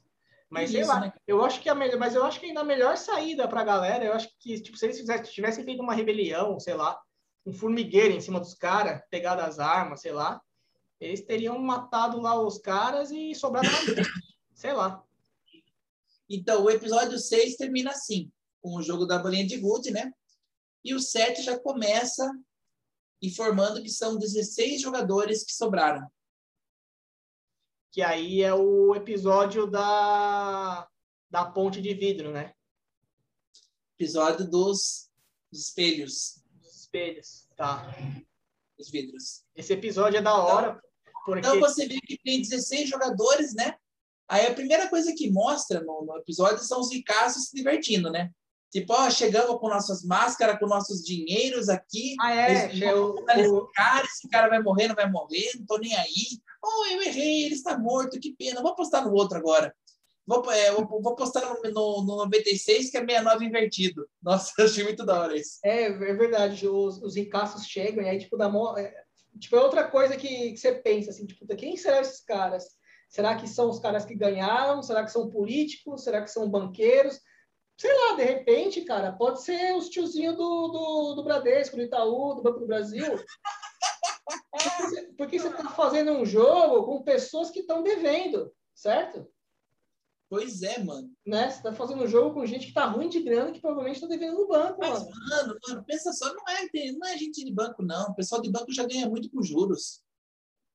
Mas 0.48 0.70
sei 0.70 0.84
lá, 0.84 1.00
né? 1.00 1.12
eu 1.28 1.44
acho 1.44 1.60
que 1.60 1.68
a 1.68 1.74
melhor, 1.76 1.96
mas 1.98 2.14
eu 2.14 2.24
acho 2.24 2.40
que 2.40 2.46
ainda 2.46 2.60
a 2.60 2.64
melhor 2.64 2.96
saída 2.96 3.46
pra 3.46 3.62
galera, 3.62 4.04
eu 4.04 4.12
acho 4.12 4.28
que, 4.40 4.60
tipo, 4.60 4.76
se 4.76 4.84
eles 4.84 4.98
fizessem, 4.98 5.32
tivessem 5.32 5.64
feito 5.64 5.80
uma 5.80 5.94
rebelião, 5.94 6.58
sei 6.58 6.74
lá, 6.74 7.00
um 7.46 7.52
formigueiro 7.52 8.14
em 8.14 8.20
cima 8.20 8.40
dos 8.40 8.54
caras, 8.54 9.00
pegado 9.08 9.42
as 9.42 9.60
armas, 9.60 10.00
sei 10.00 10.12
lá, 10.12 10.40
eles 11.00 11.22
teriam 11.22 11.56
matado 11.58 12.20
lá 12.20 12.38
os 12.38 12.58
caras 12.58 13.12
e 13.12 13.32
sobrado 13.34 13.68
sei 14.52 14.72
lá. 14.72 15.02
Então, 16.32 16.62
o 16.62 16.70
episódio 16.70 17.18
6 17.18 17.56
termina 17.56 17.90
assim, 17.90 18.30
com 18.62 18.76
o 18.76 18.82
jogo 18.82 19.04
da 19.04 19.18
bolinha 19.18 19.44
de 19.44 19.56
gude, 19.56 19.90
né? 19.90 20.12
E 20.84 20.94
o 20.94 21.00
7 21.00 21.42
já 21.42 21.58
começa 21.58 22.30
informando 23.20 23.82
que 23.82 23.88
são 23.88 24.16
16 24.16 24.80
jogadores 24.80 25.42
que 25.42 25.52
sobraram. 25.52 26.08
Que 27.90 28.00
aí 28.00 28.42
é 28.42 28.54
o 28.54 28.94
episódio 28.94 29.66
da, 29.66 30.88
da 31.28 31.44
ponte 31.50 31.82
de 31.82 31.92
vidro, 31.94 32.30
né? 32.30 32.54
Episódio 33.98 34.48
dos 34.48 35.10
espelhos. 35.52 36.44
espelhos. 36.62 37.48
Tá. 37.56 37.92
Os 38.78 38.88
vidros. 38.88 39.44
Esse 39.56 39.72
episódio 39.72 40.18
é 40.18 40.22
da 40.22 40.36
hora. 40.36 40.80
Porque... 41.26 41.40
Então 41.40 41.58
você 41.58 41.88
vê 41.88 42.00
que 42.00 42.16
tem 42.22 42.40
16 42.40 42.88
jogadores, 42.88 43.52
né? 43.52 43.79
Aí 44.30 44.46
a 44.46 44.54
primeira 44.54 44.88
coisa 44.88 45.12
que 45.12 45.28
mostra 45.28 45.80
no, 45.80 46.04
no 46.04 46.16
episódio 46.16 46.62
são 46.62 46.80
os 46.80 46.92
ricaços 46.92 47.48
se 47.48 47.56
divertindo, 47.56 48.10
né? 48.10 48.30
Tipo, 48.70 48.92
ó, 48.92 49.10
chegamos 49.10 49.58
com 49.58 49.68
nossas 49.68 50.04
máscaras, 50.04 50.56
com 50.60 50.68
nossos 50.68 51.04
dinheiros 51.04 51.68
aqui. 51.68 52.14
Ah, 52.20 52.32
é? 52.32 52.70
Eu, 52.80 53.16
esse, 53.28 53.72
cara, 53.74 54.04
esse 54.04 54.28
cara 54.28 54.48
vai 54.48 54.62
morrer, 54.62 54.86
não 54.86 54.94
vai 54.94 55.10
morrer, 55.10 55.50
não 55.58 55.66
tô 55.66 55.78
nem 55.78 55.96
aí. 55.96 56.38
Oh, 56.64 56.86
eu 56.92 57.02
errei, 57.02 57.46
ele 57.46 57.56
está 57.56 57.76
morto, 57.76 58.20
que 58.20 58.32
pena. 58.36 58.62
Vou 58.62 58.76
postar 58.76 59.04
no 59.04 59.12
outro 59.12 59.36
agora. 59.36 59.74
Vou, 60.24 60.48
é, 60.52 60.70
vou, 60.70 61.02
vou 61.02 61.16
postar 61.16 61.40
no, 61.40 61.70
no, 61.72 62.04
no 62.04 62.16
96, 62.18 62.90
que 62.90 62.96
é 62.96 63.00
69 63.00 63.44
invertido. 63.44 64.08
Nossa, 64.22 64.52
eu 64.58 64.66
achei 64.66 64.84
muito 64.84 65.04
da 65.04 65.20
hora 65.20 65.36
isso. 65.36 65.58
É, 65.64 65.86
é 65.86 66.14
verdade. 66.14 66.68
Os, 66.68 67.02
os 67.02 67.16
ricaços 67.16 67.66
chegam 67.66 68.04
e 68.04 68.08
aí, 68.08 68.20
tipo, 68.20 68.36
dá 68.36 68.48
mo... 68.48 68.78
é, 68.78 68.94
tipo, 69.40 69.56
é 69.56 69.60
outra 69.60 69.90
coisa 69.90 70.16
que, 70.16 70.52
que 70.52 70.56
você 70.56 70.70
pensa, 70.76 71.10
assim, 71.10 71.26
tipo, 71.26 71.44
quem 71.56 71.76
serão 71.76 72.00
esses 72.00 72.20
caras? 72.20 72.78
Será 73.10 73.34
que 73.34 73.48
são 73.48 73.68
os 73.68 73.80
caras 73.80 74.04
que 74.04 74.14
ganharam? 74.14 74.82
Será 74.82 75.04
que 75.04 75.10
são 75.10 75.28
políticos? 75.28 76.04
Será 76.04 76.22
que 76.22 76.30
são 76.30 76.48
banqueiros? 76.48 77.20
Sei 77.76 77.92
lá, 77.92 78.14
de 78.14 78.22
repente, 78.22 78.82
cara, 78.82 79.10
pode 79.10 79.42
ser 79.42 79.74
os 79.74 79.88
tiozinhos 79.88 80.36
do, 80.36 80.68
do, 80.68 81.14
do 81.16 81.24
Bradesco, 81.24 81.76
do 81.76 81.82
Itaú, 81.82 82.34
do 82.34 82.42
Banco 82.42 82.60
do 82.60 82.66
Brasil. 82.66 83.18
Porque 85.16 85.40
você 85.40 85.48
está 85.48 85.70
fazendo 85.70 86.12
um 86.12 86.24
jogo 86.24 86.84
com 86.84 87.02
pessoas 87.02 87.50
que 87.50 87.60
estão 87.60 87.82
devendo, 87.82 88.52
certo? 88.74 89.26
Pois 90.28 90.62
é, 90.62 90.78
mano. 90.78 91.10
Né? 91.26 91.50
Você 91.50 91.56
está 91.56 91.72
fazendo 91.72 92.04
um 92.04 92.06
jogo 92.06 92.34
com 92.34 92.46
gente 92.46 92.62
que 92.62 92.68
está 92.68 92.84
ruim 92.84 93.08
de 93.08 93.20
grana, 93.20 93.50
que 93.50 93.60
provavelmente 93.60 93.96
está 93.96 94.06
devendo 94.06 94.36
no 94.36 94.46
banco, 94.46 94.78
Mas, 94.78 95.00
mano. 95.00 95.10
mano, 95.28 95.58
mano, 95.66 95.84
pensa 95.84 96.12
só, 96.12 96.32
não 96.32 96.44
é, 96.48 96.92
não 96.92 97.08
é 97.08 97.18
gente 97.18 97.44
de 97.44 97.52
banco, 97.52 97.82
não. 97.82 98.10
O 98.10 98.14
pessoal 98.14 98.40
de 98.40 98.50
banco 98.50 98.72
já 98.72 98.86
ganha 98.86 99.08
muito 99.08 99.28
com 99.28 99.42
juros. 99.42 100.04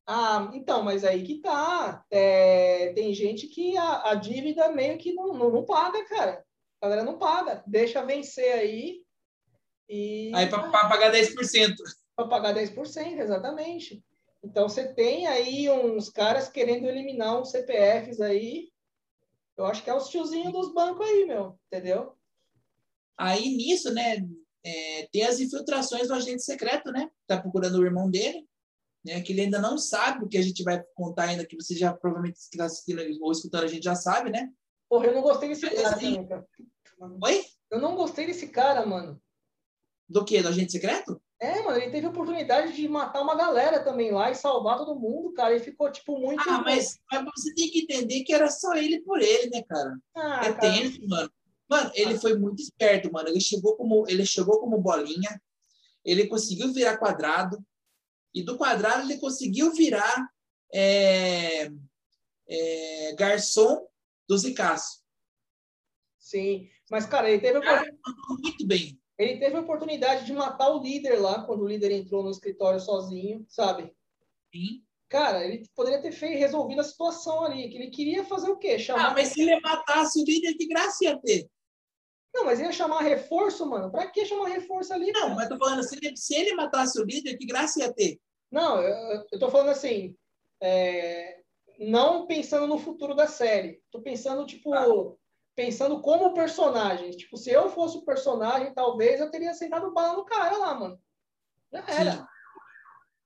Ah, 0.07 0.51
então, 0.53 0.83
mas 0.83 1.03
aí 1.03 1.23
que 1.23 1.39
tá. 1.39 2.05
É, 2.11 2.93
tem 2.93 3.13
gente 3.13 3.47
que 3.47 3.75
a, 3.75 4.11
a 4.11 4.15
dívida 4.15 4.69
meio 4.71 4.97
que 4.97 5.13
não, 5.13 5.33
não, 5.33 5.51
não, 5.51 5.65
paga, 5.65 6.05
cara. 6.05 6.45
A 6.79 6.87
galera 6.87 7.03
não 7.03 7.17
paga. 7.17 7.63
Deixa 7.65 8.05
vencer 8.05 8.53
aí. 8.53 9.01
E... 9.89 10.31
Aí 10.35 10.47
para 10.47 10.69
pagar 10.69 11.11
10%. 11.11 11.75
Para 12.15 12.27
pagar 12.27 12.53
10%, 12.53 13.19
exatamente. 13.19 14.03
Então 14.43 14.69
você 14.69 14.93
tem 14.93 15.25
aí 15.25 15.69
uns 15.71 16.09
caras 16.09 16.47
querendo 16.49 16.85
eliminar 16.85 17.39
uns 17.39 17.49
CPFs 17.49 18.21
aí. 18.21 18.69
Eu 19.57 19.65
acho 19.65 19.83
que 19.83 19.89
é 19.89 19.95
os 19.95 20.09
tiozinhos 20.09 20.53
dos 20.53 20.71
bancos 20.71 21.07
aí, 21.07 21.25
meu. 21.25 21.57
Entendeu? 21.65 22.15
Aí 23.17 23.49
nisso, 23.49 23.91
né? 23.91 24.17
É, 24.63 25.07
tem 25.11 25.23
as 25.23 25.39
infiltrações 25.39 26.09
do 26.09 26.13
agente 26.13 26.43
secreto, 26.43 26.91
né? 26.91 27.09
Tá 27.25 27.41
procurando 27.41 27.79
o 27.79 27.85
irmão 27.85 28.09
dele 28.09 28.47
né, 29.05 29.21
que 29.21 29.31
ele 29.31 29.41
ainda 29.41 29.59
não 29.59 29.77
sabe 29.77 30.25
o 30.25 30.27
que 30.27 30.37
a 30.37 30.41
gente 30.41 30.63
vai 30.63 30.83
contar 30.95 31.25
ainda, 31.25 31.45
que 31.45 31.55
você 31.55 31.75
já 31.75 31.93
provavelmente 31.93 32.37
está 32.37 32.65
assistindo 32.65 33.01
ou 33.21 33.31
escutando, 33.31 33.63
a 33.63 33.67
gente 33.67 33.83
já 33.83 33.93
sabe, 33.93 34.31
né? 34.31 34.49
Porra, 34.89 35.05
eu 35.05 35.13
não 35.13 35.21
gostei 35.21 35.49
desse 35.49 35.69
cara, 35.69 35.89
assim... 35.89 36.25
cara. 36.25 36.45
Oi? 37.23 37.43
Eu 37.69 37.79
não 37.79 37.95
gostei 37.95 38.25
desse 38.25 38.47
cara, 38.47 38.85
mano. 38.85 39.21
Do 40.09 40.25
que? 40.25 40.41
Do 40.41 40.49
agente 40.49 40.71
secreto? 40.71 41.21
É, 41.39 41.61
mano, 41.61 41.77
ele 41.77 41.91
teve 41.91 42.07
a 42.07 42.09
oportunidade 42.09 42.73
de 42.75 42.87
matar 42.87 43.21
uma 43.21 43.35
galera 43.35 43.83
também 43.83 44.11
lá 44.11 44.31
e 44.31 44.35
salvar 44.35 44.77
todo 44.77 44.99
mundo, 44.99 45.33
cara. 45.33 45.53
Ele 45.53 45.63
ficou, 45.63 45.91
tipo, 45.91 46.17
muito. 46.17 46.41
Ah, 46.47 46.61
mas, 46.63 46.99
mas 47.11 47.25
você 47.35 47.53
tem 47.53 47.69
que 47.69 47.81
entender 47.81 48.23
que 48.23 48.33
era 48.33 48.49
só 48.49 48.73
ele 48.75 49.01
por 49.01 49.19
ele, 49.19 49.49
né, 49.49 49.61
cara? 49.67 49.97
Ah, 50.15 50.45
é 50.45 50.53
cara. 50.53 50.59
tenso, 50.59 51.05
mano. 51.07 51.29
Mano, 51.67 51.91
ele 51.93 52.17
foi 52.17 52.37
muito 52.37 52.61
esperto, 52.61 53.11
mano. 53.11 53.27
Ele 53.27 53.41
chegou 53.41 53.75
como, 53.75 54.05
ele 54.07 54.25
chegou 54.25 54.59
como 54.59 54.81
bolinha, 54.81 55.41
ele 56.03 56.27
conseguiu 56.27 56.71
virar 56.71 56.97
quadrado, 56.97 57.57
e 58.35 58.43
do 58.43 58.57
quadrado 58.57 59.09
ele 59.09 59.19
conseguiu 59.19 59.71
virar 59.73 60.29
é, 60.73 61.71
é, 62.47 63.15
garçom 63.17 63.87
do 64.27 64.37
Zicaço. 64.37 65.01
Sim, 66.19 66.69
mas, 66.91 67.05
cara, 67.05 67.29
ele 67.29 67.39
teve, 67.39 67.61
cara, 67.61 67.89
muito 68.29 68.67
bem. 68.67 68.99
ele 69.17 69.39
teve 69.39 69.55
a 69.55 69.61
oportunidade 69.61 70.25
de 70.25 70.33
matar 70.33 70.69
o 70.69 70.81
líder 70.81 71.15
lá, 71.19 71.45
quando 71.45 71.61
o 71.61 71.67
líder 71.67 71.91
entrou 71.91 72.23
no 72.23 72.31
escritório 72.31 72.79
sozinho, 72.79 73.45
sabe? 73.47 73.95
Sim. 74.53 74.83
Cara, 75.07 75.45
ele 75.45 75.63
poderia 75.75 76.01
ter 76.01 76.11
feito, 76.11 76.37
resolvido 76.37 76.81
a 76.81 76.83
situação 76.83 77.45
ali, 77.45 77.69
que 77.69 77.77
ele 77.77 77.91
queria 77.91 78.25
fazer 78.25 78.49
o 78.49 78.57
quê? 78.57 78.77
Chamar... 78.77 79.11
Ah, 79.11 79.13
mas 79.13 79.29
se 79.29 79.41
ele 79.41 79.59
matasse 79.61 80.19
o 80.19 80.25
líder, 80.25 80.55
que 80.55 80.67
graça 80.67 81.05
ia 81.05 81.17
ter? 81.21 81.49
Não, 82.35 82.43
mas 82.43 82.59
ia 82.59 82.69
chamar 82.69 83.01
reforço, 83.01 83.65
mano. 83.65 83.89
Pra 83.89 84.07
que 84.07 84.25
chamar 84.25 84.49
reforço 84.49 84.93
ali? 84.93 85.09
Não, 85.13 85.21
cara? 85.21 85.35
mas 85.35 85.47
tô 85.47 85.57
falando, 85.57 85.83
se 85.83 85.95
ele, 85.95 86.17
se 86.17 86.35
ele 86.35 86.53
matasse 86.53 86.99
o 86.99 87.05
líder, 87.05 87.37
que 87.37 87.45
graça 87.45 87.79
ia 87.79 87.93
ter? 87.93 88.19
Não, 88.51 88.81
eu, 88.81 89.25
eu 89.31 89.39
tô 89.39 89.49
falando 89.49 89.69
assim, 89.69 90.13
é, 90.61 91.39
não 91.79 92.27
pensando 92.27 92.67
no 92.67 92.77
futuro 92.77 93.15
da 93.15 93.25
série. 93.25 93.81
Tô 93.89 94.01
pensando, 94.01 94.45
tipo, 94.45 94.73
ah. 94.73 95.15
pensando 95.55 96.01
como 96.01 96.33
personagem. 96.33 97.11
Tipo, 97.11 97.37
se 97.37 97.51
eu 97.51 97.69
fosse 97.69 97.99
o 97.99 98.05
personagem, 98.05 98.73
talvez 98.73 99.21
eu 99.21 99.31
teria 99.31 99.53
sentado 99.53 99.93
bala 99.93 100.17
no 100.17 100.25
cara 100.25 100.57
lá, 100.57 100.75
mano. 100.75 100.99
Já 101.71 101.85
era. 101.87 102.11
Sim. 102.11 102.25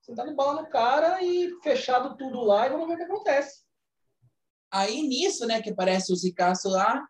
Sentado 0.01 0.35
bala 0.35 0.61
no 0.61 0.69
cara 0.69 1.19
e 1.23 1.51
fechado 1.63 2.15
tudo 2.15 2.41
lá 2.41 2.67
e 2.67 2.69
vamos 2.69 2.87
ver 2.87 2.93
o 2.93 2.97
que 2.97 3.03
acontece. 3.03 3.63
Aí 4.71 5.01
nisso, 5.01 5.47
né, 5.47 5.63
que 5.63 5.71
aparece 5.71 6.13
o 6.13 6.15
Zicaço 6.15 6.69
lá, 6.69 7.03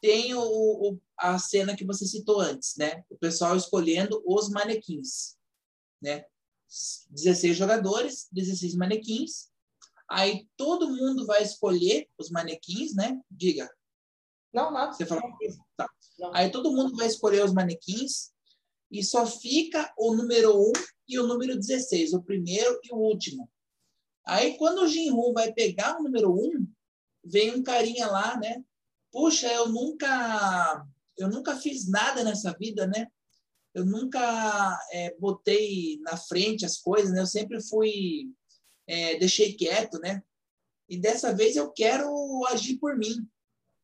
tem 0.00 0.34
o, 0.34 0.40
o, 0.40 1.00
a 1.16 1.38
cena 1.38 1.76
que 1.76 1.84
você 1.84 2.06
citou 2.06 2.40
antes, 2.40 2.76
né? 2.76 3.04
O 3.08 3.16
pessoal 3.16 3.56
escolhendo 3.56 4.22
os 4.26 4.48
manequins, 4.48 5.36
né? 6.00 6.24
16 7.10 7.56
jogadores, 7.56 8.28
16 8.32 8.74
manequins. 8.74 9.48
Aí 10.08 10.46
todo 10.56 10.90
mundo 10.90 11.26
vai 11.26 11.42
escolher 11.42 12.08
os 12.18 12.30
manequins, 12.30 12.94
né? 12.94 13.20
Diga. 13.30 13.70
Não, 14.52 14.70
nada. 14.70 14.92
Você 14.92 15.04
falou? 15.04 15.22
Tá. 15.76 15.88
Aí 16.32 16.50
todo 16.50 16.72
mundo 16.72 16.96
vai 16.96 17.06
escolher 17.06 17.44
os 17.44 17.52
manequins 17.52 18.32
e 18.90 19.02
só 19.04 19.26
fica 19.26 19.92
o 19.98 20.14
número 20.14 20.58
1 20.58 20.72
e 21.08 21.18
o 21.18 21.26
número 21.26 21.56
16, 21.56 22.14
o 22.14 22.22
primeiro 22.22 22.78
e 22.82 22.92
o 22.92 22.96
último. 22.96 23.48
Aí 24.26 24.56
quando 24.56 24.82
o 24.82 24.88
Jinru 24.88 25.32
vai 25.32 25.52
pegar 25.52 25.98
o 25.98 26.02
número 26.02 26.32
1, 26.32 26.66
vem 27.24 27.54
um 27.54 27.62
carinha 27.62 28.06
lá, 28.08 28.38
né? 28.38 28.62
Puxa, 29.18 29.52
eu 29.52 29.68
nunca 29.68 30.86
eu 31.16 31.28
nunca 31.28 31.56
fiz 31.56 31.88
nada 31.88 32.22
nessa 32.22 32.56
vida, 32.56 32.86
né? 32.86 33.08
eu 33.74 33.84
nunca 33.84 34.80
é, 34.92 35.16
botei 35.18 35.98
na 36.00 36.16
frente 36.16 36.64
as 36.64 36.78
coisas, 36.78 37.12
né? 37.12 37.20
Eu 37.20 37.26
sempre 37.26 37.62
fui, 37.62 38.32
é, 38.86 39.18
deixei 39.18 39.52
quieto, 39.52 39.98
né? 40.00 40.22
E 40.88 40.96
dessa 40.96 41.34
vez 41.34 41.54
eu 41.54 41.70
quero 41.70 42.10
agir 42.48 42.78
por 42.78 42.96
mim. 42.96 43.28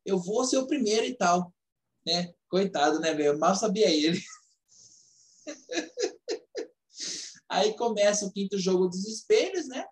Eu 0.04 0.18
vou 0.18 0.44
ser 0.44 0.58
o 0.58 0.66
primeiro 0.66 1.06
e 1.06 1.14
tal, 1.14 1.54
né? 2.06 2.32
Coitado, 2.48 2.98
né, 2.98 3.14
velho? 3.14 3.38
Mal 3.38 3.54
sabia 3.54 3.90
ele. 3.90 4.20
Aí 7.48 7.76
começa 7.76 8.26
o 8.26 8.32
quinto 8.32 8.58
jogo 8.58 8.88
dos 8.88 9.06
espelhos, 9.06 9.68
né? 9.68 9.84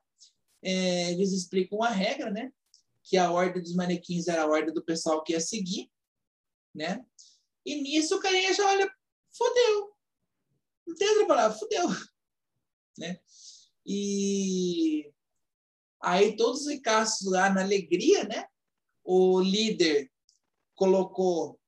É, 0.62 1.12
eles 1.12 1.32
explicam 1.32 1.82
a 1.82 1.90
regra, 1.90 2.30
né? 2.30 2.52
Que 3.12 3.18
a 3.18 3.30
ordem 3.30 3.62
dos 3.62 3.74
manequins 3.74 4.26
era 4.26 4.44
a 4.44 4.46
ordem 4.46 4.72
do 4.72 4.82
pessoal 4.82 5.22
que 5.22 5.34
ia 5.34 5.40
seguir, 5.40 5.92
né? 6.74 7.04
E 7.62 7.74
nisso 7.82 8.16
o 8.16 8.20
carinha 8.20 8.54
já 8.54 8.66
olha 8.66 8.90
fodeu. 9.30 9.94
Não 10.86 10.94
tem 10.94 11.10
outra 11.10 11.26
palavra, 11.26 11.58
fodeu. 11.58 11.84
Né? 12.98 13.20
E 13.86 15.12
aí 16.02 16.36
todos 16.36 16.62
os 16.62 16.68
ricaços 16.68 17.30
lá 17.30 17.50
na 17.50 17.60
alegria, 17.60 18.24
né? 18.24 18.46
O 19.04 19.40
líder 19.40 20.10
colocou 20.74 21.60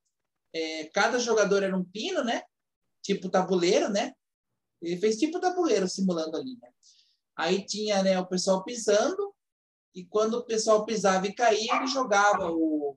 é, 0.51 0.85
cada 0.85 1.19
jogador 1.19 1.63
era 1.63 1.77
um 1.77 1.85
pino, 1.85 2.25
né? 2.25 2.43
Tipo 3.03 3.29
tabuleiro, 3.29 3.91
né? 3.91 4.15
Ele 4.81 4.97
fez 4.99 5.19
tipo 5.19 5.39
tabuleiro 5.39 5.87
simulando 5.87 6.39
ali, 6.39 6.57
né? 6.59 6.71
Aí 7.37 7.67
tinha, 7.67 8.03
né, 8.03 8.19
o 8.19 8.27
pessoal 8.27 8.65
pisando 8.65 9.34
e 9.95 10.05
quando 10.05 10.35
o 10.35 10.45
pessoal 10.45 10.85
pisava 10.85 11.27
e 11.27 11.35
caía, 11.35 11.77
ele 11.77 11.87
jogava 11.87 12.51
o, 12.51 12.97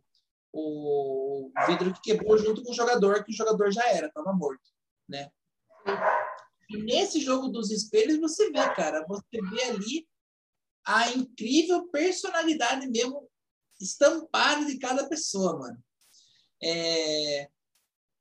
o 0.51 1.51
vidro 1.67 1.93
que 1.93 2.01
quebrou 2.01 2.37
junto 2.37 2.63
com 2.63 2.71
o 2.71 2.75
jogador, 2.75 3.23
que 3.23 3.31
o 3.31 3.35
jogador 3.35 3.71
já 3.71 3.87
era, 3.89 4.07
estava 4.07 4.33
morto 4.33 4.69
né? 5.07 5.31
E 6.69 6.77
nesse 6.83 7.21
jogo 7.21 7.47
dos 7.47 7.71
espelhos 7.71 8.19
você 8.19 8.51
vê, 8.51 8.73
cara, 8.75 9.05
você 9.07 9.41
vê 9.49 9.63
ali 9.63 10.07
a 10.85 11.11
incrível 11.11 11.87
personalidade 11.87 12.87
mesmo 12.87 13.29
estampada 13.79 14.65
de 14.65 14.77
cada 14.77 15.07
pessoa, 15.07 15.57
mano. 15.57 15.83
É, 16.61 17.49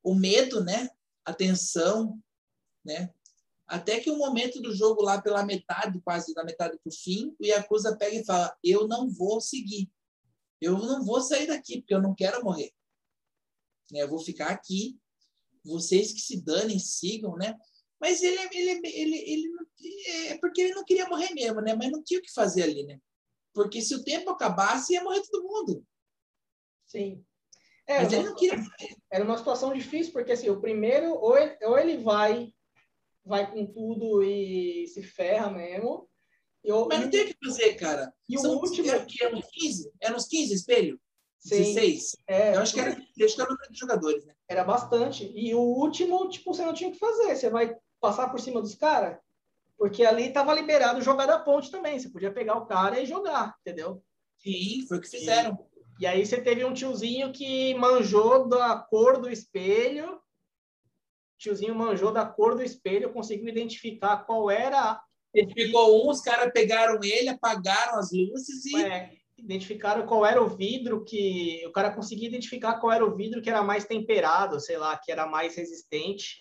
o 0.02 0.14
medo, 0.14 0.62
né? 0.62 0.90
A 1.24 1.32
tensão, 1.32 2.20
né? 2.84 3.12
Até 3.66 3.98
que 4.01 4.10
o 4.10 4.18
momento 4.18 4.60
do 4.60 4.74
jogo 4.74 5.02
lá 5.02 5.20
pela 5.20 5.44
metade, 5.44 6.01
quase 6.01 6.32
da 6.34 6.44
metade 6.44 6.78
pro 6.78 6.93
fim, 6.93 7.34
o 7.40 7.44
Yakuza 7.44 7.97
pega 7.97 8.16
e 8.16 8.24
fala: 8.24 8.56
"Eu 8.62 8.86
não 8.86 9.09
vou 9.09 9.40
seguir. 9.40 9.90
Eu 10.60 10.78
não 10.78 11.05
vou 11.05 11.20
sair 11.20 11.47
daqui 11.47 11.80
porque 11.80 11.94
eu 11.94 12.01
não 12.01 12.14
quero 12.14 12.43
morrer. 12.44 12.72
Né, 13.90 14.02
eu 14.02 14.09
vou 14.09 14.18
ficar 14.18 14.48
aqui 14.48 14.98
vocês 15.64 16.12
que 16.12 16.20
se 16.20 16.40
danem, 16.40 16.78
sigam, 16.78 17.36
né? 17.36 17.56
Mas 18.01 18.22
ele, 18.22 18.38
ele, 18.52 18.80
ele, 18.84 19.16
ele, 19.16 19.51
é 20.28 20.38
porque 20.38 20.60
ele 20.60 20.74
não 20.74 20.84
queria 20.84 21.09
morrer 21.09 21.32
mesmo, 21.34 21.60
né? 21.60 21.74
Mas 21.74 21.90
não 21.90 22.02
tinha 22.02 22.20
o 22.20 22.22
que 22.22 22.32
fazer 22.32 22.62
ali, 22.62 22.84
né? 22.84 23.01
Porque 23.52 23.80
se 23.80 23.94
o 23.94 24.05
tempo 24.05 24.30
acabasse, 24.30 24.93
ia 24.93 25.02
morrer 25.02 25.22
todo 25.22 25.48
mundo. 25.48 25.84
Sim. 26.86 27.24
É, 27.86 28.02
Mas 28.02 28.12
ele 28.12 28.24
não 28.24 28.34
queria. 28.34 28.59
Era 29.10 29.24
uma 29.24 29.38
situação 29.38 29.72
difícil, 29.72 30.12
porque 30.12 30.32
assim, 30.32 30.51
o 30.51 30.60
primeiro, 30.60 31.14
ou 31.14 31.36
ele, 31.38 31.56
ou 31.64 31.78
ele 31.78 31.97
vai, 31.98 32.52
vai 33.26 33.50
com 33.50 33.66
tudo 33.66 34.22
e 34.22 34.86
se 34.86 35.02
ferra 35.02 35.50
mesmo. 35.50 36.08
Eu, 36.62 36.86
Mas 36.88 37.00
não 37.00 37.10
tem 37.10 37.24
o 37.24 37.26
que 37.26 37.36
fazer, 37.44 37.74
cara. 37.74 38.12
E 38.28 38.38
São, 38.38 38.52
o 38.52 38.58
último. 38.58 38.88
Era, 38.88 39.04
que 39.04 39.22
era 39.22 39.36
uns 39.36 39.46
15? 39.50 39.92
Era 40.00 40.16
uns 40.16 40.26
15 40.26 40.54
espelho? 40.54 41.00
Sim. 41.38 41.58
16? 41.58 42.16
É, 42.26 42.56
eu 42.56 42.60
acho 42.60 42.74
que 42.74 42.80
era, 42.80 42.90
acho 42.90 43.34
que 43.34 43.40
era 43.40 43.50
o 43.50 43.52
número 43.52 43.72
de 43.72 43.78
jogadores, 43.78 44.24
né? 44.24 44.34
Era 44.48 44.64
bastante. 44.64 45.30
E 45.34 45.54
o 45.54 45.60
último, 45.60 46.28
tipo, 46.28 46.52
você 46.52 46.64
não 46.64 46.72
tinha 46.72 46.88
o 46.88 46.92
que 46.92 46.98
fazer. 46.98 47.36
Você 47.36 47.50
vai 47.50 47.76
passar 48.00 48.30
por 48.30 48.40
cima 48.40 48.60
dos 48.60 48.74
caras? 48.74 49.18
Porque 49.78 50.04
ali 50.04 50.28
estava 50.28 50.54
liberado 50.54 51.02
jogar 51.02 51.26
da 51.26 51.38
ponte 51.38 51.70
também. 51.70 51.98
Você 51.98 52.08
podia 52.08 52.32
pegar 52.32 52.56
o 52.56 52.66
cara 52.66 53.00
e 53.00 53.06
jogar, 53.06 53.54
entendeu? 53.60 54.02
Sim, 54.38 54.86
foi 54.88 54.98
o 54.98 55.00
que 55.00 55.08
fizeram. 55.08 55.56
E, 56.00 56.04
e 56.04 56.06
aí 56.06 56.24
você 56.24 56.40
teve 56.40 56.64
um 56.64 56.74
tiozinho 56.74 57.32
que 57.32 57.74
manjou 57.74 58.48
da 58.48 58.76
cor 58.76 59.20
do 59.20 59.30
espelho. 59.30 60.20
Tiozinho 61.38 61.74
manjou 61.74 62.12
da 62.12 62.24
cor 62.24 62.54
do 62.54 62.62
espelho, 62.62 63.12
conseguiu 63.12 63.48
identificar 63.48 64.18
qual 64.18 64.50
era. 64.50 65.00
Identificou 65.34 66.06
um, 66.06 66.10
os 66.10 66.20
caras 66.20 66.50
pegaram 66.52 66.98
ele, 67.02 67.28
apagaram 67.28 67.98
as 67.98 68.10
luzes 68.12 68.64
e. 68.64 68.82
É, 68.82 69.10
identificaram 69.36 70.06
qual 70.06 70.24
era 70.24 70.42
o 70.42 70.48
vidro 70.48 71.04
que. 71.04 71.62
O 71.66 71.72
cara 71.72 71.90
conseguia 71.90 72.28
identificar 72.28 72.78
qual 72.80 72.92
era 72.92 73.04
o 73.04 73.14
vidro 73.14 73.42
que 73.42 73.50
era 73.50 73.62
mais 73.62 73.84
temperado, 73.84 74.58
sei 74.60 74.78
lá, 74.78 74.96
que 74.96 75.12
era 75.12 75.26
mais 75.26 75.56
resistente. 75.56 76.38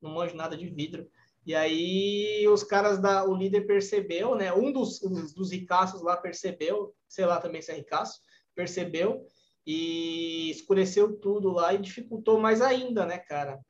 Não 0.00 0.12
manjo 0.12 0.36
nada 0.36 0.56
de 0.56 0.68
vidro. 0.68 1.08
E 1.44 1.54
aí 1.54 2.46
os 2.48 2.64
caras 2.64 3.00
da 3.00 3.24
o 3.24 3.34
líder 3.34 3.66
percebeu, 3.66 4.34
né? 4.34 4.52
Um 4.52 4.72
dos, 4.72 4.98
dos, 5.00 5.32
dos 5.32 5.52
ricaços 5.52 6.02
lá 6.02 6.16
percebeu, 6.16 6.92
sei 7.08 7.24
lá 7.24 7.40
também 7.40 7.62
se 7.62 7.70
é 7.70 7.74
ricaço, 7.74 8.20
percebeu 8.54 9.24
e 9.64 10.50
escureceu 10.50 11.16
tudo 11.16 11.52
lá 11.52 11.72
e 11.72 11.78
dificultou 11.78 12.40
mais 12.40 12.60
ainda, 12.60 13.06
né, 13.06 13.18
cara? 13.18 13.60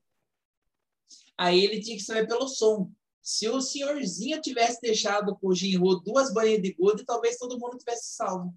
Aí 1.38 1.64
ele 1.64 1.80
tinha 1.80 1.96
que 1.96 2.02
saber 2.02 2.26
pelo 2.26 2.48
som. 2.48 2.90
Se 3.22 3.48
o 3.48 3.60
senhorzinho 3.60 4.40
tivesse 4.40 4.80
deixado 4.80 5.36
pro 5.36 5.54
Jinru 5.54 6.00
duas 6.00 6.32
banhas 6.32 6.62
de 6.62 6.72
gude, 6.72 7.04
talvez 7.04 7.36
todo 7.36 7.58
mundo 7.58 7.78
tivesse 7.78 8.14
salvo. 8.14 8.54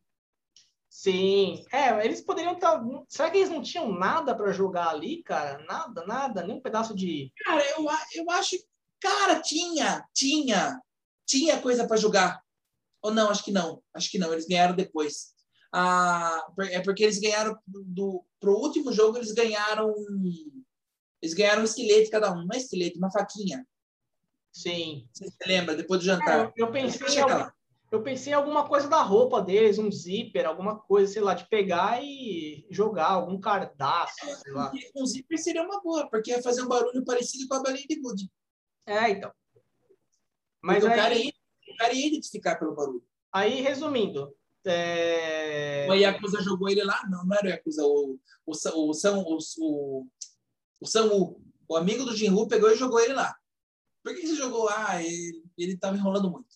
Sim, 0.90 1.64
é, 1.72 2.06
eles 2.06 2.22
poderiam 2.22 2.54
estar. 2.54 2.80
Tá... 2.80 3.04
Será 3.08 3.30
que 3.30 3.38
eles 3.38 3.50
não 3.50 3.62
tinham 3.62 3.92
nada 3.92 4.36
para 4.36 4.52
jogar 4.52 4.90
ali, 4.90 5.24
cara? 5.24 5.64
Nada, 5.66 6.06
nada, 6.06 6.44
nem 6.44 6.58
um 6.58 6.62
pedaço 6.62 6.96
de. 6.96 7.32
Cara, 7.46 7.64
eu, 7.78 7.86
eu 8.16 8.32
acho 8.32 8.58
Cara, 9.00 9.42
tinha, 9.42 10.06
tinha, 10.14 10.82
tinha 11.26 11.62
coisa 11.62 11.88
para 11.88 11.98
jogar. 11.98 12.42
Ou 13.02 13.14
não, 13.14 13.30
acho 13.30 13.44
que 13.44 13.52
não. 13.52 13.82
Acho 13.94 14.12
que 14.12 14.20
não, 14.20 14.32
eles 14.34 14.46
ganharam 14.46 14.76
depois. 14.76 15.34
Ah, 15.74 16.46
é 16.72 16.82
porque 16.82 17.04
eles 17.04 17.20
ganharam 17.20 17.58
do 17.66 18.26
pro 18.40 18.58
último 18.58 18.92
jogo 18.92 19.18
eles 19.18 19.32
ganharam 19.34 19.94
eles 21.22 21.34
ganharam 21.34 21.62
um 21.62 21.66
esqueleto 21.66 22.10
cada 22.10 22.32
um, 22.32 22.44
uma 22.44 22.56
esqueleto, 22.56 22.98
uma 22.98 23.12
faquinha. 23.12 23.66
Sim. 24.52 25.08
Você 25.14 25.30
lembra 25.46 25.76
depois 25.76 26.00
do 26.00 26.06
jantar? 26.06 26.48
É, 26.48 26.54
eu, 26.58 26.72
pensei 26.72 27.16
em 27.16 27.20
alguma, 27.20 27.54
eu 27.91 28.04
pensei 28.04 28.34
em 28.34 28.36
alguma 28.36 28.68
coisa 28.68 28.88
da 28.88 29.02
roupa 29.02 29.41
deles, 29.41 29.78
um 29.78 29.91
zíper, 29.91 30.46
alguma 30.46 30.80
coisa, 30.80 31.12
sei 31.12 31.22
lá, 31.22 31.34
de 31.34 31.48
pegar 31.48 32.04
e 32.04 32.66
jogar, 32.70 33.12
algum 33.12 33.40
cardaço, 33.40 34.26
sei 34.44 34.54
lá. 34.54 34.72
Um 34.96 35.06
zíper 35.06 35.38
seria 35.38 35.64
uma 35.64 35.82
boa, 35.82 36.10
porque 36.10 36.32
ia 36.32 36.41
fazer 36.41 36.62
um 36.62 36.68
barulho 36.68 37.06
parecido 37.06 37.48
com 37.48 37.56
a 37.56 37.64
balinha 37.64 37.88
de 37.88 38.00
gude. 38.00 38.32
É, 38.86 39.10
então. 39.10 39.32
Mas 40.62 40.84
aí, 40.84 40.91
o, 40.91 40.96
cara 40.96 41.14
ia, 41.14 41.34
o 41.70 41.78
cara 41.78 41.94
ia 41.94 42.08
identificar 42.08 42.56
pelo 42.56 42.76
barulho. 42.76 43.04
Aí, 43.32 43.62
resumindo. 43.62 44.36
É... 44.66 45.88
O 45.90 45.94
Yakuza 45.94 46.41
jogou 46.41 46.70
ele 46.70 46.84
lá? 46.84 47.02
Não, 47.10 47.26
não 47.26 47.36
era 47.36 47.48
o 47.48 47.50
Yakuza. 47.50 47.84
O, 47.86 48.20
o, 48.46 48.52
o, 48.52 48.94
São, 48.94 49.24
o, 49.24 49.38
o, 49.60 50.08
o 50.80 50.86
Samu, 50.86 51.42
o 51.68 51.76
amigo 51.76 52.06
do 52.06 52.16
Jinru, 52.16 52.48
pegou 52.48 52.72
e 52.72 52.76
jogou 52.76 53.00
ele 53.00 53.14
lá. 53.14 53.36
Por 54.04 54.16
que 54.16 54.26
você 54.26 54.36
jogou? 54.36 54.70
Ah, 54.70 55.02
ele, 55.04 55.44
ele 55.58 55.78
tava 55.78 55.98
enrolando 55.98 56.32
muito. 56.32 56.48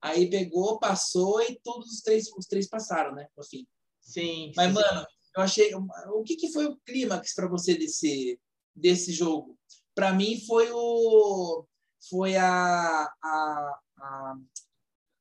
Aí 0.00 0.30
pegou, 0.30 0.78
passou 0.78 1.40
e 1.42 1.58
todos 1.62 1.90
os 1.92 2.00
três, 2.00 2.28
os 2.36 2.46
três 2.46 2.68
passaram, 2.68 3.14
né? 3.14 3.28
No 3.36 3.44
fim. 3.44 3.66
Sim. 4.00 4.52
Mas, 4.56 4.68
sim, 4.68 4.74
mano, 4.74 5.06
eu 5.36 5.42
achei. 5.42 5.74
O 5.74 6.22
que, 6.22 6.36
que 6.36 6.52
foi 6.52 6.66
o 6.66 6.76
clímax 6.78 7.34
para 7.34 7.48
você 7.48 7.74
desse, 7.74 8.40
desse 8.74 9.12
jogo? 9.12 9.56
para 9.96 10.12
mim 10.12 10.38
foi 10.46 10.70
o 10.70 11.66
foi 12.08 12.36
a, 12.36 13.10
a, 13.24 13.80
a, 13.98 14.34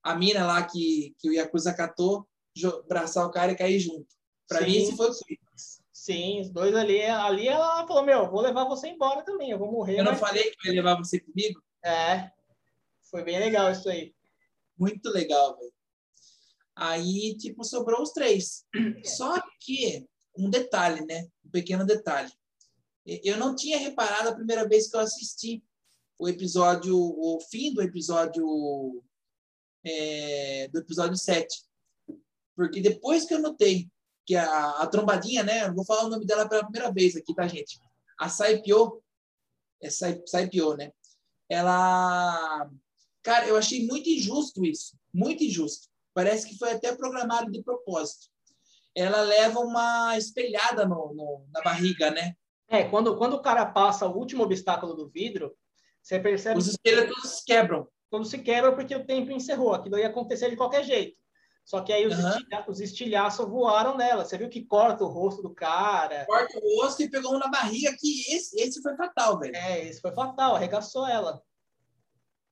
a 0.04 0.16
mina 0.16 0.46
lá 0.46 0.64
que, 0.64 1.16
que 1.18 1.30
o 1.30 1.34
Yakuza 1.34 1.74
catou, 1.74 2.28
abraçar 2.84 3.26
o 3.26 3.32
cara 3.32 3.54
e 3.54 3.56
cair 3.56 3.80
junto. 3.80 4.06
Para 4.48 4.62
mim, 4.62 4.76
esse 4.76 4.96
foi 4.96 5.10
o 5.10 5.14
clímax. 5.18 5.45
Sim, 6.06 6.40
os 6.40 6.52
dois 6.52 6.76
ali. 6.76 7.02
Ali 7.02 7.48
ela 7.48 7.88
falou: 7.88 8.06
Meu, 8.06 8.30
vou 8.30 8.40
levar 8.40 8.66
você 8.66 8.90
embora 8.90 9.24
também, 9.24 9.50
eu 9.50 9.58
vou 9.58 9.72
morrer. 9.72 10.00
Eu 10.00 10.04
não 10.04 10.16
falei 10.16 10.52
que 10.52 10.70
eu 10.70 10.72
ia 10.72 10.82
levar 10.84 11.00
você 11.00 11.20
comigo? 11.20 11.60
É, 11.84 12.30
foi 13.10 13.24
bem 13.24 13.40
legal 13.40 13.72
isso 13.72 13.90
aí. 13.90 14.14
Muito 14.78 15.10
legal, 15.10 15.58
velho. 15.58 15.74
Aí, 16.76 17.36
tipo, 17.38 17.64
sobrou 17.64 18.04
os 18.04 18.12
três. 18.12 18.64
Só 19.04 19.42
que, 19.60 20.08
um 20.38 20.48
detalhe, 20.48 21.04
né? 21.08 21.28
Um 21.44 21.50
pequeno 21.50 21.84
detalhe. 21.84 22.32
Eu 23.04 23.38
não 23.38 23.56
tinha 23.56 23.80
reparado 23.80 24.30
a 24.30 24.36
primeira 24.36 24.68
vez 24.68 24.88
que 24.88 24.96
eu 24.96 25.00
assisti 25.00 25.64
o 26.20 26.30
episódio, 26.30 26.96
o 26.96 27.40
fim 27.50 27.74
do 27.74 27.82
episódio 27.82 29.04
é, 29.84 30.68
do 30.68 30.78
episódio 30.78 31.18
7. 31.18 31.48
Porque 32.56 32.80
depois 32.80 33.26
que 33.26 33.34
eu 33.34 33.40
notei 33.40 33.90
que 34.26 34.36
a, 34.36 34.70
a 34.82 34.88
trombadinha, 34.88 35.44
né? 35.44 35.72
Vou 35.72 35.86
falar 35.86 36.06
o 36.06 36.10
nome 36.10 36.26
dela 36.26 36.48
pela 36.48 36.64
primeira 36.64 36.92
vez 36.92 37.16
aqui, 37.16 37.34
tá, 37.34 37.48
gente? 37.48 37.80
A 38.20 38.30
Saipio, 38.30 39.02
é 39.82 39.90
Saipio, 39.90 40.76
né? 40.76 40.92
Ela. 41.50 42.70
Cara, 43.22 43.48
eu 43.48 43.58
achei 43.58 43.86
muito 43.86 44.10
injusto 44.10 44.66
isso. 44.66 44.98
Muito 45.14 45.44
injusto. 45.44 45.88
Parece 46.14 46.48
que 46.48 46.58
foi 46.58 46.72
até 46.72 46.96
programado 46.96 47.52
de 47.52 47.62
propósito. 47.64 48.28
Ela 48.96 49.22
leva 49.22 49.60
uma 49.60 50.18
espelhada 50.18 50.86
no, 50.86 51.14
no 51.14 51.46
na 51.52 51.62
barriga, 51.62 52.10
né? 52.12 52.34
É, 52.68 52.84
quando, 52.86 53.16
quando 53.18 53.34
o 53.34 53.42
cara 53.42 53.66
passa 53.66 54.08
o 54.08 54.18
último 54.18 54.44
obstáculo 54.44 54.96
do 54.96 55.10
vidro, 55.10 55.56
você 56.02 56.20
percebe. 56.20 56.60
Os 56.60 56.68
esqueletos 56.68 57.42
quebram. 57.46 57.88
Todos 58.10 58.30
se 58.30 58.40
quebram 58.40 58.76
porque 58.76 58.96
o 58.96 59.06
tempo 59.06 59.32
encerrou. 59.32 59.74
Aquilo 59.74 59.98
ia 59.98 60.08
acontecer 60.08 60.50
de 60.50 60.56
qualquer 60.56 60.84
jeito. 60.84 61.18
Só 61.66 61.82
que 61.82 61.92
aí 61.92 62.06
os, 62.06 62.18
uhum. 62.18 62.30
estilha, 62.30 62.66
os 62.68 62.80
estilhaços 62.80 63.50
voaram 63.50 63.98
nela. 63.98 64.24
Você 64.24 64.38
viu 64.38 64.48
que 64.48 64.64
corta 64.64 65.04
o 65.04 65.08
rosto 65.08 65.42
do 65.42 65.50
cara. 65.50 66.24
Corta 66.28 66.60
o 66.60 66.82
rosto 66.82 67.02
e 67.02 67.10
pegou 67.10 67.34
um 67.34 67.40
na 67.40 67.48
barriga, 67.48 67.96
que 68.00 68.22
esse, 68.32 68.56
esse 68.62 68.82
foi 68.84 68.96
fatal, 68.96 69.40
velho. 69.40 69.56
É, 69.56 69.84
esse 69.88 70.00
foi 70.00 70.12
fatal, 70.14 70.56
arregaçou 70.56 71.08
ela. 71.08 71.42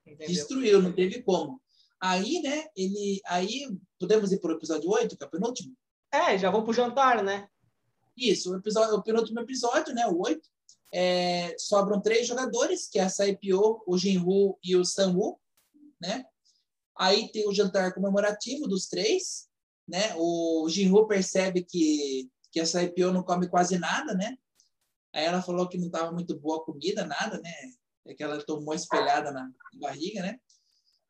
Entendeu? 0.03 0.27
Destruiu, 0.27 0.81
não 0.81 0.91
teve 0.91 1.21
como. 1.21 1.61
Aí, 2.01 2.41
né, 2.41 2.65
ele. 2.75 3.21
Aí, 3.27 3.69
podemos 3.99 4.31
ir 4.31 4.39
para 4.39 4.51
o 4.51 4.55
episódio 4.55 4.89
8, 4.89 5.15
que 5.15 5.23
é 5.23 5.27
o 5.27 5.29
penúltimo? 5.29 5.75
É, 6.11 6.37
já 6.37 6.49
vou 6.49 6.63
pro 6.63 6.73
jantar, 6.73 7.23
né? 7.23 7.47
Isso, 8.17 8.51
o, 8.51 8.57
episódio, 8.57 8.95
o 8.95 9.03
penúltimo 9.03 9.39
episódio, 9.39 9.93
né, 9.93 10.05
o 10.07 10.21
8, 10.21 10.41
é, 10.91 11.55
sobram 11.57 12.01
três 12.01 12.27
jogadores, 12.27 12.87
que 12.87 12.99
é 12.99 13.03
a 13.03 13.09
Saipio, 13.09 13.81
o 13.87 13.97
Jinru 13.97 14.57
e 14.63 14.75
o 14.75 14.83
Sanwoo, 14.83 15.39
né? 16.01 16.25
Aí 16.97 17.31
tem 17.31 17.47
o 17.47 17.53
jantar 17.53 17.93
comemorativo 17.93 18.67
dos 18.67 18.87
três, 18.87 19.47
né? 19.87 20.13
O 20.17 20.67
Jinru 20.69 21.07
percebe 21.07 21.63
que, 21.63 22.29
que 22.51 22.59
a 22.59 22.65
Saipio 22.65 23.11
não 23.11 23.23
come 23.23 23.47
quase 23.47 23.77
nada, 23.79 24.13
né? 24.13 24.37
Aí 25.13 25.25
ela 25.25 25.41
falou 25.41 25.67
que 25.67 25.77
não 25.77 25.87
estava 25.87 26.11
muito 26.11 26.39
boa 26.39 26.57
a 26.57 26.65
comida, 26.65 27.05
nada, 27.05 27.39
né? 27.39 27.53
É 28.05 28.13
que 28.13 28.23
ela 28.23 28.43
tomou 28.43 28.73
espelhada 28.73 29.31
na 29.31 29.49
barriga, 29.75 30.21
né? 30.21 30.39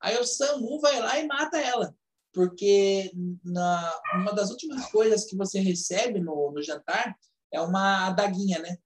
Aí 0.01 0.17
o 0.17 0.25
Samu 0.25 0.79
vai 0.79 0.99
lá 0.99 1.17
e 1.19 1.27
mata 1.27 1.57
ela 1.57 1.95
porque 2.33 3.11
na, 3.43 4.01
uma 4.15 4.33
das 4.33 4.49
últimas 4.49 4.89
coisas 4.91 5.25
que 5.25 5.37
você 5.37 5.59
recebe 5.59 6.19
no, 6.19 6.51
no 6.51 6.61
jantar 6.63 7.15
é 7.51 7.61
uma 7.61 8.07
adaguinha, 8.07 8.59
né? 8.59 8.77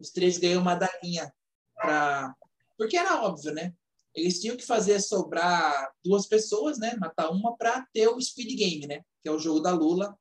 Os 0.00 0.10
três 0.10 0.38
ganham 0.38 0.62
uma 0.62 0.72
adaguinha 0.72 1.32
para 1.76 2.34
porque 2.76 2.96
era 2.96 3.22
óbvio, 3.22 3.52
né? 3.52 3.72
Eles 4.14 4.40
tinham 4.40 4.56
que 4.56 4.64
fazer 4.64 5.00
sobrar 5.00 5.92
duas 6.04 6.26
pessoas, 6.26 6.78
né? 6.78 6.96
Matar 6.96 7.30
uma 7.30 7.56
para 7.56 7.86
ter 7.92 8.08
o 8.08 8.20
Speed 8.20 8.56
Game, 8.56 8.86
né? 8.86 9.02
Que 9.22 9.28
é 9.28 9.32
o 9.32 9.38
jogo 9.38 9.60
da 9.60 9.72
Lula. 9.72 10.16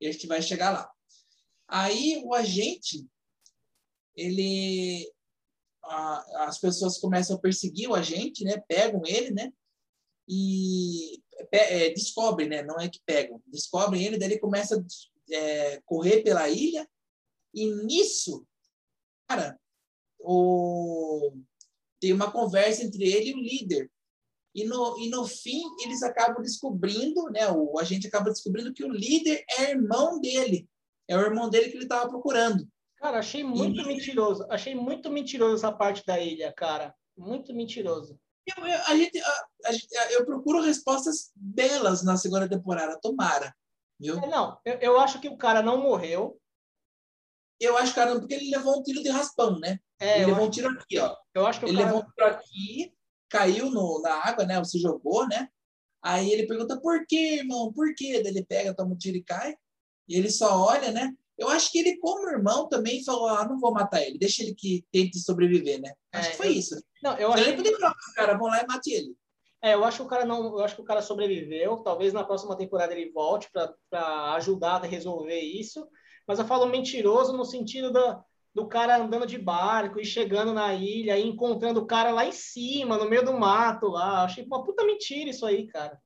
E 0.00 0.06
a 0.06 0.12
gente 0.12 0.26
vai 0.26 0.40
chegar 0.40 0.70
lá. 0.70 0.90
Aí 1.66 2.22
o 2.24 2.34
agente, 2.34 3.06
ele, 4.14 5.10
a, 5.82 6.46
as 6.46 6.58
pessoas 6.58 6.98
começam 6.98 7.36
a 7.36 7.40
perseguir 7.40 7.88
o 7.88 7.94
agente, 7.94 8.44
né? 8.44 8.62
Pegam 8.68 9.02
ele, 9.04 9.30
né? 9.30 9.52
e 10.28 11.22
é, 11.52 11.90
descobrem, 11.90 12.48
né? 12.48 12.62
Não 12.62 12.78
é 12.78 12.88
que 12.88 13.00
pegam, 13.04 13.42
descobrem 13.46 14.02
ele, 14.04 14.18
daí 14.18 14.32
ele 14.32 14.38
começa 14.38 14.76
a 14.76 15.34
é, 15.34 15.80
correr 15.84 16.22
pela 16.22 16.48
ilha 16.48 16.88
e 17.52 17.72
nisso, 17.84 18.46
cara, 19.28 19.58
o, 20.18 21.32
tem 22.04 22.12
uma 22.12 22.30
conversa 22.30 22.84
entre 22.84 23.02
ele 23.02 23.30
e 23.30 23.34
o 23.34 23.40
líder. 23.40 23.90
E 24.54 24.64
no, 24.64 24.98
e 24.98 25.08
no 25.08 25.26
fim, 25.26 25.62
eles 25.82 26.02
acabam 26.02 26.42
descobrindo, 26.42 27.24
né? 27.30 27.50
O 27.50 27.78
agente 27.78 28.06
acaba 28.06 28.30
descobrindo 28.30 28.74
que 28.74 28.84
o 28.84 28.92
líder 28.92 29.42
é 29.58 29.70
irmão 29.70 30.20
dele. 30.20 30.68
É 31.08 31.16
o 31.16 31.22
irmão 31.22 31.48
dele 31.48 31.70
que 31.70 31.76
ele 31.76 31.84
estava 31.84 32.10
procurando. 32.10 32.68
Cara, 32.98 33.20
achei 33.20 33.42
muito 33.42 33.80
e... 33.80 33.86
mentiroso. 33.86 34.46
Achei 34.50 34.74
muito 34.74 35.10
mentiroso 35.10 35.54
essa 35.54 35.72
parte 35.72 36.04
da 36.04 36.20
ilha, 36.20 36.52
cara. 36.52 36.94
Muito 37.16 37.54
mentiroso. 37.54 38.20
Eu, 38.46 38.66
eu, 38.66 38.82
a 38.82 38.96
gente, 38.96 39.18
a, 39.18 39.44
a, 39.64 40.12
eu 40.12 40.26
procuro 40.26 40.60
respostas 40.60 41.32
belas 41.34 42.04
na 42.04 42.18
segunda 42.18 42.46
temporada, 42.46 43.00
tomara. 43.00 43.56
Viu? 43.98 44.18
É, 44.18 44.28
não, 44.28 44.60
eu, 44.62 44.74
eu 44.74 45.00
acho 45.00 45.20
que 45.22 45.28
o 45.28 45.38
cara 45.38 45.62
não 45.62 45.82
morreu. 45.82 46.38
Eu 47.58 47.78
acho 47.78 47.94
que 47.94 47.98
cara, 47.98 48.18
porque 48.20 48.34
ele 48.34 48.50
levou 48.50 48.78
um 48.78 48.82
tiro 48.82 49.02
de 49.02 49.08
raspão, 49.08 49.58
né? 49.58 49.80
É, 50.00 50.18
ele 50.18 50.26
levou 50.26 50.46
um 50.46 50.50
tiro 50.50 50.68
aqui, 50.68 50.98
ó. 50.98 51.14
Eu 51.34 51.46
acho 51.46 51.60
que 51.60 51.66
ele 51.66 51.76
cara... 51.76 51.86
levou 51.86 52.02
um 52.02 52.10
tiro 52.10 52.26
aqui, 52.26 52.94
caiu 53.28 53.70
no, 53.70 54.00
na 54.02 54.14
água, 54.26 54.44
né? 54.44 54.58
Você 54.58 54.78
jogou, 54.78 55.26
né? 55.26 55.48
Aí 56.02 56.30
ele 56.30 56.46
pergunta, 56.46 56.78
por 56.80 57.06
quê, 57.06 57.36
irmão? 57.38 57.72
Por 57.72 57.94
quê? 57.94 58.20
Daí 58.22 58.32
ele 58.32 58.44
pega, 58.44 58.74
toma 58.74 58.92
um 58.92 58.98
tiro 58.98 59.16
e 59.16 59.22
cai. 59.22 59.54
E 60.08 60.16
ele 60.16 60.30
só 60.30 60.66
olha, 60.66 60.92
né? 60.92 61.12
Eu 61.36 61.48
acho 61.48 61.72
que 61.72 61.78
ele, 61.78 61.96
como 61.98 62.28
irmão, 62.28 62.68
também 62.68 63.02
falou, 63.04 63.28
ah, 63.28 63.46
não 63.46 63.58
vou 63.58 63.72
matar 63.72 64.02
ele, 64.02 64.18
deixa 64.18 64.42
ele 64.42 64.54
que 64.54 64.84
tente 64.92 65.18
sobreviver, 65.18 65.80
né? 65.80 65.92
Acho 66.12 66.28
é, 66.28 66.30
que 66.30 66.36
foi 66.36 66.48
eu... 66.48 66.52
isso. 66.52 66.84
Não, 67.02 67.16
eu 67.16 67.32
acho 67.32 67.42
ele 67.42 67.56
poderia 67.56 67.78
falar, 67.78 67.94
cara, 68.14 68.38
vão 68.38 68.48
lá 68.48 68.62
e 68.62 68.66
mate 68.66 68.92
ele. 68.92 69.16
É, 69.62 69.74
eu 69.74 69.82
acho 69.82 69.96
que 69.96 70.02
o 70.02 70.08
cara 70.08 70.24
não, 70.26 70.58
eu 70.58 70.60
acho 70.60 70.76
que 70.76 70.82
o 70.82 70.84
cara 70.84 71.00
sobreviveu. 71.00 71.78
Talvez 71.78 72.12
na 72.12 72.22
próxima 72.22 72.56
temporada 72.56 72.92
ele 72.92 73.10
volte 73.10 73.50
para 73.50 74.34
ajudar 74.34 74.84
a 74.84 74.86
resolver 74.86 75.40
isso. 75.40 75.88
Mas 76.28 76.38
eu 76.38 76.44
falo 76.44 76.66
mentiroso 76.66 77.34
no 77.34 77.44
sentido 77.44 77.90
da, 77.90 78.22
do 78.54 78.68
cara 78.68 78.96
andando 78.96 79.26
de 79.26 79.36
barco 79.36 80.00
e 80.00 80.04
chegando 80.04 80.52
na 80.52 80.72
ilha 80.72 81.18
e 81.18 81.26
encontrando 81.26 81.80
o 81.80 81.86
cara 81.86 82.12
lá 82.12 82.24
em 82.24 82.32
cima, 82.32 82.96
no 82.96 83.08
meio 83.08 83.24
do 83.24 83.32
mato 83.32 83.88
lá. 83.88 84.24
Achei 84.24 84.44
uma 84.44 84.62
puta 84.62 84.84
mentira 84.84 85.30
isso 85.30 85.44
aí, 85.44 85.66
cara. 85.66 86.00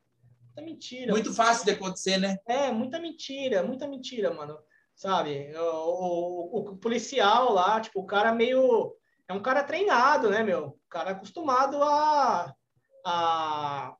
Muita 0.46 0.62
mentira. 0.62 1.12
Muito 1.12 1.34
fácil 1.34 1.66
de 1.66 1.72
acontecer, 1.72 2.16
né? 2.18 2.38
É, 2.46 2.70
muita 2.70 2.98
mentira, 2.98 3.62
muita 3.62 3.86
mentira, 3.86 4.32
mano. 4.32 4.58
Sabe? 4.94 5.52
O, 5.56 5.60
o, 5.60 6.58
o 6.70 6.76
policial 6.78 7.52
lá, 7.52 7.80
tipo, 7.80 8.00
o 8.00 8.06
cara 8.06 8.32
meio. 8.32 8.94
É 9.28 9.34
um 9.34 9.42
cara 9.42 9.62
treinado, 9.62 10.30
né, 10.30 10.42
meu? 10.42 10.68
O 10.68 10.88
cara 10.88 11.10
acostumado 11.10 11.82
a 11.82 12.54
a, 13.04 13.94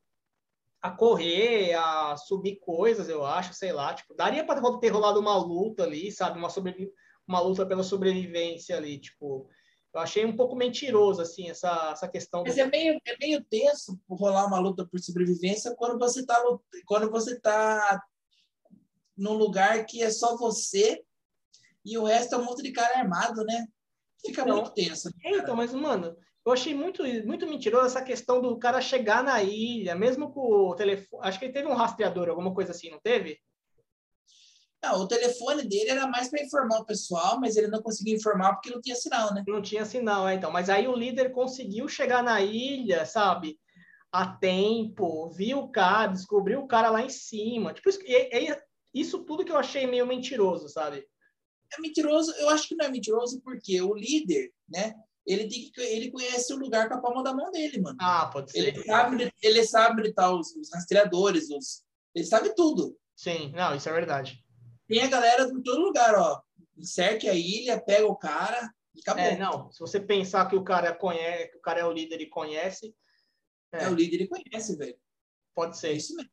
a 0.83 0.91
correr, 0.91 1.75
a 1.75 2.17
subir 2.17 2.57
coisas, 2.57 3.09
eu 3.09 3.25
acho, 3.25 3.55
sei 3.55 3.73
lá. 3.73 3.95
Tipo, 3.95 4.15
daria 4.15 4.45
para 4.45 4.61
ter 4.79 4.89
rolado 4.89 5.21
uma 5.21 5.37
luta 5.37 5.85
ali, 5.85 6.11
sabe? 6.13 6.39
Uma, 6.39 6.51
sobre, 6.51 6.93
uma 7.29 7.41
luta 7.41 7.67
pela 7.67 7.83
sobrevivência 7.83 8.77
ali, 8.77 8.99
tipo. 8.99 9.49
Eu 9.95 10.01
achei 10.01 10.25
um 10.25 10.37
pouco 10.37 10.55
mentiroso, 10.55 11.23
assim, 11.23 11.49
essa, 11.49 11.91
essa 11.93 12.09
questão. 12.09 12.43
Mas 12.45 12.57
do... 12.57 12.61
é, 12.61 12.67
meio, 12.67 13.01
é 13.07 13.17
meio 13.19 13.45
tenso 13.45 13.99
rolar 14.09 14.47
uma 14.47 14.59
luta 14.59 14.87
por 14.87 15.01
sobrevivência 15.01 15.75
quando 15.77 15.99
você 15.99 16.21
está 16.21 16.43
quando 16.85 17.11
você 17.11 17.41
tá 17.41 18.03
num 19.17 19.33
lugar 19.33 19.85
que 19.87 20.03
é 20.03 20.11
só 20.11 20.37
você 20.37 21.03
e 21.85 21.97
o 21.97 22.05
resto 22.05 22.35
é 22.35 22.39
um 22.39 22.45
monte 22.45 22.63
de 22.63 22.73
cara 22.73 22.99
armado, 22.99 23.45
né? 23.45 23.67
Fica 24.25 24.43
então, 24.43 24.57
muito 24.57 24.75
tenso. 24.75 25.11
É, 25.25 25.39
então, 25.39 25.57
mas, 25.57 25.73
mano, 25.73 26.17
eu 26.45 26.53
achei 26.53 26.75
muito, 26.75 27.03
muito 27.27 27.47
mentiroso 27.47 27.87
essa 27.87 28.03
questão 28.03 28.41
do 28.41 28.59
cara 28.59 28.81
chegar 28.81 29.23
na 29.23 29.43
ilha, 29.43 29.95
mesmo 29.95 30.31
com 30.31 30.41
o 30.41 30.75
telefone. 30.75 31.27
Acho 31.27 31.39
que 31.39 31.47
ele 31.47 31.53
teve 31.53 31.69
um 31.69 31.75
rastreador, 31.75 32.29
alguma 32.29 32.55
coisa 32.55 32.73
assim, 32.73 32.91
não 32.91 33.01
teve? 33.01 33.39
Não, 34.83 35.01
o 35.01 35.09
telefone 35.09 35.67
dele 35.67 35.91
era 35.91 36.07
mais 36.07 36.29
para 36.29 36.43
informar 36.43 36.81
o 36.81 36.85
pessoal, 36.85 37.41
mas 37.41 37.57
ele 37.57 37.67
não 37.67 37.83
conseguia 37.83 38.15
informar 38.15 38.55
porque 38.55 38.71
não 38.71 38.81
tinha 38.81 38.95
sinal, 38.95 39.35
né? 39.35 39.43
Não 39.47 39.61
tinha 39.61 39.85
sinal, 39.85 40.29
é, 40.29 40.35
então. 40.35 40.53
Mas 40.53 40.71
aí 40.71 40.87
o 40.87 40.95
líder 40.95 41.33
conseguiu 41.33 41.89
chegar 41.89 42.23
na 42.23 42.41
ilha, 42.41 43.05
sabe? 43.05 43.59
A 44.13 44.27
tempo, 44.27 45.29
viu 45.31 45.59
o 45.59 45.69
cara, 45.69 46.13
descobriu 46.13 46.61
o 46.61 46.69
cara 46.69 46.91
lá 46.91 47.03
em 47.03 47.11
cima. 47.11 47.75
Tipo, 47.75 47.89
isso, 47.89 47.99
é, 48.05 48.51
é 48.51 48.63
isso 48.95 49.25
tudo 49.25 49.45
que 49.45 49.51
eu 49.51 49.57
achei 49.59 49.87
meio 49.87 50.07
mentiroso, 50.07 50.69
sabe? 50.69 51.05
É 51.77 51.81
mentiroso, 51.81 52.33
eu 52.37 52.49
acho 52.51 52.69
que 52.69 52.77
não 52.77 52.87
é 52.87 52.91
mentiroso 52.91 53.41
porque 53.43 53.83
o 53.83 53.95
líder, 53.95 54.53
né? 54.69 54.95
ele 55.29 55.47
tem 55.47 55.71
que 55.71 55.81
ele 55.83 56.11
conhece 56.11 56.53
o 56.55 56.57
lugar 56.57 56.89
com 56.89 56.95
a 56.95 57.01
palma 57.03 57.23
da 57.23 57.35
mão 57.35 57.53
dele, 57.53 57.79
mano. 57.81 57.99
Ah, 58.01 58.31
pode 58.33 58.51
ser. 58.51 58.59
Ele 58.59 58.83
sabe, 58.83 59.33
ele 59.43 59.65
sabe 59.67 60.03
gritar 60.03 60.35
os, 60.35 60.57
os 60.57 60.73
rastreadores, 60.73 61.51
os, 61.51 61.85
ele 62.15 62.25
sabe 62.25 62.55
tudo. 62.55 62.97
Sim, 63.15 63.53
não, 63.55 63.75
isso 63.75 63.89
é 63.89 63.93
verdade. 63.93 64.43
Tem 64.89 65.03
a 65.03 65.09
galera 65.09 65.45
em 65.45 65.63
todo 65.63 65.81
lugar, 65.81 66.15
ó. 66.15 66.43
Cerque 66.83 67.29
a 67.29 67.35
ilha, 67.35 67.81
pega 67.81 68.07
o 68.07 68.17
cara 68.17 68.73
e 68.95 69.01
acabou. 69.01 69.23
É, 69.23 69.37
não, 69.37 69.71
se 69.71 69.79
você 69.81 70.01
pensar 70.01 70.49
que 70.49 70.57
o 70.57 70.65
cara 70.65 70.95
conhece, 70.95 71.57
o 71.57 71.61
cara 71.61 71.81
é 71.81 71.85
o 71.85 71.93
líder 71.93 72.21
e 72.23 72.31
conhece. 72.31 72.95
É, 73.73 73.85
é 73.85 73.89
o 73.89 73.95
líder 73.95 74.23
e 74.23 74.29
conhece, 74.29 74.77
velho. 74.77 74.99
Pode 75.55 75.77
ser. 75.77 75.89
É 75.89 75.93
isso 75.93 76.17
mesmo. 76.17 76.31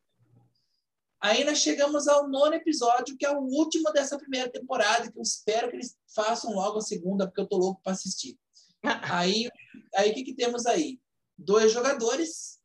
Aí 1.21 1.43
nós 1.43 1.57
chegamos 1.57 2.07
ao 2.07 2.29
nono 2.29 2.53
episódio, 2.53 3.17
que 3.17 3.25
é 3.25 3.31
o 3.31 3.41
último 3.41 3.91
dessa 3.91 4.17
primeira 4.17 4.49
temporada, 4.49 5.11
que 5.11 5.17
eu 5.17 5.23
espero 5.23 5.69
que 5.69 5.75
eles 5.75 5.97
façam 6.13 6.53
logo 6.53 6.77
a 6.77 6.81
segunda, 6.81 7.25
porque 7.25 7.41
eu 7.41 7.47
tô 7.47 7.57
louco 7.57 7.81
para 7.81 7.93
assistir. 7.93 8.37
Aí, 9.11 9.49
aí 9.95 10.11
o 10.11 10.13
que, 10.13 10.23
que 10.23 10.35
temos 10.35 10.67
aí? 10.67 10.99
Dois 11.35 11.71
jogadores, 11.71 12.59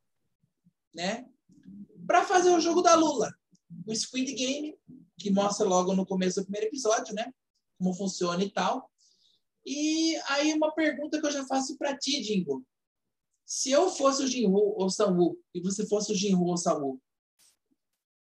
né? 0.94 1.24
Para 2.06 2.26
fazer 2.26 2.50
o 2.50 2.60
jogo 2.60 2.82
da 2.82 2.94
Lula. 2.94 3.32
O 3.86 3.94
Squid 3.94 4.32
Game, 4.34 4.78
que 5.18 5.30
mostra 5.30 5.66
logo 5.66 5.94
no 5.94 6.06
começo 6.06 6.40
do 6.40 6.44
primeiro 6.44 6.66
episódio, 6.66 7.14
né? 7.14 7.32
Como 7.78 7.94
funciona 7.94 8.42
e 8.42 8.50
tal. 8.50 8.90
E 9.64 10.16
aí 10.28 10.52
uma 10.54 10.72
pergunta 10.74 11.20
que 11.20 11.26
eu 11.26 11.30
já 11.30 11.44
faço 11.46 11.76
para 11.76 11.96
ti, 11.96 12.20
Dingo. 12.20 12.64
Se 13.44 13.70
eu 13.70 13.90
fosse 13.90 14.22
o 14.22 14.26
Jinwoo 14.26 14.74
ou 14.78 14.86
o 14.86 14.90
Samu 14.90 15.36
e 15.54 15.60
você 15.60 15.86
fosse 15.86 16.12
o 16.12 16.14
Jinwoo 16.14 16.46
ou 16.46 16.54
o 16.54 16.56
Samu, 16.56 17.00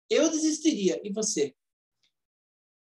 eu 0.08 0.28
desistiria. 0.30 1.00
E 1.04 1.12
você? 1.12 1.54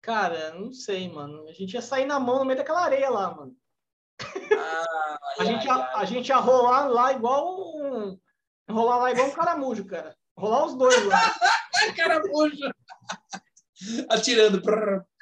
Cara, 0.02 0.52
não 0.54 0.72
sei, 0.72 1.10
mano. 1.10 1.48
A 1.48 1.52
gente 1.52 1.72
ia 1.72 1.80
sair 1.80 2.04
na 2.04 2.20
mão 2.20 2.38
no 2.38 2.44
meio 2.44 2.58
daquela 2.58 2.84
areia 2.84 3.08
lá, 3.08 3.34
mano. 3.34 3.56
Ah, 4.20 5.18
a, 5.40 5.44
gente 5.44 5.64
ia, 5.64 5.74
a 5.74 6.04
gente 6.04 6.28
ia 6.28 6.36
rolar 6.36 6.88
lá 6.88 7.12
igual 7.12 7.76
um. 7.76 8.18
Rolar 8.70 8.98
lá 8.98 9.12
igual 9.12 9.28
um 9.28 9.32
caramujo, 9.32 9.86
cara. 9.86 10.16
Rolar 10.36 10.66
os 10.66 10.76
dois 10.76 11.06
lá. 11.06 11.18
caramujo! 11.96 12.70
Atirando. 14.08 14.62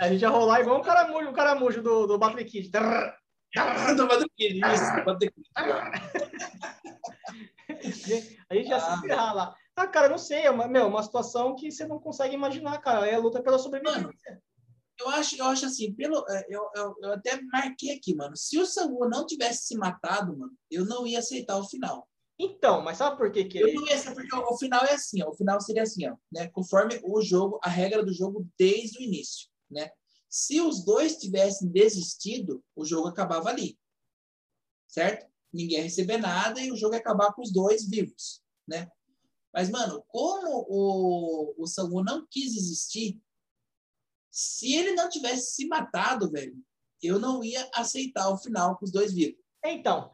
A 0.01 0.09
gente 0.09 0.23
ia 0.23 0.29
rolar 0.29 0.61
igual 0.61 0.79
um 0.79 0.83
caramujo, 0.83 1.29
um 1.29 1.33
caramujo 1.33 1.83
do, 1.83 2.07
do 2.07 2.17
Battle 2.19 2.45
Kid. 2.45 2.71
do 2.71 4.07
Battle 4.07 4.31
Kid, 4.37 4.61
isso, 4.61 4.97
do 4.97 5.05
Battle 5.05 5.19
Kid. 5.19 5.33
a 8.49 8.55
gente 8.55 8.69
ia 8.69 8.77
ah, 8.77 8.81
se 8.81 9.01
ferrar 9.03 9.35
lá. 9.35 9.57
Ah, 9.75 9.87
cara, 9.87 10.09
não 10.09 10.19
sei, 10.19 10.43
é 10.43 10.51
uma, 10.51 10.69
meu, 10.69 10.87
uma 10.87 11.03
situação 11.03 11.57
que 11.57 11.71
você 11.71 11.87
não 11.87 11.99
consegue 11.99 12.35
imaginar, 12.35 12.79
cara. 12.79 13.07
É 13.07 13.15
a 13.15 13.19
luta 13.19 13.43
pela 13.43 13.59
sobrevivência. 13.59 14.03
Mano, 14.03 14.15
eu 15.01 15.09
acho, 15.09 15.37
eu 15.37 15.47
acho 15.47 15.67
assim, 15.67 15.93
pelo, 15.95 16.25
é, 16.29 16.47
eu, 16.49 16.69
eu, 16.77 16.95
eu 17.03 17.13
até 17.13 17.41
marquei 17.53 17.97
aqui, 17.97 18.15
mano. 18.15 18.37
Se 18.37 18.59
o 18.59 18.67
Samu 18.67 19.09
não 19.09 19.27
tivesse 19.27 19.67
se 19.67 19.77
matado, 19.77 20.37
mano, 20.37 20.53
eu 20.71 20.85
não 20.85 21.07
ia 21.07 21.19
aceitar 21.19 21.57
o 21.57 21.69
final. 21.69 22.07
Então, 22.45 22.83
mas 22.83 22.99
sabe 22.99 23.17
por 23.17 23.31
que 23.31 23.45
que 23.45 23.59
eu 23.59 23.73
não 23.73 23.87
ia 23.87 23.95
aceitar, 23.95 24.15
porque 24.17 24.35
o, 24.35 24.59
final 24.59 24.85
é 24.85 24.95
assim, 24.95 25.23
ó, 25.23 25.31
o 25.31 25.35
final 25.37 25.61
seria 25.61 25.85
assim, 25.85 26.09
ó, 26.09 26.17
né? 26.33 26.49
Conforme 26.49 27.01
o 27.05 27.23
jogo, 27.23 27.61
a 27.63 27.69
regra 27.69 28.05
do 28.05 28.13
jogo 28.13 28.49
desde 28.59 28.99
o 28.99 29.01
início, 29.03 29.49
né? 29.71 29.93
Se 30.29 30.61
os 30.61 30.85
dois 30.85 31.19
tivessem 31.19 31.69
desistido, 31.69 32.61
o 32.75 32.85
jogo 32.85 33.07
acabava 33.07 33.49
ali, 33.49 33.79
certo? 34.89 35.31
Ninguém 35.53 35.79
ia 35.79 35.85
receber 35.85 36.19
nada 36.19 36.61
e 36.61 36.73
o 36.73 36.77
jogo 36.77 36.95
ia 36.95 37.01
acabar 37.01 37.33
com 37.33 37.43
os 37.43 37.53
dois 37.53 37.89
vivos, 37.89 38.43
né? 38.67 38.91
Mas, 39.55 39.71
mano, 39.71 40.03
como 40.09 40.67
o, 40.69 41.55
o 41.63 41.67
Samu 41.69 42.03
não 42.03 42.27
quis 42.29 42.57
existir, 42.57 43.23
se 44.33 44.75
ele 44.75 44.95
não 44.95 45.09
tivesse 45.09 45.53
se 45.53 45.69
matado, 45.69 46.29
velho, 46.29 46.57
eu 47.01 47.21
não 47.21 47.45
ia 47.45 47.71
aceitar 47.73 48.31
o 48.31 48.39
final 48.39 48.77
com 48.79 48.85
os 48.85 48.91
dois 48.91 49.13
vivos. 49.13 49.41
Então, 49.65 50.11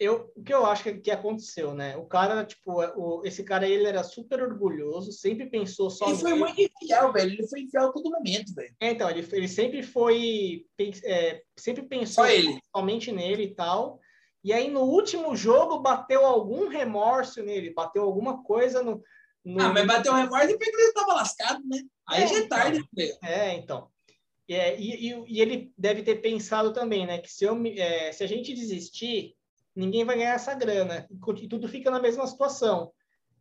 eu, 0.00 0.32
o 0.34 0.42
que 0.42 0.54
eu 0.54 0.64
acho 0.64 0.82
que, 0.82 0.94
que 0.94 1.10
aconteceu, 1.10 1.74
né? 1.74 1.94
O 1.94 2.06
cara, 2.06 2.42
tipo, 2.42 2.72
o, 2.96 3.22
esse 3.22 3.44
cara, 3.44 3.68
ele 3.68 3.86
era 3.86 4.02
super 4.02 4.42
orgulhoso, 4.42 5.12
sempre 5.12 5.50
pensou 5.50 5.90
só 5.90 6.08
Ele 6.08 6.16
foi 6.16 6.34
muito 6.34 6.58
infiel, 6.58 7.12
velho. 7.12 7.32
Ele 7.34 7.46
foi 7.46 7.60
infiel 7.60 7.90
a 7.90 7.92
todo 7.92 8.10
momento, 8.10 8.54
velho. 8.54 8.74
É, 8.80 8.92
então, 8.92 9.10
ele, 9.10 9.28
ele 9.30 9.46
sempre 9.46 9.82
foi... 9.82 10.64
É, 11.04 11.42
sempre 11.54 11.82
pensou 11.82 12.24
somente 12.74 13.12
nele 13.12 13.42
e 13.44 13.54
tal. 13.54 14.00
E 14.42 14.54
aí, 14.54 14.70
no 14.70 14.84
último 14.84 15.36
jogo, 15.36 15.80
bateu 15.80 16.24
algum 16.24 16.68
remorso 16.68 17.42
nele, 17.42 17.74
bateu 17.74 18.02
alguma 18.02 18.42
coisa 18.42 18.82
no, 18.82 19.02
no... 19.44 19.60
Ah, 19.60 19.68
mas 19.68 19.86
bateu 19.86 20.14
remorso 20.14 20.56
que 20.56 20.64
ele 20.64 20.82
estava 20.82 21.12
lascado, 21.12 21.60
né? 21.66 21.78
Aí 22.08 22.22
é, 22.22 22.26
já 22.26 22.38
é 22.38 22.46
tarde. 22.48 22.82
Então, 22.96 23.18
é, 23.28 23.54
então. 23.54 23.88
É, 24.48 24.80
e, 24.80 25.10
e, 25.10 25.24
e, 25.28 25.40
ele 25.42 25.70
deve 25.76 26.02
ter 26.02 26.22
pensado 26.22 26.72
também, 26.72 27.06
né? 27.06 27.18
Que 27.18 27.30
se, 27.30 27.44
eu, 27.44 27.62
é, 27.76 28.10
se 28.12 28.24
a 28.24 28.26
gente 28.26 28.54
desistir, 28.54 29.36
ninguém 29.74 30.04
vai 30.04 30.16
ganhar 30.16 30.34
essa 30.34 30.54
grana. 30.54 31.06
E 31.10 31.48
tudo 31.48 31.68
fica 31.68 31.90
na 31.90 32.00
mesma 32.00 32.26
situação. 32.26 32.92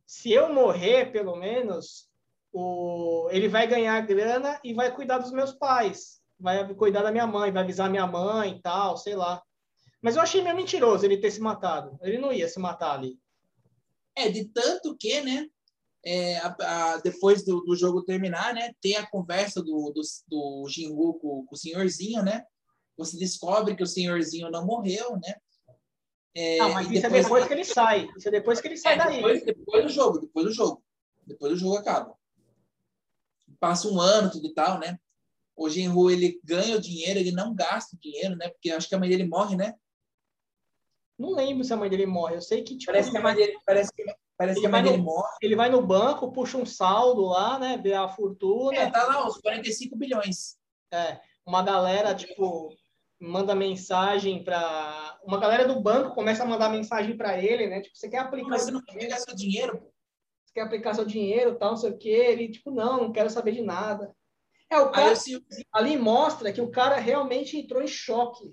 Se 0.05 0.31
eu 0.31 0.51
morrer, 0.51 1.11
pelo 1.11 1.35
menos, 1.35 2.09
o, 2.51 3.29
ele 3.31 3.47
vai 3.47 3.67
ganhar 3.67 3.99
grana 4.01 4.59
e 4.63 4.73
vai 4.73 4.93
cuidar 4.93 5.19
dos 5.19 5.31
meus 5.31 5.51
pais. 5.51 6.19
Vai 6.39 6.73
cuidar 6.73 7.03
da 7.03 7.11
minha 7.11 7.27
mãe, 7.27 7.51
vai 7.51 7.63
avisar 7.63 7.89
minha 7.89 8.07
mãe 8.07 8.55
e 8.55 8.61
tal, 8.61 8.97
sei 8.97 9.15
lá. 9.15 9.41
Mas 10.01 10.15
eu 10.15 10.21
achei 10.21 10.41
meio 10.41 10.55
mentiroso 10.55 11.05
ele 11.05 11.17
ter 11.17 11.31
se 11.31 11.41
matado. 11.41 11.97
Ele 12.01 12.17
não 12.17 12.31
ia 12.31 12.47
se 12.47 12.59
matar 12.59 12.97
ali. 12.97 13.19
É, 14.15 14.29
de 14.29 14.45
tanto 14.45 14.95
que, 14.97 15.21
né? 15.21 15.47
É, 16.03 16.37
a, 16.37 16.55
a, 16.93 16.97
depois 16.97 17.43
do, 17.43 17.59
do, 17.61 17.75
jogo 17.75 18.03
terminar, 18.03 18.53
né? 18.53 18.71
Tem 18.81 18.95
a 18.95 19.05
conversa 19.05 19.61
do, 19.61 19.91
do, 19.93 20.01
do 20.27 20.67
Jingu 20.69 21.19
com, 21.19 21.45
com, 21.45 21.55
o 21.55 21.57
senhorzinho, 21.57 22.23
né? 22.23 22.43
Você 22.97 23.17
descobre 23.17 23.75
que 23.75 23.83
o 23.83 23.87
senhorzinho 23.87 24.49
não 24.49 24.65
morreu, 24.65 25.13
né? 25.17 25.35
É, 26.35 26.57
não, 26.57 26.73
mas 26.73 26.89
isso 26.89 27.05
é 27.05 27.09
depois, 27.09 27.15
é 27.15 27.23
depois 27.23 27.47
que 27.47 27.53
ele 27.53 27.63
sai. 27.63 28.09
Isso 28.15 28.27
é 28.27 28.31
depois 28.31 28.61
que 28.61 28.67
ele 28.67 28.77
sai 28.77 28.93
é, 28.93 28.97
daí. 28.97 29.15
Depois, 29.15 29.45
depois 29.45 29.83
do 29.83 29.89
jogo, 29.89 30.19
depois 30.19 30.45
do 30.45 30.51
jogo. 30.53 30.83
Depois 31.25 31.53
do 31.53 31.57
jogo 31.57 31.77
acaba. 31.77 32.15
Passa 33.59 33.87
um 33.87 33.99
ano, 33.99 34.31
tudo 34.31 34.47
e 34.47 34.53
tal, 34.53 34.79
né? 34.79 34.99
O 35.55 35.69
Jinru, 35.69 36.09
ele 36.09 36.39
ganha 36.43 36.77
o 36.77 36.81
dinheiro, 36.81 37.19
ele 37.19 37.31
não 37.31 37.53
gasta 37.53 37.95
o 37.95 37.99
dinheiro, 37.99 38.35
né? 38.35 38.47
Porque 38.49 38.71
acho 38.71 38.87
que 38.87 38.95
a 38.95 38.99
mãe 38.99 39.09
dele 39.09 39.27
morre, 39.27 39.55
né? 39.55 39.75
Não 41.17 41.33
lembro 41.33 41.65
se 41.65 41.73
a 41.73 41.77
mãe 41.77 41.89
dele 41.89 42.05
morre. 42.05 42.35
Eu 42.35 42.41
sei 42.41 42.63
que, 42.63 42.77
tipo, 42.77 42.91
parece 42.91 43.11
que 43.11 43.17
a 43.17 43.21
mãe 43.21 43.35
dele, 43.35 43.59
parece 43.65 43.91
que, 43.93 44.05
parece 44.37 44.61
que 44.61 44.65
a 44.65 44.69
mãe 44.69 44.81
dele 44.81 44.97
no, 44.97 45.03
morre. 45.03 45.35
Ele 45.41 45.55
vai 45.55 45.69
no 45.69 45.85
banco, 45.85 46.31
puxa 46.31 46.57
um 46.57 46.65
saldo 46.65 47.25
lá, 47.25 47.59
né? 47.59 47.77
Vê 47.77 47.93
a 47.93 48.07
fortuna. 48.07 48.77
É, 48.77 48.89
tá 48.89 49.05
lá, 49.05 49.27
uns 49.27 49.37
45 49.37 49.97
bilhões. 49.97 50.57
É, 50.93 51.19
uma 51.45 51.61
galera, 51.61 52.15
tipo, 52.15 52.73
manda 53.19 53.53
mensagem 53.53 54.43
para 54.43 55.19
uma 55.23 55.39
galera 55.39 55.67
do 55.67 55.81
banco 55.81 56.15
começa 56.15 56.43
a 56.43 56.47
mandar 56.47 56.69
mensagem 56.69 57.17
para 57.17 57.37
ele, 57.37 57.67
né? 57.67 57.81
Tipo, 57.81 57.97
você 57.97 58.09
quer 58.09 58.19
aplicar 58.19 58.49
Mas 58.49 58.63
você 58.63 58.71
não 58.71 58.81
quer 58.81 58.97
pegar 58.97 59.17
seu 59.17 59.35
dinheiro? 59.35 59.77
Você 60.45 60.53
quer 60.53 60.61
aplicar 60.61 60.93
seu 60.93 61.05
dinheiro, 61.05 61.57
tal, 61.57 61.71
não 61.71 61.77
sei 61.77 61.91
o 61.91 61.97
quê. 61.97 62.09
Ele 62.09 62.49
tipo, 62.49 62.71
não, 62.71 63.03
não 63.03 63.11
quero 63.11 63.29
saber 63.29 63.51
de 63.51 63.61
nada. 63.61 64.15
É 64.69 64.79
o 64.79 64.91
cara 64.91 65.13
eu... 65.27 65.41
ali 65.73 65.97
mostra 65.97 66.53
que 66.53 66.61
o 66.61 66.71
cara 66.71 66.95
realmente 66.97 67.57
entrou 67.57 67.81
em 67.81 67.87
choque. 67.87 68.45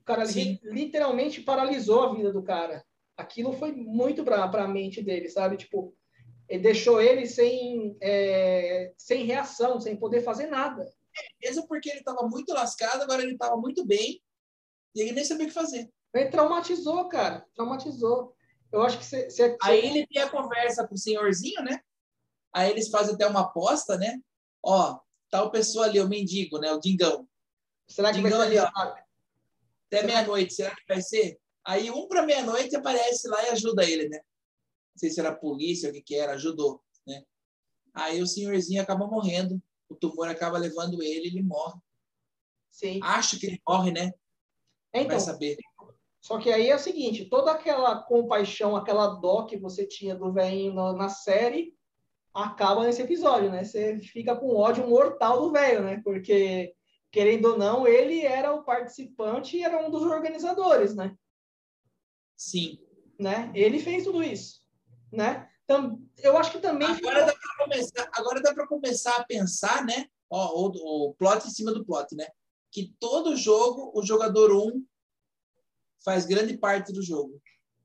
O 0.00 0.04
cara 0.04 0.24
li, 0.24 0.60
literalmente 0.64 1.40
paralisou 1.40 2.02
a 2.02 2.14
vida 2.14 2.32
do 2.32 2.42
cara. 2.42 2.84
Aquilo 3.16 3.52
foi 3.52 3.72
muito 3.72 4.24
para 4.24 4.44
a 4.44 4.68
mente 4.68 5.02
dele, 5.02 5.28
sabe? 5.28 5.56
Tipo, 5.56 5.94
ele 6.48 6.62
deixou 6.62 7.00
ele 7.00 7.26
sem, 7.26 7.96
é, 8.02 8.92
sem 8.98 9.24
reação, 9.24 9.80
sem 9.80 9.96
poder 9.96 10.20
fazer 10.20 10.46
nada. 10.46 10.92
Mesmo 11.42 11.66
porque 11.66 11.90
ele 11.90 11.98
estava 12.00 12.26
muito 12.28 12.52
lascado, 12.52 13.02
agora 13.02 13.22
ele 13.22 13.32
estava 13.32 13.56
muito 13.56 13.84
bem 13.84 14.22
e 14.94 15.00
ele 15.00 15.12
nem 15.12 15.24
sabia 15.24 15.46
o 15.46 15.48
que 15.48 15.54
fazer. 15.54 15.90
Ele 16.14 16.28
traumatizou, 16.28 17.08
cara. 17.08 17.44
Traumatizou. 17.54 18.34
Eu 18.72 18.82
acho 18.82 18.98
que 18.98 19.04
você. 19.04 19.28
Cê... 19.30 19.56
Aí 19.62 19.84
ele 19.84 20.06
tem 20.06 20.22
a 20.22 20.30
conversa 20.30 20.86
com 20.86 20.94
o 20.94 20.98
senhorzinho, 20.98 21.62
né? 21.62 21.80
Aí 22.52 22.70
eles 22.70 22.88
fazem 22.88 23.14
até 23.14 23.26
uma 23.26 23.40
aposta, 23.40 23.96
né? 23.96 24.20
Ó, 24.62 24.98
tal 25.30 25.50
pessoa 25.50 25.86
ali, 25.86 26.00
o 26.00 26.08
mendigo, 26.08 26.58
né? 26.58 26.72
O 26.72 26.78
Dingão. 26.78 27.28
Será 27.88 28.12
que 28.12 28.20
Dingão 28.20 28.38
vai 28.38 28.48
ser 28.48 28.58
ali, 28.58 28.70
ó, 28.76 28.94
até 29.88 30.02
meia-noite, 30.06 30.54
será 30.54 30.74
que 30.74 30.82
vai 30.88 31.02
ser? 31.02 31.38
Aí 31.64 31.90
um 31.90 32.08
para 32.08 32.22
meia-noite 32.22 32.74
aparece 32.74 33.28
lá 33.28 33.42
e 33.44 33.50
ajuda 33.50 33.84
ele, 33.84 34.08
né? 34.08 34.18
Não 34.18 34.98
sei 34.98 35.10
se 35.10 35.20
era 35.20 35.30
a 35.30 35.34
polícia, 35.34 35.90
o 35.90 35.92
que 35.92 36.00
que 36.00 36.14
era, 36.14 36.32
ajudou, 36.32 36.82
né? 37.06 37.22
Aí 37.92 38.22
o 38.22 38.26
senhorzinho 38.26 38.82
acaba 38.82 39.06
morrendo, 39.06 39.62
o 39.94 39.98
tumor 39.98 40.28
acaba 40.28 40.58
levando 40.58 41.02
ele, 41.02 41.28
ele 41.28 41.42
morre. 41.42 41.80
Sim. 42.70 43.00
Acho 43.02 43.38
que 43.38 43.46
ele 43.46 43.62
morre, 43.66 43.92
né? 43.92 44.12
Então, 44.92 45.08
vai 45.08 45.20
saber. 45.20 45.56
Só 46.20 46.38
que 46.38 46.50
aí 46.50 46.70
é 46.70 46.76
o 46.76 46.78
seguinte, 46.78 47.26
toda 47.26 47.52
aquela 47.52 48.02
compaixão, 48.02 48.74
aquela 48.74 49.06
dó 49.06 49.44
que 49.44 49.56
você 49.56 49.86
tinha 49.86 50.14
do 50.14 50.32
velhinho 50.32 50.72
na, 50.72 50.92
na 50.92 51.08
série, 51.08 51.74
acaba 52.32 52.84
nesse 52.84 53.02
episódio, 53.02 53.50
né? 53.50 53.64
Você 53.64 53.98
fica 53.98 54.34
com 54.34 54.56
ódio 54.56 54.88
mortal 54.88 55.40
do 55.42 55.52
velho, 55.52 55.82
né? 55.82 56.00
Porque 56.02 56.74
querendo 57.12 57.50
ou 57.50 57.58
não, 57.58 57.86
ele 57.86 58.22
era 58.22 58.52
o 58.52 58.64
participante 58.64 59.56
e 59.56 59.62
era 59.62 59.86
um 59.86 59.90
dos 59.90 60.02
organizadores, 60.02 60.96
né? 60.96 61.16
Sim. 62.36 62.78
Né? 63.18 63.52
Ele 63.54 63.78
fez 63.78 64.02
tudo 64.02 64.20
isso, 64.20 64.60
né? 65.12 65.48
Então, 65.64 66.00
eu 66.18 66.36
acho 66.36 66.52
que 66.52 66.58
também... 66.58 66.86
Agora 66.88 67.26
dá 67.26 67.32
para 67.32 67.64
começar, 67.64 68.10
agora 68.12 68.42
dá 68.42 68.54
para 68.54 68.66
começar 68.66 69.16
a 69.16 69.24
pensar, 69.24 69.84
né? 69.84 70.06
Ó, 70.30 70.68
o, 70.68 71.08
o 71.08 71.14
plot 71.14 71.46
em 71.46 71.50
cima 71.50 71.72
do 71.72 71.84
plot, 71.84 72.14
né? 72.14 72.26
Que 72.70 72.94
todo 72.98 73.36
jogo, 73.36 73.92
o 73.94 74.04
jogador 74.04 74.52
1 74.52 74.58
um 74.58 74.84
faz 76.04 76.26
grande 76.26 76.56
parte 76.56 76.92
do 76.92 77.02
jogo. 77.02 77.40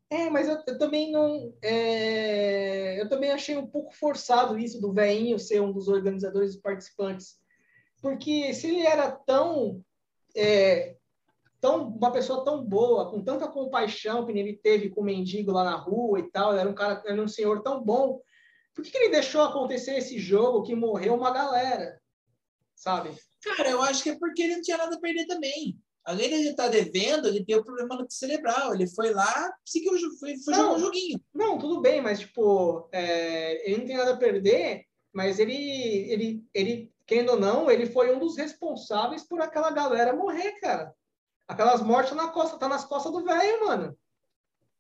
É, 0.09 0.29
mas 0.29 0.47
eu, 0.47 0.61
eu 0.67 0.77
também 0.77 1.11
não. 1.11 1.53
É, 1.61 2.99
eu 2.99 3.07
também 3.07 3.31
achei 3.31 3.55
um 3.55 3.67
pouco 3.67 3.93
forçado 3.95 4.57
isso 4.57 4.81
do 4.81 4.91
veinho 4.91 5.37
ser 5.37 5.61
um 5.61 5.71
dos 5.71 5.87
organizadores 5.87 6.55
e 6.55 6.61
participantes. 6.61 7.37
Porque 8.01 8.53
se 8.53 8.67
ele 8.67 8.81
era 8.81 9.11
tão, 9.11 9.83
é, 10.35 10.95
tão 11.59 11.87
uma 11.87 12.11
pessoa 12.11 12.43
tão 12.43 12.63
boa, 12.63 13.09
com 13.09 13.23
tanta 13.23 13.47
compaixão 13.47 14.25
que 14.25 14.31
ele 14.31 14.57
teve 14.57 14.89
com 14.89 15.01
o 15.01 15.05
mendigo 15.05 15.51
lá 15.51 15.63
na 15.63 15.75
rua 15.75 16.19
e 16.19 16.29
tal, 16.31 16.55
era 16.55 16.69
um 16.69 16.73
cara, 16.73 17.01
era 17.05 17.21
um 17.21 17.27
senhor 17.27 17.61
tão 17.61 17.83
bom, 17.83 18.21
por 18.73 18.83
que, 18.83 18.91
que 18.91 18.97
ele 18.97 19.09
deixou 19.09 19.41
acontecer 19.41 19.97
esse 19.97 20.17
jogo 20.17 20.63
que 20.63 20.73
morreu 20.73 21.13
uma 21.13 21.31
galera? 21.31 21.99
Sabe? 22.75 23.11
Cara, 23.43 23.69
eu 23.69 23.81
acho 23.81 24.03
que 24.03 24.11
é 24.11 24.17
porque 24.17 24.43
ele 24.43 24.55
não 24.55 24.61
tinha 24.61 24.77
nada 24.77 24.95
a 24.95 24.99
perder 24.99 25.25
também. 25.25 25.77
Além 26.05 26.29
de 26.29 26.35
ele 26.35 26.49
estar 26.49 26.63
tá 26.63 26.69
devendo, 26.69 27.27
ele 27.27 27.43
tem 27.43 27.57
o 27.57 27.63
problema 27.63 27.97
no 27.97 28.09
cerebral. 28.09 28.73
Ele 28.73 28.87
foi 28.87 29.11
lá, 29.11 29.53
seguiu, 29.65 29.91
foi, 30.17 30.37
foi 30.37 30.53
não, 30.53 30.61
jogar 30.61 30.75
um 30.75 30.79
joguinho. 30.79 31.21
Não, 31.33 31.57
tudo 31.57 31.81
bem, 31.81 32.01
mas 32.01 32.21
tipo, 32.21 32.87
é, 32.91 33.69
ele 33.69 33.79
não 33.79 33.85
tem 33.85 33.97
nada 33.97 34.13
a 34.13 34.17
perder, 34.17 34.85
mas 35.13 35.39
ele, 35.39 35.53
ele, 36.09 36.43
ele 36.53 36.91
querendo 37.05 37.31
ou 37.31 37.39
não, 37.39 37.69
ele 37.69 37.85
foi 37.85 38.15
um 38.15 38.19
dos 38.19 38.37
responsáveis 38.37 39.27
por 39.27 39.41
aquela 39.41 39.71
galera 39.71 40.15
morrer, 40.15 40.53
cara. 40.61 40.95
Aquelas 41.49 41.81
mortes 41.81 42.15
na 42.15 42.27
costa, 42.27 42.59
tá 42.59 42.69
nas 42.69 42.85
costas 42.85 43.11
do 43.11 43.23
velho, 43.23 43.65
mano. 43.65 43.97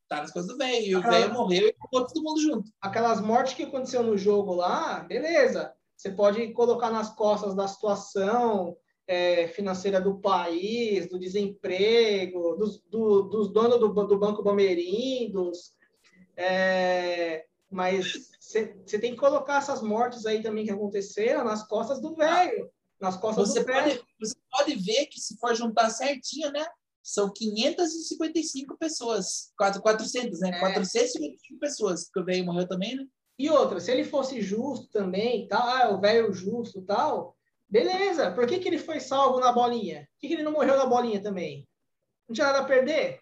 Tá 0.07 0.17
nas 0.17 0.31
costas 0.31 0.53
do 0.53 0.57
velho. 0.57 0.85
E 0.85 0.95
o 0.95 1.01
velho 1.01 1.33
morreu 1.33 1.67
e 1.67 1.73
ficou 1.73 2.05
todo 2.05 2.23
mundo 2.23 2.39
junto. 2.39 2.71
Aquelas 2.79 3.19
mortes 3.19 3.55
que 3.55 3.63
aconteceu 3.63 4.03
no 4.03 4.15
jogo 4.15 4.53
lá, 4.53 4.99
beleza. 4.99 5.73
Você 5.97 6.11
pode 6.11 6.53
colocar 6.53 6.91
nas 6.91 7.09
costas 7.15 7.55
da 7.55 7.67
situação 7.67 8.77
é, 9.07 9.47
financeira 9.47 9.99
do 9.99 10.19
país, 10.19 11.09
do 11.09 11.17
desemprego, 11.17 12.55
dos, 12.55 12.79
do, 12.83 13.23
dos 13.23 13.51
donos 13.51 13.79
do, 13.79 13.89
do 14.05 14.19
Banco 14.19 14.43
Bameirindos. 14.43 15.73
É, 16.37 17.45
mas 17.67 18.29
você 18.39 18.99
tem 18.99 19.13
que 19.13 19.19
colocar 19.19 19.57
essas 19.57 19.81
mortes 19.81 20.27
aí 20.27 20.43
também 20.43 20.65
que 20.65 20.71
aconteceram 20.71 21.43
nas 21.43 21.67
costas 21.67 21.99
do 21.99 22.15
velho. 22.15 22.69
Nas 22.99 23.17
costas 23.17 23.49
você 23.49 23.59
do 23.61 23.65
pode. 23.65 24.01
Você 24.19 24.35
pode 24.51 24.75
ver 24.75 25.05
que 25.07 25.19
se 25.19 25.37
for 25.37 25.55
juntar 25.55 25.89
certinho, 25.89 26.51
né? 26.51 26.65
São 27.01 27.31
555 27.31 28.77
pessoas. 28.77 29.51
400, 29.57 30.39
né? 30.41 30.49
É. 30.49 30.59
455 30.59 31.59
pessoas. 31.59 32.09
Que 32.09 32.19
o 32.19 32.25
velho 32.25 32.45
morreu 32.45 32.67
também, 32.67 32.95
né? 32.95 33.05
E 33.37 33.49
outra, 33.49 33.79
se 33.79 33.89
ele 33.89 34.03
fosse 34.03 34.41
justo 34.41 34.89
também, 34.89 35.47
tal, 35.47 35.61
ah, 35.61 35.89
o 35.91 36.01
velho 36.01 36.33
justo 36.33 36.81
tal, 36.81 37.37
beleza. 37.69 38.31
Por 38.31 38.45
que, 38.45 38.59
que 38.59 38.67
ele 38.67 38.77
foi 38.77 38.99
salvo 38.99 39.39
na 39.39 39.51
bolinha? 39.53 40.01
Por 40.01 40.19
que, 40.19 40.27
que 40.27 40.33
ele 40.33 40.43
não 40.43 40.51
morreu 40.51 40.75
na 40.75 40.85
bolinha 40.85 41.21
também? 41.21 41.65
Não 42.27 42.35
tinha 42.35 42.47
nada 42.47 42.59
a 42.59 42.65
perder? 42.65 43.21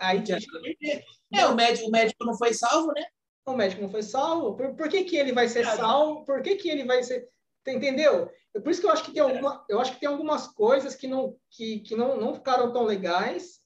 Aí 0.00 0.22
tinha 0.22 0.38
nada 0.38 0.58
a 0.58 0.62
perder. 0.62 1.04
É, 1.34 1.46
o 1.46 1.56
médico, 1.56 1.88
o 1.88 1.90
médico 1.90 2.24
não 2.24 2.38
foi 2.38 2.54
salvo, 2.54 2.92
né? 2.92 3.04
o 3.52 3.56
médico 3.56 3.82
não 3.82 3.90
foi 3.90 4.02
salvo, 4.02 4.54
por, 4.56 4.74
por 4.74 4.88
que, 4.88 5.04
que 5.04 5.16
ele 5.16 5.32
vai 5.32 5.48
ser 5.48 5.64
salvo? 5.64 6.24
Por 6.24 6.42
que, 6.42 6.56
que 6.56 6.68
ele 6.68 6.84
vai 6.84 7.02
ser. 7.02 7.28
Entendeu? 7.66 8.30
Por 8.52 8.70
isso 8.70 8.80
que 8.80 8.86
eu 8.86 8.90
acho 8.90 9.04
que 9.04 9.12
tem, 9.12 9.22
alguma, 9.22 9.64
eu 9.68 9.80
acho 9.80 9.92
que 9.92 10.00
tem 10.00 10.08
algumas 10.08 10.48
coisas 10.48 10.94
que 10.94 11.06
não, 11.06 11.36
que, 11.50 11.80
que 11.80 11.94
não, 11.94 12.20
não 12.20 12.34
ficaram 12.34 12.72
tão 12.72 12.84
legais, 12.84 13.60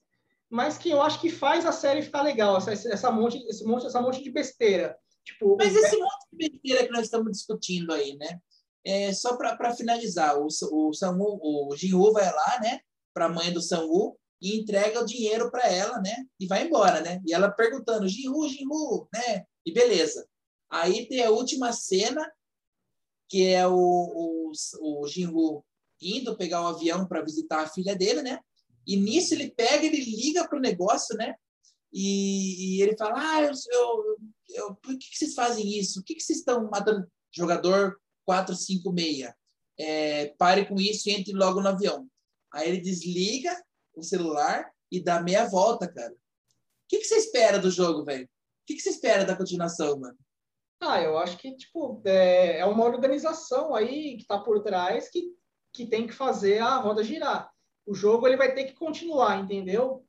mas 0.51 0.77
que 0.77 0.91
eu 0.91 1.01
acho 1.01 1.21
que 1.21 1.31
faz 1.31 1.65
a 1.65 1.73
série 1.73 2.03
ficar 2.03 2.23
legal, 2.23 2.59
essa, 2.59 2.73
essa, 2.73 3.11
monte, 3.11 3.39
esse 3.49 3.65
monte, 3.65 3.87
essa 3.87 4.01
monte 4.01 4.23
de 4.23 4.31
besteira. 4.31 4.97
Tipo, 5.25 5.57
mas 5.57 5.75
esse 5.75 5.97
monte 5.97 6.27
de 6.33 6.49
besteira 6.49 6.85
que 6.85 6.93
nós 6.93 7.05
estamos 7.05 7.33
discutindo 7.33 7.93
aí, 7.93 8.15
né? 8.17 8.39
É, 8.85 9.13
só 9.15 9.37
para 9.37 9.75
finalizar, 9.75 10.39
o, 10.39 10.47
o, 10.47 10.93
Samu, 10.93 11.41
o 11.43 11.75
Jinwoo 11.75 12.13
vai 12.13 12.27
lá, 12.27 12.61
né? 12.63 12.81
Para 13.15 13.27
a 13.27 13.31
mãe 13.31 13.51
do 13.51 13.63
Samu 13.63 14.19
e 14.41 14.61
entrega 14.61 15.01
o 15.01 15.07
dinheiro 15.07 15.51
para 15.51 15.67
ela, 15.67 15.99
né? 16.03 16.15
E 16.39 16.47
vai 16.47 16.67
embora, 16.67 17.01
né? 17.01 17.21
E 17.27 17.33
ela 17.33 17.51
perguntando, 17.51 18.07
Jinwoo, 18.07 18.47
Jinwoo, 18.47 19.09
né? 19.13 19.47
E 19.65 19.73
beleza. 19.73 20.29
Aí 20.71 21.09
tem 21.09 21.25
a 21.25 21.31
última 21.31 21.73
cena, 21.73 22.31
que 23.35 23.49
é 23.49 23.67
o, 23.67 23.73
o, 23.75 24.53
o 24.81 25.65
indo 26.01 26.37
pegar 26.37 26.61
o 26.61 26.65
um 26.67 26.69
avião 26.69 27.05
para 27.05 27.25
visitar 27.25 27.63
a 27.63 27.69
filha 27.69 27.97
dele, 27.97 28.23
né? 28.23 28.39
E 28.87 28.97
nisso 28.97 29.35
ele 29.35 29.51
pega, 29.51 29.85
ele 29.85 30.05
liga 30.05 30.47
pro 30.47 30.61
negócio, 30.61 31.17
né? 31.17 31.35
E, 31.93 32.77
e 32.77 32.83
ele 32.83 32.97
fala: 32.97 33.15
Ah, 33.17 33.43
eu, 33.43 33.51
eu, 33.73 34.17
eu, 34.51 34.75
por 34.77 34.97
que, 34.97 35.11
que 35.11 35.19
vocês 35.19 35.35
fazem 35.35 35.69
isso? 35.69 35.99
Por 35.99 36.05
que, 36.05 36.15
que 36.15 36.23
vocês 36.23 36.39
estão 36.39 36.71
matando 36.71 37.11
jogador 37.33 38.01
456? 38.25 39.33
É, 39.81 40.27
pare 40.39 40.69
com 40.69 40.77
isso 40.77 41.09
e 41.09 41.13
entre 41.15 41.33
logo 41.33 41.61
no 41.61 41.71
avião. 41.71 42.09
Aí 42.53 42.69
ele 42.69 42.81
desliga 42.81 43.61
o 43.97 44.03
celular 44.05 44.71
e 44.93 45.03
dá 45.03 45.21
meia 45.21 45.49
volta, 45.49 45.93
cara. 45.93 46.13
O 46.13 46.17
que, 46.89 46.99
que 46.99 47.05
você 47.05 47.17
espera 47.17 47.59
do 47.59 47.69
jogo, 47.69 48.05
velho? 48.05 48.27
O 48.27 48.29
que, 48.65 48.75
que 48.75 48.81
você 48.81 48.91
espera 48.91 49.25
da 49.25 49.35
continuação, 49.35 49.99
mano? 49.99 50.17
Ah, 50.81 51.01
eu 51.01 51.17
acho 51.19 51.39
que, 51.39 51.57
tipo, 51.57 52.03
é, 52.05 52.59
é 52.59 52.67
uma 52.67 52.85
organização 52.85 53.75
aí 53.75 54.17
que 54.17 54.23
está 54.23 54.39
por 54.39 54.63
trás 54.63 55.09
que, 55.09 55.33
que 55.73 55.87
tem 55.87 56.07
que 56.07 56.13
fazer 56.13 56.59
a 56.59 56.77
roda 56.77 57.03
girar. 57.03 57.51
O 57.87 57.95
jogo 57.95 58.27
ele 58.27 58.37
vai 58.37 58.55
ter 58.55 58.65
que 58.65 58.75
continuar, 58.75 59.39
entendeu? 59.39 60.05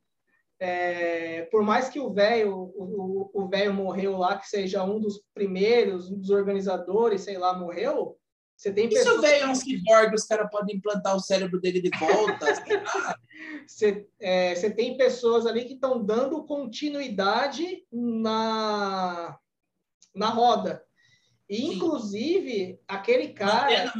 é, 0.58 1.42
por 1.50 1.62
mais 1.62 1.88
que 1.88 2.00
o 2.00 2.12
velho 2.12 2.72
o, 2.76 3.48
velho 3.48 3.74
morreu 3.74 4.16
lá, 4.16 4.38
que 4.38 4.48
seja 4.48 4.82
um 4.82 4.98
dos 4.98 5.20
primeiros, 5.34 6.10
um 6.10 6.18
dos 6.18 6.30
organizadores, 6.30 7.22
sei 7.22 7.36
lá, 7.36 7.56
morreu, 7.56 8.16
você 8.56 8.72
tem. 8.72 8.88
E 8.88 8.96
se 8.96 9.08
o 9.08 9.20
velho 9.20 9.44
é 9.44 9.48
um 9.48 9.54
ciborgue, 9.54 10.14
os 10.14 10.24
caras 10.24 10.50
podem 10.50 10.76
implantar 10.76 11.14
o 11.14 11.20
cérebro 11.20 11.60
dele 11.60 11.80
de 11.80 11.90
volta? 11.98 12.46
você, 13.66 14.06
é, 14.18 14.54
você 14.54 14.70
tem 14.70 14.96
pessoas 14.96 15.46
ali 15.46 15.64
que 15.66 15.74
estão 15.74 16.02
dando 16.02 16.44
continuidade 16.44 17.84
na, 17.92 19.38
na 20.16 20.30
roda. 20.30 20.84
Inclusive, 21.48 22.80
aquele 22.88 23.28
cara. 23.32 23.92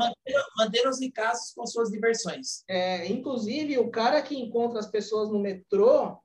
Manter, 0.58 0.88
os 0.88 1.00
ricaços 1.00 1.54
com 1.54 1.64
suas 1.64 1.90
diversões. 1.90 2.64
É, 2.68 3.06
inclusive, 3.06 3.78
o 3.78 3.90
cara 3.90 4.20
que 4.20 4.36
encontra 4.36 4.80
as 4.80 4.90
pessoas 4.90 5.30
no 5.30 5.38
metrô, 5.38 6.18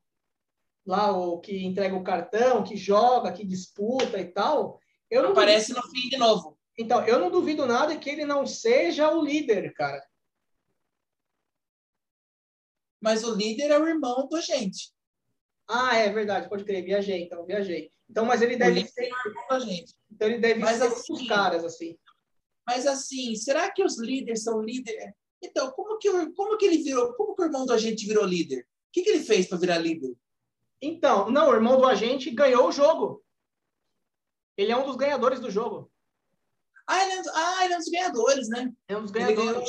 lá 0.85 1.11
o 1.11 1.39
que 1.39 1.63
entrega 1.63 1.95
o 1.95 2.03
cartão, 2.03 2.63
que 2.63 2.75
joga, 2.75 3.31
que 3.31 3.45
disputa 3.45 4.19
e 4.19 4.25
tal. 4.25 4.79
Eu 5.09 5.21
não 5.21 5.31
Aparece 5.31 5.73
duvido... 5.73 5.87
no 5.87 5.93
fim 5.93 6.09
de 6.09 6.17
novo. 6.17 6.57
Então, 6.79 7.05
eu 7.05 7.19
não 7.19 7.29
duvido 7.29 7.67
nada 7.67 7.95
que 7.97 8.09
ele 8.09 8.25
não 8.25 8.47
seja 8.47 9.13
o 9.13 9.21
líder, 9.21 9.71
cara. 9.73 10.03
Mas 12.99 13.23
o 13.23 13.35
líder 13.35 13.69
é 13.71 13.77
o 13.77 13.87
irmão 13.87 14.27
do 14.27 14.35
agente. 14.35 14.91
Ah, 15.67 15.95
é 15.97 16.09
verdade, 16.09 16.49
pode 16.49 16.63
crer, 16.63 16.83
viajei, 16.83 17.23
então, 17.23 17.45
viajei. 17.45 17.91
Então, 18.11 18.25
mas 18.25 18.41
ele 18.41 18.57
deve 18.57 18.85
ser. 18.85 19.09
Então 20.11 20.27
ele 20.27 20.37
deve 20.37 20.59
mas, 20.59 20.77
ser 20.77 20.83
assim, 20.83 21.13
os 21.13 21.27
caras, 21.29 21.63
assim. 21.63 21.97
Mas 22.67 22.85
assim, 22.85 23.35
será 23.35 23.71
que 23.71 23.81
os 23.81 23.97
líderes 23.97 24.43
são 24.43 24.61
líderes? 24.61 25.13
Então, 25.41 25.71
como 25.71 25.97
que, 25.97 26.09
como 26.33 26.57
que 26.57 26.65
ele 26.65 26.83
virou? 26.83 27.13
Como 27.13 27.33
que 27.33 27.41
o 27.41 27.45
irmão 27.45 27.65
do 27.65 27.71
agente 27.71 28.05
virou 28.05 28.25
líder? 28.25 28.63
O 28.63 28.91
que, 28.91 29.01
que 29.01 29.09
ele 29.11 29.23
fez 29.23 29.47
para 29.47 29.57
virar 29.57 29.77
líder? 29.77 30.13
Então, 30.81 31.31
não, 31.31 31.49
o 31.49 31.53
irmão 31.53 31.77
do 31.77 31.87
agente 31.87 32.29
ganhou 32.31 32.67
o 32.67 32.71
jogo. 32.71 33.23
Ele 34.57 34.73
é 34.73 34.77
um 34.77 34.85
dos 34.85 34.97
ganhadores 34.97 35.39
do 35.39 35.49
jogo. 35.49 35.89
Ah, 36.85 37.01
ele 37.03 37.13
é, 37.13 37.21
ah, 37.33 37.65
ele 37.65 37.73
é 37.73 37.77
um 37.77 37.79
dos 37.79 37.89
ganhadores, 37.89 38.49
né? 38.49 38.73
É 38.89 38.97
um 38.97 39.01
dos 39.03 39.11
ganhadores. 39.11 39.47
Ganhou, 39.47 39.65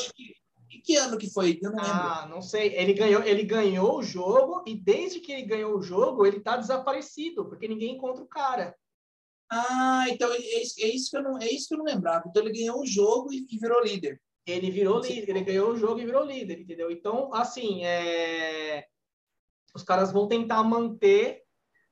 que, 0.82 0.96
ano 0.96 1.16
que 1.16 1.30
foi? 1.30 1.59
Eu 1.62 1.70
não 1.70 1.82
lembro. 1.82 1.92
Ah, 1.92 2.26
não 2.28 2.42
sei. 2.42 2.74
Ele 2.74 2.92
ganhou, 2.92 3.22
ele 3.22 3.44
ganhou 3.44 3.98
o 3.98 4.02
jogo 4.02 4.62
e 4.66 4.74
desde 4.74 5.20
que 5.20 5.32
ele 5.32 5.42
ganhou 5.42 5.76
o 5.76 5.82
jogo, 5.82 6.26
ele 6.26 6.40
tá 6.40 6.56
desaparecido, 6.56 7.46
porque 7.46 7.68
ninguém 7.68 7.94
encontra 7.94 8.22
o 8.22 8.28
cara. 8.28 8.76
Ah, 9.50 10.06
então 10.09 10.32
é 10.32 10.38
isso, 10.38 10.74
é 10.80 10.86
isso, 10.88 11.10
que, 11.10 11.16
eu 11.16 11.22
não, 11.22 11.38
é 11.38 11.46
isso 11.46 11.68
que 11.68 11.74
eu 11.74 11.78
não 11.78 11.84
lembrava. 11.84 12.24
Então 12.26 12.42
ele 12.42 12.59
ganhou 12.59 12.80
o 12.80 12.86
jogo 12.86 13.32
e, 13.32 13.46
e 13.50 13.59
virou 13.59 13.82
líder. 13.82 14.20
Ele 14.46 14.70
virou 14.70 15.00
líder, 15.00 15.28
ele 15.28 15.44
ganhou 15.44 15.70
o 15.70 15.76
jogo 15.76 16.00
e 16.00 16.06
virou 16.06 16.24
líder, 16.24 16.60
entendeu? 16.60 16.90
Então, 16.90 17.32
assim, 17.32 17.84
é... 17.84 18.86
os 19.74 19.82
caras 19.82 20.10
vão 20.10 20.26
tentar 20.26 20.62
manter 20.64 21.42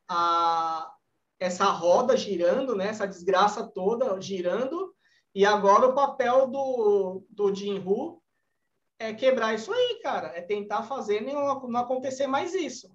a... 0.09 0.93
essa 1.39 1.67
roda 1.67 2.17
girando, 2.17 2.75
né? 2.75 2.89
Essa 2.89 3.07
desgraça 3.07 3.67
toda 3.67 4.21
girando. 4.21 4.95
E 5.35 5.45
agora 5.45 5.87
o 5.87 5.95
papel 5.95 6.49
do, 6.49 7.25
do 7.31 7.55
Jinru 7.55 8.20
é 9.01 9.13
quebrar 9.13 9.55
isso 9.55 9.73
aí, 9.73 9.99
cara. 10.03 10.29
É 10.29 10.43
tentar 10.43 10.85
fazer 10.85 11.21
não, 11.23 11.67
não 11.67 11.81
acontecer 11.81 12.29
mais 12.29 12.55
isso. 12.55 12.89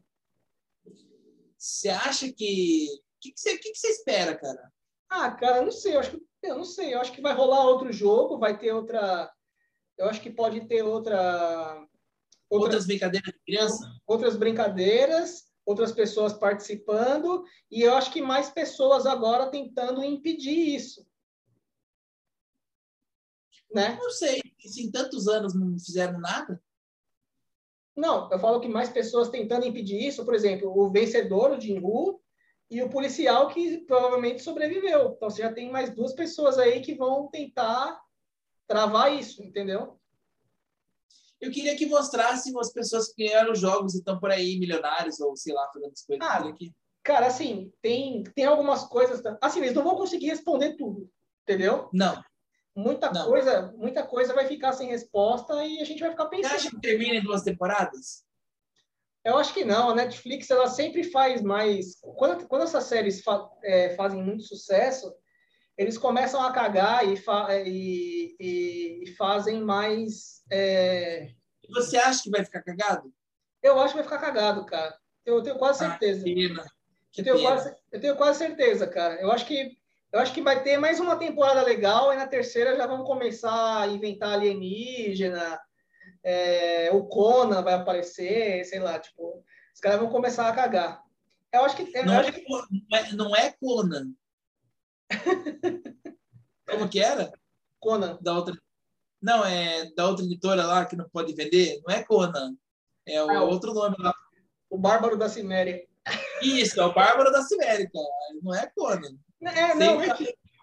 Você 1.58 1.90
acha 1.90 2.32
que 2.32 2.88
que, 3.26 3.32
que, 3.32 3.40
você, 3.40 3.58
que, 3.58 3.72
que 3.72 3.78
você 3.78 3.88
espera, 3.88 4.36
cara? 4.36 4.72
Ah, 5.10 5.32
cara, 5.32 5.64
não 5.64 5.72
sei. 5.72 5.96
Eu 5.96 6.00
acho 6.00 6.12
que, 6.12 6.22
eu 6.44 6.58
não 6.58 6.64
sei. 6.64 6.94
Eu 6.94 7.00
acho 7.00 7.12
que 7.12 7.22
vai 7.22 7.34
rolar 7.34 7.66
outro 7.66 7.92
jogo, 7.92 8.38
vai 8.38 8.58
ter 8.58 8.72
outra. 8.72 9.32
Eu 9.98 10.08
acho 10.08 10.22
que 10.22 10.30
pode 10.30 10.68
ter 10.68 10.84
outra. 10.84 11.18
outra 12.50 12.66
outras 12.66 12.86
brincadeiras 12.86 13.34
de 13.34 13.40
criança? 13.40 14.02
Outras 14.06 14.36
brincadeiras, 14.36 15.46
outras 15.66 15.92
pessoas 15.92 16.34
participando, 16.34 17.44
e 17.72 17.82
eu 17.82 17.96
acho 17.96 18.12
que 18.12 18.22
mais 18.22 18.50
pessoas 18.50 19.06
agora 19.06 19.50
tentando 19.50 20.04
impedir 20.04 20.76
isso. 20.76 21.06
Né? 23.74 23.98
Não 24.02 24.12
sei, 24.12 24.42
se 24.68 24.84
em 24.84 24.92
tantos 24.92 25.28
anos 25.28 25.54
não 25.54 25.78
fizeram 25.80 26.20
nada. 26.20 26.62
Não, 27.96 28.30
eu 28.32 28.40
falo 28.40 28.60
que 28.60 28.68
mais 28.68 28.90
pessoas 28.90 29.30
tentando 29.30 29.66
impedir 29.66 30.06
isso, 30.06 30.26
por 30.26 30.34
exemplo, 30.34 30.70
o 30.70 30.92
vencedor, 30.92 31.52
o 31.52 31.60
Jinru, 31.60 32.20
e 32.70 32.82
o 32.82 32.90
policial 32.90 33.48
que 33.50 33.80
provavelmente 33.80 34.42
sobreviveu. 34.42 35.14
Então 35.16 35.30
você 35.30 35.42
já 35.42 35.54
tem 35.54 35.72
mais 35.72 35.94
duas 35.94 36.14
pessoas 36.14 36.58
aí 36.58 36.82
que 36.82 36.96
vão 36.96 37.28
tentar 37.28 38.00
travar 38.68 39.14
isso, 39.14 39.44
entendeu? 39.44 40.00
Eu 41.40 41.52
queria 41.52 41.76
que 41.76 41.86
mostrasse 41.86 42.52
as 42.58 42.72
pessoas 42.72 43.14
que 43.14 43.26
ganharam 43.26 43.54
jogos 43.54 43.94
e 43.94 44.00
estão 44.00 44.20
por 44.20 44.32
aí, 44.32 44.58
milionários, 44.58 45.20
ou 45.20 45.36
sei 45.36 45.54
lá, 45.54 45.70
fazendo 45.72 45.92
as 45.92 46.02
coisas. 46.02 46.28
Ah, 46.28 46.38
aqui. 46.38 46.74
Cara, 47.04 47.28
assim, 47.28 47.72
tem, 47.82 48.24
tem 48.24 48.46
algumas 48.46 48.86
coisas. 48.86 49.22
Assim, 49.40 49.60
eles 49.60 49.76
não 49.76 49.84
vão 49.84 49.96
conseguir 49.96 50.28
responder 50.28 50.76
tudo, 50.76 51.08
entendeu? 51.44 51.88
Não. 51.94 52.20
Muita 52.76 53.10
não. 53.10 53.26
coisa, 53.26 53.74
muita 53.78 54.04
coisa 54.04 54.34
vai 54.34 54.46
ficar 54.48 54.74
sem 54.74 54.90
resposta 54.90 55.64
e 55.64 55.80
a 55.80 55.86
gente 55.86 56.02
vai 56.02 56.12
ficar 56.12 56.26
pensando. 56.26 56.50
Você 56.52 56.68
acha 56.68 56.70
que 56.70 56.82
termina 56.82 57.16
em 57.16 57.24
duas 57.24 57.42
temporadas? 57.42 58.26
Eu 59.24 59.38
acho 59.38 59.54
que 59.54 59.64
não. 59.64 59.90
A 59.90 59.96
Netflix 59.96 60.52
ela 60.52 60.68
sempre 60.68 61.04
faz 61.04 61.42
mais. 61.42 61.98
Quando, 62.02 62.46
quando 62.48 62.64
essas 62.64 62.84
séries 62.84 63.24
fa, 63.24 63.50
é, 63.64 63.96
fazem 63.96 64.22
muito 64.22 64.44
sucesso, 64.44 65.16
eles 65.78 65.98
começam 65.98 66.44
a 66.44 66.52
cagar 66.52 67.08
e, 67.08 67.16
fa, 67.16 67.48
e, 67.66 68.36
e, 68.40 69.04
e 69.04 69.16
fazem 69.16 69.62
mais. 69.62 70.44
É... 70.52 71.32
Você 71.70 71.98
acha 71.98 72.24
que 72.24 72.30
vai 72.30 72.44
ficar 72.44 72.62
cagado? 72.62 73.12
Eu 73.64 73.80
acho 73.80 73.94
que 73.94 74.02
vai 74.02 74.04
ficar 74.04 74.20
cagado, 74.20 74.66
cara. 74.66 74.96
Eu 75.26 75.42
tenho 75.42 75.58
quase 75.58 75.80
certeza. 75.80 76.22
Ah, 76.22 76.24
pena. 76.24 76.66
Que 77.12 77.22
eu, 77.22 77.24
tenho 77.24 77.38
pena. 77.38 77.50
Quase, 77.50 77.76
eu 77.92 78.00
tenho 78.02 78.16
quase 78.18 78.38
certeza, 78.38 78.86
cara. 78.86 79.16
Eu 79.20 79.32
acho 79.32 79.46
que 79.46 79.78
eu 80.12 80.20
acho 80.20 80.34
que 80.34 80.42
vai 80.42 80.64
ter 80.64 80.78
mais 80.78 81.00
uma 81.00 81.18
temporada 81.18 81.62
legal 81.62 82.14
e 82.14 82.16
na 82.16 82.28
terceira 82.28 82.76
já 82.76 82.88
vão 82.88 83.04
começar 83.04 83.82
a 83.82 83.88
inventar 83.88 84.34
alienígena, 84.34 85.60
é, 86.24 86.90
o 86.92 87.06
Conan 87.06 87.62
vai 87.62 87.74
aparecer, 87.74 88.64
sei 88.66 88.80
lá, 88.80 88.98
tipo, 88.98 89.44
os 89.74 89.80
caras 89.80 90.00
vão 90.00 90.10
começar 90.10 90.48
a 90.48 90.54
cagar. 90.54 91.04
Eu 91.54 91.64
acho 91.64 91.76
que. 91.78 92.04
não, 92.04 92.20
acho 92.20 92.30
é, 92.30 92.32
que... 92.32 93.16
não 93.16 93.36
é 93.36 93.52
Conan. 93.60 94.12
Como 96.68 96.90
que 96.90 97.00
era? 97.00 97.32
Conan. 97.80 98.18
Da 98.22 98.34
outra. 98.34 98.58
Não, 99.22 99.46
é 99.46 99.92
da 99.96 100.08
outra 100.08 100.26
editora 100.26 100.66
lá 100.66 100.86
que 100.86 100.96
não 100.96 101.08
pode 101.10 101.34
vender. 101.34 101.82
Não 101.86 101.94
é 101.94 102.04
Conan. 102.04 102.56
É 103.06 103.24
o 103.24 103.30
ah, 103.30 103.44
outro 103.44 103.74
nome 103.74 103.96
lá. 104.00 104.14
O 104.70 104.78
Bárbaro 104.78 105.18
da 105.18 105.30
Ciméria. 105.30 105.86
Isso, 106.42 106.80
é 106.80 106.86
o 106.86 106.94
Bárbaro 106.94 107.32
da 107.32 107.42
Ciméria, 107.42 107.90
Não 108.42 108.54
é 108.54 108.70
Conan. 108.76 109.16
É, 109.42 109.76
não, 109.76 110.02
é 110.02 110.08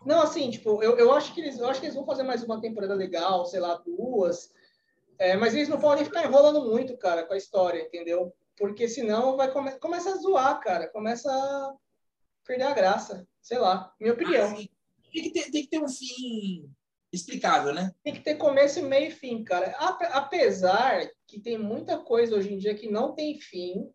não, 0.04 0.22
assim, 0.22 0.50
tipo, 0.50 0.82
eu, 0.82 0.96
eu, 0.98 1.12
acho 1.12 1.32
que 1.34 1.40
eles, 1.40 1.58
eu 1.58 1.68
acho 1.68 1.80
que 1.80 1.86
eles 1.86 1.94
vão 1.94 2.06
fazer 2.06 2.22
mais 2.22 2.42
uma 2.42 2.60
temporada 2.60 2.94
legal, 2.94 3.46
sei 3.46 3.60
lá, 3.60 3.74
duas. 3.84 4.52
É, 5.18 5.36
mas 5.36 5.54
eles 5.54 5.68
não 5.68 5.78
podem 5.78 6.04
ficar 6.04 6.24
enrolando 6.24 6.64
muito, 6.64 6.96
cara, 6.96 7.24
com 7.24 7.34
a 7.34 7.36
história, 7.36 7.80
entendeu? 7.80 8.34
Porque 8.56 8.88
senão 8.88 9.36
vai 9.36 9.52
come 9.52 9.72
começa 9.78 10.10
a 10.10 10.16
zoar, 10.16 10.60
cara. 10.60 10.88
Começa 10.88 11.30
a 11.30 11.74
perder 12.44 12.64
a 12.64 12.74
graça. 12.74 13.26
Sei 13.40 13.58
lá, 13.58 13.92
minha 14.00 14.12
opinião. 14.12 14.50
Ah, 14.50 14.54
tem, 15.12 15.22
que 15.22 15.30
ter, 15.30 15.50
tem 15.50 15.62
que 15.62 15.68
ter 15.68 15.80
um 15.80 15.88
fim 15.88 16.68
explicável, 17.12 17.72
né? 17.72 17.92
Tem 18.02 18.14
que 18.14 18.20
ter 18.20 18.36
começo, 18.36 18.82
meio 18.82 19.08
e 19.08 19.10
fim, 19.10 19.44
cara. 19.44 19.76
Apesar 20.12 21.08
que 21.26 21.40
tem 21.40 21.58
muita 21.58 21.98
coisa 21.98 22.36
hoje 22.36 22.52
em 22.52 22.58
dia 22.58 22.74
que 22.74 22.90
não 22.90 23.14
tem 23.14 23.38
fim, 23.38 23.90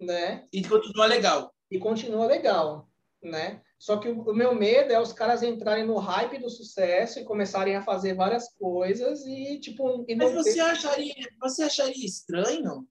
né? 0.00 0.46
E 0.52 0.62
continua 0.66 1.06
legal. 1.06 1.54
E 1.70 1.78
continua 1.78 2.26
legal, 2.26 2.88
né? 3.22 3.62
Só 3.78 3.98
que 3.98 4.08
o, 4.08 4.34
meu 4.34 4.54
medo 4.54 4.92
é 4.92 5.00
os 5.00 5.12
caras 5.12 5.42
entrarem 5.42 5.86
no 5.86 5.98
hype 5.98 6.38
do 6.38 6.50
sucesso 6.50 7.20
e 7.20 7.24
começarem 7.24 7.76
a 7.76 7.82
fazer 7.82 8.14
várias 8.14 8.52
coisas 8.54 9.24
e, 9.24 9.60
tipo... 9.60 10.04
E 10.08 10.16
Mas 10.16 10.34
você, 10.34 10.54
ter... 10.54 10.60
acharia, 10.60 11.14
você 11.40 11.62
acharia 11.62 12.04
estranho, 12.04 12.88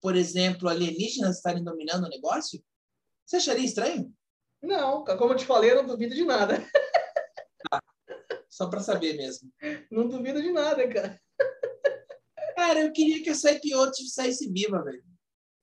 por 0.00 0.16
exemplo, 0.16 0.68
alienígenas 0.68 1.36
estarem 1.36 1.64
dominando 1.64 2.04
o 2.04 2.08
negócio? 2.08 2.62
Você 3.24 3.36
acharia 3.36 3.64
estranho? 3.64 4.12
Não, 4.62 5.04
como 5.04 5.32
eu 5.32 5.36
te 5.36 5.46
falei, 5.46 5.70
eu 5.70 5.76
não 5.76 5.86
duvido 5.86 6.14
de 6.14 6.24
nada. 6.24 6.62
Ah, 7.72 7.80
só 8.50 8.68
para 8.68 8.80
saber 8.80 9.16
mesmo. 9.16 9.50
Não 9.90 10.06
duvido 10.06 10.42
de 10.42 10.52
nada, 10.52 10.86
cara. 10.86 11.18
Cara, 12.54 12.80
eu 12.80 12.92
queria 12.92 13.22
que 13.22 13.30
a 13.30 13.34
Saipiote 13.34 14.06
saísse 14.10 14.52
viva, 14.52 14.82
velho. 14.82 15.02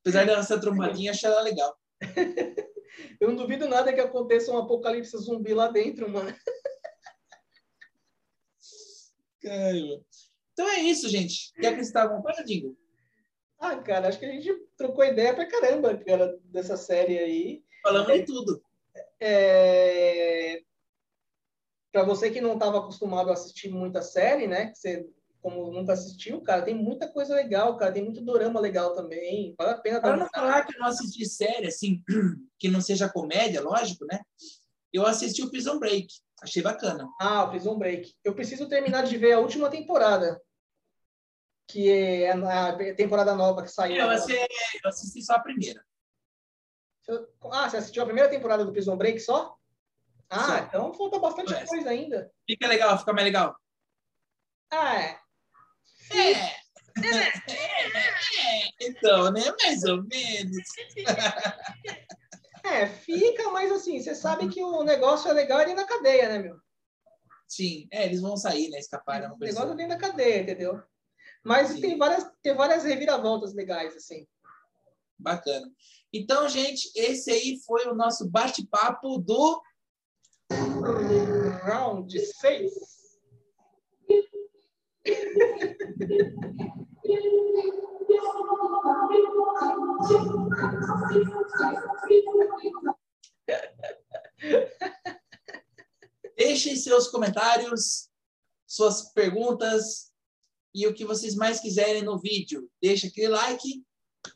Apesar 0.07 0.25
dela 0.25 0.41
ser 0.41 0.61
trombadinha, 0.61 1.11
achei 1.11 1.29
ela 1.29 1.41
legal. 1.41 1.77
Eu 3.19 3.27
não 3.27 3.35
duvido 3.35 3.67
nada 3.67 3.91
que 3.91 3.99
aconteça 3.99 4.53
um 4.53 4.57
apocalipse 4.57 5.17
zumbi 5.17 5.53
lá 5.53 5.67
dentro, 5.67 6.09
mano. 6.09 6.33
Caramba. 9.43 10.01
Então 10.53 10.69
é 10.69 10.79
isso, 10.79 11.09
gente. 11.09 11.51
Quer 11.55 11.73
acrescentar 11.73 12.03
alguma 12.03 12.23
coisa, 12.23 12.41
Dingo? 12.41 12.77
Ah, 13.59 13.75
cara, 13.75 14.07
acho 14.07 14.17
que 14.17 14.25
a 14.25 14.31
gente 14.31 14.49
trocou 14.77 15.03
ideia 15.03 15.35
pra 15.35 15.45
caramba, 15.45 15.97
cara, 15.97 16.39
dessa 16.45 16.77
série 16.77 17.19
aí. 17.19 17.61
Falamos 17.83 18.09
é, 18.09 18.19
de 18.19 18.25
tudo. 18.25 18.63
É... 19.19 20.61
Para 21.91 22.03
você 22.03 22.31
que 22.31 22.39
não 22.39 22.53
estava 22.53 22.77
acostumado 22.77 23.29
a 23.29 23.33
assistir 23.33 23.67
muita 23.67 24.01
série, 24.01 24.47
né? 24.47 24.67
Que 24.67 24.77
você 24.77 25.05
como 25.41 25.71
nunca 25.71 25.93
assistiu, 25.93 26.41
cara, 26.41 26.61
tem 26.61 26.75
muita 26.75 27.07
coisa 27.07 27.35
legal, 27.35 27.77
cara. 27.77 27.91
Tem 27.91 28.03
muito 28.03 28.21
dorama 28.21 28.59
legal 28.59 28.93
também. 28.93 29.55
Vale 29.57 29.71
a 29.71 29.77
pena 29.77 30.01
Para 30.01 30.17
não 30.17 30.27
falar 30.27 30.65
que 30.65 30.75
eu 30.75 30.79
não 30.79 30.87
assisti 30.87 31.25
série, 31.25 31.67
assim, 31.67 32.03
que 32.59 32.69
não 32.69 32.81
seja 32.81 33.09
comédia, 33.09 33.61
lógico, 33.61 34.05
né? 34.05 34.19
Eu 34.91 35.05
assisti 35.05 35.41
o 35.41 35.49
Prison 35.49 35.79
Break. 35.79 36.07
Achei 36.41 36.61
bacana. 36.61 37.07
Ah, 37.19 37.43
o 37.43 37.49
Prison 37.49 37.77
Break. 37.77 38.13
Eu 38.23 38.33
preciso 38.33 38.67
terminar 38.67 39.03
de 39.03 39.17
ver 39.17 39.33
a 39.33 39.39
última 39.39 39.69
temporada. 39.69 40.41
Que 41.67 41.89
é 41.89 42.31
a 42.31 42.95
temporada 42.95 43.35
nova 43.35 43.61
que 43.61 43.69
saiu. 43.69 43.97
Eu 43.97 44.09
assisti, 44.09 44.47
eu 44.83 44.89
assisti 44.89 45.21
só 45.21 45.33
a 45.33 45.39
primeira. 45.39 45.83
Ah, 47.51 47.69
você 47.69 47.77
assistiu 47.77 48.03
a 48.03 48.05
primeira 48.05 48.29
temporada 48.29 48.65
do 48.65 48.71
Prison 48.71 48.97
Break 48.97 49.19
só? 49.19 49.55
Ah, 50.29 50.43
só. 50.43 50.57
então 50.57 50.93
falta 50.93 51.19
bastante 51.19 51.65
coisa 51.65 51.89
ainda. 51.89 52.31
Fica 52.45 52.67
legal, 52.67 52.97
fica 52.99 53.13
mais 53.13 53.25
legal. 53.25 53.55
Ah, 54.69 55.01
é. 55.01 55.26
É. 56.11 56.31
é. 56.31 56.57
é. 57.21 58.69
Então, 58.81 59.31
né? 59.31 59.43
Mais 59.63 59.83
ou 59.83 60.03
menos. 60.03 60.57
É, 62.63 62.85
fica, 62.85 63.49
mas 63.51 63.71
assim, 63.71 63.99
você 63.99 64.13
sabe 64.13 64.49
que 64.49 64.61
o 64.61 64.83
negócio 64.83 65.29
é 65.29 65.33
legal 65.33 65.59
ali 65.59 65.73
na 65.73 65.85
cadeia, 65.85 66.27
né, 66.27 66.39
meu? 66.39 66.59
Sim, 67.47 67.87
é, 67.91 68.05
eles 68.05 68.19
vão 68.19 68.35
sair, 68.35 68.69
né? 68.69 68.77
Escapar. 68.77 69.23
É 69.23 69.29
o 69.29 69.37
negócio 69.37 69.75
vem 69.75 69.87
na 69.87 69.97
cadeia, 69.97 70.41
entendeu? 70.41 70.83
Mas 71.43 71.79
tem 71.79 71.97
várias, 71.97 72.29
tem 72.41 72.53
várias 72.53 72.83
reviravoltas 72.83 73.53
legais, 73.53 73.95
assim. 73.95 74.27
Bacana. 75.17 75.65
Então, 76.11 76.49
gente, 76.49 76.91
esse 76.93 77.31
aí 77.31 77.59
foi 77.65 77.87
o 77.87 77.95
nosso 77.95 78.29
bate-papo 78.29 79.17
do 79.17 79.61
round 81.63 82.19
6. 82.19 82.96
Deixem 96.35 96.75
seus 96.75 97.07
comentários, 97.07 98.09
suas 98.65 99.13
perguntas 99.13 100.11
e 100.73 100.85
o 100.87 100.93
que 100.93 101.05
vocês 101.05 101.35
mais 101.35 101.59
quiserem 101.59 102.03
no 102.03 102.19
vídeo. 102.19 102.69
Deixa 102.81 103.07
aquele 103.07 103.29
like 103.29 103.83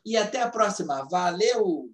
e 0.04 0.16
até 0.16 0.40
a 0.40 0.50
próxima. 0.50 1.06
Valeu! 1.08 1.92